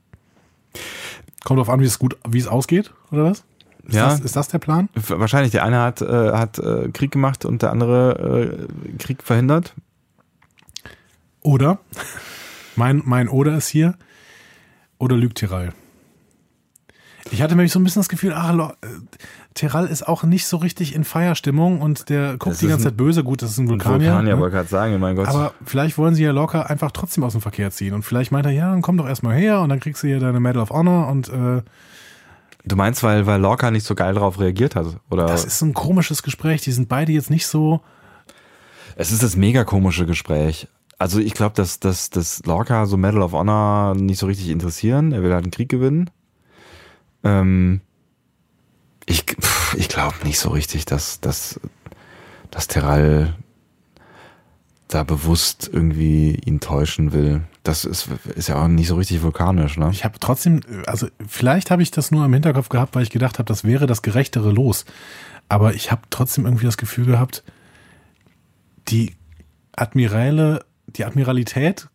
[1.43, 3.45] Kommt drauf an, wie es gut, wie es ausgeht, oder was?
[3.83, 4.11] Ist, Ja.
[4.11, 4.89] das, ist das der Plan?
[4.95, 9.75] Wahrscheinlich, der eine hat, äh, hat äh, Krieg gemacht und der andere äh, Krieg verhindert.
[11.41, 11.81] Oder,
[12.77, 13.97] mein, mein Oder ist hier,
[14.99, 15.75] oder lügt Teral?
[17.33, 18.87] Ich hatte nämlich so ein bisschen das Gefühl, ach, äh,
[19.55, 22.91] Teral ist auch nicht so richtig in Feierstimmung und der guckt Das die ganze ein-
[22.91, 23.23] Zeit böse.
[23.23, 24.09] Gut, das ist ein Vulkanier.
[24.11, 24.41] Vulkanier, ne?
[24.41, 25.29] wollte gerade sagen, mein Gott.
[25.29, 27.95] Aber vielleicht wollen sie ja locker einfach trotzdem aus dem Verkehr ziehen.
[27.95, 30.19] Und vielleicht meint er, ja, dann komm doch erstmal her und dann kriegst du hier
[30.19, 31.63] deine Medal of Honor und äh,
[32.65, 34.87] du meinst, weil, weil Lorca nicht so geil darauf reagiert hat?
[35.09, 35.27] Oder?
[35.27, 36.63] das ist ein komisches Gespräch.
[36.63, 37.81] Die sind beide jetzt nicht so.
[38.97, 40.67] Es ist das mega komische Gespräch.
[40.99, 45.13] Also ich glaube, dass, dass, dass Lorca so Medal of Honor nicht so richtig interessieren.
[45.13, 46.11] Er will halt einen Krieg gewinnen.
[47.23, 47.81] Ähm,
[49.07, 49.25] ich
[49.77, 51.61] ich glaube nicht so richtig, dass, dass,
[52.51, 53.35] dass Terral
[54.89, 57.43] da bewusst irgendwie ihn täuschen will.
[57.63, 59.89] Das ist, ist ja auch nicht so richtig vulkanisch, ne?
[59.93, 63.39] Ich habe trotzdem, also vielleicht habe ich das nur im Hinterkopf gehabt, weil ich gedacht
[63.39, 64.85] habe, das wäre das gerechtere Los.
[65.49, 67.43] Aber ich habe trotzdem irgendwie das Gefühl gehabt,
[68.89, 69.15] die
[69.73, 71.89] Admiräle, die Admiralität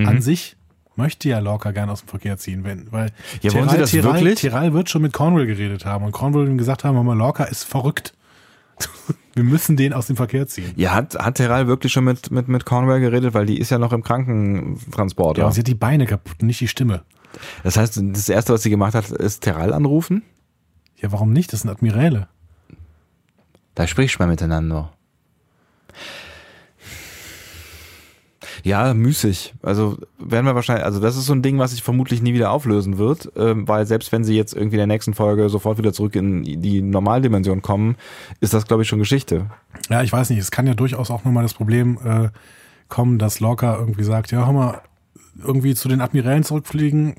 [0.00, 0.08] Mhm.
[0.08, 0.56] an sich
[0.96, 3.10] möchte ja Lorca gern aus dem Verkehr ziehen, wenn, weil
[3.42, 4.40] Ja, wollen Sie das Teral, wirklich?
[4.40, 7.64] Teral wird schon mit Cornwall geredet haben und Cornwall ihm gesagt haben, mal Lorca ist
[7.64, 8.14] verrückt.
[9.34, 10.72] Wir müssen den aus dem Verkehr ziehen.
[10.76, 13.78] Ja, hat, hat Terral wirklich schon mit, mit, mit Cornwell geredet, weil die ist ja
[13.78, 15.38] noch im Krankentransport.
[15.38, 17.02] Ja, sie hat die Beine kaputt, nicht die Stimme.
[17.62, 20.22] Das heißt, das erste, was sie gemacht hat, ist Terral anrufen.
[20.96, 21.52] Ja, warum nicht?
[21.52, 22.28] Das sind Admiräle.
[23.74, 24.92] Da sprichst du mal miteinander.
[28.64, 29.54] Ja, müßig.
[29.62, 32.50] Also werden wir wahrscheinlich, also das ist so ein Ding, was sich vermutlich nie wieder
[32.50, 35.92] auflösen wird, ähm, weil selbst wenn sie jetzt irgendwie in der nächsten Folge sofort wieder
[35.92, 37.96] zurück in die Normaldimension kommen,
[38.40, 39.46] ist das, glaube ich, schon Geschichte.
[39.88, 42.28] Ja, ich weiß nicht, es kann ja durchaus auch nochmal das Problem äh,
[42.88, 44.80] kommen, dass Lorca irgendwie sagt, ja, hör mal,
[45.42, 47.14] irgendwie zu den Admirälen zurückfliegen,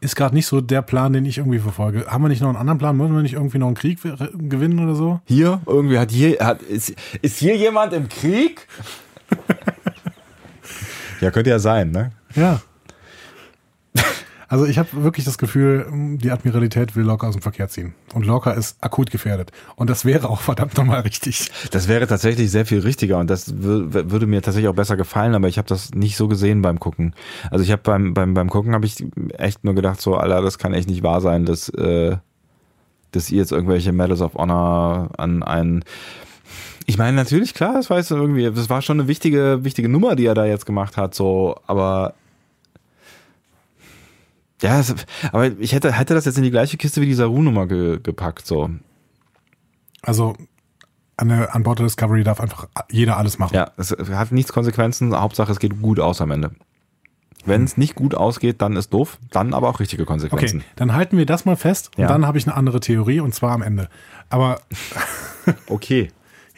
[0.00, 2.06] ist gerade nicht so der Plan, den ich irgendwie verfolge.
[2.06, 2.98] Haben wir nicht noch einen anderen Plan?
[2.98, 5.20] Wollen wir nicht irgendwie noch einen Krieg gewinnen oder so?
[5.24, 8.66] Hier, irgendwie hat hier, hat, ist, ist hier jemand im Krieg?
[11.20, 12.12] Ja, könnte ja sein, ne?
[12.34, 12.60] Ja.
[14.48, 15.86] Also ich habe wirklich das Gefühl,
[16.18, 17.94] die Admiralität will Lorca aus dem Verkehr ziehen.
[18.14, 19.50] Und Lorca ist akut gefährdet.
[19.74, 21.50] Und das wäre auch verdammt nochmal richtig.
[21.72, 25.48] Das wäre tatsächlich sehr viel richtiger und das würde mir tatsächlich auch besser gefallen, aber
[25.48, 27.14] ich habe das nicht so gesehen beim Gucken.
[27.50, 29.04] Also ich habe beim, beim, beim Gucken habe ich
[29.36, 32.16] echt nur gedacht, so, Alter, das kann echt nicht wahr sein, dass, äh,
[33.10, 35.84] dass ihr jetzt irgendwelche Medals of Honor an einen
[36.86, 40.16] ich meine, natürlich, klar, das weißt du irgendwie, das war schon eine wichtige, wichtige Nummer,
[40.16, 42.14] die er da jetzt gemacht hat, so, aber
[44.62, 44.94] ja, das,
[45.32, 48.46] aber ich hätte, hätte das jetzt in die gleiche Kiste wie die Saru-Nummer ge, gepackt,
[48.46, 48.70] so.
[50.02, 50.34] Also
[51.18, 53.54] an, der, an Bord der Discovery darf einfach jeder alles machen.
[53.54, 56.52] Ja, es hat nichts Konsequenzen, Hauptsache es geht gut aus am Ende.
[57.44, 60.58] Wenn es nicht gut ausgeht, dann ist doof, dann aber auch richtige Konsequenzen.
[60.58, 62.08] Okay, dann halten wir das mal fest und Ja.
[62.08, 63.88] dann habe ich eine andere Theorie und zwar am Ende.
[64.30, 64.60] Aber
[65.68, 66.08] Okay.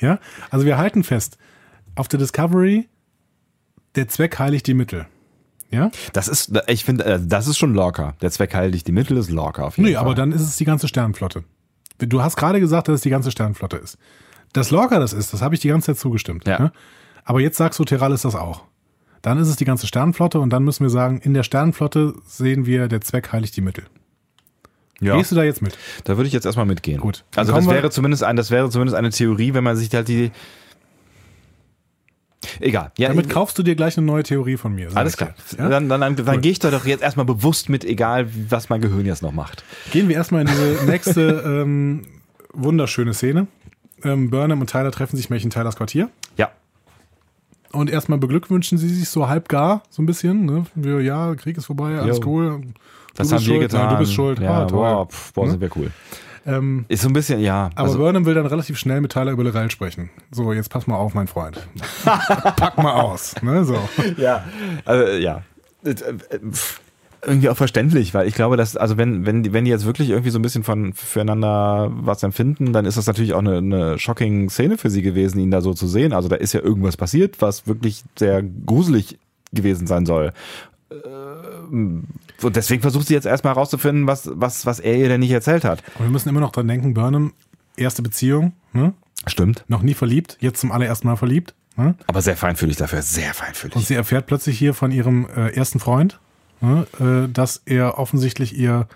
[0.01, 0.19] Ja,
[0.51, 1.39] also wir halten fest,
[1.95, 2.89] auf der Discovery
[3.95, 5.07] der Zweck heiligt die Mittel.
[5.71, 5.91] Ja?
[6.13, 8.15] Das ist, ich finde, äh, das ist schon locker.
[8.23, 10.05] Der Zweck heiligt die Mittel ist locker auf jeden Nee, Fall.
[10.05, 11.45] aber dann ist es die ganze Sternenflotte.
[11.99, 13.99] Du hast gerade gesagt, dass es die ganze Sternenflotte ist.
[14.53, 16.47] Das Lorca das ist, das habe ich die ganze Zeit zugestimmt.
[16.47, 16.59] Ja.
[16.59, 16.73] Ne?
[17.25, 18.65] Aber jetzt sagst du, Terral ist das auch.
[19.21, 22.65] Dann ist es die ganze Sternenflotte und dann müssen wir sagen, in der Sternenflotte sehen
[22.65, 23.85] wir, der Zweck heiligt die Mittel.
[25.01, 25.17] Ja.
[25.17, 25.77] Gehst du da jetzt mit?
[26.05, 27.01] Da würde ich jetzt erstmal mitgehen.
[27.01, 27.25] Gut.
[27.37, 30.31] Also das wäre zumindest ein, das wäre zumindest eine Theorie, wenn man sich halt die.
[32.61, 32.93] Egal.
[32.99, 34.91] Ja, Damit kaufst du dir gleich eine neue Theorie von mir.
[34.95, 35.35] alles ich klar.
[35.57, 35.69] Ja?
[35.69, 38.81] Dann, dann, dann, dann gehe ich da doch jetzt erstmal bewusst mit, egal was mein
[38.81, 39.65] Gehirn jetzt noch macht.
[39.91, 42.07] Gehen wir erstmal in diese nächste ähm,
[42.53, 43.49] wunderschöne Szene.
[44.05, 46.11] Ähm, Burnham und Tyler treffen sich Mädchen Tylers Quartier.
[46.37, 46.51] Ja.
[47.73, 50.47] Und erstmal beglückwünschen sie sich so halb gar, so ein bisschen.
[50.47, 50.67] Ne?
[50.75, 52.27] Wir, ja, Krieg ist vorbei, alles Jo.
[52.27, 52.61] cool.
[53.19, 53.81] Das du haben bist wir schuld, getan.
[53.87, 54.39] Ja, du bist schuld.
[54.41, 54.79] Ja, ah, toll.
[54.79, 55.51] boah, pf, boah, Ne?
[55.53, 55.91] sind wir cool.
[56.47, 57.69] Ähm, Ist so ein bisschen, ja.
[57.75, 60.09] aber Also, Burnham will dann relativ schnell mit Tyler über Lorel sprechen.
[60.31, 61.61] So, jetzt pass mal auf, mein Freund.
[62.05, 63.35] Pack mal aus.
[63.43, 63.65] Ne?
[63.67, 63.77] So.
[64.17, 64.45] ja.
[64.87, 65.43] Also, ja.
[65.85, 65.95] Äh,
[67.27, 70.09] Irgendwie auch verständlich, weil ich glaube, dass, also wenn, wenn, die- wenn die jetzt wirklich
[70.11, 73.99] irgendwie so ein bisschen von füreinander was empfinden, dann ist das natürlich auch eine, eine
[73.99, 76.13] shocking Szene für sie gewesen, ihn da so zu sehen.
[76.13, 79.19] Also da ist ja irgendwas passiert, was wirklich sehr gruselig
[79.53, 80.33] gewesen sein soll.
[80.93, 82.05] Ähm,
[82.43, 85.65] Und deswegen versucht sie jetzt erstmal herauszufinden, was, was, was er ihr denn nicht erzählt
[85.65, 85.83] hat.
[85.99, 87.33] Und wir müssen immer noch dran denken, Burnham,
[87.77, 88.95] erste Beziehung, ne?
[89.27, 89.65] Stimmt.
[89.69, 91.55] noch nie verliebt, jetzt zum allerersten Mal verliebt.
[91.77, 91.95] Ne?
[92.07, 93.77] Aber sehr feinfühlig dafür, sehr feinfühlig.
[93.77, 96.21] Und sie erfährt plötzlich hier von ihrem äh, ersten Freund,
[96.61, 98.89] ne, äh, dass er offensichtlich ihr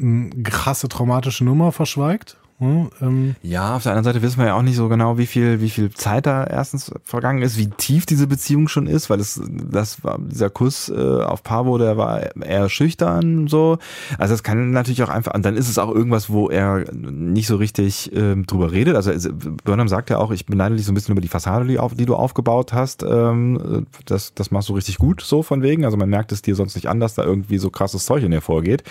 [0.00, 2.36] eine krasse traumatische Nummer verschweigt.
[2.60, 2.90] Ne?
[3.00, 5.60] Ähm, Ja, auf der anderen Seite wissen wir ja auch nicht so genau, wie viel,
[5.60, 9.40] wie viel Zeit da erstens vergangen ist, wie tief diese Beziehung schon ist, weil es,
[9.48, 13.78] das war, dieser Kuss äh, auf Pavo, der war eher schüchtern, so.
[14.18, 17.46] Also das kann natürlich auch einfach, und dann ist es auch irgendwas, wo er nicht
[17.46, 18.96] so richtig ähm, drüber redet.
[18.96, 19.28] Also es-
[19.64, 21.94] Burnham sagt ja auch, ich beneide dich so ein bisschen über die Fassade, die, auf,
[21.94, 23.04] die du aufgebaut hast.
[23.04, 25.84] Ähm, das, das machst du richtig gut, so von wegen.
[25.84, 28.32] Also man merkt es dir sonst nicht an, dass da irgendwie so krasses Zeug in
[28.32, 28.82] dir vorgeht.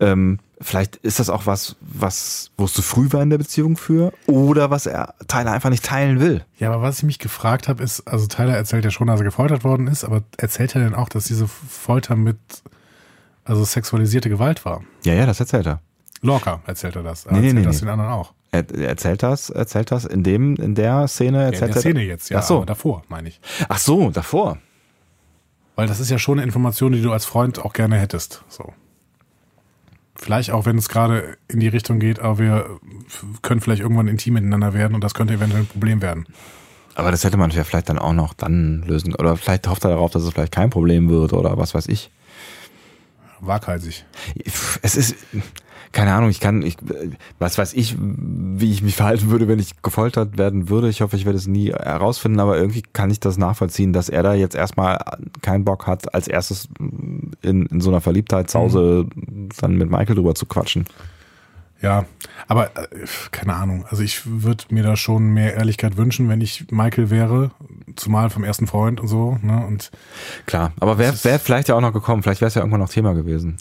[0.00, 3.76] Ähm, vielleicht ist das auch was, was, wo es zu früh war in der Beziehung
[3.76, 6.44] für, oder was er Tyler einfach nicht teilen will.
[6.58, 9.24] ja, aber was ich mich gefragt habe, ist, also Tyler erzählt ja schon, dass er
[9.24, 12.38] gefoltert worden ist, aber erzählt er denn auch, dass diese Folter mit,
[13.44, 14.82] also sexualisierte Gewalt war?
[15.04, 15.80] Ja, ja, das erzählt er.
[16.22, 17.24] Lorca erzählt er das.
[17.24, 17.80] Er Nee, erzählt nee, das nee.
[17.80, 18.34] den anderen auch.
[18.52, 21.80] Er, er erzählt das, erzählt das in dem, in der Szene, Ja, in erzählt der
[21.80, 22.64] Szene jetzt, ja, Ach so.
[22.64, 23.40] davor, meine ich.
[23.68, 24.58] Ach so, davor.
[25.76, 28.44] Weil das ist ja schon eine Information, die du als Freund auch gerne hättest.
[28.48, 28.74] So.
[30.20, 32.78] Vielleicht auch, wenn es gerade in die Richtung geht, aber wir
[33.40, 36.26] können vielleicht irgendwann intim miteinander werden und das könnte eventuell ein Problem werden.
[36.94, 39.14] Aber das hätte man ja vielleicht dann auch noch dann lösen.
[39.14, 42.10] Oder vielleicht hofft er darauf, dass es vielleicht kein Problem wird oder was weiß ich.
[43.40, 44.04] Waghalsig.
[44.82, 45.14] Es ist,
[45.92, 46.76] keine Ahnung, ich kann, ich,
[47.38, 50.88] was weiß ich, wie ich mich verhalten würde, wenn ich gefoltert werden würde.
[50.88, 54.22] Ich hoffe, ich werde es nie herausfinden, aber irgendwie kann ich das nachvollziehen, dass er
[54.22, 54.98] da jetzt erstmal
[55.42, 59.06] keinen Bock hat, als erstes in, in so einer Verliebtheitshause
[59.60, 60.84] dann mit Michael drüber zu quatschen.
[61.82, 62.04] Ja,
[62.46, 62.88] aber äh,
[63.30, 63.86] keine Ahnung.
[63.88, 67.52] Also ich würde mir da schon mehr Ehrlichkeit wünschen, wenn ich Michael wäre,
[67.96, 69.38] zumal vom ersten Freund und so.
[69.42, 69.64] Ne?
[69.66, 69.90] Und
[70.46, 72.90] Klar, aber wäre wär vielleicht ja auch noch gekommen, vielleicht wäre es ja irgendwann noch
[72.90, 73.56] Thema gewesen.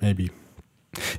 [0.00, 0.30] maybe.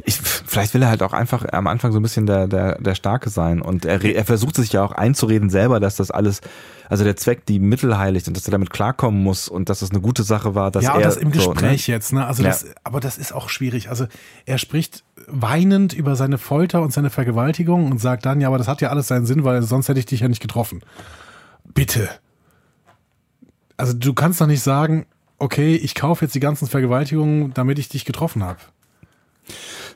[0.03, 2.95] Ich, vielleicht will er halt auch einfach am Anfang so ein bisschen der, der, der
[2.95, 3.61] Starke sein.
[3.61, 6.41] Und er, er versucht sich ja auch einzureden selber, dass das alles,
[6.89, 9.91] also der Zweck die Mittel heiligt und dass er damit klarkommen muss und dass das
[9.91, 11.01] eine gute Sache war, dass ja, er.
[11.01, 12.25] das im so, Gespräch jetzt, ne?
[12.25, 12.49] Also Ja.
[12.49, 13.89] das, aber das ist auch schwierig.
[13.89, 14.07] Also
[14.45, 18.67] er spricht weinend über seine Folter und seine Vergewaltigung und sagt dann, ja, aber das
[18.67, 20.81] hat ja alles seinen Sinn, weil sonst hätte ich dich ja nicht getroffen.
[21.73, 22.09] Bitte.
[23.75, 25.05] Also du kannst doch nicht sagen,
[25.39, 28.57] okay, ich kaufe jetzt die ganzen Vergewaltigungen, damit ich dich getroffen habe.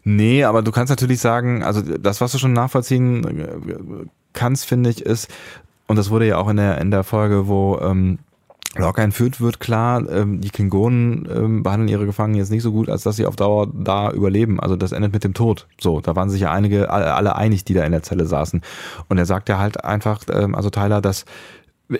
[0.03, 4.89] Nee, aber du kannst natürlich sagen, also das, was du schon nachvollziehen äh, kannst, finde
[4.89, 5.29] ich, ist,
[5.87, 8.19] und das wurde ja auch in der, in der Folge, wo ähm,
[8.77, 12.89] Lorca entführt wird, klar, ähm, die Klingonen ähm, behandeln ihre Gefangenen jetzt nicht so gut,
[12.89, 14.61] als dass sie auf Dauer da überleben.
[14.61, 15.67] Also das endet mit dem Tod.
[15.79, 18.61] So, da waren sich ja einige, alle einig, die da in der Zelle saßen.
[19.09, 21.25] Und er sagt ja halt einfach, ähm, also Tyler, dass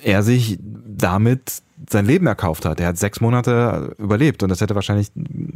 [0.01, 2.79] er sich damit sein Leben erkauft hat.
[2.79, 5.11] Er hat sechs Monate überlebt und das hätte wahrscheinlich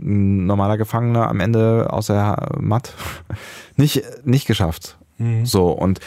[0.05, 2.93] ein normaler Gefangener am Ende außer Matt
[3.75, 4.97] nicht, nicht geschafft.
[5.17, 5.45] Mhm.
[5.45, 5.99] So, und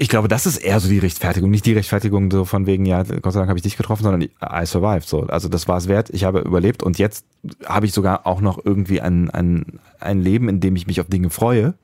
[0.00, 3.02] ich glaube, das ist eher so die Rechtfertigung, nicht die Rechtfertigung so von wegen, ja,
[3.02, 5.08] Gott sei Dank habe ich dich getroffen, sondern I survived.
[5.08, 6.10] So, also das war es wert.
[6.10, 7.24] Ich habe überlebt und jetzt
[7.66, 11.08] habe ich sogar auch noch irgendwie ein, ein, ein Leben, in dem ich mich auf
[11.08, 11.74] Dinge freue.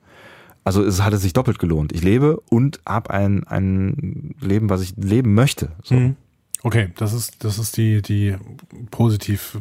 [0.63, 1.91] Also es hat es sich doppelt gelohnt.
[1.91, 5.73] Ich lebe und habe ein, ein Leben, was ich leben möchte.
[5.83, 5.95] So.
[5.95, 6.15] Mhm.
[6.63, 8.37] Okay, das ist, das ist die, die
[8.91, 9.59] positiv,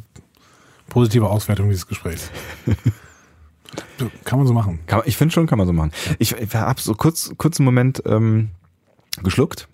[0.89, 2.31] positive Auswertung dieses Gesprächs.
[4.25, 4.81] Kann man so machen.
[4.87, 5.91] Kann, ich finde schon, kann man so machen.
[6.19, 8.51] Ich, ich habe so kurz, kurzen Moment ähm,
[9.23, 9.69] geschluckt,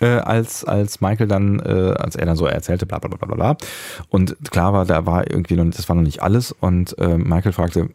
[0.00, 3.34] äh, als, als Michael dann, äh, als er dann so erzählte, bla bla bla bla
[3.34, 3.56] bla.
[4.10, 6.52] Und klar war, da war irgendwie noch, das war noch nicht alles.
[6.52, 7.90] Und äh, Michael fragte,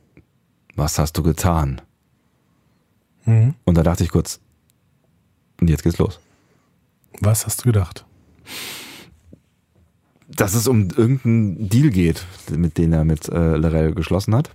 [0.76, 1.82] was hast du getan?
[3.26, 3.54] Mhm.
[3.64, 4.40] Und da dachte ich kurz,
[5.62, 6.20] und jetzt geht's los.
[7.22, 8.06] Was hast du gedacht?
[10.36, 14.50] Dass es um irgendeinen Deal geht, mit dem er mit äh, Lorel geschlossen hat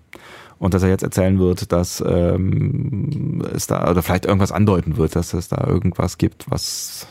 [0.59, 5.17] und dass er jetzt erzählen wird, dass ähm, es da oder vielleicht irgendwas andeuten wird,
[5.17, 7.07] dass es da irgendwas gibt, was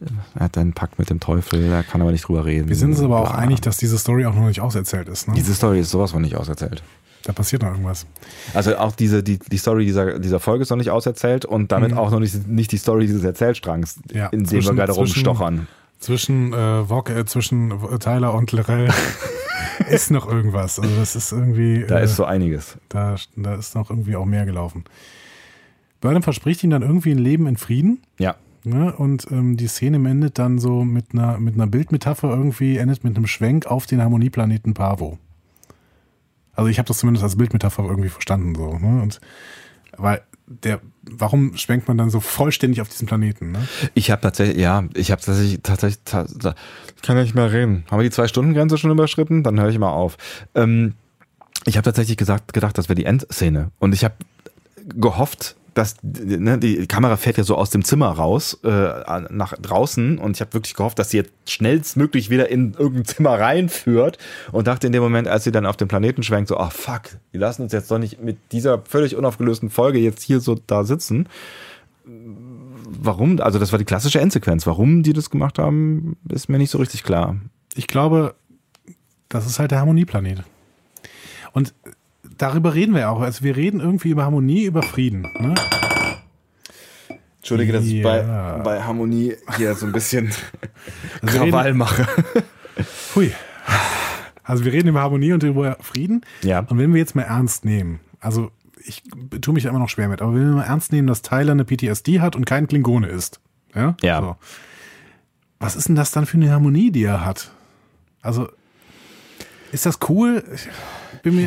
[0.00, 2.68] äh, er hat einen Pakt mit dem Teufel, er kann aber nicht drüber reden.
[2.68, 5.28] Wir sind uns aber auch einig, dass diese Story auch noch nicht auserzählt ist.
[5.28, 5.34] Ne?
[5.34, 6.82] Diese Story ist sowas von nicht auserzählt.
[7.24, 8.06] Da passiert noch irgendwas.
[8.54, 11.90] Also auch diese, die, die Story dieser, dieser Folge ist noch nicht auserzählt und damit
[11.90, 11.98] mhm.
[11.98, 15.66] auch noch nicht, nicht die Story dieses Erzählstrangs, ja, in dem wir gerade rumstochern.
[15.98, 18.90] Zwischen, äh, Walk, äh, zwischen Tyler und Lorel
[19.90, 20.78] ist noch irgendwas.
[20.78, 21.84] Also das ist irgendwie.
[21.86, 22.78] Da äh, ist so einiges.
[22.88, 24.84] Da, da ist noch irgendwie auch mehr gelaufen.
[26.00, 28.02] Burnham verspricht ihm dann irgendwie ein Leben in Frieden.
[28.18, 28.36] Ja.
[28.64, 28.92] Ne?
[28.94, 33.16] Und ähm, die Szene endet dann so mit einer, mit einer Bildmetapher irgendwie, endet mit
[33.16, 35.18] einem Schwenk auf den Harmonieplaneten Pavo.
[36.52, 38.78] Also ich habe das zumindest als Bildmetapher irgendwie verstanden so.
[38.78, 39.02] Ne?
[39.02, 39.20] Und
[39.96, 43.52] weil der, warum schwenkt man dann so vollständig auf diesen Planeten?
[43.52, 43.66] Ne?
[43.94, 46.54] Ich habe tatsächlich, ja, ich habe tatsächlich, tatsächlich, tatsächlich,
[47.02, 47.84] kann ja nicht mehr reden.
[47.90, 49.42] Haben wir die zwei Stunden Grenze schon überschritten?
[49.42, 50.16] Dann höre ich mal auf.
[50.54, 50.94] Ähm,
[51.64, 53.70] ich habe tatsächlich gesagt, gedacht, das wäre die Endszene.
[53.78, 54.14] Und ich habe
[54.94, 58.68] gehofft, dass ne, die Kamera fährt ja so aus dem Zimmer raus äh,
[59.28, 63.38] nach draußen und ich habe wirklich gehofft, dass sie jetzt schnellstmöglich wieder in irgendein Zimmer
[63.38, 64.16] reinführt
[64.52, 66.92] und dachte in dem Moment, als sie dann auf den Planeten schwenkt, so, ach oh,
[66.92, 67.02] fuck,
[67.34, 70.84] die lassen uns jetzt doch nicht mit dieser völlig unaufgelösten Folge jetzt hier so da
[70.84, 71.28] sitzen.
[72.06, 73.38] Warum?
[73.40, 74.66] Also das war die klassische Endsequenz.
[74.66, 77.36] Warum die das gemacht haben, ist mir nicht so richtig klar.
[77.74, 78.34] Ich glaube,
[79.28, 80.42] das ist halt der Harmonieplanet.
[81.52, 81.74] Und
[82.38, 83.20] darüber reden wir auch.
[83.20, 85.22] Also wir reden irgendwie über Harmonie, über Frieden.
[85.38, 85.54] Ne?
[87.38, 88.22] Entschuldige, dass ich bei,
[88.64, 90.32] bei Harmonie hier so ein bisschen
[91.22, 92.06] also Krawall mache.
[93.14, 93.32] Hui.
[94.42, 96.24] Also wir reden über Harmonie und über Frieden.
[96.42, 96.60] Ja.
[96.60, 98.50] Und wenn wir jetzt mal ernst nehmen, also
[98.84, 99.02] ich
[99.40, 101.64] tue mich immer noch schwer mit, aber wenn wir mal ernst nehmen, dass Tyler eine
[101.64, 103.40] PTSD hat und kein Klingone ist.
[103.74, 103.96] Ja.
[104.02, 104.20] ja.
[104.20, 104.36] So.
[105.58, 107.50] Was ist denn das dann für eine Harmonie, die er hat?
[108.22, 108.48] Also,
[109.72, 110.44] ist das cool?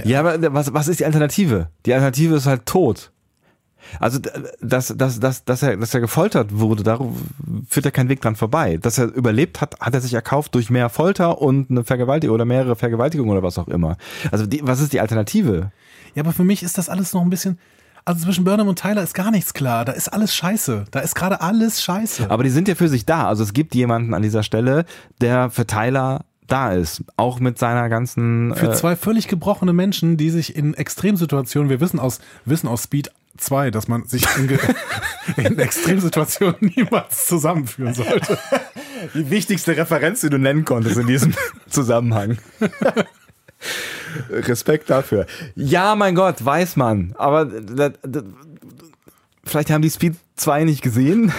[0.06, 1.70] Ja, aber was, was ist die Alternative?
[1.86, 3.12] Die Alternative ist halt tot.
[4.00, 4.20] Also,
[4.62, 7.00] dass, dass, dass, dass, er, dass er gefoltert wurde, da
[7.68, 8.78] führt ja kein Weg dran vorbei.
[8.78, 12.46] Dass er überlebt hat, hat er sich erkauft durch mehr Folter und eine Vergewaltigung oder
[12.46, 13.98] mehrere Vergewaltigungen oder was auch immer.
[14.32, 15.72] Also, die, was ist die Alternative?
[16.14, 17.58] Ja, aber für mich ist das alles noch ein bisschen.
[18.06, 19.86] Also zwischen Burnham und Tyler ist gar nichts klar.
[19.86, 20.86] Da ist alles scheiße.
[20.90, 22.32] Da ist gerade alles scheiße.
[22.32, 23.28] Aber die sind ja für sich da.
[23.28, 24.86] Also es gibt jemanden an dieser Stelle,
[25.22, 28.56] der für Tyler da ist, auch mit seiner ganzen.
[28.56, 32.84] Für äh, zwei völlig gebrochene Menschen, die sich in Extremsituationen, wir wissen aus, wissen aus
[32.84, 34.60] Speed 2, dass man sich in,
[35.44, 38.38] in Extremsituationen niemals zusammenführen sollte.
[39.14, 41.34] Die wichtigste Referenz, die du nennen konntest in diesem
[41.70, 42.38] Zusammenhang.
[44.30, 45.26] Respekt dafür.
[45.56, 47.14] Ja, mein Gott, weiß man.
[47.18, 48.24] Aber das, das,
[49.44, 51.32] vielleicht haben die Speed 2 nicht gesehen.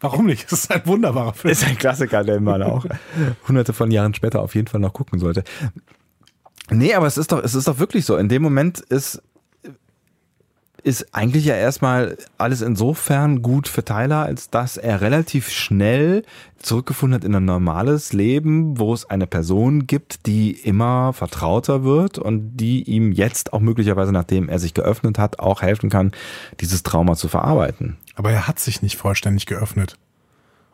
[0.00, 0.50] Warum nicht?
[0.50, 1.52] Das ist ein wunderbarer Film.
[1.52, 2.86] Ist ein Klassiker, den man auch
[3.46, 5.44] hunderte von Jahren später auf jeden Fall noch gucken sollte.
[6.70, 8.16] Nee, aber es ist doch, es ist doch wirklich so.
[8.16, 9.22] In dem Moment ist,
[10.82, 16.22] ist eigentlich ja erstmal alles insofern gut für Tyler, als dass er relativ schnell
[16.58, 22.18] zurückgefunden hat in ein normales Leben, wo es eine Person gibt, die immer vertrauter wird
[22.18, 26.12] und die ihm jetzt auch möglicherweise, nachdem er sich geöffnet hat, auch helfen kann,
[26.60, 27.96] dieses Trauma zu verarbeiten.
[28.20, 29.96] Aber er hat sich nicht vollständig geöffnet.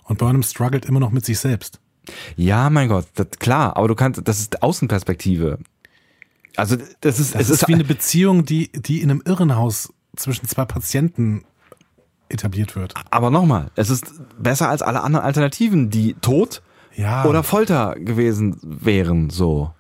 [0.03, 1.79] Und Burnham struggelt immer noch mit sich selbst.
[2.35, 5.61] Ja, mein Gott, das, klar, aber du kannst, das ist Außenperspektive.
[6.57, 9.93] Also, das ist, das es ist, ist wie eine Beziehung, die, die in einem Irrenhaus
[10.17, 11.45] zwischen zwei Patienten
[12.29, 12.95] etabliert wird.
[13.13, 16.63] Aber nochmal, es ist besser als alle anderen Alternativen, die Tod
[16.97, 17.27] Ja.
[17.27, 19.73] oder Folter gewesen wären, so.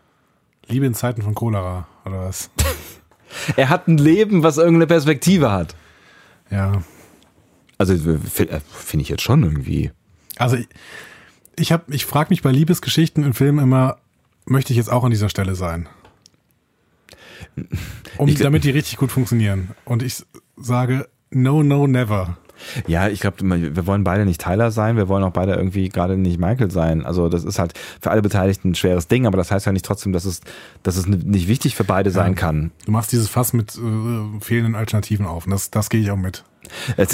[0.68, 2.48] Liebe in Zeiten von Cholera, oder was?
[3.56, 5.74] Er hat ein Leben, was irgendeine Perspektive hat.
[6.48, 6.80] Ja.
[7.78, 9.90] Also äh, finde ich jetzt schon irgendwie.
[10.38, 10.68] Also ich,
[11.58, 13.98] ich, hab- ich frage mich bei Liebesgeschichten in Filmen immer,
[14.46, 15.88] möchte ich jetzt auch an dieser Stelle sein?
[18.18, 19.70] Um, Ich gl- damit die richtig gut funktionieren.
[19.84, 20.24] Und ich
[20.56, 22.38] sage, no, no, never.
[22.86, 26.16] Ja, ich glaube, wir wollen beide nicht Tyler sein, wir wollen auch beide irgendwie gerade
[26.16, 27.04] nicht Michael sein.
[27.04, 29.84] Also das ist halt für alle Beteiligten ein schweres Ding, aber das heißt ja nicht
[29.84, 30.40] trotzdem, dass es,
[30.82, 32.70] dass es nicht wichtig für beide sein kann.
[32.86, 35.44] Du machst dieses Fass mit äh, fehlenden Alternativen auf.
[35.44, 36.44] Und das, das gehe ich auch mit.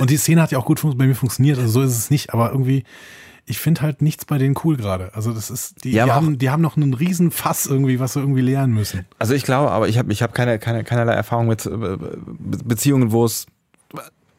[0.00, 1.58] Und die Szene hat ja auch gut bei mir funktioniert.
[1.58, 2.32] Also so ist es nicht.
[2.32, 2.84] Aber irgendwie,
[3.46, 5.10] ich finde halt nichts bei denen cool gerade.
[5.14, 8.12] Also das ist, die, Ja, die, haben, die haben noch einen riesen Fass irgendwie, was
[8.12, 9.04] sie irgendwie lernen müssen.
[9.18, 12.18] also ich glaube, aber ich habe ich hab keine, keine, keinerlei Erfahrung mit äh, Be-
[12.64, 13.46] Beziehungen, wo es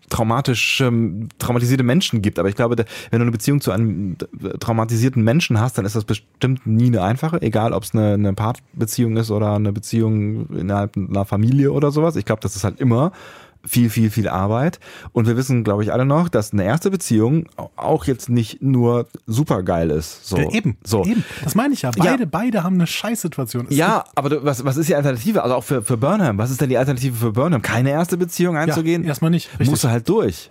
[0.09, 2.37] traumatisch ähm, traumatisierte Menschen gibt.
[2.37, 5.85] Aber ich glaube, da- wenn du eine Beziehung zu einem äh, traumatisierten Menschen hast, dann
[5.85, 9.73] ist das bestimmt nie eine einfache, egal ob es eine, eine Paarbeziehung ist oder eine
[9.73, 12.15] Beziehung innerhalb einer Familie oder sowas.
[12.15, 13.11] Ich glaube, das ist halt immer
[13.65, 14.79] viel, viel, viel Arbeit.
[15.13, 17.45] Und wir wissen, glaube ich, alle noch, dass eine erste Beziehung
[17.75, 20.27] auch jetzt nicht nur super geil ist.
[20.27, 20.37] So.
[20.37, 21.03] Ja, eben, So.
[21.05, 21.23] eben.
[21.43, 21.91] Das meine ich ja.
[21.95, 22.03] Ja.
[22.03, 23.67] Beide, beide haben eine Scheißsituation.
[23.69, 25.43] Es Ja, aber du, was, was ist die Alternative?
[25.43, 26.37] Also auch für, für Burnham.
[26.37, 27.61] Was ist denn die Alternative für Burnham?
[27.61, 29.03] Keine erste Beziehung einzugehen?
[29.03, 29.49] Ja, erstmal nicht.
[29.53, 29.69] Richtig.
[29.69, 30.49] Musst du halt durch.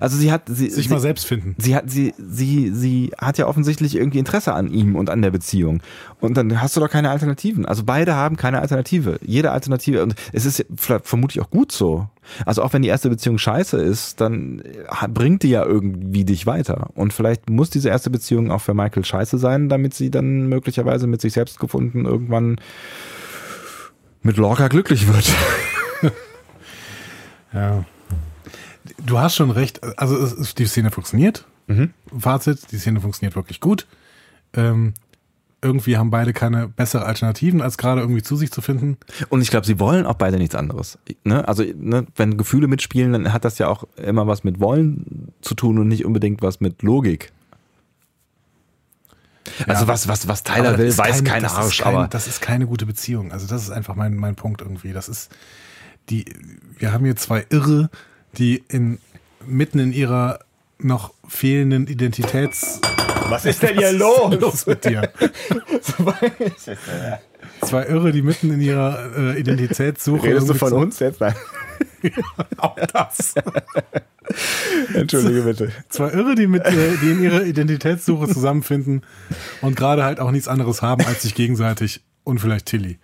[0.00, 1.54] Also sie hat sie, sich sie, mal selbst finden.
[1.58, 5.30] sie hat sie sie sie hat ja offensichtlich irgendwie Interesse an ihm und an der
[5.30, 5.80] Beziehung
[6.20, 7.66] und dann hast du doch keine Alternativen.
[7.66, 9.18] Also beide haben keine Alternative.
[9.22, 12.08] Jede Alternative und es ist vermutlich auch gut so.
[12.44, 16.46] Also auch wenn die erste Beziehung scheiße ist, dann äh, bringt die ja irgendwie dich
[16.46, 20.48] weiter und vielleicht muss diese erste Beziehung auch für Michael scheiße sein, damit sie dann
[20.48, 22.60] möglicherweise mit sich selbst gefunden irgendwann
[24.22, 25.32] mit Lorca glücklich wird.
[27.52, 27.84] Ja.
[29.04, 29.80] Du hast schon recht.
[29.98, 31.46] Also es, die Szene funktioniert.
[31.66, 31.92] Mhm.
[32.18, 33.86] Fazit, die Szene funktioniert wirklich gut.
[34.54, 34.94] Ähm,
[35.60, 38.96] irgendwie haben beide keine bessere Alternativen, als gerade irgendwie zu sich zu finden.
[39.28, 40.98] Und ich glaube, sie wollen auch beide nichts anderes.
[41.24, 41.46] Ne?
[41.48, 45.54] Also, ne, wenn Gefühle mitspielen, dann hat das ja auch immer was mit Wollen zu
[45.54, 47.32] tun und nicht unbedingt was mit Logik.
[49.66, 49.88] Also Ja.
[49.88, 52.86] was, was, was Tyler will, weiß keine- kein Arsch, kein- aber Das ist keine gute
[52.86, 53.32] Beziehung.
[53.32, 54.92] Also das ist einfach mein, mein Punkt irgendwie.
[54.92, 55.30] Das ist
[56.10, 56.24] die,
[56.78, 57.90] wir haben hier zwei Irre,
[58.38, 58.98] die in,
[59.46, 60.40] mitten in ihrer
[60.78, 62.80] noch fehlenden Identitäts...
[63.28, 65.12] was ist denn hier Was ist los mit dir?
[67.60, 70.28] Zwei Irre, die mitten in ihrer äh, Identitätssuche.
[70.28, 71.20] Redest du von uns jetzt?
[71.20, 71.34] Nein.
[72.56, 73.34] Auch das.
[74.94, 75.72] Entschuldige bitte.
[75.88, 79.02] Zwei Irre, die, mit, äh, die in ihrer Identitätssuche zusammenfinden
[79.60, 82.98] und gerade halt auch nichts anderes haben als sich gegenseitig und vielleicht Tilly.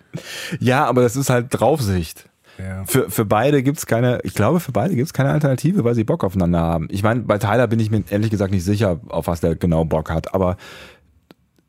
[0.59, 2.29] Ja, aber das ist halt Draufsicht.
[2.57, 2.85] Ja.
[2.85, 6.23] Für, für beide gibt's keine, ich glaube, für beide gibt's keine Alternative, weil sie Bock
[6.23, 6.87] aufeinander haben.
[6.89, 9.85] Ich meine, bei Tyler bin ich mir ehrlich gesagt nicht sicher, auf was der genau
[9.85, 10.57] Bock hat, aber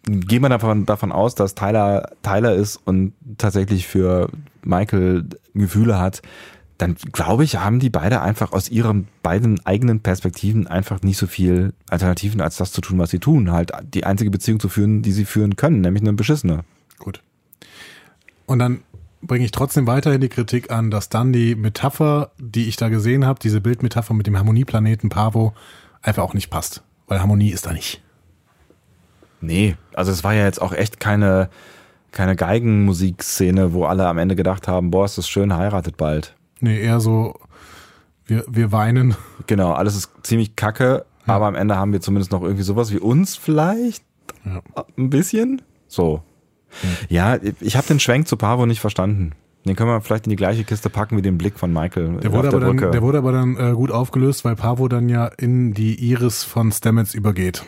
[0.05, 4.29] gehen wir davon, davon aus, dass Tyler Tyler ist und tatsächlich für
[4.63, 6.23] Michael Gefühle hat,
[6.79, 11.27] dann glaube ich, haben die beide einfach aus ihren beiden eigenen Perspektiven einfach nicht so
[11.27, 13.51] viel Alternativen, als das zu tun, was sie tun.
[13.51, 16.61] Halt die einzige Beziehung zu führen, die sie führen können, nämlich eine beschissene.
[16.99, 17.23] Gut.
[18.45, 18.81] Und dann
[19.27, 23.27] bringe ich trotzdem weiterhin die Kritik an, dass dann die Metapher, die ich da gesehen
[23.27, 25.55] habe, diese Bildmetapher mit dem Harmonieplaneten Pavo,
[26.03, 26.83] einfach auch nicht passt.
[27.07, 28.03] Weil Harmonie ist da nicht.
[29.41, 31.51] Nee, also es war ja jetzt auch echt keine,
[32.11, 36.35] keine Geigenmusikszene, wo alle am Ende gedacht haben, boah, ist das schön, heiratet bald.
[36.61, 37.39] Nee, eher so,
[38.25, 39.15] wir, wir weinen.
[39.47, 42.99] Genau, alles ist ziemlich kacke, aber am Ende haben wir zumindest noch irgendwie sowas wie
[42.99, 44.05] uns vielleicht.
[44.45, 44.63] Ja.
[44.97, 45.63] Ein bisschen.
[45.87, 46.23] So.
[47.09, 49.33] Ja, ich habe den Schwenk zu Pavo nicht verstanden.
[49.65, 52.33] Den können wir vielleicht in die gleiche Kiste packen wie den Blick von Michael Der
[52.33, 52.91] wurde, der aber dann, Brücke.
[52.93, 56.71] der wurde aber dann äh, gut aufgelöst, weil Pavo dann ja in die Iris von
[56.71, 57.65] Stamets übergeht.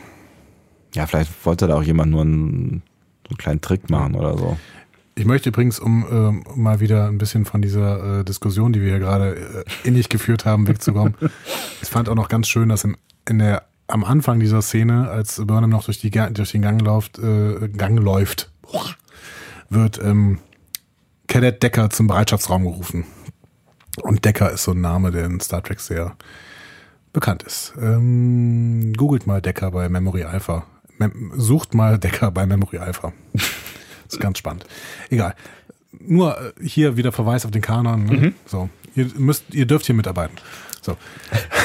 [0.94, 2.82] ja, vielleicht wollte da auch jemand nur einen,
[3.28, 4.56] einen kleinen Trick machen oder so.
[5.16, 8.90] Ich möchte übrigens, um ähm, mal wieder ein bisschen von dieser äh, Diskussion, die wir
[8.90, 11.16] hier gerade äh, innig geführt haben, wegzukommen.
[11.82, 12.96] ich fand auch noch ganz schön, dass im,
[13.28, 17.18] in der, am Anfang dieser Szene, als Burnham noch durch, die, durch den Gang läuft,
[17.18, 18.52] äh, Gang läuft,
[19.70, 20.38] wird ähm,
[21.26, 23.04] Cadet Decker zum Bereitschaftsraum gerufen.
[24.02, 26.16] Und Decker ist so ein Name, der in Star Trek sehr
[27.12, 27.74] bekannt ist.
[27.80, 30.66] Ähm, googelt mal Decker bei Memory Alpha.
[30.98, 33.12] Mem sucht mal Decker bei Memory Alpha.
[33.32, 33.44] Das
[34.10, 34.64] ist ganz spannend.
[35.10, 35.34] Egal.
[36.00, 38.04] Nur äh, hier wieder Verweis auf den Kanon.
[38.04, 38.32] Ne?
[38.46, 40.36] So, ihr müsst, ihr dürft hier mitarbeiten.
[40.80, 40.96] So,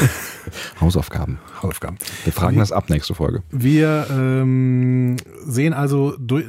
[0.82, 1.40] Hausaufgaben.
[1.62, 1.98] Hausaufgaben.
[2.24, 3.44] Wir fragen das ab nächste Folge.
[3.52, 6.46] Wir ähm, sehen also durch,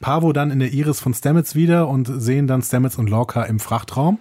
[0.00, 3.60] Pavo dann in der Iris von Stamets wieder und sehen dann Stamets und Lorca im
[3.60, 4.18] Frachtraum.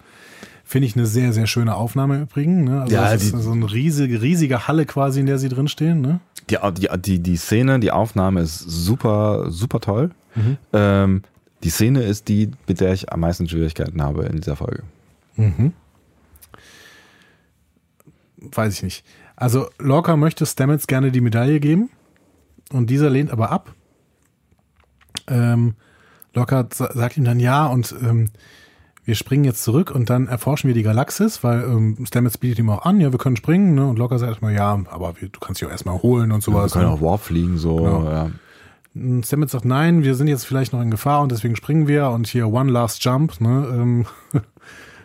[0.63, 2.67] Finde ich eine sehr, sehr schöne Aufnahme übrigens.
[2.67, 2.81] Ne?
[2.81, 6.01] Also Ja, das ist so eine riesige, riesige Halle quasi, in der sie drinstehen.
[6.01, 6.19] Ne?
[6.49, 10.11] Die, die, die, die Szene, die Aufnahme ist super, super toll.
[10.73, 11.21] Ähm,
[11.63, 14.83] die Szene ist die, mit der ich am meisten Schwierigkeiten habe in dieser Folge.
[15.35, 15.73] Mhm.
[18.37, 19.05] Weiß ich nicht.
[19.35, 21.89] Also Lorca möchte Stamets gerne die Medaille geben
[22.71, 23.73] und dieser lehnt aber ab.
[25.27, 25.75] Ähm,
[26.35, 28.29] sa- sagt ihm dann ja und ähm,
[29.05, 32.69] wir springen jetzt zurück und dann erforschen wir die Galaxis, weil ähm, Stamets bietet ihm
[32.71, 33.85] auch an, ja, wir können springen, ne?
[33.87, 36.53] Und Lorca sagt erstmal, ja, aber wir, du kannst dich auch erstmal holen und Wir
[36.53, 36.73] sowas.
[36.73, 36.91] können ne?
[36.91, 37.75] auch Warp fliegen, so.
[37.77, 38.03] Genau.
[38.09, 38.31] Ja.
[38.95, 42.09] Und Stamets sagt, nein, wir sind jetzt vielleicht noch in Gefahr und deswegen springen wir
[42.09, 43.67] und hier One Last Jump, ne?
[43.71, 44.05] Ähm,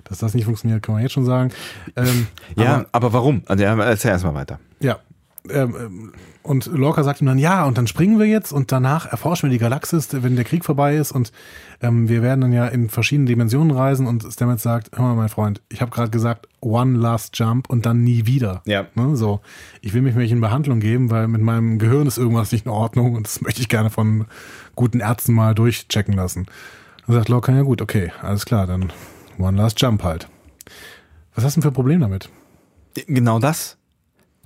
[0.04, 1.50] dass das nicht funktioniert, kann man jetzt schon sagen.
[1.94, 2.26] Ähm,
[2.56, 3.42] Ja, aber- aber, warum?
[3.46, 4.58] Also, ja, erzähl erstmal weiter.
[4.80, 4.98] Ja.
[5.48, 9.06] Ähm, ähm, und Lorca sagt ihm dann, ja, und dann springen wir jetzt und danach
[9.06, 11.32] erforschen wir die Galaxis, wenn der Krieg vorbei ist und
[11.82, 15.28] ähm, wir werden dann ja in verschiedene Dimensionen reisen und Stamets sagt, hör mal, mein
[15.28, 18.62] Freund, ich habe gerade gesagt, one last jump und dann nie wieder.
[18.64, 18.86] Ja.
[18.94, 19.40] Ne, so,
[19.82, 22.72] ich will mich mich in Behandlung geben, weil mit meinem Gehirn ist irgendwas nicht in
[22.72, 24.26] Ordnung und das möchte ich gerne von
[24.74, 26.46] guten Ärzten mal durchchecken lassen.
[27.06, 28.92] Dann sagt Lorca, ja gut, okay, alles klar, dann
[29.38, 30.28] one last jump halt.
[31.34, 32.30] Was hast du denn für ein Problem damit?
[33.06, 33.76] Genau das.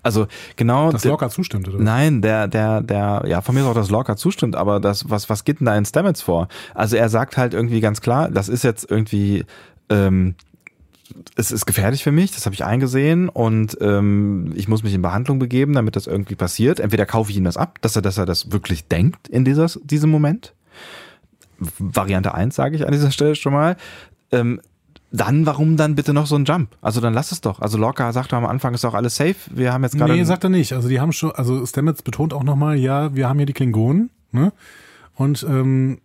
[0.05, 0.93] Also, genau.
[0.93, 1.78] Dass der- Lorca zustimmt, oder?
[1.82, 5.28] Nein, der, der, der, ja, von mir ist auch, dass Lorca zustimmt, aber das, was,
[5.28, 6.47] was geht denn da in Stamets vor?
[6.74, 9.44] Also er sagt halt irgendwie ganz klar, das ist jetzt irgendwie,
[9.89, 10.35] ähm,
[11.36, 15.02] es ist gefährlich für mich, das habe ich eingesehen und ähm, ich muss mich in
[15.02, 16.81] Behandlung begeben, damit das irgendwie passiert.
[16.81, 19.81] Entweder kaufe ich ihm das ab, dass er, dass er das wirklich denkt in dieses,
[19.85, 20.55] diesem Moment.
[21.78, 23.76] Variante 1 sage ich an dieser Stelle schon mal.
[24.32, 24.60] Ähm,
[25.15, 26.77] dann, warum dann bitte noch so ein Jump?
[26.81, 27.61] Also dann lass es doch.
[27.61, 29.36] Also Lorca sagt am Anfang ist auch alles safe.
[29.51, 30.12] Wir haben jetzt gerade.
[30.12, 30.73] Nee, sagt er nicht.
[30.73, 34.11] Also die haben schon, also Stamets betont auch nochmal, ja, wir haben hier die Klingonen,
[34.32, 34.53] ne?
[35.15, 36.01] Und ähm,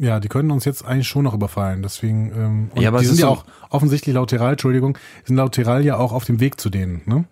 [0.00, 1.82] ja, die können uns jetzt eigentlich schon noch überfallen.
[1.82, 5.84] Deswegen, ähm, Ja, aber die sind ja auch offensichtlich laut Teral, Entschuldigung, sind laut Teral
[5.84, 7.24] ja auch auf dem Weg zu denen, ne?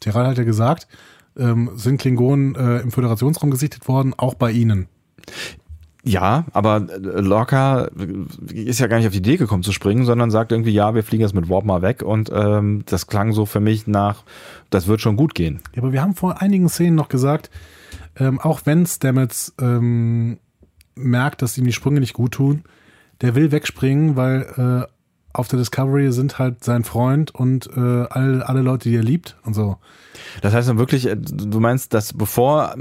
[0.00, 0.88] Teral hat ja gesagt,
[1.38, 4.88] ähm, sind Klingonen äh, im Föderationsraum gesichtet worden, auch bei ihnen.
[6.02, 7.88] Ja, aber äh, Lorca
[8.52, 11.02] ist ja gar nicht auf die Idee gekommen zu springen, sondern sagt irgendwie, ja, wir
[11.02, 14.24] fliegen jetzt mit Warp mal weg und ähm, das klang so für mich nach,
[14.70, 15.60] das wird schon gut gehen.
[15.74, 17.50] Ja, aber wir haben vor einigen Szenen noch gesagt,
[18.16, 20.38] ähm, auch wenn Stamets ähm,
[20.94, 22.64] merkt, dass ihm die Sprünge nicht gut tun,
[23.20, 24.92] der will wegspringen, weil äh,
[25.32, 29.36] auf der Discovery sind halt sein Freund und äh, alle, alle Leute, die er liebt
[29.44, 29.76] und so.
[30.42, 32.74] Das heißt dann wirklich, äh, du meinst, dass bevor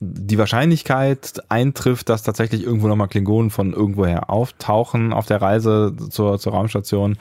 [0.00, 6.38] die Wahrscheinlichkeit eintrifft, dass tatsächlich irgendwo nochmal Klingonen von irgendwoher auftauchen auf der Reise zur,
[6.38, 7.18] zur Raumstation,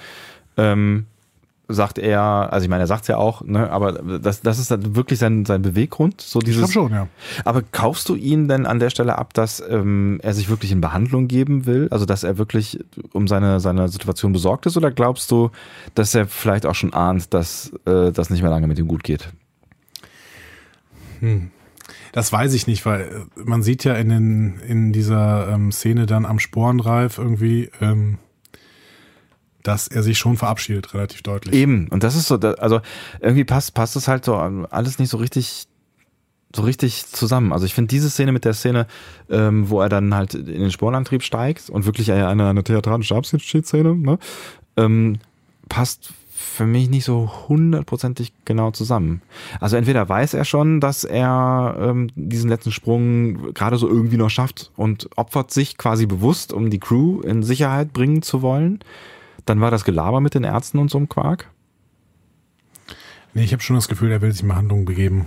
[0.58, 1.08] ähm,
[1.70, 2.22] sagt er,
[2.54, 5.20] also ich meine, er sagt es ja auch, ne, aber das, das ist dann wirklich
[5.20, 6.72] sein, sein Beweggrund, so Ich dieses.
[6.72, 7.08] glaube schon, ja.
[7.44, 10.80] Aber kaufst du ihn denn an der Stelle ab, dass ähm, er sich wirklich in
[10.80, 11.88] Behandlung geben will?
[11.92, 12.80] Also dass er wirklich
[13.12, 14.78] um seine, seine Situation besorgt ist?
[14.78, 15.50] Oder glaubst du,
[15.94, 19.04] dass er vielleicht auch schon ahnt, dass äh, das nicht mehr lange mit ihm gut
[19.04, 19.30] geht?
[22.18, 26.08] Das weiß ich nicht, weil äh, man sieht ja in, den, in dieser ähm, Szene
[26.08, 28.18] dann am Sporenreif irgendwie, ähm,
[29.62, 31.54] dass er sich schon verabschiedet, relativ deutlich.
[31.54, 31.88] Eben.
[31.90, 32.82] Und das ist so, also
[33.20, 35.68] irgendwie passt, passt es halt so alles nicht so richtig
[36.56, 37.54] so richtig zusammen.
[37.54, 38.88] Also ich finde diese Szene mit der Szene,
[39.30, 43.16] ähm, wo er dann halt in den Sporenantrieb steigt und wirklich eine, eine, eine theatralische
[43.16, 44.18] Abschiedsszene, ne,
[44.76, 45.20] ähm,
[45.70, 46.14] passt
[46.58, 49.22] für mich nicht so hundertprozentig genau zusammen.
[49.60, 54.30] Also entweder weiß er schon, dass er ähm, diesen letzten Sprung gerade so irgendwie noch
[54.30, 58.80] schafft und opfert sich quasi bewusst, um die Crew in Sicherheit bringen zu wollen.
[59.46, 61.50] Dann war das Gelaber mit den Ärzten und so einem Quark.
[63.34, 65.26] Nee, ich habe schon das Gefühl, er will sich in Behandlung begeben.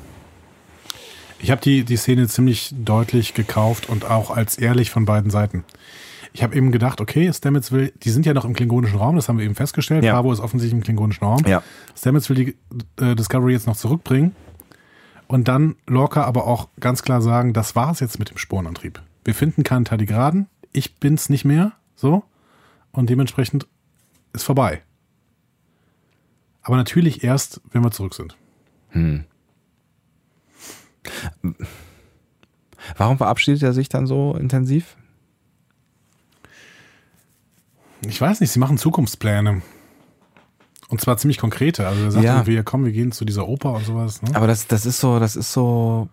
[1.38, 5.64] Ich habe die, die Szene ziemlich deutlich gekauft und auch als ehrlich von beiden Seiten.
[6.32, 9.28] Ich habe eben gedacht, okay, Stamets will, die sind ja noch im klingonischen Raum, das
[9.28, 10.04] haben wir eben festgestellt.
[10.04, 10.14] Ja.
[10.14, 11.44] Bravo ist offensichtlich im klingonischen Raum.
[11.46, 11.62] Ja.
[11.96, 12.56] Stamets will die
[13.02, 14.34] äh, Discovery jetzt noch zurückbringen.
[15.26, 19.00] Und dann Lorca aber auch ganz klar sagen, das war's jetzt mit dem Sporenantrieb.
[19.24, 22.24] Wir finden keinen Tardigraden, ich bin's nicht mehr, so.
[22.92, 23.66] Und dementsprechend
[24.32, 24.82] ist vorbei.
[26.62, 28.36] Aber natürlich erst, wenn wir zurück sind.
[32.96, 34.96] Warum verabschiedet er sich dann so intensiv?
[38.06, 39.62] Ich weiß nicht, sie machen Zukunftspläne.
[40.88, 41.86] Und zwar ziemlich konkrete.
[41.86, 42.34] Also er sagt Ja.
[42.36, 44.22] irgendwie, komm, wir gehen zu dieser Oper und sowas.
[44.22, 44.30] Ne?
[44.34, 46.08] Aber das, das ist so, das ist so.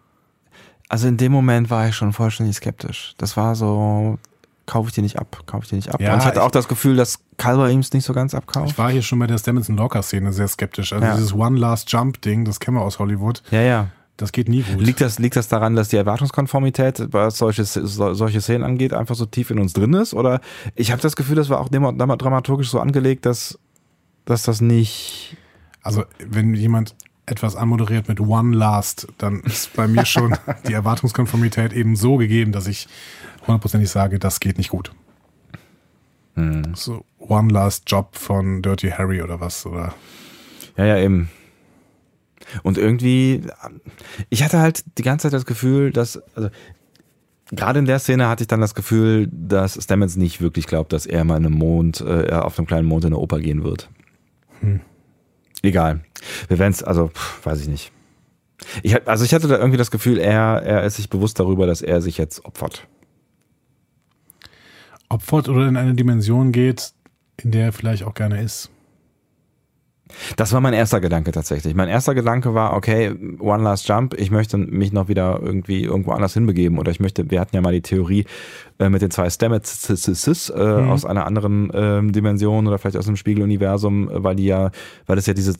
[0.89, 3.13] Also in dem Moment war ich schon vollständig skeptisch.
[3.17, 4.19] Das war so,
[4.67, 5.99] kaufe ich dir nicht ab, kaufe ich dir nicht ab.
[5.99, 8.33] Ja, und ich hatte ich- auch das Gefühl, dass Calver ihm es nicht so ganz
[8.33, 8.71] abkauft.
[8.71, 10.93] Ich war hier schon bei der Stamets und Locker-Szene sehr skeptisch.
[10.93, 11.15] Also Ja.
[11.15, 13.87] dieses One Last Jump-Ding, das kennen wir aus Hollywood, Ja, ja.
[14.17, 14.81] Das geht nie gut.
[14.81, 19.15] Liegt das, liegt das daran, dass die Erwartungskonformität, was solche, so- solche Szenen angeht, einfach
[19.15, 20.13] so tief in uns drin ist?
[20.13, 20.41] Oder
[20.75, 23.57] ich habe das Gefühl, das war auch dramaturgisch so angelegt, dass
[24.25, 25.37] dass das nicht.
[25.81, 26.95] Also, wenn jemand
[27.27, 30.35] etwas anmoderiert mit One Last, dann ist bei mir schon
[30.67, 32.87] die Erwartungskonformität eben so gegeben, dass ich
[33.45, 34.91] hundertprozentig sage, das geht nicht gut.
[36.35, 36.75] Hm.
[36.75, 39.93] So One Last Job von Dirty Harry oder was, oder?
[40.75, 41.29] Ja, ja, eben.
[42.63, 43.41] Und irgendwie,
[44.29, 46.49] ich hatte halt die ganze Zeit das Gefühl, dass, also
[47.51, 51.05] gerade in der Szene hatte ich dann das Gefühl, dass Stamets nicht wirklich glaubt, dass
[51.05, 53.89] er mal in einem Mond, äh, auf einem kleinen Mond in eine Oper gehen wird.
[54.61, 54.81] Hm.
[55.61, 56.01] Egal.
[56.47, 57.91] Wir werden es, also, pff, weiß ich nicht.
[58.83, 61.81] Ich, also ich hatte da irgendwie das Gefühl, er, er ist sich bewusst darüber, dass
[61.81, 62.87] er sich jetzt opfert.
[65.09, 66.91] Opfert oder in eine Dimension geht,
[67.37, 68.69] in der er vielleicht auch gerne ist.
[70.35, 71.75] Das war mein erster Gedanke tatsächlich.
[71.75, 76.11] Mein erster Gedanke war, okay, One Last Jump, ich möchte mich noch wieder irgendwie irgendwo
[76.11, 78.25] anders hinbegeben oder ich möchte, wir hatten ja mal die Theorie
[78.79, 80.89] äh, mit den zwei Stamets äh, mhm.
[80.89, 84.71] aus einer anderen äh, Dimension oder vielleicht aus einem Spiegeluniversum, weil die ja,
[85.05, 85.53] weil es ja diese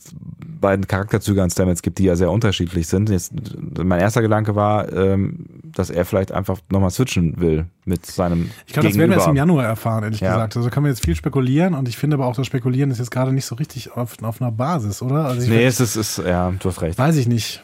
[0.61, 3.09] beiden Charakterzüge an Stamets gibt, die ja sehr unterschiedlich sind.
[3.09, 3.33] Jetzt,
[3.77, 8.73] mein erster Gedanke war, ähm, dass er vielleicht einfach nochmal switchen will mit seinem Ich
[8.73, 10.33] glaube, das werden wir erst im Januar erfahren, ehrlich ja.
[10.33, 10.57] gesagt.
[10.57, 13.11] Also können wir jetzt viel spekulieren und ich finde aber auch, das Spekulieren ist jetzt
[13.11, 15.25] gerade nicht so richtig auf, auf einer Basis, oder?
[15.25, 16.97] Also nee, es ist, ist, ja, du hast recht.
[16.97, 17.63] Weiß ich nicht.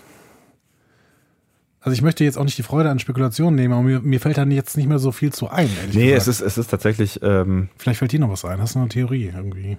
[1.82, 4.38] Also ich möchte jetzt auch nicht die Freude an Spekulationen nehmen, aber mir, mir fällt
[4.38, 5.70] da jetzt nicht mehr so viel zu ein.
[5.92, 6.22] Nee, gesagt.
[6.22, 7.20] es ist, es ist tatsächlich.
[7.22, 8.62] Ähm Vielleicht fällt dir noch was ein.
[8.62, 9.78] Hast du eine Theorie irgendwie?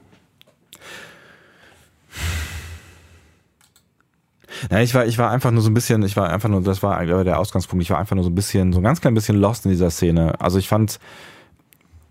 [4.71, 6.83] Ja, ich war, ich war einfach nur so ein bisschen, ich war einfach nur, das
[6.83, 9.37] war der Ausgangspunkt, ich war einfach nur so ein bisschen, so ein ganz klein bisschen
[9.37, 10.41] lost in dieser Szene.
[10.41, 10.99] Also ich fand,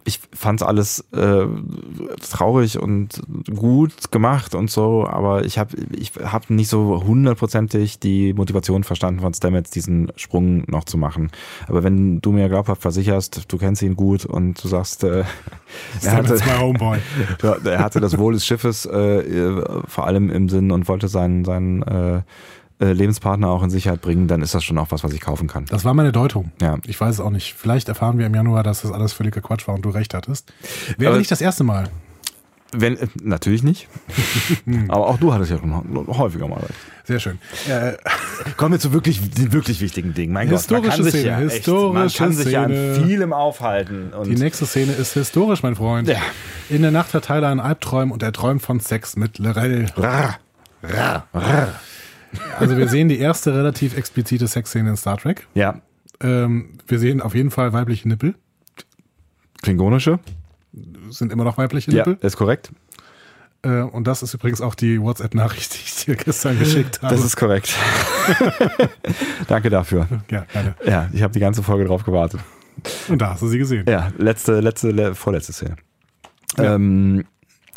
[0.05, 1.45] ich fand's alles äh,
[2.29, 3.21] traurig und
[3.55, 9.21] gut gemacht und so, aber ich habe ich hab nicht so hundertprozentig die Motivation verstanden
[9.21, 11.31] von Stamets, diesen Sprung noch zu machen.
[11.67, 15.23] Aber wenn du mir glaubhaft versicherst, du kennst ihn gut und du sagst, äh,
[16.03, 16.37] er, hatte,
[17.65, 21.81] er hatte das Wohl des Schiffes äh, vor allem im Sinn und wollte seinen, seinen
[21.83, 22.21] äh,
[22.91, 25.65] Lebenspartner auch in Sicherheit bringen, dann ist das schon auch was, was ich kaufen kann.
[25.65, 26.51] Das war meine Deutung.
[26.61, 26.77] Ja.
[26.85, 27.53] Ich weiß es auch nicht.
[27.53, 30.51] Vielleicht erfahren wir im Januar, dass das alles völliger Quatsch war und du recht hattest.
[30.97, 31.89] Wäre Aber nicht das erste Mal.
[32.75, 33.87] Wenn, äh, natürlich nicht.
[34.87, 36.73] Aber auch du hattest ja schon häufiger mal recht.
[37.05, 37.37] Sehr schön.
[37.69, 37.93] Äh,
[38.57, 40.33] Kommen wir zu wirklich, wirklich wichtigen Dingen.
[40.33, 43.05] Mein historische Gott, man kann Szene, sich ja historische echt, man kann sich ja an
[43.05, 44.11] vielem aufhalten.
[44.25, 46.07] die nächste Szene ist historisch, mein Freund.
[46.07, 46.17] Ja.
[46.69, 49.91] In der Nacht hat Tyler einen Albträum und er träumt von Sex mit Lorel.
[49.95, 50.39] Rar.
[50.81, 51.27] Rar.
[51.33, 51.79] Rar.
[52.59, 55.47] Also wir sehen die erste relativ explizite Sexszene in Star Trek.
[55.53, 55.81] Ja.
[56.21, 58.35] Ähm, wir sehen auf jeden Fall weibliche Nippel.
[59.61, 60.19] Klingonische.
[61.09, 62.17] Sind immer noch weibliche Nippel.
[62.21, 62.71] Ja, ist korrekt.
[63.63, 67.15] Äh, und das ist übrigens auch die WhatsApp-Nachricht, die ich dir gestern geschickt habe.
[67.15, 67.73] Das ist korrekt.
[69.47, 70.07] Danke dafür.
[70.29, 70.75] Ja, gerne.
[70.85, 72.41] Ja, ich habe die ganze Folge drauf gewartet.
[73.07, 73.85] Und da hast du sie gesehen.
[73.87, 75.75] Ja, letzte, letzte, le vorletzte Szene.
[76.57, 76.75] Ja.
[76.75, 77.23] Ähm,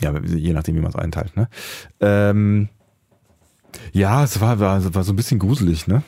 [0.01, 1.37] ja, je nachdem, wie man es einteilt.
[1.37, 1.49] Ne?
[2.01, 2.69] Ähm,
[3.93, 6.03] ja, es war, war, war so ein bisschen gruselig, ne?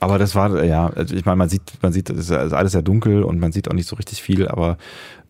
[0.00, 2.82] Aber das war, ja, also ich meine, man sieht, man sieht, es ist alles sehr
[2.82, 4.76] dunkel und man sieht auch nicht so richtig viel, aber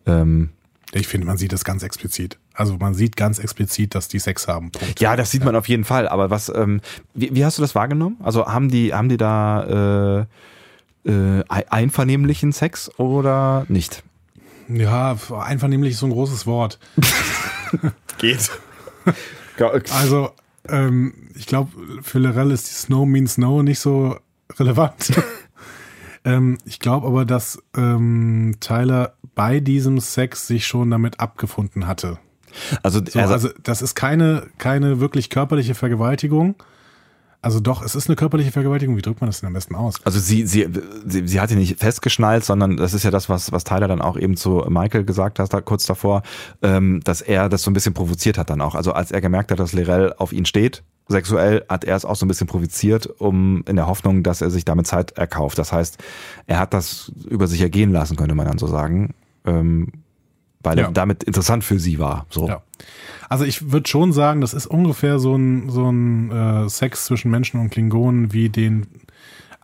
[0.06, 0.50] ähm,
[0.92, 2.38] ich finde, man sieht das ganz explizit.
[2.54, 4.70] Also man sieht ganz explizit, dass die Sex haben.
[4.70, 5.00] Punkt.
[5.00, 6.08] Ja, das sieht man auf jeden Fall.
[6.08, 6.80] Aber was, ähm,
[7.14, 8.16] wie, wie hast du das wahrgenommen?
[8.22, 10.26] Also haben die, haben die da
[11.04, 14.04] äh, äh, einvernehmlichen Sex oder nicht?
[14.68, 16.78] Ja, einvernehmlich ist so ein großes Wort.
[18.18, 18.50] Geht.
[19.90, 20.30] also
[20.68, 21.72] ähm, ich glaube,
[22.02, 24.16] für Lorel ist die Snow means No nicht so
[24.58, 25.12] relevant.
[26.24, 32.18] ähm, ich glaube aber, dass ähm, Tyler bei diesem Sex sich schon damit abgefunden hatte.
[32.82, 36.56] Also, so, also das ist keine, keine wirklich körperliche Vergewaltigung.
[37.42, 38.96] Also doch, es ist eine körperliche Vergewaltigung.
[38.96, 39.96] Wie drückt man das denn am besten aus?
[40.04, 40.68] Also sie, sie,
[41.06, 44.00] sie, sie hat ihn nicht festgeschnallt, sondern das ist ja das, was, was Tyler dann
[44.00, 46.22] auch eben zu Michael gesagt hat, da kurz davor,
[46.62, 48.74] ähm, dass er das so ein bisschen provoziert hat dann auch.
[48.74, 52.16] Also als er gemerkt hat, dass Lirel auf ihn steht, sexuell, hat er es auch
[52.16, 55.58] so ein bisschen provoziert, um in der Hoffnung, dass er sich damit Zeit erkauft.
[55.58, 55.98] Das heißt,
[56.46, 59.14] er hat das über sich ergehen lassen, könnte man dann so sagen.
[59.44, 59.92] Ähm,
[60.66, 60.86] weil ja.
[60.86, 62.26] er damit interessant für sie war.
[62.28, 62.48] So.
[62.48, 62.60] Ja.
[63.28, 67.30] Also ich würde schon sagen, das ist ungefähr so ein, so ein äh, Sex zwischen
[67.30, 68.86] Menschen und Klingonen, wie den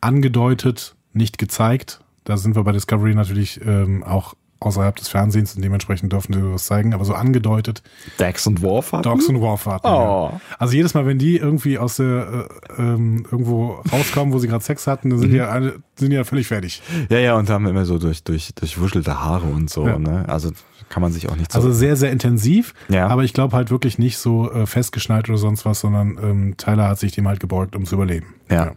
[0.00, 2.00] angedeutet, nicht gezeigt.
[2.24, 6.52] Da sind wir bei Discovery natürlich ähm, auch außerhalb des Fernsehens und dementsprechend dürfen sie
[6.52, 7.82] das zeigen, aber so angedeutet.
[8.18, 9.02] Dax und Worf hatten?
[9.02, 10.30] Dogs und Worf hatten, oh.
[10.32, 10.40] ja.
[10.58, 12.48] Also jedes Mal, wenn die irgendwie aus der
[12.78, 15.32] äh, ähm, irgendwo rauskommen, wo sie gerade Sex hatten, dann sind mhm.
[15.32, 16.80] die ja alle, sind die ja völlig fertig.
[17.10, 19.98] Ja, ja, und haben immer so durch, durch, durchwuschelte Haare und so, ja.
[19.98, 20.24] ne?
[20.28, 20.52] Also
[20.92, 21.58] kann man sich auch nicht so.
[21.58, 23.08] Also sehr, sehr intensiv, ja.
[23.08, 26.88] aber ich glaube halt wirklich nicht so äh, festgeschnallt oder sonst was, sondern ähm, Tyler
[26.88, 28.26] hat sich dem halt gebeugt, um zu überleben.
[28.50, 28.66] Ja.
[28.66, 28.72] ja.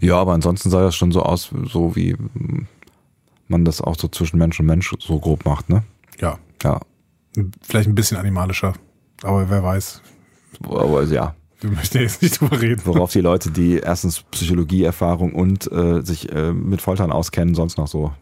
[0.00, 2.16] Ja, aber ansonsten sah das schon so aus, so wie
[3.48, 5.82] man das auch so zwischen Mensch und Mensch so grob macht, ne?
[6.20, 6.38] Ja.
[6.62, 6.80] Ja.
[7.60, 8.74] Vielleicht ein bisschen animalischer.
[9.24, 10.00] Aber wer weiß.
[10.64, 11.34] Aber ja.
[11.60, 12.82] Wir möchten jetzt nicht drüber reden.
[12.84, 17.88] Worauf die Leute, die erstens Psychologieerfahrung und äh, sich äh, mit Foltern auskennen, sonst noch
[17.88, 18.12] so.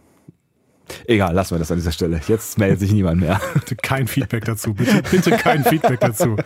[1.06, 2.20] Egal, lassen wir das an dieser Stelle.
[2.28, 3.40] Jetzt meldet sich niemand mehr.
[3.54, 4.72] Bitte kein Feedback dazu.
[4.74, 6.36] Bitte, bitte kein Feedback dazu.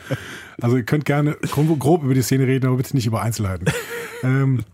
[0.60, 3.66] Also ihr könnt gerne grob, grob über die Szene reden, aber bitte nicht über Einzelheiten.
[4.22, 4.64] Ähm,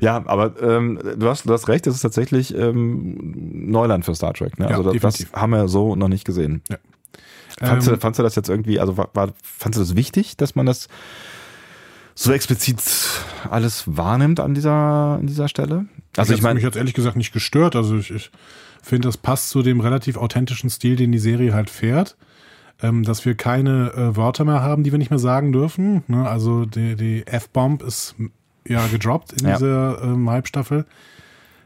[0.00, 3.32] Ja, aber ähm, du, hast, du hast recht, das ist tatsächlich ähm,
[3.70, 4.58] Neuland für Star Trek.
[4.58, 4.66] Ne?
[4.70, 5.40] Ja, Also das, das definitiv.
[5.40, 6.62] haben wir so noch nicht gesehen.
[6.70, 6.76] Ja.
[7.60, 10.36] Fandst, Ähm, du, fandst du das jetzt irgendwie, also war, war, fandst du das wichtig,
[10.36, 10.88] dass man das
[12.14, 12.80] so explizit
[13.50, 14.72] alles wahrnimmt an dieser,
[15.18, 15.86] an dieser Stelle?
[16.16, 17.74] Also ich mich meine, jetzt ehrlich gesagt nicht gestört.
[17.74, 18.30] Also ich, ich
[18.82, 22.16] finde, das passt zu dem relativ authentischen Stil, den die Serie halt fährt.
[22.82, 26.02] Ähm, dass wir keine äh, Wörter mehr haben, die wir nicht mehr sagen dürfen.
[26.08, 26.28] Ne?
[26.28, 28.16] Also die, die F-Bomb ist
[28.66, 29.54] ja gedroppt in Ja.
[29.54, 30.84] dieser ähm, Halbstaffel.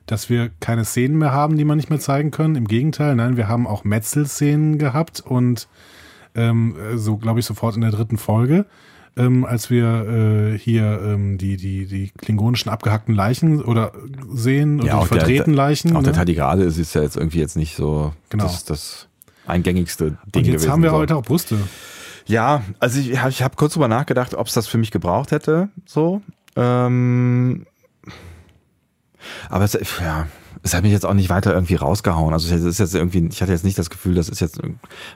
[0.04, 2.54] Dass wir keine Szenen mehr haben, die man nicht mehr zeigen können.
[2.54, 5.68] Im Gegenteil, nein, wir haben auch Metzel-Szenen gehabt und
[6.34, 8.66] ähm, äh, so, glaube ich, sofort in der dritten Folge,
[9.16, 13.92] ähm, als wir äh, hier ähm, die, die, die klingonischen abgehackten Leichen oder
[14.32, 15.96] sehen oder Ja, die auch der- verdrehten Leichen.
[15.96, 16.18] auch der ne?
[16.18, 18.44] Tardigrade ist jetzt ja jetzt irgendwie jetzt nicht so Genau.
[18.44, 19.08] das, das
[19.46, 20.70] eingängigste Ding Und jetzt gewesen.
[20.72, 20.96] haben wir so.
[20.96, 21.56] heute auch Brüste.
[22.26, 25.30] Ja, also ich habe ich hab kurz drüber nachgedacht, ob es das für mich gebraucht
[25.30, 26.20] hätte, so.
[26.56, 27.66] Ähm,
[29.48, 30.26] aber es, ja,
[30.62, 32.32] es hat mich jetzt auch nicht weiter irgendwie rausgehauen.
[32.32, 34.60] Also es ist jetzt irgendwie, ich hatte jetzt nicht das Gefühl, das ist jetzt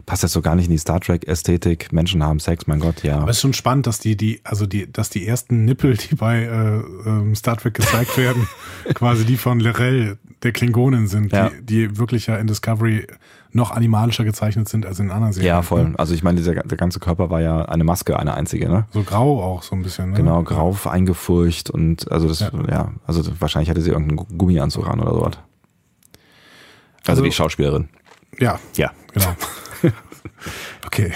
[0.07, 1.93] passt jetzt so gar nicht in die Star Trek Ästhetik.
[1.93, 3.19] Menschen haben Sex, mein Gott, ja.
[3.19, 6.15] Aber es ist schon spannend, dass die, die, also die, dass die ersten Nippel, die
[6.15, 8.49] bei äh, ähm, Star Trek gezeigt werden,
[8.95, 11.51] quasi die von Lorel, der Klingonen sind, Ja.
[11.51, 13.07] die, die wirklich ja in Discovery
[13.53, 15.49] noch animalischer gezeichnet sind als in anderen Serien.
[15.49, 15.89] Ja, voll.
[15.91, 15.95] Ne?
[15.99, 18.87] Also ich meine, dieser der ganze Körper war ja eine Maske, eine einzige, ne?
[18.91, 20.11] So grau auch so ein bisschen.
[20.11, 20.17] Ne?
[20.17, 22.93] Genau, grau eingefurcht und also das, ja, Ja.
[23.07, 25.33] also wahrscheinlich hatte sie irgendeinen Gummianzug an oder sowas.
[27.01, 27.89] Also, Also- die Schauspielerin.
[28.39, 28.91] Ja, Ja.
[29.13, 29.35] genau.
[30.87, 31.13] okay.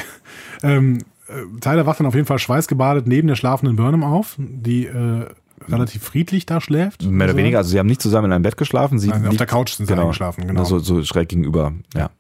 [0.63, 0.99] Ähm,
[1.29, 5.27] äh, Tyler wacht dann auf jeden Fall schweißgebadet neben der schlafenden Burnham auf, die äh,
[5.69, 7.03] relativ friedlich da schläft.
[7.03, 8.99] Mehr oder Also, weniger, also sie haben nicht zusammen in einem Bett geschlafen.
[8.99, 10.65] Sie Nein, auf der Couch sind sie eingeschlafen, genau.
[10.65, 12.11] So, so schräg gegenüber, ja.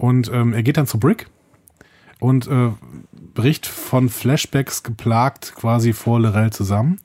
[0.00, 1.28] Und ähm, er geht dann zu Brick
[2.20, 2.70] und äh,
[3.34, 7.00] bricht von Flashbacks geplagt quasi vor Lorel zusammen.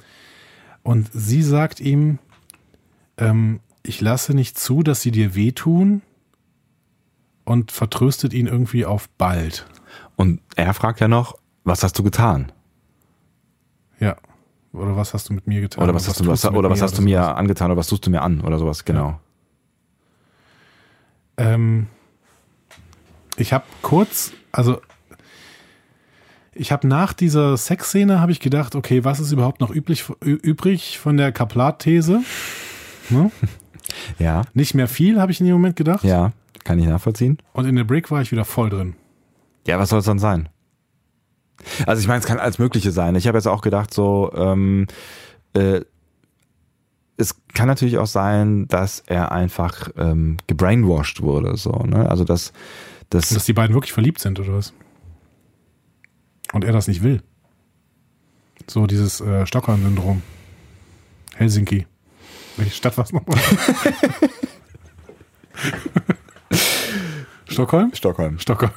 [0.82, 2.20] Und sie sagt ihm,
[3.18, 6.04] ähm, ich lasse nicht zu, dass sie dir wehtun
[7.44, 9.68] und vertröstet ihn irgendwie auf bald.
[10.16, 11.36] Und er fragt ja noch,
[11.66, 12.54] was hast du getan?
[14.00, 14.16] Ja.
[14.72, 15.84] Oder was hast du mit mir getan?
[15.84, 17.36] Oder was, hast du, was, mit oder was hast du mir sowas?
[17.36, 19.20] angetan oder was tust du mir an oder sowas, genau.
[21.36, 21.88] Ähm,
[23.38, 24.82] ich habe kurz, also
[26.54, 30.98] ich habe nach dieser Sexszene habe ich gedacht, okay, was ist überhaupt noch üblich, übrig
[31.00, 32.22] von der Kaplat-These?
[33.10, 33.32] Ne?
[34.20, 36.04] Ja, Nicht mehr viel, habe ich in dem Moment gedacht.
[36.04, 36.32] ja,
[36.64, 37.38] kann ich nachvollziehen.
[37.54, 38.96] Und in der Brick war ich wieder voll drin.
[39.68, 40.50] Ja, was soll es dann sein?
[41.86, 43.16] Also ich meine, es kann alles Mögliche sein.
[43.16, 44.88] Ich habe jetzt auch gedacht, so, ähm,
[45.54, 45.82] äh,
[47.18, 52.10] es kann natürlich auch sein, dass er einfach ähm, gebrainwashed wurde, so, ne?
[52.10, 52.52] Also dass,
[53.10, 54.74] dass Dass die beiden wirklich verliebt sind oder was?
[56.54, 57.22] Und er das nicht will.
[58.68, 60.22] So dieses äh, Stockholm-Syndrom.
[61.36, 61.86] Helsinki.
[62.58, 63.38] Welche Stadt war es nochmal?
[67.50, 67.94] Stockholm?
[67.94, 68.40] Stockholm.
[68.40, 68.72] Stockholm.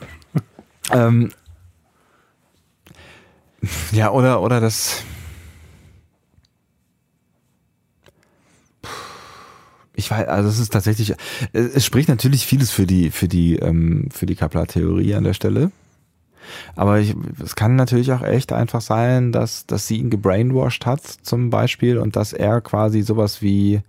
[0.90, 1.32] Ähm,
[3.92, 5.02] ja, oder, oder das.
[9.98, 11.16] Ich weiß, also es ist tatsächlich,
[11.52, 15.34] es es spricht natürlich vieles für die, für die, ähm, für die Kaplan-Theorie an der
[15.34, 15.72] Stelle.
[16.76, 21.02] Aber ich, es kann natürlich auch echt einfach sein, dass, dass sie ihn gebrainwashed hat,
[21.02, 23.80] zum Beispiel, und dass er quasi sowas wie,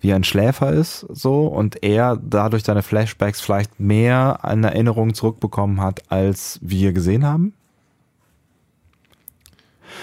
[0.00, 5.80] wie ein Schläfer ist, so, und er dadurch seine Flashbacks vielleicht mehr an Erinnerungen zurückbekommen
[5.80, 7.54] hat, als wir gesehen haben.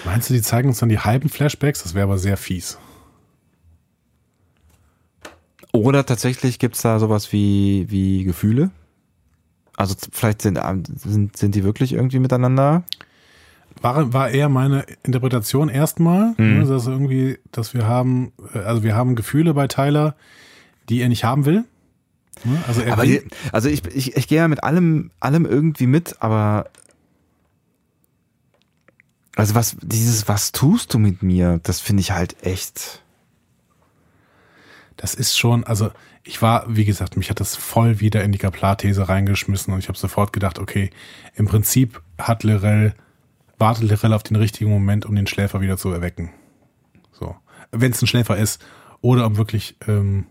[0.06, 1.82] Meinst du, die zeigen uns dann die halben Flashbacks?
[1.82, 2.78] Das wäre aber sehr fies.
[5.72, 8.70] Oder tatsächlich gibt's da sowas wie, wie Gefühle.
[9.76, 12.84] Also vielleicht sind, sind, sind die wirklich irgendwie miteinander.
[13.80, 16.58] War, war eher meine Interpretation erstmal, Mhm.
[16.58, 20.14] ne, dass irgendwie, dass wir haben, äh, also wir haben Gefühle bei Tyler,
[20.90, 21.64] die er nicht haben will.
[22.44, 22.62] Ne?
[22.68, 26.16] Also er Aber will, also ich, ich, ich gehe ja mit allem, allem irgendwie mit,
[26.20, 26.66] aber
[29.36, 33.01] also was, dieses, was tust du mit mir, das finde ich halt echt.
[35.02, 35.90] Das ist schon, also
[36.22, 39.88] ich war, wie gesagt, mich hat das voll wieder in die Kaplar-These reingeschmissen und ich
[39.88, 40.90] habe sofort gedacht, okay,
[41.34, 42.94] im Prinzip hat Lirel,
[43.58, 46.30] wartet Lirel auf den richtigen Moment, um den Schläfer wieder zu erwecken.
[47.10, 47.34] So.
[47.72, 48.64] Wenn es ein Schläfer ist.
[49.00, 50.26] Oder um wirklich, ähm,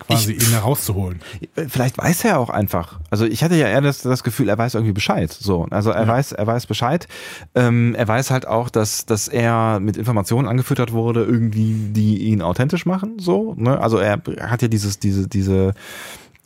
[0.00, 1.20] quasi ihn herauszuholen.
[1.68, 3.00] Vielleicht weiß er auch einfach.
[3.10, 5.30] Also ich hatte ja eher das, das Gefühl, er weiß irgendwie Bescheid.
[5.30, 6.08] So, also er ja.
[6.08, 7.06] weiß, er weiß Bescheid.
[7.54, 12.42] Ähm, er weiß halt auch, dass, dass er mit Informationen angefüttert wurde, irgendwie, die ihn
[12.42, 13.18] authentisch machen.
[13.18, 13.80] So, ne?
[13.80, 15.74] Also er hat ja dieses, diese, diese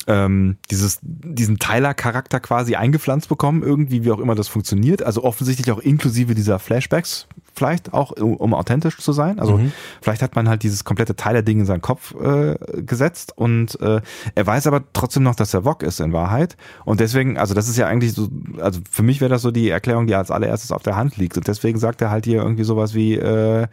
[0.07, 5.02] ähm, dieses, diesen Tyler-Charakter quasi eingepflanzt bekommen, irgendwie, wie auch immer das funktioniert.
[5.02, 9.39] Also offensichtlich auch inklusive dieser Flashbacks, vielleicht auch, um, um authentisch zu sein.
[9.39, 9.73] Also mhm.
[10.00, 14.00] vielleicht hat man halt dieses komplette Tyler-Ding in seinen Kopf äh, gesetzt und äh,
[14.34, 16.57] er weiß aber trotzdem noch, dass er Vog ist in Wahrheit.
[16.84, 19.70] Und deswegen, also das ist ja eigentlich so, also für mich wäre das so die
[19.70, 21.36] Erklärung, die als allererstes auf der Hand liegt.
[21.36, 23.66] Und deswegen sagt er halt hier irgendwie sowas wie, äh,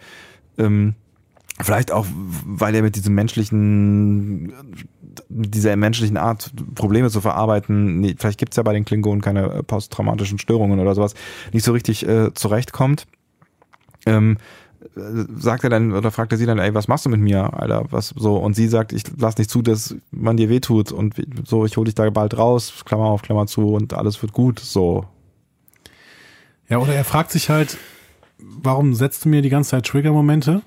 [0.57, 0.95] ähm,
[1.63, 2.07] Vielleicht auch,
[2.45, 4.53] weil er mit diesem menschlichen,
[5.29, 10.39] dieser menschlichen Art, Probleme zu verarbeiten, nee, vielleicht gibt's ja bei den Klingonen keine posttraumatischen
[10.39, 11.13] Störungen oder sowas,
[11.51, 13.05] nicht so richtig äh, zurechtkommt.
[14.05, 14.37] Ähm,
[14.95, 17.85] sagt er dann oder fragt er sie dann, ey, was machst du mit mir, Alter?
[17.91, 18.37] Was so?
[18.37, 21.15] Und sie sagt, ich lass nicht zu, dass man dir wehtut und
[21.45, 24.59] so, ich hole dich da bald raus, Klammer auf, Klammer zu und alles wird gut,
[24.59, 25.05] so.
[26.67, 27.77] Ja, oder er fragt sich halt,
[28.39, 30.63] warum setzt du mir die ganze Zeit Trigger-Momente?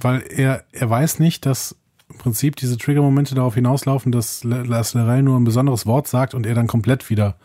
[0.00, 1.76] weil er, er weiß nicht, dass
[2.08, 6.46] im Prinzip diese Trigger-Momente darauf hinauslaufen, dass Lars Lerell nur ein besonderes Wort sagt und
[6.46, 7.36] er dann komplett wieder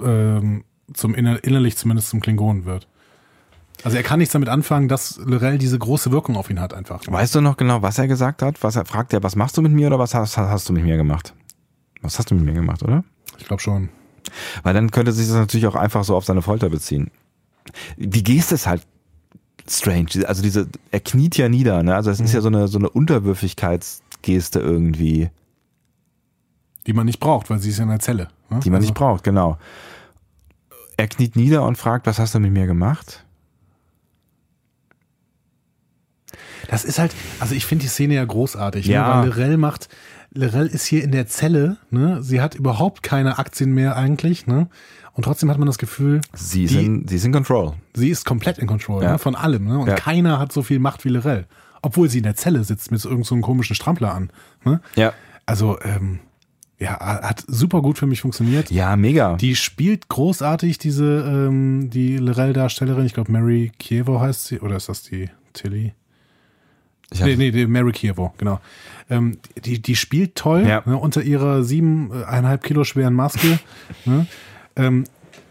[0.00, 2.86] ähm, zum inner, innerlich zumindest zum Klingonen wird.
[3.82, 7.00] Also er kann nichts damit anfangen, dass Lorel diese große Wirkung auf ihn hat einfach.
[7.06, 8.62] Weißt du noch genau, was er gesagt hat?
[8.62, 10.84] Was er fragt er, was machst du mit mir oder was hast, hast du mit
[10.84, 11.34] mir gemacht?
[12.02, 13.04] Was hast du mit mir gemacht, oder?
[13.38, 13.88] Ich glaube schon.
[14.62, 17.10] Weil dann könnte sich das natürlich auch einfach so auf seine Folter beziehen.
[17.96, 18.86] Die Geste ist halt
[19.68, 20.26] strange.
[20.26, 21.94] Also diese, er kniet ja nieder, ne?
[21.94, 22.24] Also es mhm.
[22.26, 25.30] ist ja so eine, so eine Unterwürfigkeitsgeste irgendwie.
[26.86, 28.28] Die man nicht braucht, weil sie ist ja in der Zelle.
[28.48, 28.60] Ne?
[28.60, 28.88] Die man also.
[28.88, 29.58] nicht braucht, genau.
[30.96, 33.24] Er kniet nieder und fragt, was hast du mit mir gemacht?
[36.68, 38.92] Das ist halt, also ich finde die Szene ja großartig, ne?
[38.94, 39.08] ja.
[39.08, 39.22] Ne?
[39.22, 39.88] weil Lorel macht,
[40.32, 42.22] Lorel ist hier in der Zelle, ne?
[42.22, 44.68] Sie hat überhaupt keine Aktien mehr eigentlich, ne?
[45.12, 47.74] Und trotzdem hat man das Gefühl, sie, die, in, sie ist in Control.
[47.94, 49.12] Sie ist komplett in Control ja.
[49.12, 49.64] ne, von allem.
[49.64, 49.78] Ne?
[49.78, 49.94] Und ja.
[49.94, 51.46] keiner hat so viel Macht wie Lorel.
[51.82, 54.30] Obwohl sie in der Zelle sitzt mit so irgendeinem so komischen Strampler an.
[54.64, 54.80] Ne?
[54.94, 55.12] Ja.
[55.46, 56.20] Also, ähm,
[56.78, 58.70] ja, hat super gut für mich funktioniert.
[58.70, 59.36] Ja, mega.
[59.36, 63.04] Die spielt großartig, diese, ähm, die Lorel-Darstellerin.
[63.04, 64.60] Ich glaube, Mary Kievo heißt sie.
[64.60, 65.92] Oder ist das die Tilly?
[67.12, 68.60] Ich nee, nee, die Mary Kievo, genau.
[69.08, 70.82] Ähm, die, die spielt toll ja.
[70.86, 73.58] ne, unter ihrer siebeneinhalb Kilo schweren Maske.
[74.04, 74.26] ne?
[74.76, 75.04] Ähm,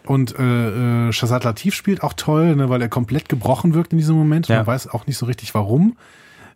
[0.05, 3.97] und äh, äh, Shazad Latif spielt auch toll, ne, weil er komplett gebrochen wirkt in
[3.97, 4.47] diesem Moment.
[4.47, 4.57] Ja.
[4.57, 5.97] Man weiß auch nicht so richtig warum.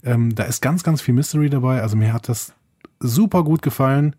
[0.04, 1.82] Ähm, da ist ganz, ganz viel Mystery dabei.
[1.82, 2.54] Also mir hat das
[3.00, 4.16] super gut gefallen.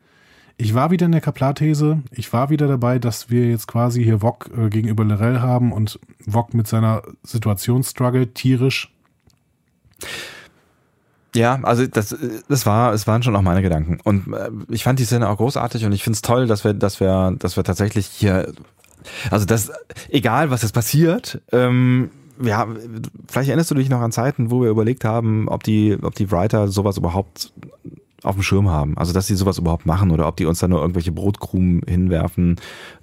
[0.57, 2.03] Ich war wieder in der Kaplar-These.
[2.13, 5.99] Ich war wieder dabei, dass wir jetzt quasi hier Wok äh, gegenüber Lorel haben und
[6.27, 8.93] Wok mit seiner Situation struggelt, tierisch.
[11.35, 12.17] Ja, also das,
[12.49, 13.99] das war, es waren schon auch meine Gedanken.
[14.05, 16.75] Und äh, ich fand die Szene auch großartig und ich finde es toll, dass wir,
[16.75, 18.53] dass wir, dass wir tatsächlich hier,
[19.31, 19.73] also das,
[20.09, 22.11] egal was jetzt passiert, ähm,
[22.43, 22.67] ja,
[23.29, 26.31] vielleicht erinnerst du dich noch an Zeiten, wo wir überlegt haben, ob die, ob die
[26.31, 27.53] Writer sowas überhaupt
[28.25, 28.97] auf dem Schirm haben.
[28.97, 32.57] Also dass sie sowas überhaupt machen oder ob die uns da nur irgendwelche Brotkrumen hinwerfen,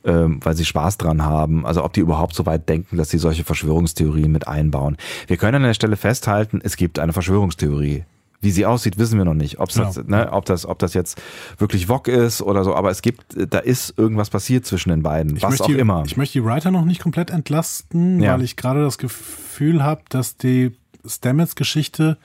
[0.04, 1.66] ähm, weil sie Spaß dran haben.
[1.66, 4.98] Also ob die überhaupt so weit denken, dass sie solche Verschwörungstheorien mit einbauen.
[5.28, 8.04] Wir können an der Stelle festhalten, es gibt eine Verschwörungstheorie.
[8.42, 9.60] Wie sie aussieht, wissen wir noch nicht.
[9.60, 11.22] Ob's das, ne, ob, das, ob das jetzt
[11.60, 15.36] wirklich Wok ist oder so, aber es gibt, da ist irgendwas passiert zwischen den beiden.
[15.38, 16.04] Ich was auch die, immer.
[16.06, 18.34] Ich möchte die Writer noch nicht komplett entlasten, ja.
[18.34, 22.18] weil ich gerade das Gefühl habe, dass die Stamets-Geschichte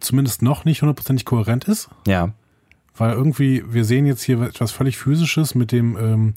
[0.00, 1.88] zumindest noch nicht hundertprozentig kohärent ist.
[2.06, 2.32] Ja.
[2.96, 6.34] Weil irgendwie, wir sehen jetzt hier etwas völlig Physisches mit dem, ähm,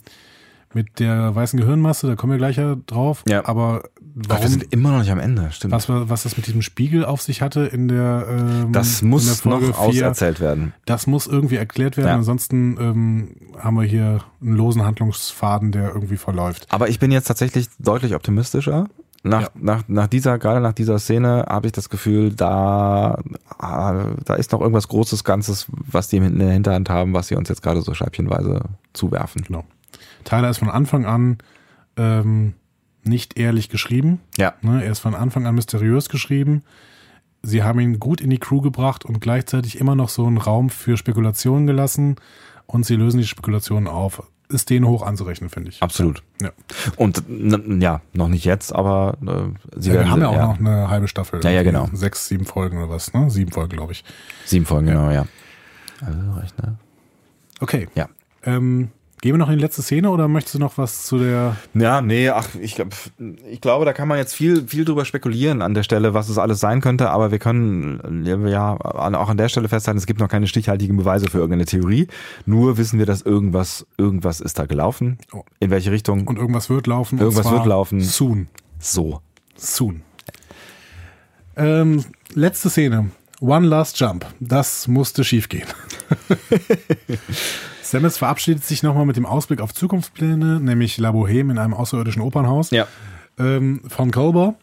[0.76, 3.24] mit der weißen Gehirnmasse, da kommen wir gleich ja drauf.
[3.28, 3.46] Ja.
[3.46, 5.72] Aber warum, wir sind immer noch nicht am Ende, stimmt.
[5.74, 9.62] Was, was das mit diesem Spiegel auf sich hatte in der ähm, Das muss noch
[9.62, 10.74] 4, auserzählt werden.
[10.86, 12.10] Das muss irgendwie erklärt werden.
[12.10, 12.16] Ja.
[12.16, 16.68] Ansonsten ähm, haben wir hier einen losen Handlungsfaden, der irgendwie verläuft.
[16.70, 18.88] Aber ich bin jetzt tatsächlich deutlich optimistischer.
[19.24, 19.50] Nach, ja.
[19.56, 23.18] nach, nach dieser, gerade nach dieser Szene habe ich das Gefühl, da,
[23.60, 27.50] da ist noch irgendwas Großes Ganzes, was die in der Hinterhand haben, was sie uns
[27.50, 28.62] jetzt gerade so scheibchenweise
[28.94, 29.42] zuwerfen.
[29.42, 29.64] Genau.
[30.26, 31.38] Tyler ist von Anfang an
[31.96, 32.54] ähm,
[33.04, 34.20] nicht ehrlich geschrieben.
[34.38, 34.56] Ja.
[34.62, 36.64] Ne, er ist von Anfang an mysteriös geschrieben.
[37.44, 40.70] Sie haben ihn gut in die Crew gebracht und gleichzeitig immer noch so einen Raum
[40.70, 42.16] für Spekulationen gelassen
[42.66, 44.24] und sie lösen die Spekulationen auf.
[44.48, 45.82] Ist denen hoch anzurechnen, finde ich.
[45.82, 46.22] Absolut.
[46.40, 46.52] Ja.
[46.98, 47.24] Und
[47.82, 50.06] ja, noch nicht jetzt, aber äh, sie ja, werden.
[50.06, 50.48] Wir haben ja auch ja.
[50.48, 51.40] noch eine halbe Staffel.
[51.44, 51.90] Ja, ja, genau.
[51.94, 53.30] Sechs, sieben Folgen oder was, ne?
[53.32, 54.04] Sieben Folgen, glaube ich.
[54.46, 54.94] Sieben Folgen, ja.
[54.94, 55.26] genau, ja.
[56.02, 56.78] Also recht, ne?
[57.60, 57.88] Okay.
[57.96, 58.08] Ja.
[58.44, 58.92] Ähm,
[59.26, 61.58] Gehen wir noch in die letzte Szene oder möchtest du noch was zu der.
[61.74, 62.90] Ja, nee, ach, ich, glaub,
[63.50, 66.38] ich glaube, da kann man jetzt viel, viel drüber spekulieren an der Stelle, was es
[66.38, 70.28] alles sein könnte, aber wir können ja auch an der Stelle festhalten, es gibt noch
[70.28, 72.08] keine stichhaltigen Beweise für irgendeine Theorie.
[72.46, 75.18] Nur wissen wir, dass irgendwas, irgendwas ist da gelaufen.
[75.34, 75.42] Oh.
[75.60, 76.28] In welche Richtung?
[76.28, 77.18] Und irgendwas wird laufen.
[77.18, 78.02] Irgendwas wird laufen.
[78.02, 78.48] Soon.
[78.78, 79.22] So.
[79.56, 80.04] Soon.
[81.56, 82.06] Ähm,
[82.36, 83.10] letzte Szene.
[83.42, 84.28] One Last Jump.
[84.40, 85.66] Das musste schiefgehen.
[87.86, 92.22] Stamets verabschiedet sich nochmal mit dem Ausblick auf Zukunftspläne, nämlich La Boheme in einem außerirdischen
[92.22, 92.88] Opernhaus Ja.
[93.38, 94.56] ähm, von Culber.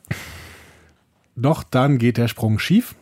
[1.37, 2.95] Doch dann geht der Sprung schief.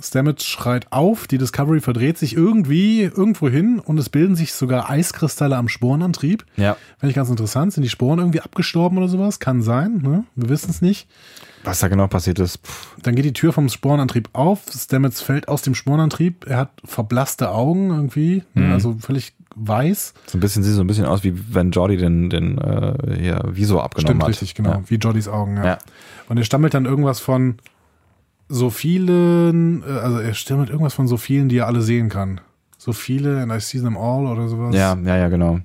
[0.00, 4.90] Stamets schreit auf, die Discovery verdreht sich irgendwie irgendwo hin und es bilden sich sogar
[4.90, 6.44] Eiskristalle am Sporenantrieb.
[6.56, 6.76] Ja.
[6.98, 7.72] Finde ich ganz interessant.
[7.72, 9.38] Sind die Sporen irgendwie abgestorben oder sowas?
[9.38, 10.24] Kann sein, ne?
[10.34, 11.08] Wir wissen es nicht.
[11.62, 14.62] Was da genau passiert ist, pff, Dann geht die Tür vom Sporenantrieb auf.
[14.76, 16.44] Stamets fällt aus dem Sporenantrieb.
[16.48, 18.72] Er hat verblasste Augen irgendwie, ne?
[18.72, 20.14] also völlig weiß.
[20.26, 23.42] so ein bisschen, sieht so ein bisschen aus, wie wenn Jordi den, den äh, hier
[23.50, 24.28] Visor abgenommen Stimmt, hat.
[24.30, 24.70] richtig, genau.
[24.70, 24.82] Ja.
[24.86, 25.64] Wie Jordys Augen, ja.
[25.64, 25.78] Ja.
[26.28, 27.56] Und er stammelt dann irgendwas von
[28.48, 32.40] so vielen, äh, also er stammelt irgendwas von so vielen, die er alle sehen kann.
[32.78, 34.74] So viele and I see them all oder sowas.
[34.74, 35.60] Ja, ja, ja, genau.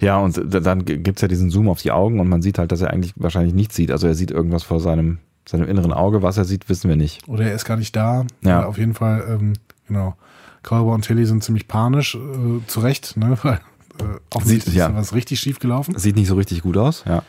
[0.00, 2.72] Ja, und dann g- gibt's ja diesen Zoom auf die Augen und man sieht halt,
[2.72, 3.90] dass er eigentlich wahrscheinlich nichts sieht.
[3.90, 6.22] Also er sieht irgendwas vor seinem, seinem inneren Auge.
[6.22, 7.28] Was er sieht, wissen wir nicht.
[7.28, 8.24] Oder er ist gar nicht da.
[8.42, 8.64] Ja.
[8.64, 9.52] Auf jeden Fall, ähm,
[9.86, 10.14] genau.
[10.66, 13.38] Culber und Tilly sind ziemlich panisch, äh, zu Recht, ne?
[13.42, 14.02] Weil äh,
[14.34, 14.86] offensichtlich Sieht- ja.
[14.88, 15.98] ist da was richtig schief gelaufen.
[15.98, 17.22] Sieht nicht so richtig gut aus, ja.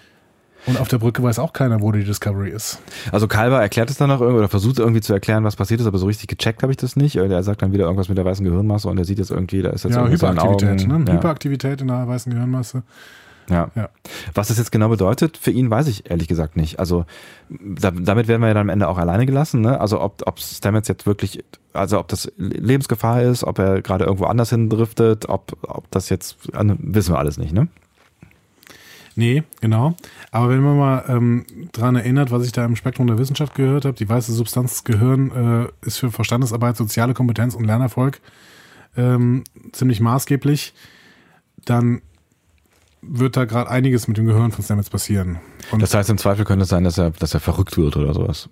[0.65, 2.79] Und auf der Brücke weiß auch keiner, wo die Discovery ist.
[3.13, 5.87] Also Kalber erklärt es dann noch irgendwie oder versucht irgendwie zu erklären, was passiert ist,
[5.87, 7.15] aber so richtig gecheckt habe ich das nicht.
[7.15, 9.69] Er sagt dann wieder irgendwas mit der weißen Gehirnmasse und er sieht jetzt irgendwie, da
[9.69, 11.05] ist jetzt ja, Hyperaktivität, ne?
[11.07, 11.13] Ja.
[11.13, 12.83] Hyperaktivität in der weißen Gehirnmasse.
[13.49, 13.69] Ja.
[13.75, 13.89] Ja.
[14.33, 16.79] Was das jetzt genau bedeutet, für ihn weiß ich ehrlich gesagt nicht.
[16.79, 17.05] Also
[17.49, 19.61] da, damit werden wir ja dann am Ende auch alleine gelassen.
[19.61, 19.79] Ne?
[19.79, 21.43] Also ob, ob Stamets jetzt wirklich,
[21.73, 26.09] also ob das Lebensgefahr ist, ob er gerade irgendwo anders hin driftet, ob, ob das
[26.09, 27.53] jetzt, also, wissen wir alles nicht.
[27.53, 27.67] Ne?
[29.15, 29.95] Nee, genau.
[30.31, 33.85] Aber wenn man mal ähm, dran erinnert, was ich da im Spektrum der Wissenschaft gehört
[33.85, 38.19] habe, die weiße Substanz des Gehirn äh, ist für Verstandesarbeit, soziale Kompetenz und Lernerfolg
[38.95, 40.73] ähm, ziemlich maßgeblich,
[41.65, 42.01] dann
[43.09, 45.37] wird da gerade einiges mit dem Gehirn von Stamets passieren.
[45.71, 48.13] Und Das heißt, im Zweifel könnte es sein, dass er, dass er verrückt wird oder
[48.13, 48.49] sowas.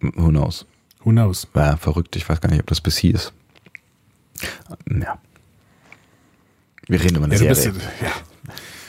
[0.00, 0.66] Who knows?
[1.02, 1.46] who knows?
[1.54, 2.16] Ja, verrückt.
[2.16, 3.32] Ich weiß gar nicht, ob das bis hier ist.
[4.90, 5.18] Ja.
[6.88, 7.72] Wir reden über eine Ja, Serie.
[7.72, 7.88] bist,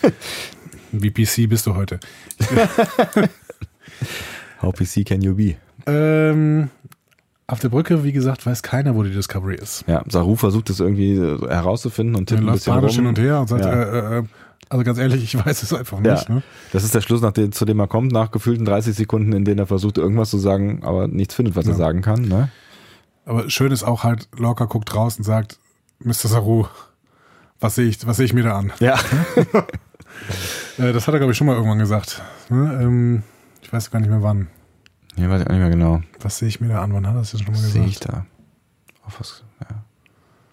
[0.03, 0.11] ja.
[0.92, 2.00] Wie PC bist du heute?
[4.61, 5.56] How PC can you be?
[5.85, 6.69] Ähm,
[7.48, 9.84] auf der Brücke, wie gesagt, weiß keiner, wo die Discovery ist.
[9.88, 13.09] Ja, Saru versucht es irgendwie äh, herauszufinden und tippt ein bisschen panisch hin rum.
[13.09, 13.72] und her und sagt, Ja.
[13.74, 14.24] äh, äh,
[14.70, 16.30] also ganz ehrlich, ich weiß es einfach Ja, nicht.
[16.30, 16.44] Ne?
[16.74, 19.46] das ist der Schluss, nach dem, zu dem er kommt, nach gefühlten 30 Sekunden, in
[19.46, 21.78] denen er versucht, irgendwas zu sagen, aber nichts findet, was er Ja.
[21.78, 22.22] sagen kann.
[22.24, 22.50] Ne?
[23.26, 25.60] Aber schön ist auch halt, Lorca guckt raus und sagt,
[26.00, 26.14] Mr.
[26.30, 26.66] Saru,
[27.60, 28.72] was sehe ich, was sehe ich mir da an?
[28.80, 28.98] Ja.
[30.80, 32.22] Äh, das hat er, glaube ich, schon mal irgendwann gesagt.
[32.50, 32.80] Ne?
[32.82, 33.24] Ähm,
[33.62, 34.48] ich weiß gar nicht mehr wann.
[35.16, 36.02] ja, weiß ich auch nicht mehr genau.
[36.22, 36.94] Was sehe ich mir da an?
[36.94, 38.16] Wann hat er das jetzt schon mal Was sehe ich gesagt?
[38.18, 38.26] da?
[39.06, 39.84] Auf was, ja.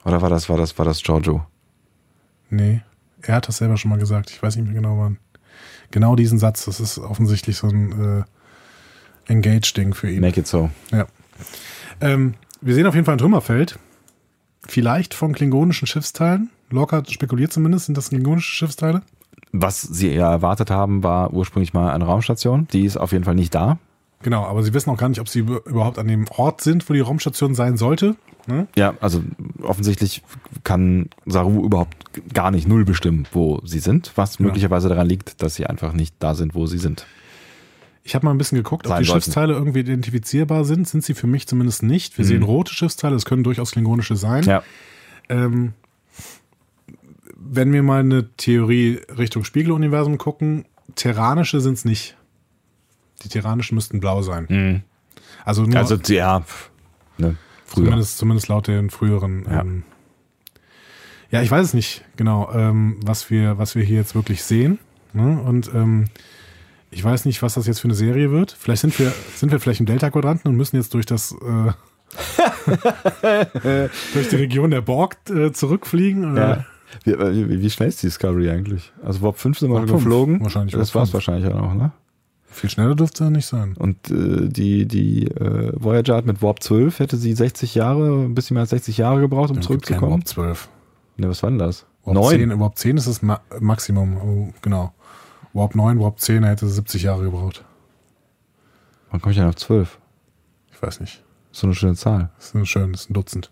[0.05, 1.47] Oder war das, war das, war das Giorgio?
[2.51, 2.83] Nee,
[3.27, 4.31] er hat das selber schon mal gesagt.
[4.31, 5.19] Ich weiß nicht mehr genau wann.
[5.91, 8.25] Genau diesen Satz, das ist offensichtlich so ein
[9.27, 10.21] äh, Engage-Ding für ihn.
[10.21, 10.71] Make it so.
[10.91, 11.07] Ja.
[12.01, 13.79] Ähm, wir sehen auf jeden Fall ein Trümmerfeld.
[14.67, 16.51] Vielleicht von klingonischen Schiffsteilen.
[16.71, 19.03] Lorca spekuliert zumindest, sind das klingonische Schiffsteile?
[19.53, 22.67] Was sie ja erwartet haben, war ursprünglich mal eine Raumstation.
[22.73, 23.79] Die ist auf jeden Fall nicht da.
[24.25, 26.89] Genau, aber sie wissen auch gar nicht, ob sie über- überhaupt an dem Ort sind,
[26.89, 28.17] wo die Raumstation sein sollte.
[28.47, 28.67] Ne?
[28.75, 29.23] Ja, also
[29.63, 30.23] offensichtlich
[30.65, 31.95] kann Saru überhaupt
[32.35, 34.49] gar nicht null bestimmen, wo sie sind, was Genau.
[34.49, 37.07] möglicherweise daran liegt, dass sie einfach nicht da sind, wo sie sind.
[38.03, 39.25] Ich habe mal ein bisschen geguckt, ob Sein die sollten.
[39.25, 40.89] Schiffsteile irgendwie identifizierbar sind.
[40.89, 42.19] Sind sie für mich zumindest nicht.
[42.19, 44.43] Wir sehen rote Schiffsteile, das können durchaus klingonische sein.
[44.45, 44.49] Mhm.
[44.51, 44.63] Ja,
[45.29, 45.73] Ähm,
[47.37, 52.17] wenn wir mal eine Theorie Richtung Spiegeluniversum gucken, terranische sind es nicht.
[53.25, 54.85] Die terranischen müssten blau sein.
[55.45, 56.45] Also nur also ja,
[57.19, 57.85] ne, früher.
[57.85, 59.45] zumindest, zumindest laut den früheren.
[59.51, 59.61] Ja.
[59.61, 59.83] Ähm,
[61.31, 64.79] ja, ich weiß es nicht genau, ähm, was, wir, was wir hier jetzt wirklich sehen.
[65.13, 65.41] Ne?
[65.41, 66.07] Und ähm,
[66.91, 68.53] ich weiß nicht, was das jetzt für eine Serie wird.
[68.59, 71.73] Vielleicht sind wir, sind wir vielleicht im Delta-Quadranten und müssen jetzt durch das äh,
[74.15, 76.37] durch die Region der Borg äh, zurückfliegen.
[76.37, 76.65] Ja.
[77.03, 78.93] Wie, äh, wie, wie schnell ist die Discovery eigentlich?
[79.03, 80.41] Also Warp 5 sind wir Warp schon 5, geflogen.
[80.41, 81.15] wahrscheinlich Das war's 5.
[81.15, 81.93] wahrscheinlich auch noch, ne?
[82.55, 83.75] Viel schneller dürfte er nicht sein.
[83.77, 88.37] Und äh, die, die äh, Voyager hat mit Warp 12 hätte sie 60 Jahre, ein
[88.37, 90.13] bisschen mehr als 60 Jahre gebraucht, um keinen zurückzukommen.
[90.13, 90.69] Warp 12.
[91.17, 91.85] Ne, was war denn das?
[92.05, 92.39] Warp Neun.
[92.51, 94.17] 10, Warp 10 ist das Ma Maximum.
[94.19, 94.95] Oh, genau.
[95.53, 97.65] Warp 9, Warp 10 er hätte 70 Jahre gebraucht.
[99.11, 99.99] Wann komme ich denn auf 12?
[100.73, 101.25] Ich weiß nicht.
[101.51, 102.31] So eine schöne Zahl.
[102.37, 103.51] Das ist ein schön, das ist ein Dutzend.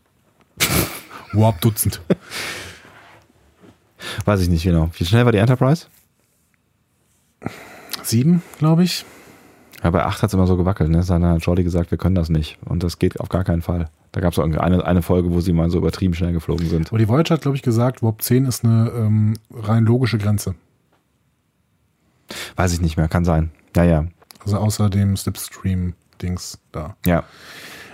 [1.32, 2.00] Warp Dutzend.
[4.24, 4.90] Weiß ich nicht genau.
[4.96, 5.86] Wie schnell war die Enterprise?
[8.02, 9.04] Sieben, glaube ich.
[9.82, 10.90] Ja, bei acht hat es immer so gewackelt.
[10.90, 11.04] Ne?
[11.06, 12.58] Dann hat Jordi gesagt, wir können das nicht.
[12.64, 13.88] Und das geht auf gar keinen Fall.
[14.12, 16.88] Da gab es eine, eine Folge, wo sie mal so übertrieben schnell geflogen sind.
[16.88, 20.54] Aber die Voyager hat, glaube ich, gesagt, Warp 10 ist eine ähm, rein logische Grenze.
[22.56, 23.50] Weiß ich nicht mehr, kann sein.
[23.74, 24.06] Ja, ja.
[24.44, 26.96] Also außer dem Slipstream-Dings da.
[27.06, 27.24] Ja.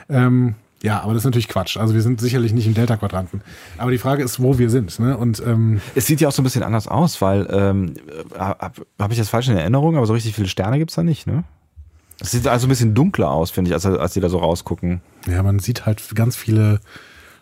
[0.09, 1.77] Ähm, ja, aber das ist natürlich Quatsch.
[1.77, 3.43] Also wir sind sicherlich nicht im Delta-Quadranten.
[3.79, 4.99] Aber die Frage ist, wo wir sind.
[5.01, 5.17] Ne?
[5.17, 7.95] Und ähm, es sieht ja auch so ein bisschen anders aus, weil ähm,
[8.37, 11.27] habe hab ich das falsch in Erinnerung, aber so richtig viele Sterne gibt's da nicht,
[11.27, 11.45] ne?
[12.21, 15.01] Es sieht also ein bisschen dunkler aus, finde ich, als, als die da so rausgucken.
[15.29, 16.81] Ja, man sieht halt ganz viele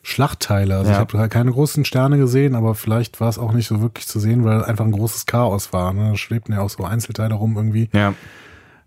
[0.02, 0.76] Schlachtteile.
[0.76, 1.02] Also ja.
[1.02, 4.20] ich habe keine großen Sterne gesehen, aber vielleicht war es auch nicht so wirklich zu
[4.20, 5.94] sehen, weil einfach ein großes Chaos war.
[5.94, 6.10] Ne?
[6.10, 7.88] Da schwebten ja auch so Einzelteile rum irgendwie.
[7.92, 8.12] Ja.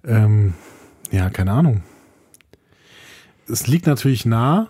[0.06, 0.54] Ähm,
[1.12, 1.82] ja, keine Ahnung.
[3.50, 4.70] Es liegt natürlich nah,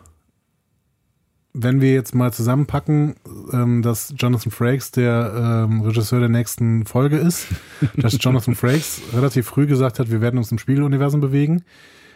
[1.53, 3.15] wenn wir jetzt mal zusammenpacken,
[3.51, 7.47] ähm, dass Jonathan Frakes der ähm, Regisseur der nächsten Folge ist,
[7.97, 11.63] dass Jonathan Frakes relativ früh gesagt hat, wir werden uns im Spiegeluniversum bewegen,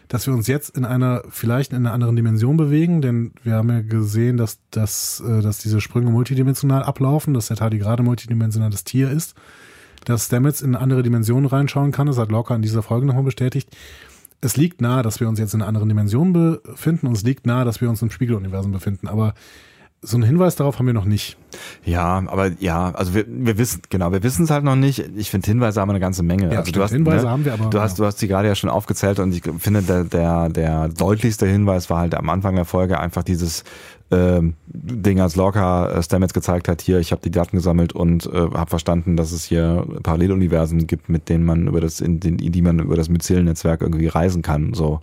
[0.07, 3.69] dass wir uns jetzt in einer, vielleicht in einer anderen Dimension bewegen, denn wir haben
[3.69, 9.09] ja gesehen, dass, dass, äh, dass diese Sprünge multidimensional ablaufen, dass der Tardigrade multidimensionales Tier
[9.09, 9.35] ist,
[10.05, 13.23] dass Stamets in eine andere Dimension reinschauen kann, das hat Locke in dieser Folge nochmal
[13.23, 13.69] bestätigt
[14.43, 17.45] es liegt nahe, dass wir uns jetzt in einer anderen Dimension befinden und es liegt
[17.45, 19.07] nahe, dass wir uns im Spiegeluniversum befinden.
[19.07, 19.33] Aber
[20.01, 21.37] so einen Hinweis darauf haben wir noch nicht.
[21.85, 24.99] Ja, aber ja, also wir, wir wissen, genau, wir wissen es halt noch nicht.
[25.15, 26.51] Ich finde Hinweise haben eine ganze Menge.
[26.51, 27.69] Ja, also stimmt, du hast, Hinweise ne, haben wir aber.
[27.69, 30.89] Du hast, du hast die gerade ja schon aufgezählt und ich finde, der, der, der
[30.89, 33.63] deutlichste Hinweis war halt am Anfang der Folge einfach dieses
[34.13, 38.25] ähm, Ding, als Lorca äh, Stamets gezeigt hat, hier, ich habe die Daten gesammelt und
[38.27, 42.39] äh, habe verstanden, dass es hier Paralleluniversen gibt, mit denen man über das, in, den,
[42.39, 44.73] in die man über das Myzel-Netzwerk irgendwie reisen kann.
[44.73, 45.01] So.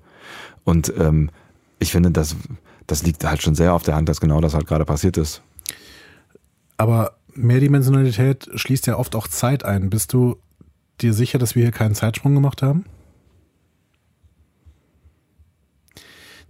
[0.65, 1.31] Und ähm,
[1.79, 2.37] ich finde, das
[2.91, 5.43] das liegt halt schon sehr auf der Hand, dass genau das halt gerade passiert ist.
[6.77, 9.91] Aber Mehrdimensionalität schließt ja oft auch Zeit ein.
[9.91, 10.37] Bist du
[11.01, 12.85] dir sicher, dass wir hier keinen Zeitsprung gemacht haben?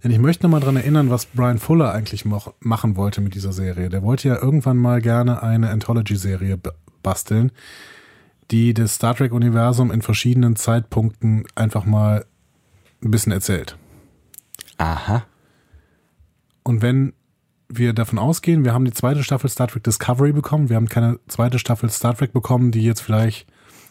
[0.03, 3.89] Denn ich möchte nochmal dran erinnern, was Brian Fuller eigentlich machen wollte mit dieser Serie.
[3.89, 6.59] Der wollte ja irgendwann mal gerne eine Anthology-Serie
[7.03, 7.51] basteln,
[8.49, 12.25] die das Star Trek-Universum in verschiedenen Zeitpunkten einfach mal
[13.03, 13.77] ein bisschen erzählt.
[14.77, 15.23] Aha.
[16.63, 17.13] Und wenn
[17.69, 21.19] wir davon ausgehen, wir haben die zweite Staffel Star Trek Discovery bekommen, wir haben keine
[21.27, 23.47] zweite Staffel Star Trek bekommen, die jetzt vielleicht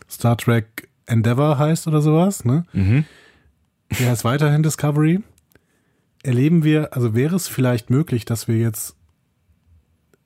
[0.09, 2.65] Star Trek Endeavor heißt oder sowas, ne?
[2.73, 3.05] Mhm.
[3.99, 5.21] Die heißt weiterhin Discovery.
[6.23, 8.95] Erleben wir, also wäre es vielleicht möglich, dass wir jetzt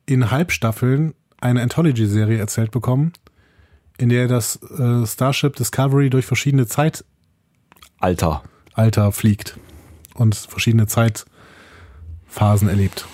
[0.06, 3.12] in Halbstaffeln eine Anthology-Serie erzählt bekommen,
[3.98, 7.04] in der das äh, Starship Discovery durch verschiedene Zeit
[7.98, 8.42] Alter.
[8.74, 9.58] Alter fliegt
[10.14, 11.24] und verschiedene Zeit
[12.26, 13.06] Phasen erlebt.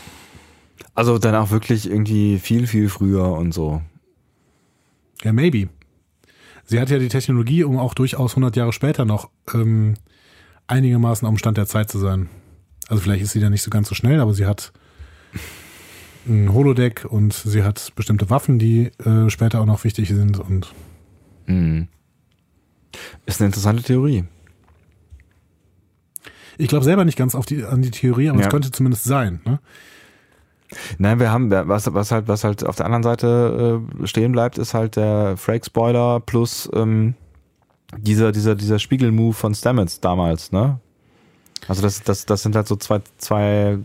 [0.95, 3.83] Also dann auch wirklich irgendwie viel, viel früher und so.
[5.23, 5.69] Ja, maybe.
[6.65, 9.95] Sie hat ja die Technologie, um auch durchaus 100 Jahre später noch ähm,
[10.67, 12.29] einigermaßen am Stand der Zeit zu sein.
[12.91, 14.73] Also vielleicht ist sie da nicht so ganz so schnell, aber sie hat
[16.27, 20.75] ein Holodeck und sie hat bestimmte Waffen, die äh, später auch noch wichtig sind und.
[21.47, 21.89] Mhm.
[23.25, 24.25] Ist eine interessante Theorie.
[26.59, 28.47] Ich glaube selber nicht ganz auf die, an die Theorie, aber ja.
[28.47, 29.41] es könnte zumindest sein.
[29.47, 29.61] Ne?
[30.99, 34.59] Nein, wir haben, was, was halt, was halt auf der anderen Seite äh, stehen bleibt,
[34.59, 37.15] ist halt der Frake-Spoiler plus ähm,
[37.97, 40.81] dieser, dieser, dieser Spiegel-Move von Stamets damals, ne?
[41.69, 43.79] Also das, das, das sind halt so zwei, zwei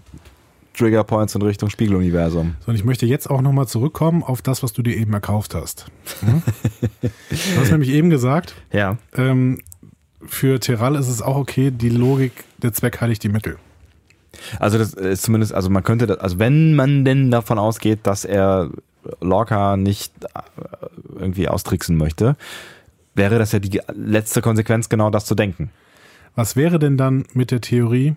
[0.77, 2.55] Trigger Points in Richtung Spiegeluniversum.
[2.65, 5.55] So, und ich möchte jetzt auch nochmal zurückkommen auf das, was du dir eben erkauft
[5.55, 5.85] hast.
[6.21, 6.41] Hm?
[7.01, 8.97] du hast nämlich eben gesagt, ja.
[9.15, 9.61] Ähm,
[10.25, 13.57] für Terral ist es auch okay, die Logik, der Zweck heiligt die Mittel.
[14.59, 18.25] Also das ist zumindest, also man könnte, das, also wenn man denn davon ausgeht, dass
[18.25, 18.69] er
[19.21, 20.27] Lorca nicht äh,
[21.19, 22.35] irgendwie austricksen möchte,
[23.13, 25.71] wäre das ja die letzte Konsequenz, genau das zu denken.
[26.35, 28.15] Was wäre denn dann mit der Theorie,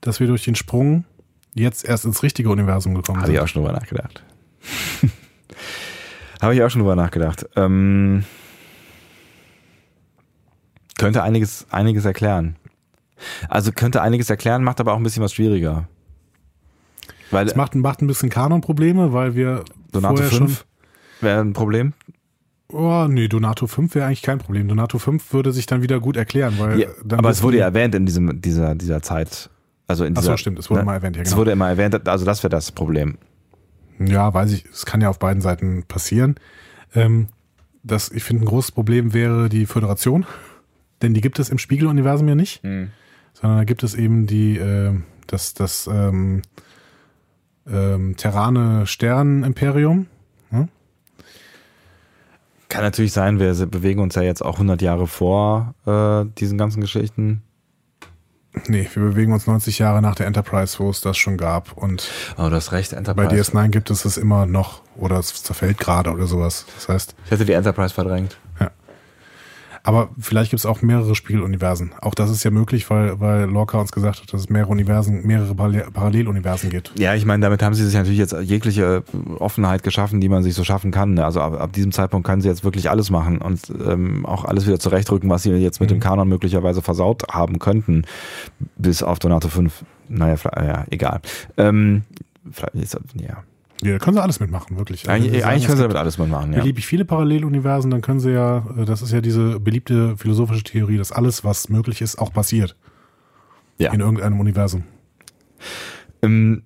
[0.00, 1.04] dass wir durch den Sprung
[1.52, 3.36] jetzt erst ins richtige Universum gekommen Habe sind?
[3.36, 4.22] Habe ich auch schon drüber nachgedacht.
[6.40, 7.46] Habe ich auch schon drüber nachgedacht.
[7.56, 8.24] Ähm
[10.98, 12.56] könnte einiges, einiges erklären.
[13.48, 15.88] Also könnte einiges erklären, macht aber auch ein bisschen was schwieriger.
[17.30, 20.64] Weil es macht, macht ein bisschen Kanonprobleme, weil wir Donato 5
[21.20, 21.94] wäre ein Problem.
[22.74, 24.68] Oh, nee, Donato 5 wäre eigentlich kein Problem.
[24.68, 27.94] Donato 5 würde sich dann wieder gut erklären, weil ja, aber es wurde ja erwähnt
[27.94, 29.50] in diesem, dieser, dieser Zeit.
[29.86, 30.86] Also in dieser, Ach so, stimmt, es wurde ne?
[30.86, 31.32] mal erwähnt, ja, genau.
[31.32, 33.18] Es wurde immer erwähnt, also das wäre das Problem.
[33.98, 36.34] Ja, weiß ich, es kann ja auf beiden Seiten passieren.
[36.94, 37.28] Ähm,
[37.82, 40.26] das, ich finde, ein großes Problem wäre die Föderation
[41.04, 42.90] denn die gibt es im Spiegeluniversum ja nicht, mhm.
[43.34, 44.94] sondern da gibt es eben die, äh,
[45.26, 46.42] das, das ähm,
[47.70, 49.98] ähm, Terrane Stern-Imperium.
[49.98, 50.06] Ne?
[52.74, 56.80] Kann natürlich sein, wir bewegen uns ja jetzt auch 100 Jahre vor äh, diesen ganzen
[56.80, 57.44] Geschichten.
[58.66, 61.72] Nee, wir bewegen uns 90 Jahre nach der Enterprise, wo es das schon gab.
[61.76, 63.28] Und oh, du hast recht, Enterprise.
[63.28, 66.66] Bei DS9 gibt es es immer noch oder es zerfällt gerade oder sowas.
[66.74, 67.14] Das heißt.
[67.26, 68.38] Ich hätte die Enterprise verdrängt.
[69.86, 71.92] Aber vielleicht gibt es auch mehrere Spieluniversen.
[72.00, 75.26] Auch das ist ja möglich, weil, weil Lorca uns gesagt hat, dass es mehrere Universen,
[75.26, 76.98] mehrere Paralleluniversen gibt.
[76.98, 79.04] Ja, ich meine, damit haben sie sich natürlich jetzt jegliche
[79.38, 81.18] Offenheit geschaffen, die man sich so schaffen kann.
[81.18, 84.66] Also ab, ab diesem Zeitpunkt kann sie jetzt wirklich alles machen und ähm, auch alles
[84.66, 85.96] wieder zurechtrücken, was sie jetzt mit mhm.
[85.96, 88.06] dem Kanon möglicherweise versaut haben könnten.
[88.76, 89.84] Bis auf Donato 5.
[90.08, 91.20] Naja, ja, egal.
[91.58, 92.04] Ähm,
[93.14, 93.44] ja.
[93.84, 95.08] Ja, können sie alles mitmachen, wirklich.
[95.08, 96.60] Also eigentlich, können sie damit alles mitmachen, ja.
[96.60, 100.96] Beliebig viele Paralleluniversen, dann können sie ja, äh, das ist ja diese beliebte philosophische Theorie,
[100.96, 102.76] dass alles, was möglich ist, auch passiert.
[103.76, 103.92] Ja.
[103.92, 104.84] In irgendeinem Universum.
[106.22, 106.62] Ähm,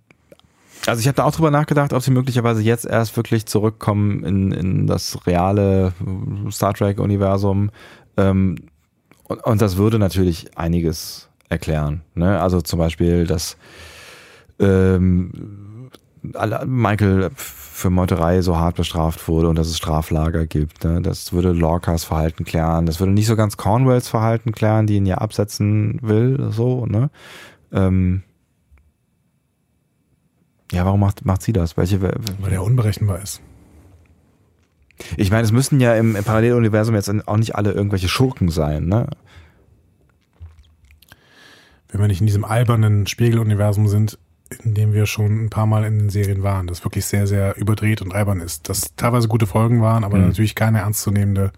[0.87, 4.53] also ich habe da auch drüber nachgedacht, ob sie möglicherweise jetzt erst wirklich zurückkommen in,
[4.53, 5.93] in das reale
[6.51, 7.71] Star Trek-Universum.
[8.17, 8.57] Ähm,
[9.25, 12.03] und, und das würde natürlich einiges erklären.
[12.15, 12.41] Ne?
[12.41, 13.57] Also zum Beispiel, dass
[14.61, 15.68] ähm,
[16.67, 20.85] Michael für Meuterei so hart bestraft wurde und dass es Straflager gibt.
[20.85, 21.01] Ne?
[21.01, 22.87] Das würde Lorcas Verhalten klären.
[22.87, 26.51] Das würde nicht so ganz Cornwells Verhalten klären, die ihn ja absetzen will.
[26.51, 27.11] So, ne?
[27.73, 28.23] Ähm
[30.73, 31.77] ja, warum macht, macht sie das?
[31.77, 33.41] Welche, Weil er unberechenbar ist.
[35.17, 38.87] Ich meine, es müssen ja im, im Paralleluniversum jetzt auch nicht alle irgendwelche Schurken sein,
[38.87, 39.07] ne?
[41.91, 44.19] Wenn wir nicht in diesem albernen Spiegeluniversum sind,
[44.65, 47.57] in dem wir schon ein paar Mal in den Serien waren, das wirklich sehr, sehr
[47.57, 48.68] überdreht und albern ist.
[48.68, 50.28] Das teilweise gute Folgen waren, aber mhm.
[50.28, 51.52] natürlich keine ernstzunehmende,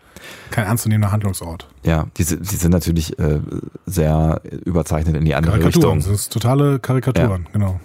[0.50, 1.68] kein ernstzunehmender Handlungsort.
[1.84, 3.40] Ja, die, die sind natürlich äh,
[3.86, 6.12] sehr überzeichnet in die andere Karikaturen, Richtung.
[6.12, 7.50] Das sind totale Karikaturen, ja.
[7.52, 7.80] genau.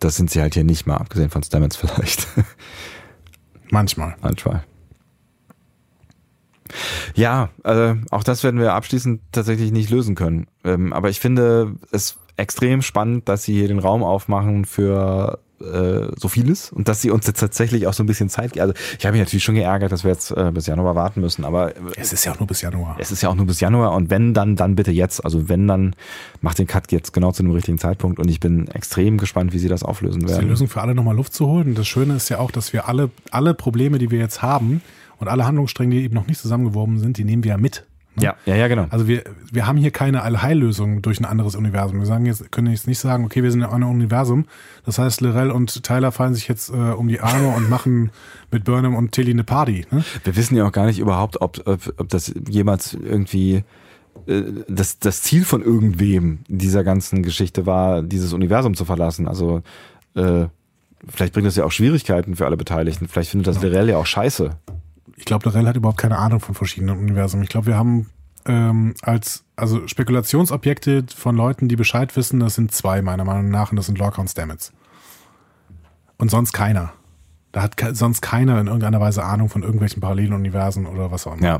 [0.00, 2.26] Das sind sie halt hier nicht mal, abgesehen von Stamets vielleicht.
[3.70, 4.16] Manchmal.
[4.22, 4.64] Manchmal.
[7.14, 10.46] Ja, äh, auch das werden wir abschließend tatsächlich nicht lösen können.
[10.64, 16.08] Ähm, aber ich finde es extrem spannend, dass sie hier den Raum aufmachen für äh,
[16.16, 18.62] so vieles und dass sie uns jetzt tatsächlich auch so ein bisschen Zeit geben.
[18.62, 21.44] Also ich habe mich natürlich schon geärgert, dass wir jetzt äh, bis Januar warten müssen,
[21.44, 22.96] aber es ist ja auch nur bis Januar.
[22.98, 25.24] Es ist ja auch nur bis Januar und wenn dann, dann bitte jetzt.
[25.24, 25.94] Also wenn dann,
[26.40, 29.58] macht den Cut jetzt genau zu dem richtigen Zeitpunkt und ich bin extrem gespannt, wie
[29.58, 30.28] sie das auflösen werden.
[30.28, 31.68] Das ist die Lösung für alle nochmal Luft zu holen.
[31.68, 34.82] Und das Schöne ist ja auch, dass wir alle, alle Probleme, die wir jetzt haben
[35.18, 37.86] und alle Handlungsstränge, die eben noch nicht zusammengeworben sind, die nehmen wir ja mit.
[38.16, 38.24] Ne?
[38.24, 38.86] Ja, ja, ja, genau.
[38.90, 41.98] Also wir, wir haben hier keine Allheillösung durch ein anderes Universum.
[41.98, 44.46] Wir sagen jetzt, können jetzt nicht sagen, okay, wir sind in einem Universum.
[44.86, 48.10] Das heißt, Lorel und Tyler fallen sich jetzt äh, um die Arme und machen
[48.50, 49.86] mit Burnham und Tilly eine Party.
[49.90, 50.04] Ne?
[50.22, 53.64] Wir wissen ja auch gar nicht überhaupt, ob, ob, ob das jemals irgendwie
[54.26, 59.26] äh, das, das Ziel von irgendwem dieser ganzen Geschichte war, dieses Universum zu verlassen.
[59.26, 59.62] Also
[60.14, 60.46] äh,
[61.08, 63.08] vielleicht bringt das ja auch Schwierigkeiten für alle Beteiligten.
[63.08, 63.72] Vielleicht findet das genau.
[63.72, 64.50] Lorel ja auch scheiße
[65.16, 67.42] ich glaube, Lorel hat überhaupt keine Ahnung von verschiedenen Universen.
[67.42, 68.10] Ich glaube, wir haben
[68.46, 73.70] ähm, als also Spekulationsobjekte von Leuten, die Bescheid wissen, das sind zwei meiner Meinung nach
[73.70, 74.72] und das sind Lorca und Stamets.
[76.18, 76.92] Und sonst keiner.
[77.52, 81.34] Da hat ke sonst keiner in irgendeiner Weise Ahnung von irgendwelchen Paralleluniversen oder was auch
[81.34, 81.46] immer.
[81.46, 81.58] Ja,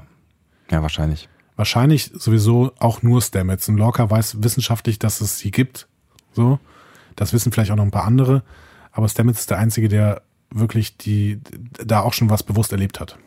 [0.71, 1.29] ja, wahrscheinlich.
[1.57, 3.69] Wahrscheinlich sowieso auch nur Stamets.
[3.69, 5.87] Und Lorca weiß wissenschaftlich, dass es sie gibt.
[6.33, 6.59] So.
[7.15, 8.43] Das wissen vielleicht auch noch ein paar andere.
[8.91, 11.41] Aber Stamets ist der Einzige, der wirklich die,
[11.85, 13.19] da auch schon was bewusst erlebt hat.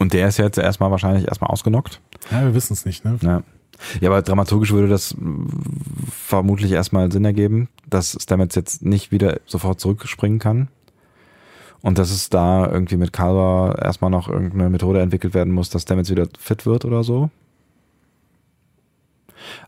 [0.00, 2.00] Und der ist jetzt erstmal wahrscheinlich erstmal ausgenockt.
[2.32, 3.18] Ja, wir wissen es nicht, ne?
[3.20, 3.42] Ja.
[4.00, 5.14] Ja, aber dramaturgisch würde das
[6.10, 10.68] vermutlich erstmal Sinn ergeben, dass Stamets jetzt nicht wieder sofort zurückspringen kann.
[11.82, 15.82] Und dass es da irgendwie mit Calva erstmal noch irgendeine Methode entwickelt werden muss, dass
[15.82, 17.30] Stamets wieder fit wird oder so.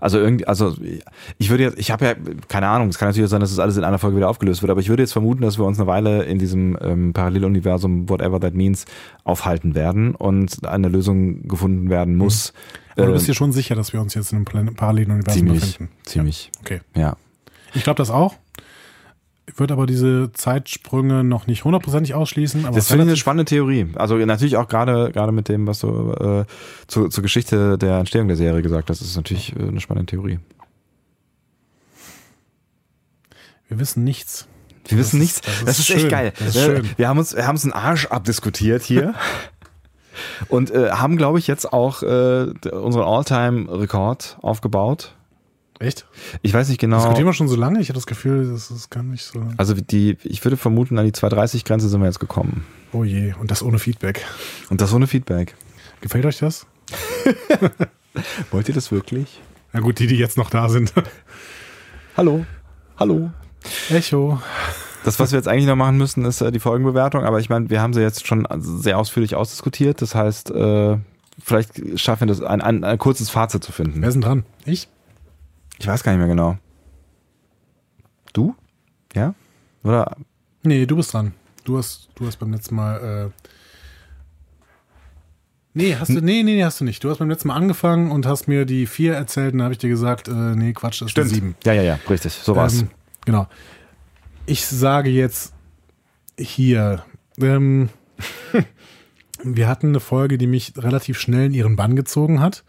[0.00, 0.74] Also irgendwie, also
[1.38, 2.14] ich würde jetzt, ich habe ja
[2.48, 4.70] keine Ahnung, es kann natürlich sein, dass das alles in einer Folge wieder aufgelöst wird,
[4.70, 8.40] aber ich würde jetzt vermuten, dass wir uns eine Weile in diesem ähm, Paralleluniversum, whatever
[8.40, 8.84] that means,
[9.24, 12.52] aufhalten werden und eine Lösung gefunden werden muss.
[12.96, 15.88] Aber du bist dir schon sicher, dass wir uns jetzt in einem Paralleluniversum befinden?
[16.04, 16.50] Ziemlich.
[16.54, 16.60] Ja.
[16.60, 16.80] Okay.
[16.94, 17.16] Ja.
[17.74, 18.36] Ich glaube das auch
[19.56, 22.62] würde aber diese Zeitsprünge noch nicht hundertprozentig ausschließen.
[22.72, 23.88] das finde ich eine spannende Theorie.
[23.94, 26.44] Also natürlich auch gerade gerade mit dem, was du äh,
[26.86, 30.38] zu, zur Geschichte der Entstehung der Serie gesagt hast, ist natürlich äh, eine spannende Theorie.
[33.68, 34.46] Wir wissen nichts.
[34.86, 35.40] Wir wissen nichts.
[35.40, 36.32] Das ist, das ist echt geil.
[36.38, 36.90] Das ist schön.
[36.96, 39.14] Wir haben uns, wir haben uns einen Arsch abdiskutiert hier.
[40.48, 45.14] und äh, haben, glaube ich, jetzt auch äh, unseren All-Time-Rekord aufgebaut.
[45.78, 46.06] Echt?
[46.42, 46.98] Ich weiß nicht genau.
[46.98, 47.80] Diskutieren wir schon so lange?
[47.80, 49.42] Ich habe das Gefühl, das ist gar nicht so.
[49.56, 52.64] Also die, ich würde vermuten, an die 230-Grenze sind wir jetzt gekommen.
[52.92, 54.24] Oh je, und das ohne Feedback.
[54.70, 55.54] Und das ohne Feedback.
[56.00, 56.66] Gefällt euch das?
[58.50, 59.40] Wollt ihr das wirklich?
[59.72, 60.92] Na gut, die, die jetzt noch da sind.
[62.16, 62.44] Hallo.
[62.98, 63.30] Hallo.
[63.90, 64.40] Echo.
[65.04, 67.24] Das, was wir jetzt eigentlich noch machen müssen, ist äh, die Folgenbewertung.
[67.24, 70.02] Aber ich meine, wir haben sie jetzt schon sehr ausführlich ausdiskutiert.
[70.02, 70.98] Das heißt, äh,
[71.42, 74.00] vielleicht schaffen wir das, ein, ein, ein kurzes Fazit zu finden.
[74.00, 74.44] Wer ist denn dran?
[74.66, 74.88] Ich?
[75.82, 76.56] Ich weiß gar nicht mehr genau.
[78.32, 78.54] Du?
[79.16, 79.34] Ja?
[79.82, 80.16] Oder?
[80.62, 81.34] Nee, du bist dran.
[81.64, 83.32] Du hast, du hast beim letzten Mal.
[83.34, 83.48] Äh
[85.74, 87.02] nee, hast du, nee, nee, nee, hast du nicht.
[87.02, 89.72] Du hast beim letzten Mal angefangen und hast mir die vier erzählt und dann habe
[89.72, 91.56] ich dir gesagt, äh, nee, Quatsch, das ist eine sieben.
[91.64, 92.32] Ja, ja, ja, richtig.
[92.32, 92.82] So war's.
[92.82, 92.90] Ähm,
[93.24, 93.48] genau.
[94.46, 95.52] Ich sage jetzt
[96.38, 97.04] hier,
[97.40, 97.88] ähm,
[99.42, 102.62] wir hatten eine Folge, die mich relativ schnell in ihren Bann gezogen hat,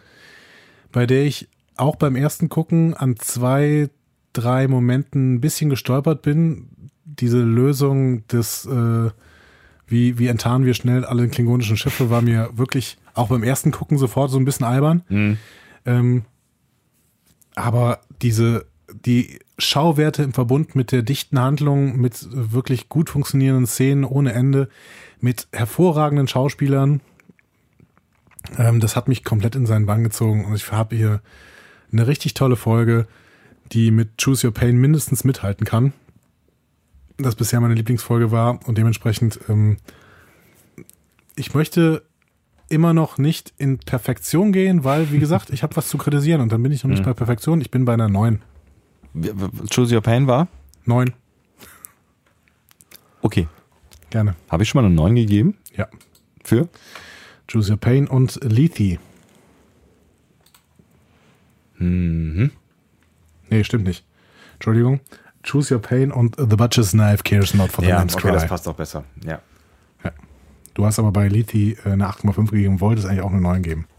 [0.91, 3.89] bei der ich auch beim ersten Gucken an zwei,
[4.33, 6.67] drei Momenten ein bisschen gestolpert bin.
[7.05, 9.09] Diese Lösung des, äh,
[9.87, 13.97] wie, wie enttarnen wir schnell alle klingonischen Schiffe, war mir wirklich auch beim ersten Gucken
[13.97, 15.03] sofort so ein bisschen albern.
[15.09, 15.37] Mhm.
[15.85, 16.21] Ähm,
[17.55, 18.65] aber diese,
[19.05, 24.69] die Schauwerte im Verbund mit der dichten Handlung, mit wirklich gut funktionierenden Szenen ohne Ende,
[25.19, 27.01] mit hervorragenden Schauspielern,
[28.57, 31.21] ähm, das hat mich komplett in seinen Bann gezogen und ich habe hier
[31.93, 33.07] eine richtig tolle Folge,
[33.71, 35.93] die mit Choose Your Pain mindestens mithalten kann.
[37.17, 39.77] Das bisher meine Lieblingsfolge war und dementsprechend, ähm,
[41.35, 42.03] ich möchte
[42.69, 46.51] immer noch nicht in Perfektion gehen, weil, wie gesagt, ich habe was zu kritisieren und
[46.51, 47.05] dann bin ich noch nicht Mhm.
[47.05, 48.41] bei Perfektion, ich bin bei einer 9.
[49.69, 50.47] Choose Your Pain war?
[50.85, 51.13] 9,
[53.21, 53.47] Okay.
[54.09, 54.35] gerne.
[54.49, 55.55] Habe ich schon mal eine 9 gegeben?
[55.75, 55.87] Ja.
[56.43, 56.67] Für?
[57.49, 58.97] Choose Your Pain und Lethe.
[61.83, 62.51] Mhm.
[63.49, 64.05] Nee, stimmt nicht.
[64.55, 64.99] Entschuldigung.
[65.43, 68.33] Choose Your Pain und The Butcher's Knife cares not for the Ja, lamb's okay, cry.
[68.33, 69.03] das passt auch besser.
[69.25, 69.39] Ja.
[70.73, 73.85] Du hast aber bei Lethe äh, eine 8,5 gegeben, wolltest eigentlich auch eine 9 geben.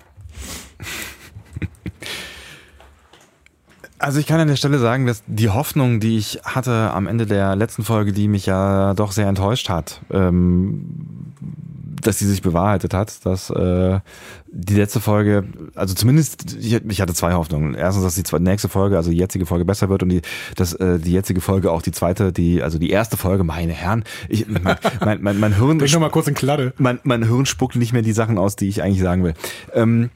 [3.99, 7.25] Also ich kann an der Stelle sagen, dass die Hoffnung, die ich hatte am Ende
[7.25, 10.85] der letzten Folge, die mich ja doch sehr enttäuscht hat, ähm,
[12.07, 13.99] dass sie sich bewahrheitet hat, dass äh,
[14.47, 17.75] die letzte Folge, also zumindest, ich, ich hatte zwei Hoffnungen.
[17.75, 20.23] Erstens, dass die zwe- nächste Folge, also die jetzige Folge besser wird und die,
[20.57, 24.05] dass äh, die jetzige Folge auch die zweite, die, also die erste Folge, meine Herren,
[24.29, 26.73] ich, mein, mein, mein, mein Hirn Denk noch mal kurz in Kladde.
[26.79, 29.35] mein, mein Hirn spuckt nicht mehr die Sachen aus, die ich eigentlich sagen will.
[29.73, 30.11] Ähm,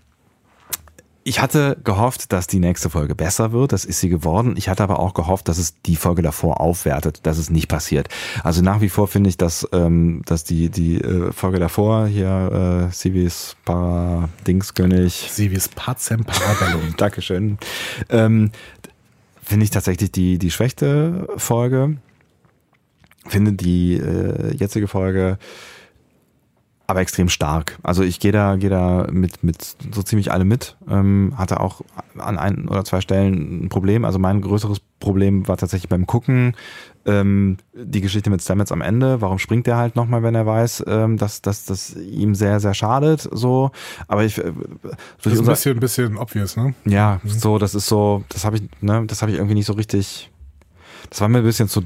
[1.29, 3.73] ich hatte gehofft, dass die nächste Folge besser wird.
[3.73, 4.55] Das ist sie geworden.
[4.57, 7.21] Ich hatte aber auch gehofft, dass es die Folge davor aufwertet.
[7.25, 8.09] Das ist nicht passiert.
[8.43, 12.89] Also nach wie vor finde ich, dass, ähm, dass die, die äh, Folge davor hier,
[12.89, 16.95] äh, Civis Para-Dingskönig, wie es Pazem Parabellum.
[16.97, 17.59] Dankeschön.
[18.09, 18.51] Ähm,
[19.43, 21.99] Finde ich tatsächlich die, die schwächte Folge.
[23.27, 25.39] Finde die äh, jetzige Folge
[26.89, 27.79] aber extrem stark.
[27.83, 30.75] Also ich gehe da, gehe da mit, mit so ziemlich alle mit.
[30.89, 31.83] Ähm, hatte auch
[32.17, 34.07] an ein oder zwei Stellen ein Problem.
[34.07, 36.57] Also mein größeres Problem war tatsächlich beim Gucken
[37.05, 39.21] ähm, die Geschichte mit Stamets am Ende.
[39.21, 42.73] Warum springt der halt nochmal, wenn er weiß, ähm, dass, dass das ihm sehr, sehr
[42.73, 43.29] schadet?
[43.33, 43.71] So,
[44.09, 44.51] aber ich äh,
[45.23, 46.75] Das ist ein bisschen, ein bisschen obvious, ne?
[46.87, 49.75] ja, so, das ist so, das habe ich, ne, das habe ich irgendwie nicht so
[49.75, 50.31] richtig.
[51.11, 51.83] Das war mir ein bisschen zu.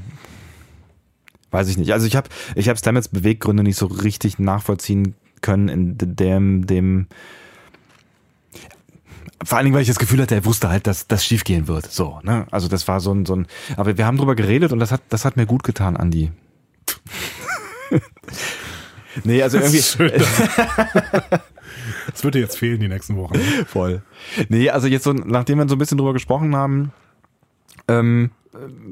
[1.53, 1.93] Weiß ich nicht.
[1.93, 7.05] Also ich habe ich habe Stamets Beweggründe nicht so richtig nachvollziehen können in dem, dem.
[9.43, 11.67] Vor allen Dingen, weil ich das Gefühl hatte, er wusste halt, dass das schief gehen
[11.67, 11.91] wird.
[11.91, 12.47] So, ne?
[12.49, 13.45] Also das war so ein, so ein.
[13.77, 16.31] Aber wir haben drüber geredet und das hat, das hat mir gut getan, Andi.
[19.23, 19.83] nee, also irgendwie.
[19.83, 20.11] Schön.
[22.11, 23.39] Das wird dir jetzt fehlen die nächsten Wochen.
[23.67, 24.01] Voll.
[24.49, 26.91] Nee, also jetzt so, nachdem wir so ein bisschen drüber gesprochen haben,
[27.87, 28.42] ähm, äh,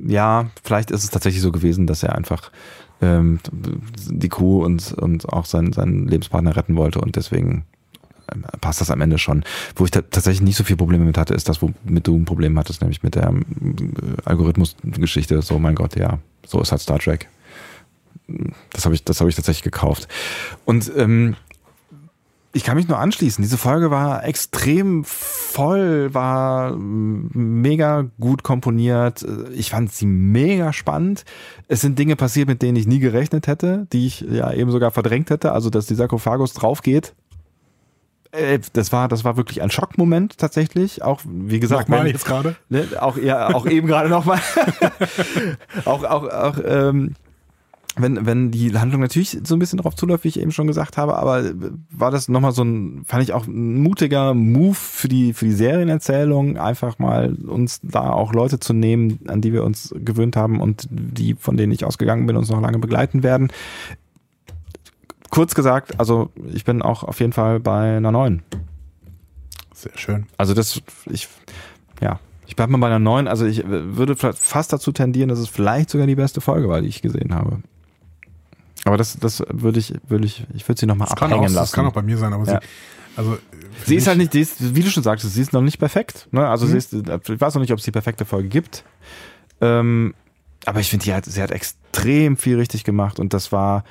[0.06, 2.52] ja, vielleicht ist es tatsächlich so gewesen, dass er einfach
[3.02, 7.66] ähm, die Crew und, und auch seinen, seinen Lebenspartner retten wollte und deswegen
[8.32, 9.44] ähm, passt das am Ende schon.
[9.76, 12.26] Wo ich ta tatsächlich nicht so viel Probleme mit hatte, ist das, womit du ein
[12.26, 13.46] Problem hattest, nämlich mit der ähm,
[14.26, 15.42] Algorithmus-Geschichte.
[15.42, 17.28] So, mein Gott, ja, so ist halt Star Trek.
[18.72, 20.08] Das habe ich, das habe ich tatsächlich gekauft.
[20.66, 21.36] Und ähm,
[22.54, 23.42] ich kann mich nur anschließen.
[23.42, 29.26] Diese Folge war extrem voll, war mega gut komponiert.
[29.54, 31.24] Ich fand sie mega spannend.
[31.68, 34.92] Es sind Dinge passiert, mit denen ich nie gerechnet hätte, die ich ja eben sogar
[34.92, 35.54] verdrängt hätte.
[35.54, 37.14] Also, dass die Sarkophagus draufgeht.
[38.32, 41.04] Äh, Das war, das war wirklich ein Schockmoment tatsächlich.
[41.04, 42.56] Auch, wie gesagt, Nochmal jetzt gerade.
[42.70, 44.40] Ne, auch, ja, auch eben gerade nochmal.
[45.86, 47.16] auch, auch, auch, ähm,
[47.98, 50.98] wenn, wenn die Handlung natürlich so ein bisschen drauf zuläuft, wie ich eben schon gesagt
[50.98, 51.52] habe, aber
[51.90, 55.52] war das nochmal so ein, fand ich auch ein mutiger Move für die, für die
[55.52, 60.62] Serienerzählung, einfach mal uns da auch Leute zu nehmen, an die wir uns gewöhnt haben
[60.62, 63.52] und die, von denen ich ausgegangen bin, uns noch lange begleiten werden.
[65.30, 68.44] Kurz gesagt, also ich bin auch auf jeden Fall bei einer neuen.
[69.74, 70.28] Sehr schön.
[70.38, 71.28] Also das, ich,
[72.02, 72.20] ja,
[72.52, 73.30] Ich bleibe mal bei einer neuen.
[73.30, 76.90] Also ich würde fast dazu tendieren, dass es vielleicht sogar die beste Folge war, die
[76.90, 77.62] ich gesehen habe.
[78.86, 81.56] Aber das, das würde ich, würde ich, ich würde sie nochmal abhängen auch, lassen.
[81.56, 82.60] Das kann auch bei mir sein, aber Ja.
[82.62, 82.68] sie,
[83.16, 83.38] also
[83.86, 86.28] Sie ist halt nicht, die ist, wie du schon sagtest, sie ist noch nicht perfekt.
[86.32, 86.48] Ne?
[86.48, 86.72] Also Mhm.
[86.72, 88.84] sie ist, ich weiß noch nicht, ob es die perfekte Folge gibt.
[89.60, 90.14] Ähm,
[90.66, 93.84] aber ich finde, die hat, sie hat extrem viel richtig gemacht und das war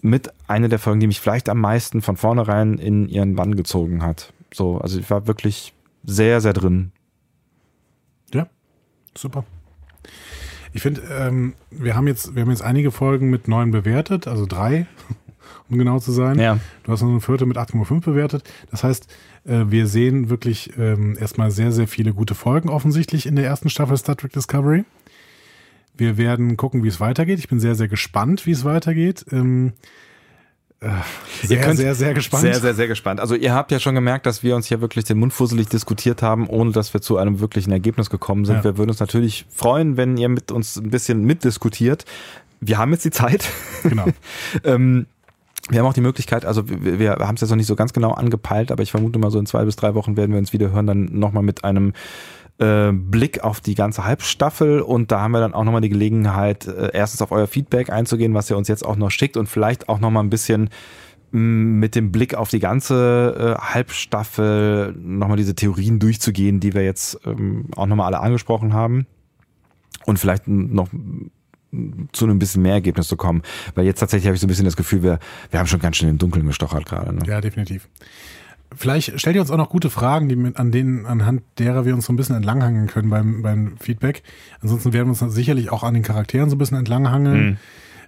[0.00, 4.02] mit einer der Folgen, die mich vielleicht am meisten von vornherein in ihren Bann gezogen
[4.02, 4.32] hat.
[4.54, 5.72] So, also ich war wirklich
[6.04, 6.92] sehr, sehr drin.
[8.32, 8.46] Ja,
[9.16, 9.44] super.
[10.72, 14.46] Ich finde, ähm, wir haben jetzt, wir haben jetzt einige Folgen mit neun bewertet, also
[14.46, 14.86] drei,
[15.68, 16.38] um genau zu sein.
[16.38, 16.58] Ja.
[16.84, 18.44] Du hast noch eine vierte mit 8,5 bewertet.
[18.70, 19.08] Das heißt,
[19.44, 23.70] äh, wir sehen wirklich ähm, erstmal sehr, sehr viele gute Folgen offensichtlich in der ersten
[23.70, 24.84] Staffel Star Trek Discovery.
[25.96, 27.38] Wir werden gucken, wie es weitergeht.
[27.40, 29.26] Ich bin sehr, sehr gespannt, wie es weitergeht.
[29.32, 29.72] Ähm, äh,
[31.42, 32.42] sehr, könnt- sehr, sehr gespannt.
[32.42, 33.20] Sehr, sehr, sehr gespannt.
[33.20, 36.22] Also ihr habt ja schon gemerkt, dass wir uns hier wirklich den Mund fusselig diskutiert
[36.22, 38.56] haben, ohne dass wir zu einem wirklichen Ergebnis gekommen sind.
[38.56, 38.64] Ja.
[38.64, 42.04] Wir würden uns natürlich freuen, wenn ihr mit uns ein bisschen mitdiskutiert.
[42.60, 43.44] Wir haben jetzt die Zeit.
[43.82, 44.06] Genau.
[44.64, 45.06] ähm,
[45.70, 47.92] wir haben auch die Möglichkeit, also wir, wir haben es jetzt noch nicht so ganz
[47.92, 50.52] genau angepeilt, aber ich vermute mal so in zwei bis drei Wochen werden wir uns
[50.54, 51.92] wieder hören, dann nochmal mit einem
[52.58, 56.66] äh, Blick auf die ganze Halbstaffel und da haben wir dann auch nochmal die Gelegenheit,
[56.66, 59.88] äh, erstens auf euer Feedback einzugehen, was ihr uns jetzt auch noch schickt und vielleicht
[59.88, 60.70] auch nochmal ein bisschen
[61.30, 66.84] mh, mit dem Blick auf die ganze äh, Halbstaffel nochmal diese Theorien durchzugehen, die wir
[66.84, 69.06] jetzt ähm, auch nochmal alle angesprochen haben
[70.06, 70.88] und vielleicht noch
[72.12, 73.42] zu einem bisschen mehr Ergebnis zu kommen.
[73.74, 75.18] Weil jetzt tatsächlich habe ich so ein bisschen das Gefühl, wir,
[75.50, 77.14] wir haben schon ganz schön im Dunkeln gestochert gerade.
[77.14, 77.22] Ne?
[77.26, 77.88] Ja, definitiv.
[78.78, 81.94] Vielleicht stellt ihr uns auch noch gute Fragen, die mit, an denen, anhand derer wir
[81.94, 84.22] uns so ein bisschen entlanghangeln können beim, beim Feedback.
[84.60, 87.58] Ansonsten werden wir uns dann sicherlich auch an den Charakteren so ein bisschen entlanghangeln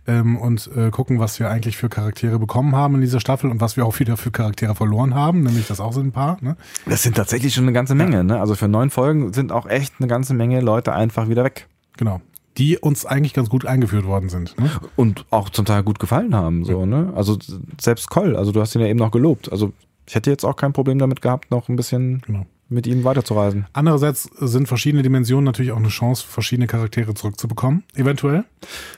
[0.06, 3.60] ähm, und äh, gucken, was wir eigentlich für Charaktere bekommen haben in dieser Staffel und
[3.60, 6.38] was wir auch wieder für Charaktere verloren haben, nämlich das auch sind ein paar.
[6.40, 6.56] Ne?
[6.86, 8.24] Das sind tatsächlich schon eine ganze Menge.
[8.24, 8.40] Ne?
[8.40, 11.68] Also für neun Folgen sind auch echt eine ganze Menge Leute einfach wieder weg.
[11.96, 12.20] Genau.
[12.58, 14.58] Die uns eigentlich ganz gut eingeführt worden sind.
[14.58, 14.70] Ne?
[14.96, 16.64] Und auch zum Teil gut gefallen haben.
[16.64, 17.12] So, ne?
[17.14, 17.38] Also
[17.80, 19.50] selbst Coll, also du hast ihn ja eben noch gelobt.
[19.52, 19.72] Also
[20.10, 22.44] ich hätte jetzt auch kein Problem damit gehabt, noch ein bisschen Genau.
[22.68, 23.66] mit ihm weiterzureisen.
[23.72, 28.42] Andererseits sind verschiedene Dimensionen natürlich auch eine Chance, verschiedene Charaktere zurückzubekommen, eventuell.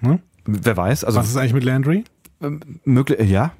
[0.00, 0.20] Ne?
[0.46, 2.04] Wer weiß, also Was ist eigentlich mit Landry?
[2.86, 3.52] möglich, ja.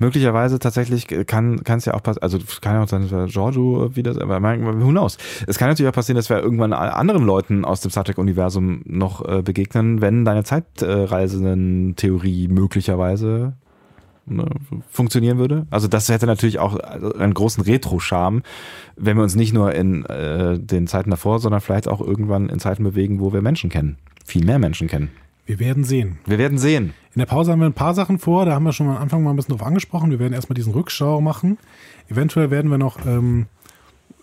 [0.00, 3.96] Möglicherweise tatsächlich kann es ja auch passieren, also kann ja auch sein, dass wir Giorgio
[3.96, 4.42] wieder, aber
[4.82, 5.16] who knows.
[5.46, 9.26] Es kann natürlich auch passieren, dass wir irgendwann anderen Leuten aus dem Star Trek-Universum noch
[9.26, 13.54] äh, begegnen, wenn deine Zeitreisenden-Theorie möglicherweise
[14.90, 15.66] funktionieren würde.
[15.70, 18.42] Also das hätte natürlich auch einen großen Retro-Charme,
[18.96, 22.58] wenn wir uns nicht nur in äh, den Zeiten davor, sondern vielleicht auch irgendwann in
[22.58, 23.96] Zeiten bewegen, wo wir Menschen kennen.
[24.24, 25.10] Viel mehr Menschen kennen.
[25.46, 26.18] Wir werden sehen.
[26.26, 26.92] Wir werden sehen.
[27.14, 29.22] In der Pause haben wir ein paar Sachen vor, da haben wir schon am Anfang
[29.22, 30.10] mal ein bisschen drauf angesprochen.
[30.10, 31.56] Wir werden erstmal diesen Rückschau machen.
[32.10, 33.46] Eventuell werden wir noch ähm,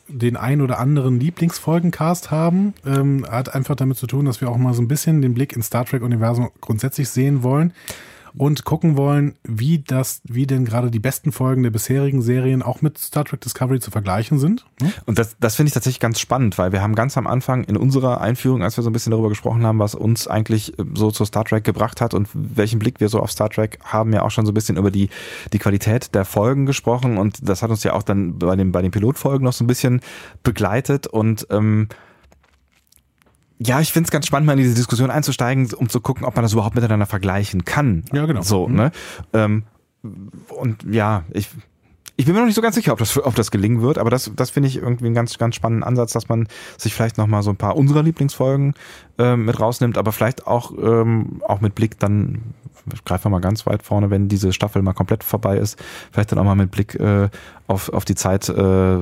[0.07, 2.75] den ein oder anderen Lieblingsfolgencast haben.
[2.85, 5.53] Ähm, hat einfach damit zu tun, dass wir auch mal so ein bisschen den Blick
[5.53, 7.73] ins Star Trek-Universum grundsätzlich sehen wollen
[8.37, 12.81] und gucken wollen, wie das, wie denn gerade die besten Folgen der bisherigen Serien auch
[12.81, 14.65] mit Star Trek Discovery zu vergleichen sind.
[14.81, 14.91] Hm?
[15.05, 17.77] Und das, das finde ich tatsächlich ganz spannend, weil wir haben ganz am Anfang in
[17.77, 21.11] unserer Einführung, als wir so ein bisschen darüber gesprochen haben, was uns eigentlich äh, so
[21.11, 24.21] zu Star Trek gebracht hat und welchen Blick wir so auf Star Trek haben, ja
[24.21, 25.09] auch schon so ein bisschen über die,
[25.53, 28.81] die Qualität der Folgen gesprochen und das hat uns ja auch dann bei den, bei
[28.81, 30.01] den Pilotfolgen noch so ein bisschen
[30.43, 31.87] begleitet und ähm,
[33.59, 36.35] ja, ich finde es ganz spannend, mal in diese Diskussion einzusteigen, um zu gucken, ob
[36.35, 38.03] man das überhaupt miteinander vergleichen kann.
[38.11, 38.41] Ja, genau.
[38.41, 38.75] So, Mhm.
[38.75, 38.91] ne?
[39.33, 39.63] Ähm,
[40.49, 41.49] und ja, ich,
[42.17, 44.09] ich bin mir noch nicht so ganz sicher, ob das, ob das gelingen wird, aber
[44.09, 47.43] das, das finde ich irgendwie einen ganz, ganz spannenden Ansatz, dass man sich vielleicht nochmal
[47.43, 48.73] so ein paar unserer Lieblingsfolgen
[49.17, 52.41] ähm, mit rausnimmt, aber vielleicht auch, ähm, auch mit Blick dann,
[52.93, 56.39] ich greife mal ganz weit vorne, wenn diese Staffel mal komplett vorbei ist, vielleicht dann
[56.39, 57.29] auch mal mit Blick äh,
[57.67, 58.97] auf, auf die Zeit äh,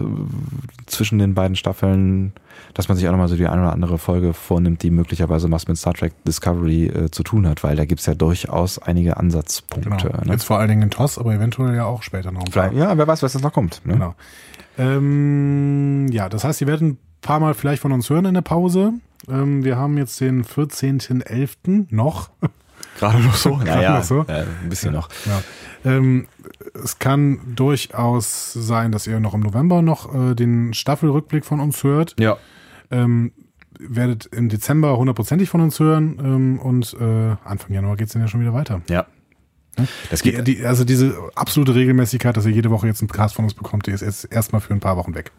[0.86, 2.32] zwischen den beiden Staffeln,
[2.74, 5.68] dass man sich auch nochmal so die eine oder andere Folge vornimmt, die möglicherweise was
[5.68, 9.90] mit Star Trek Discovery äh, zu tun hat, weil da gibt's ja durchaus einige Ansatzpunkte.
[9.90, 10.26] Genau.
[10.26, 10.32] Ne?
[10.32, 12.44] Jetzt vor allen Dingen in TOS, aber eventuell ja auch später noch.
[12.52, 13.82] Vielleicht, ja, wer weiß, was jetzt noch kommt.
[13.86, 13.94] Ne?
[13.94, 14.16] Genau.
[14.78, 18.42] Ähm, ja, das heißt, ihr werdet ein paar Mal vielleicht von uns hören in der
[18.42, 18.94] Pause.
[19.30, 21.88] Ähm, wir haben jetzt den 14.11.
[21.90, 22.30] noch.
[23.00, 23.56] Gerade noch so?
[23.58, 24.22] Gerade naja, noch so.
[24.28, 25.10] Äh, ein bisschen noch.
[25.26, 25.42] Ja.
[25.86, 26.28] Ähm,
[26.74, 31.84] es kann durchaus sein, dass ihr noch im November noch äh, den Staffelrückblick von uns
[31.84, 32.16] hört.
[32.20, 32.38] Ja.
[32.94, 33.32] Ähm,
[33.80, 38.28] werdet im Dezember hundertprozentig von uns hören ähm, und äh, Anfang Januar geht's dann ja
[38.28, 38.82] schon wieder weiter.
[38.88, 39.08] Ja.
[40.12, 40.48] Das Die, geht.
[40.48, 43.88] die, also diese absolute Regelmäßigkeit, dass ihr jede Woche jetzt einen Cast von uns bekommt,
[43.88, 45.32] die ist jetzt erstmal für ein paar Wochen weg.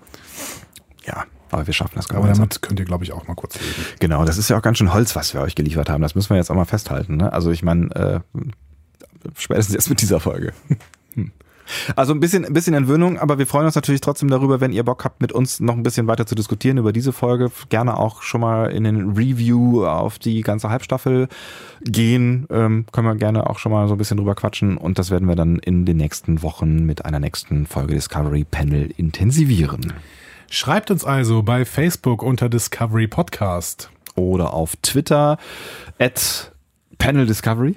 [1.06, 2.48] ja, aber wir schaffen das Aber gemeinsam.
[2.48, 3.72] damit könnt ihr, glaube ich, auch mal kurz leben.
[4.00, 6.02] Genau, das ist ja auch ganz schön Holz, was wir euch geliefert haben.
[6.02, 7.16] Das müssen wir jetzt auch mal festhalten.
[7.16, 7.32] Ne?
[7.32, 8.20] Also ich meine, äh,
[9.36, 10.52] spätestens jetzt mit dieser Folge.
[11.96, 14.84] Also ein bisschen, ein bisschen Entwöhnung, aber wir freuen uns natürlich trotzdem darüber, wenn ihr
[14.84, 17.50] Bock habt, mit uns noch ein bisschen weiter zu diskutieren über diese Folge.
[17.68, 21.28] Gerne auch schon mal in den Review auf die ganze Halbstaffel
[21.82, 22.46] gehen.
[22.50, 25.28] Ähm, können wir gerne auch schon mal so ein bisschen drüber quatschen und das werden
[25.28, 29.92] wir dann in den nächsten Wochen mit einer nächsten Folge Discovery Panel intensivieren.
[30.50, 33.90] Schreibt uns also bei Facebook unter Discovery Podcast.
[34.16, 35.38] Oder auf Twitter
[35.98, 36.52] at
[36.98, 37.74] Panel Discovery.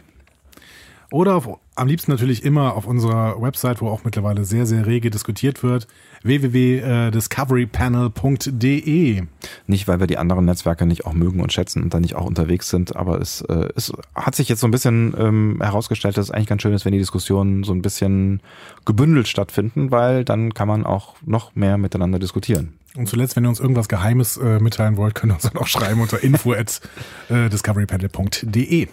[1.09, 5.09] Oder auf, am liebsten natürlich immer auf unserer Website, wo auch mittlerweile sehr, sehr rege
[5.09, 5.87] diskutiert wird,
[6.23, 9.23] www.discoverypanel.de.
[9.67, 12.25] Nicht, weil wir die anderen Netzwerke nicht auch mögen und schätzen und da nicht auch
[12.25, 16.25] unterwegs sind, aber es, äh, es hat sich jetzt so ein bisschen ähm, herausgestellt, dass
[16.25, 18.41] es eigentlich ganz schön ist, wenn die Diskussionen so ein bisschen
[18.83, 22.73] gebündelt stattfinden, weil dann kann man auch noch mehr miteinander diskutieren.
[22.97, 25.67] Und zuletzt, wenn ihr uns irgendwas Geheimes äh, mitteilen wollt, könnt ihr uns dann auch
[25.67, 26.81] schreiben unter info at
[27.29, 28.89] äh, discoverypanel.de.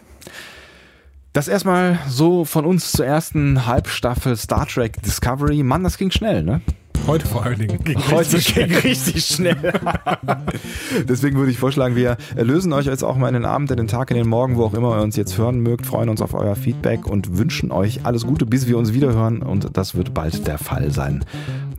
[1.35, 5.65] Das erstmal so von uns zur ersten Halbstaffel Star Trek Discovery.
[5.65, 6.61] Mann, das ging schnell, ne?
[7.09, 7.83] Heute vor allen Dingen.
[7.83, 9.57] Ging Heute ging richtig schnell.
[11.09, 13.89] Deswegen würde ich vorschlagen, wir lösen euch jetzt auch mal in den Abend, in den
[13.89, 16.35] Tag, in den Morgen, wo auch immer ihr uns jetzt hören mögt, freuen uns auf
[16.35, 19.43] euer Feedback und wünschen euch alles Gute, bis wir uns wieder hören.
[19.43, 21.25] Und das wird bald der Fall sein.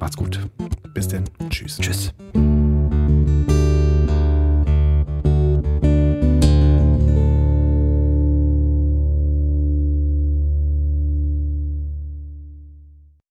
[0.02, 0.42] Macht's gut.
[0.94, 1.24] Bis denn.
[1.50, 1.78] Tschüss.
[1.78, 2.14] Tschüss.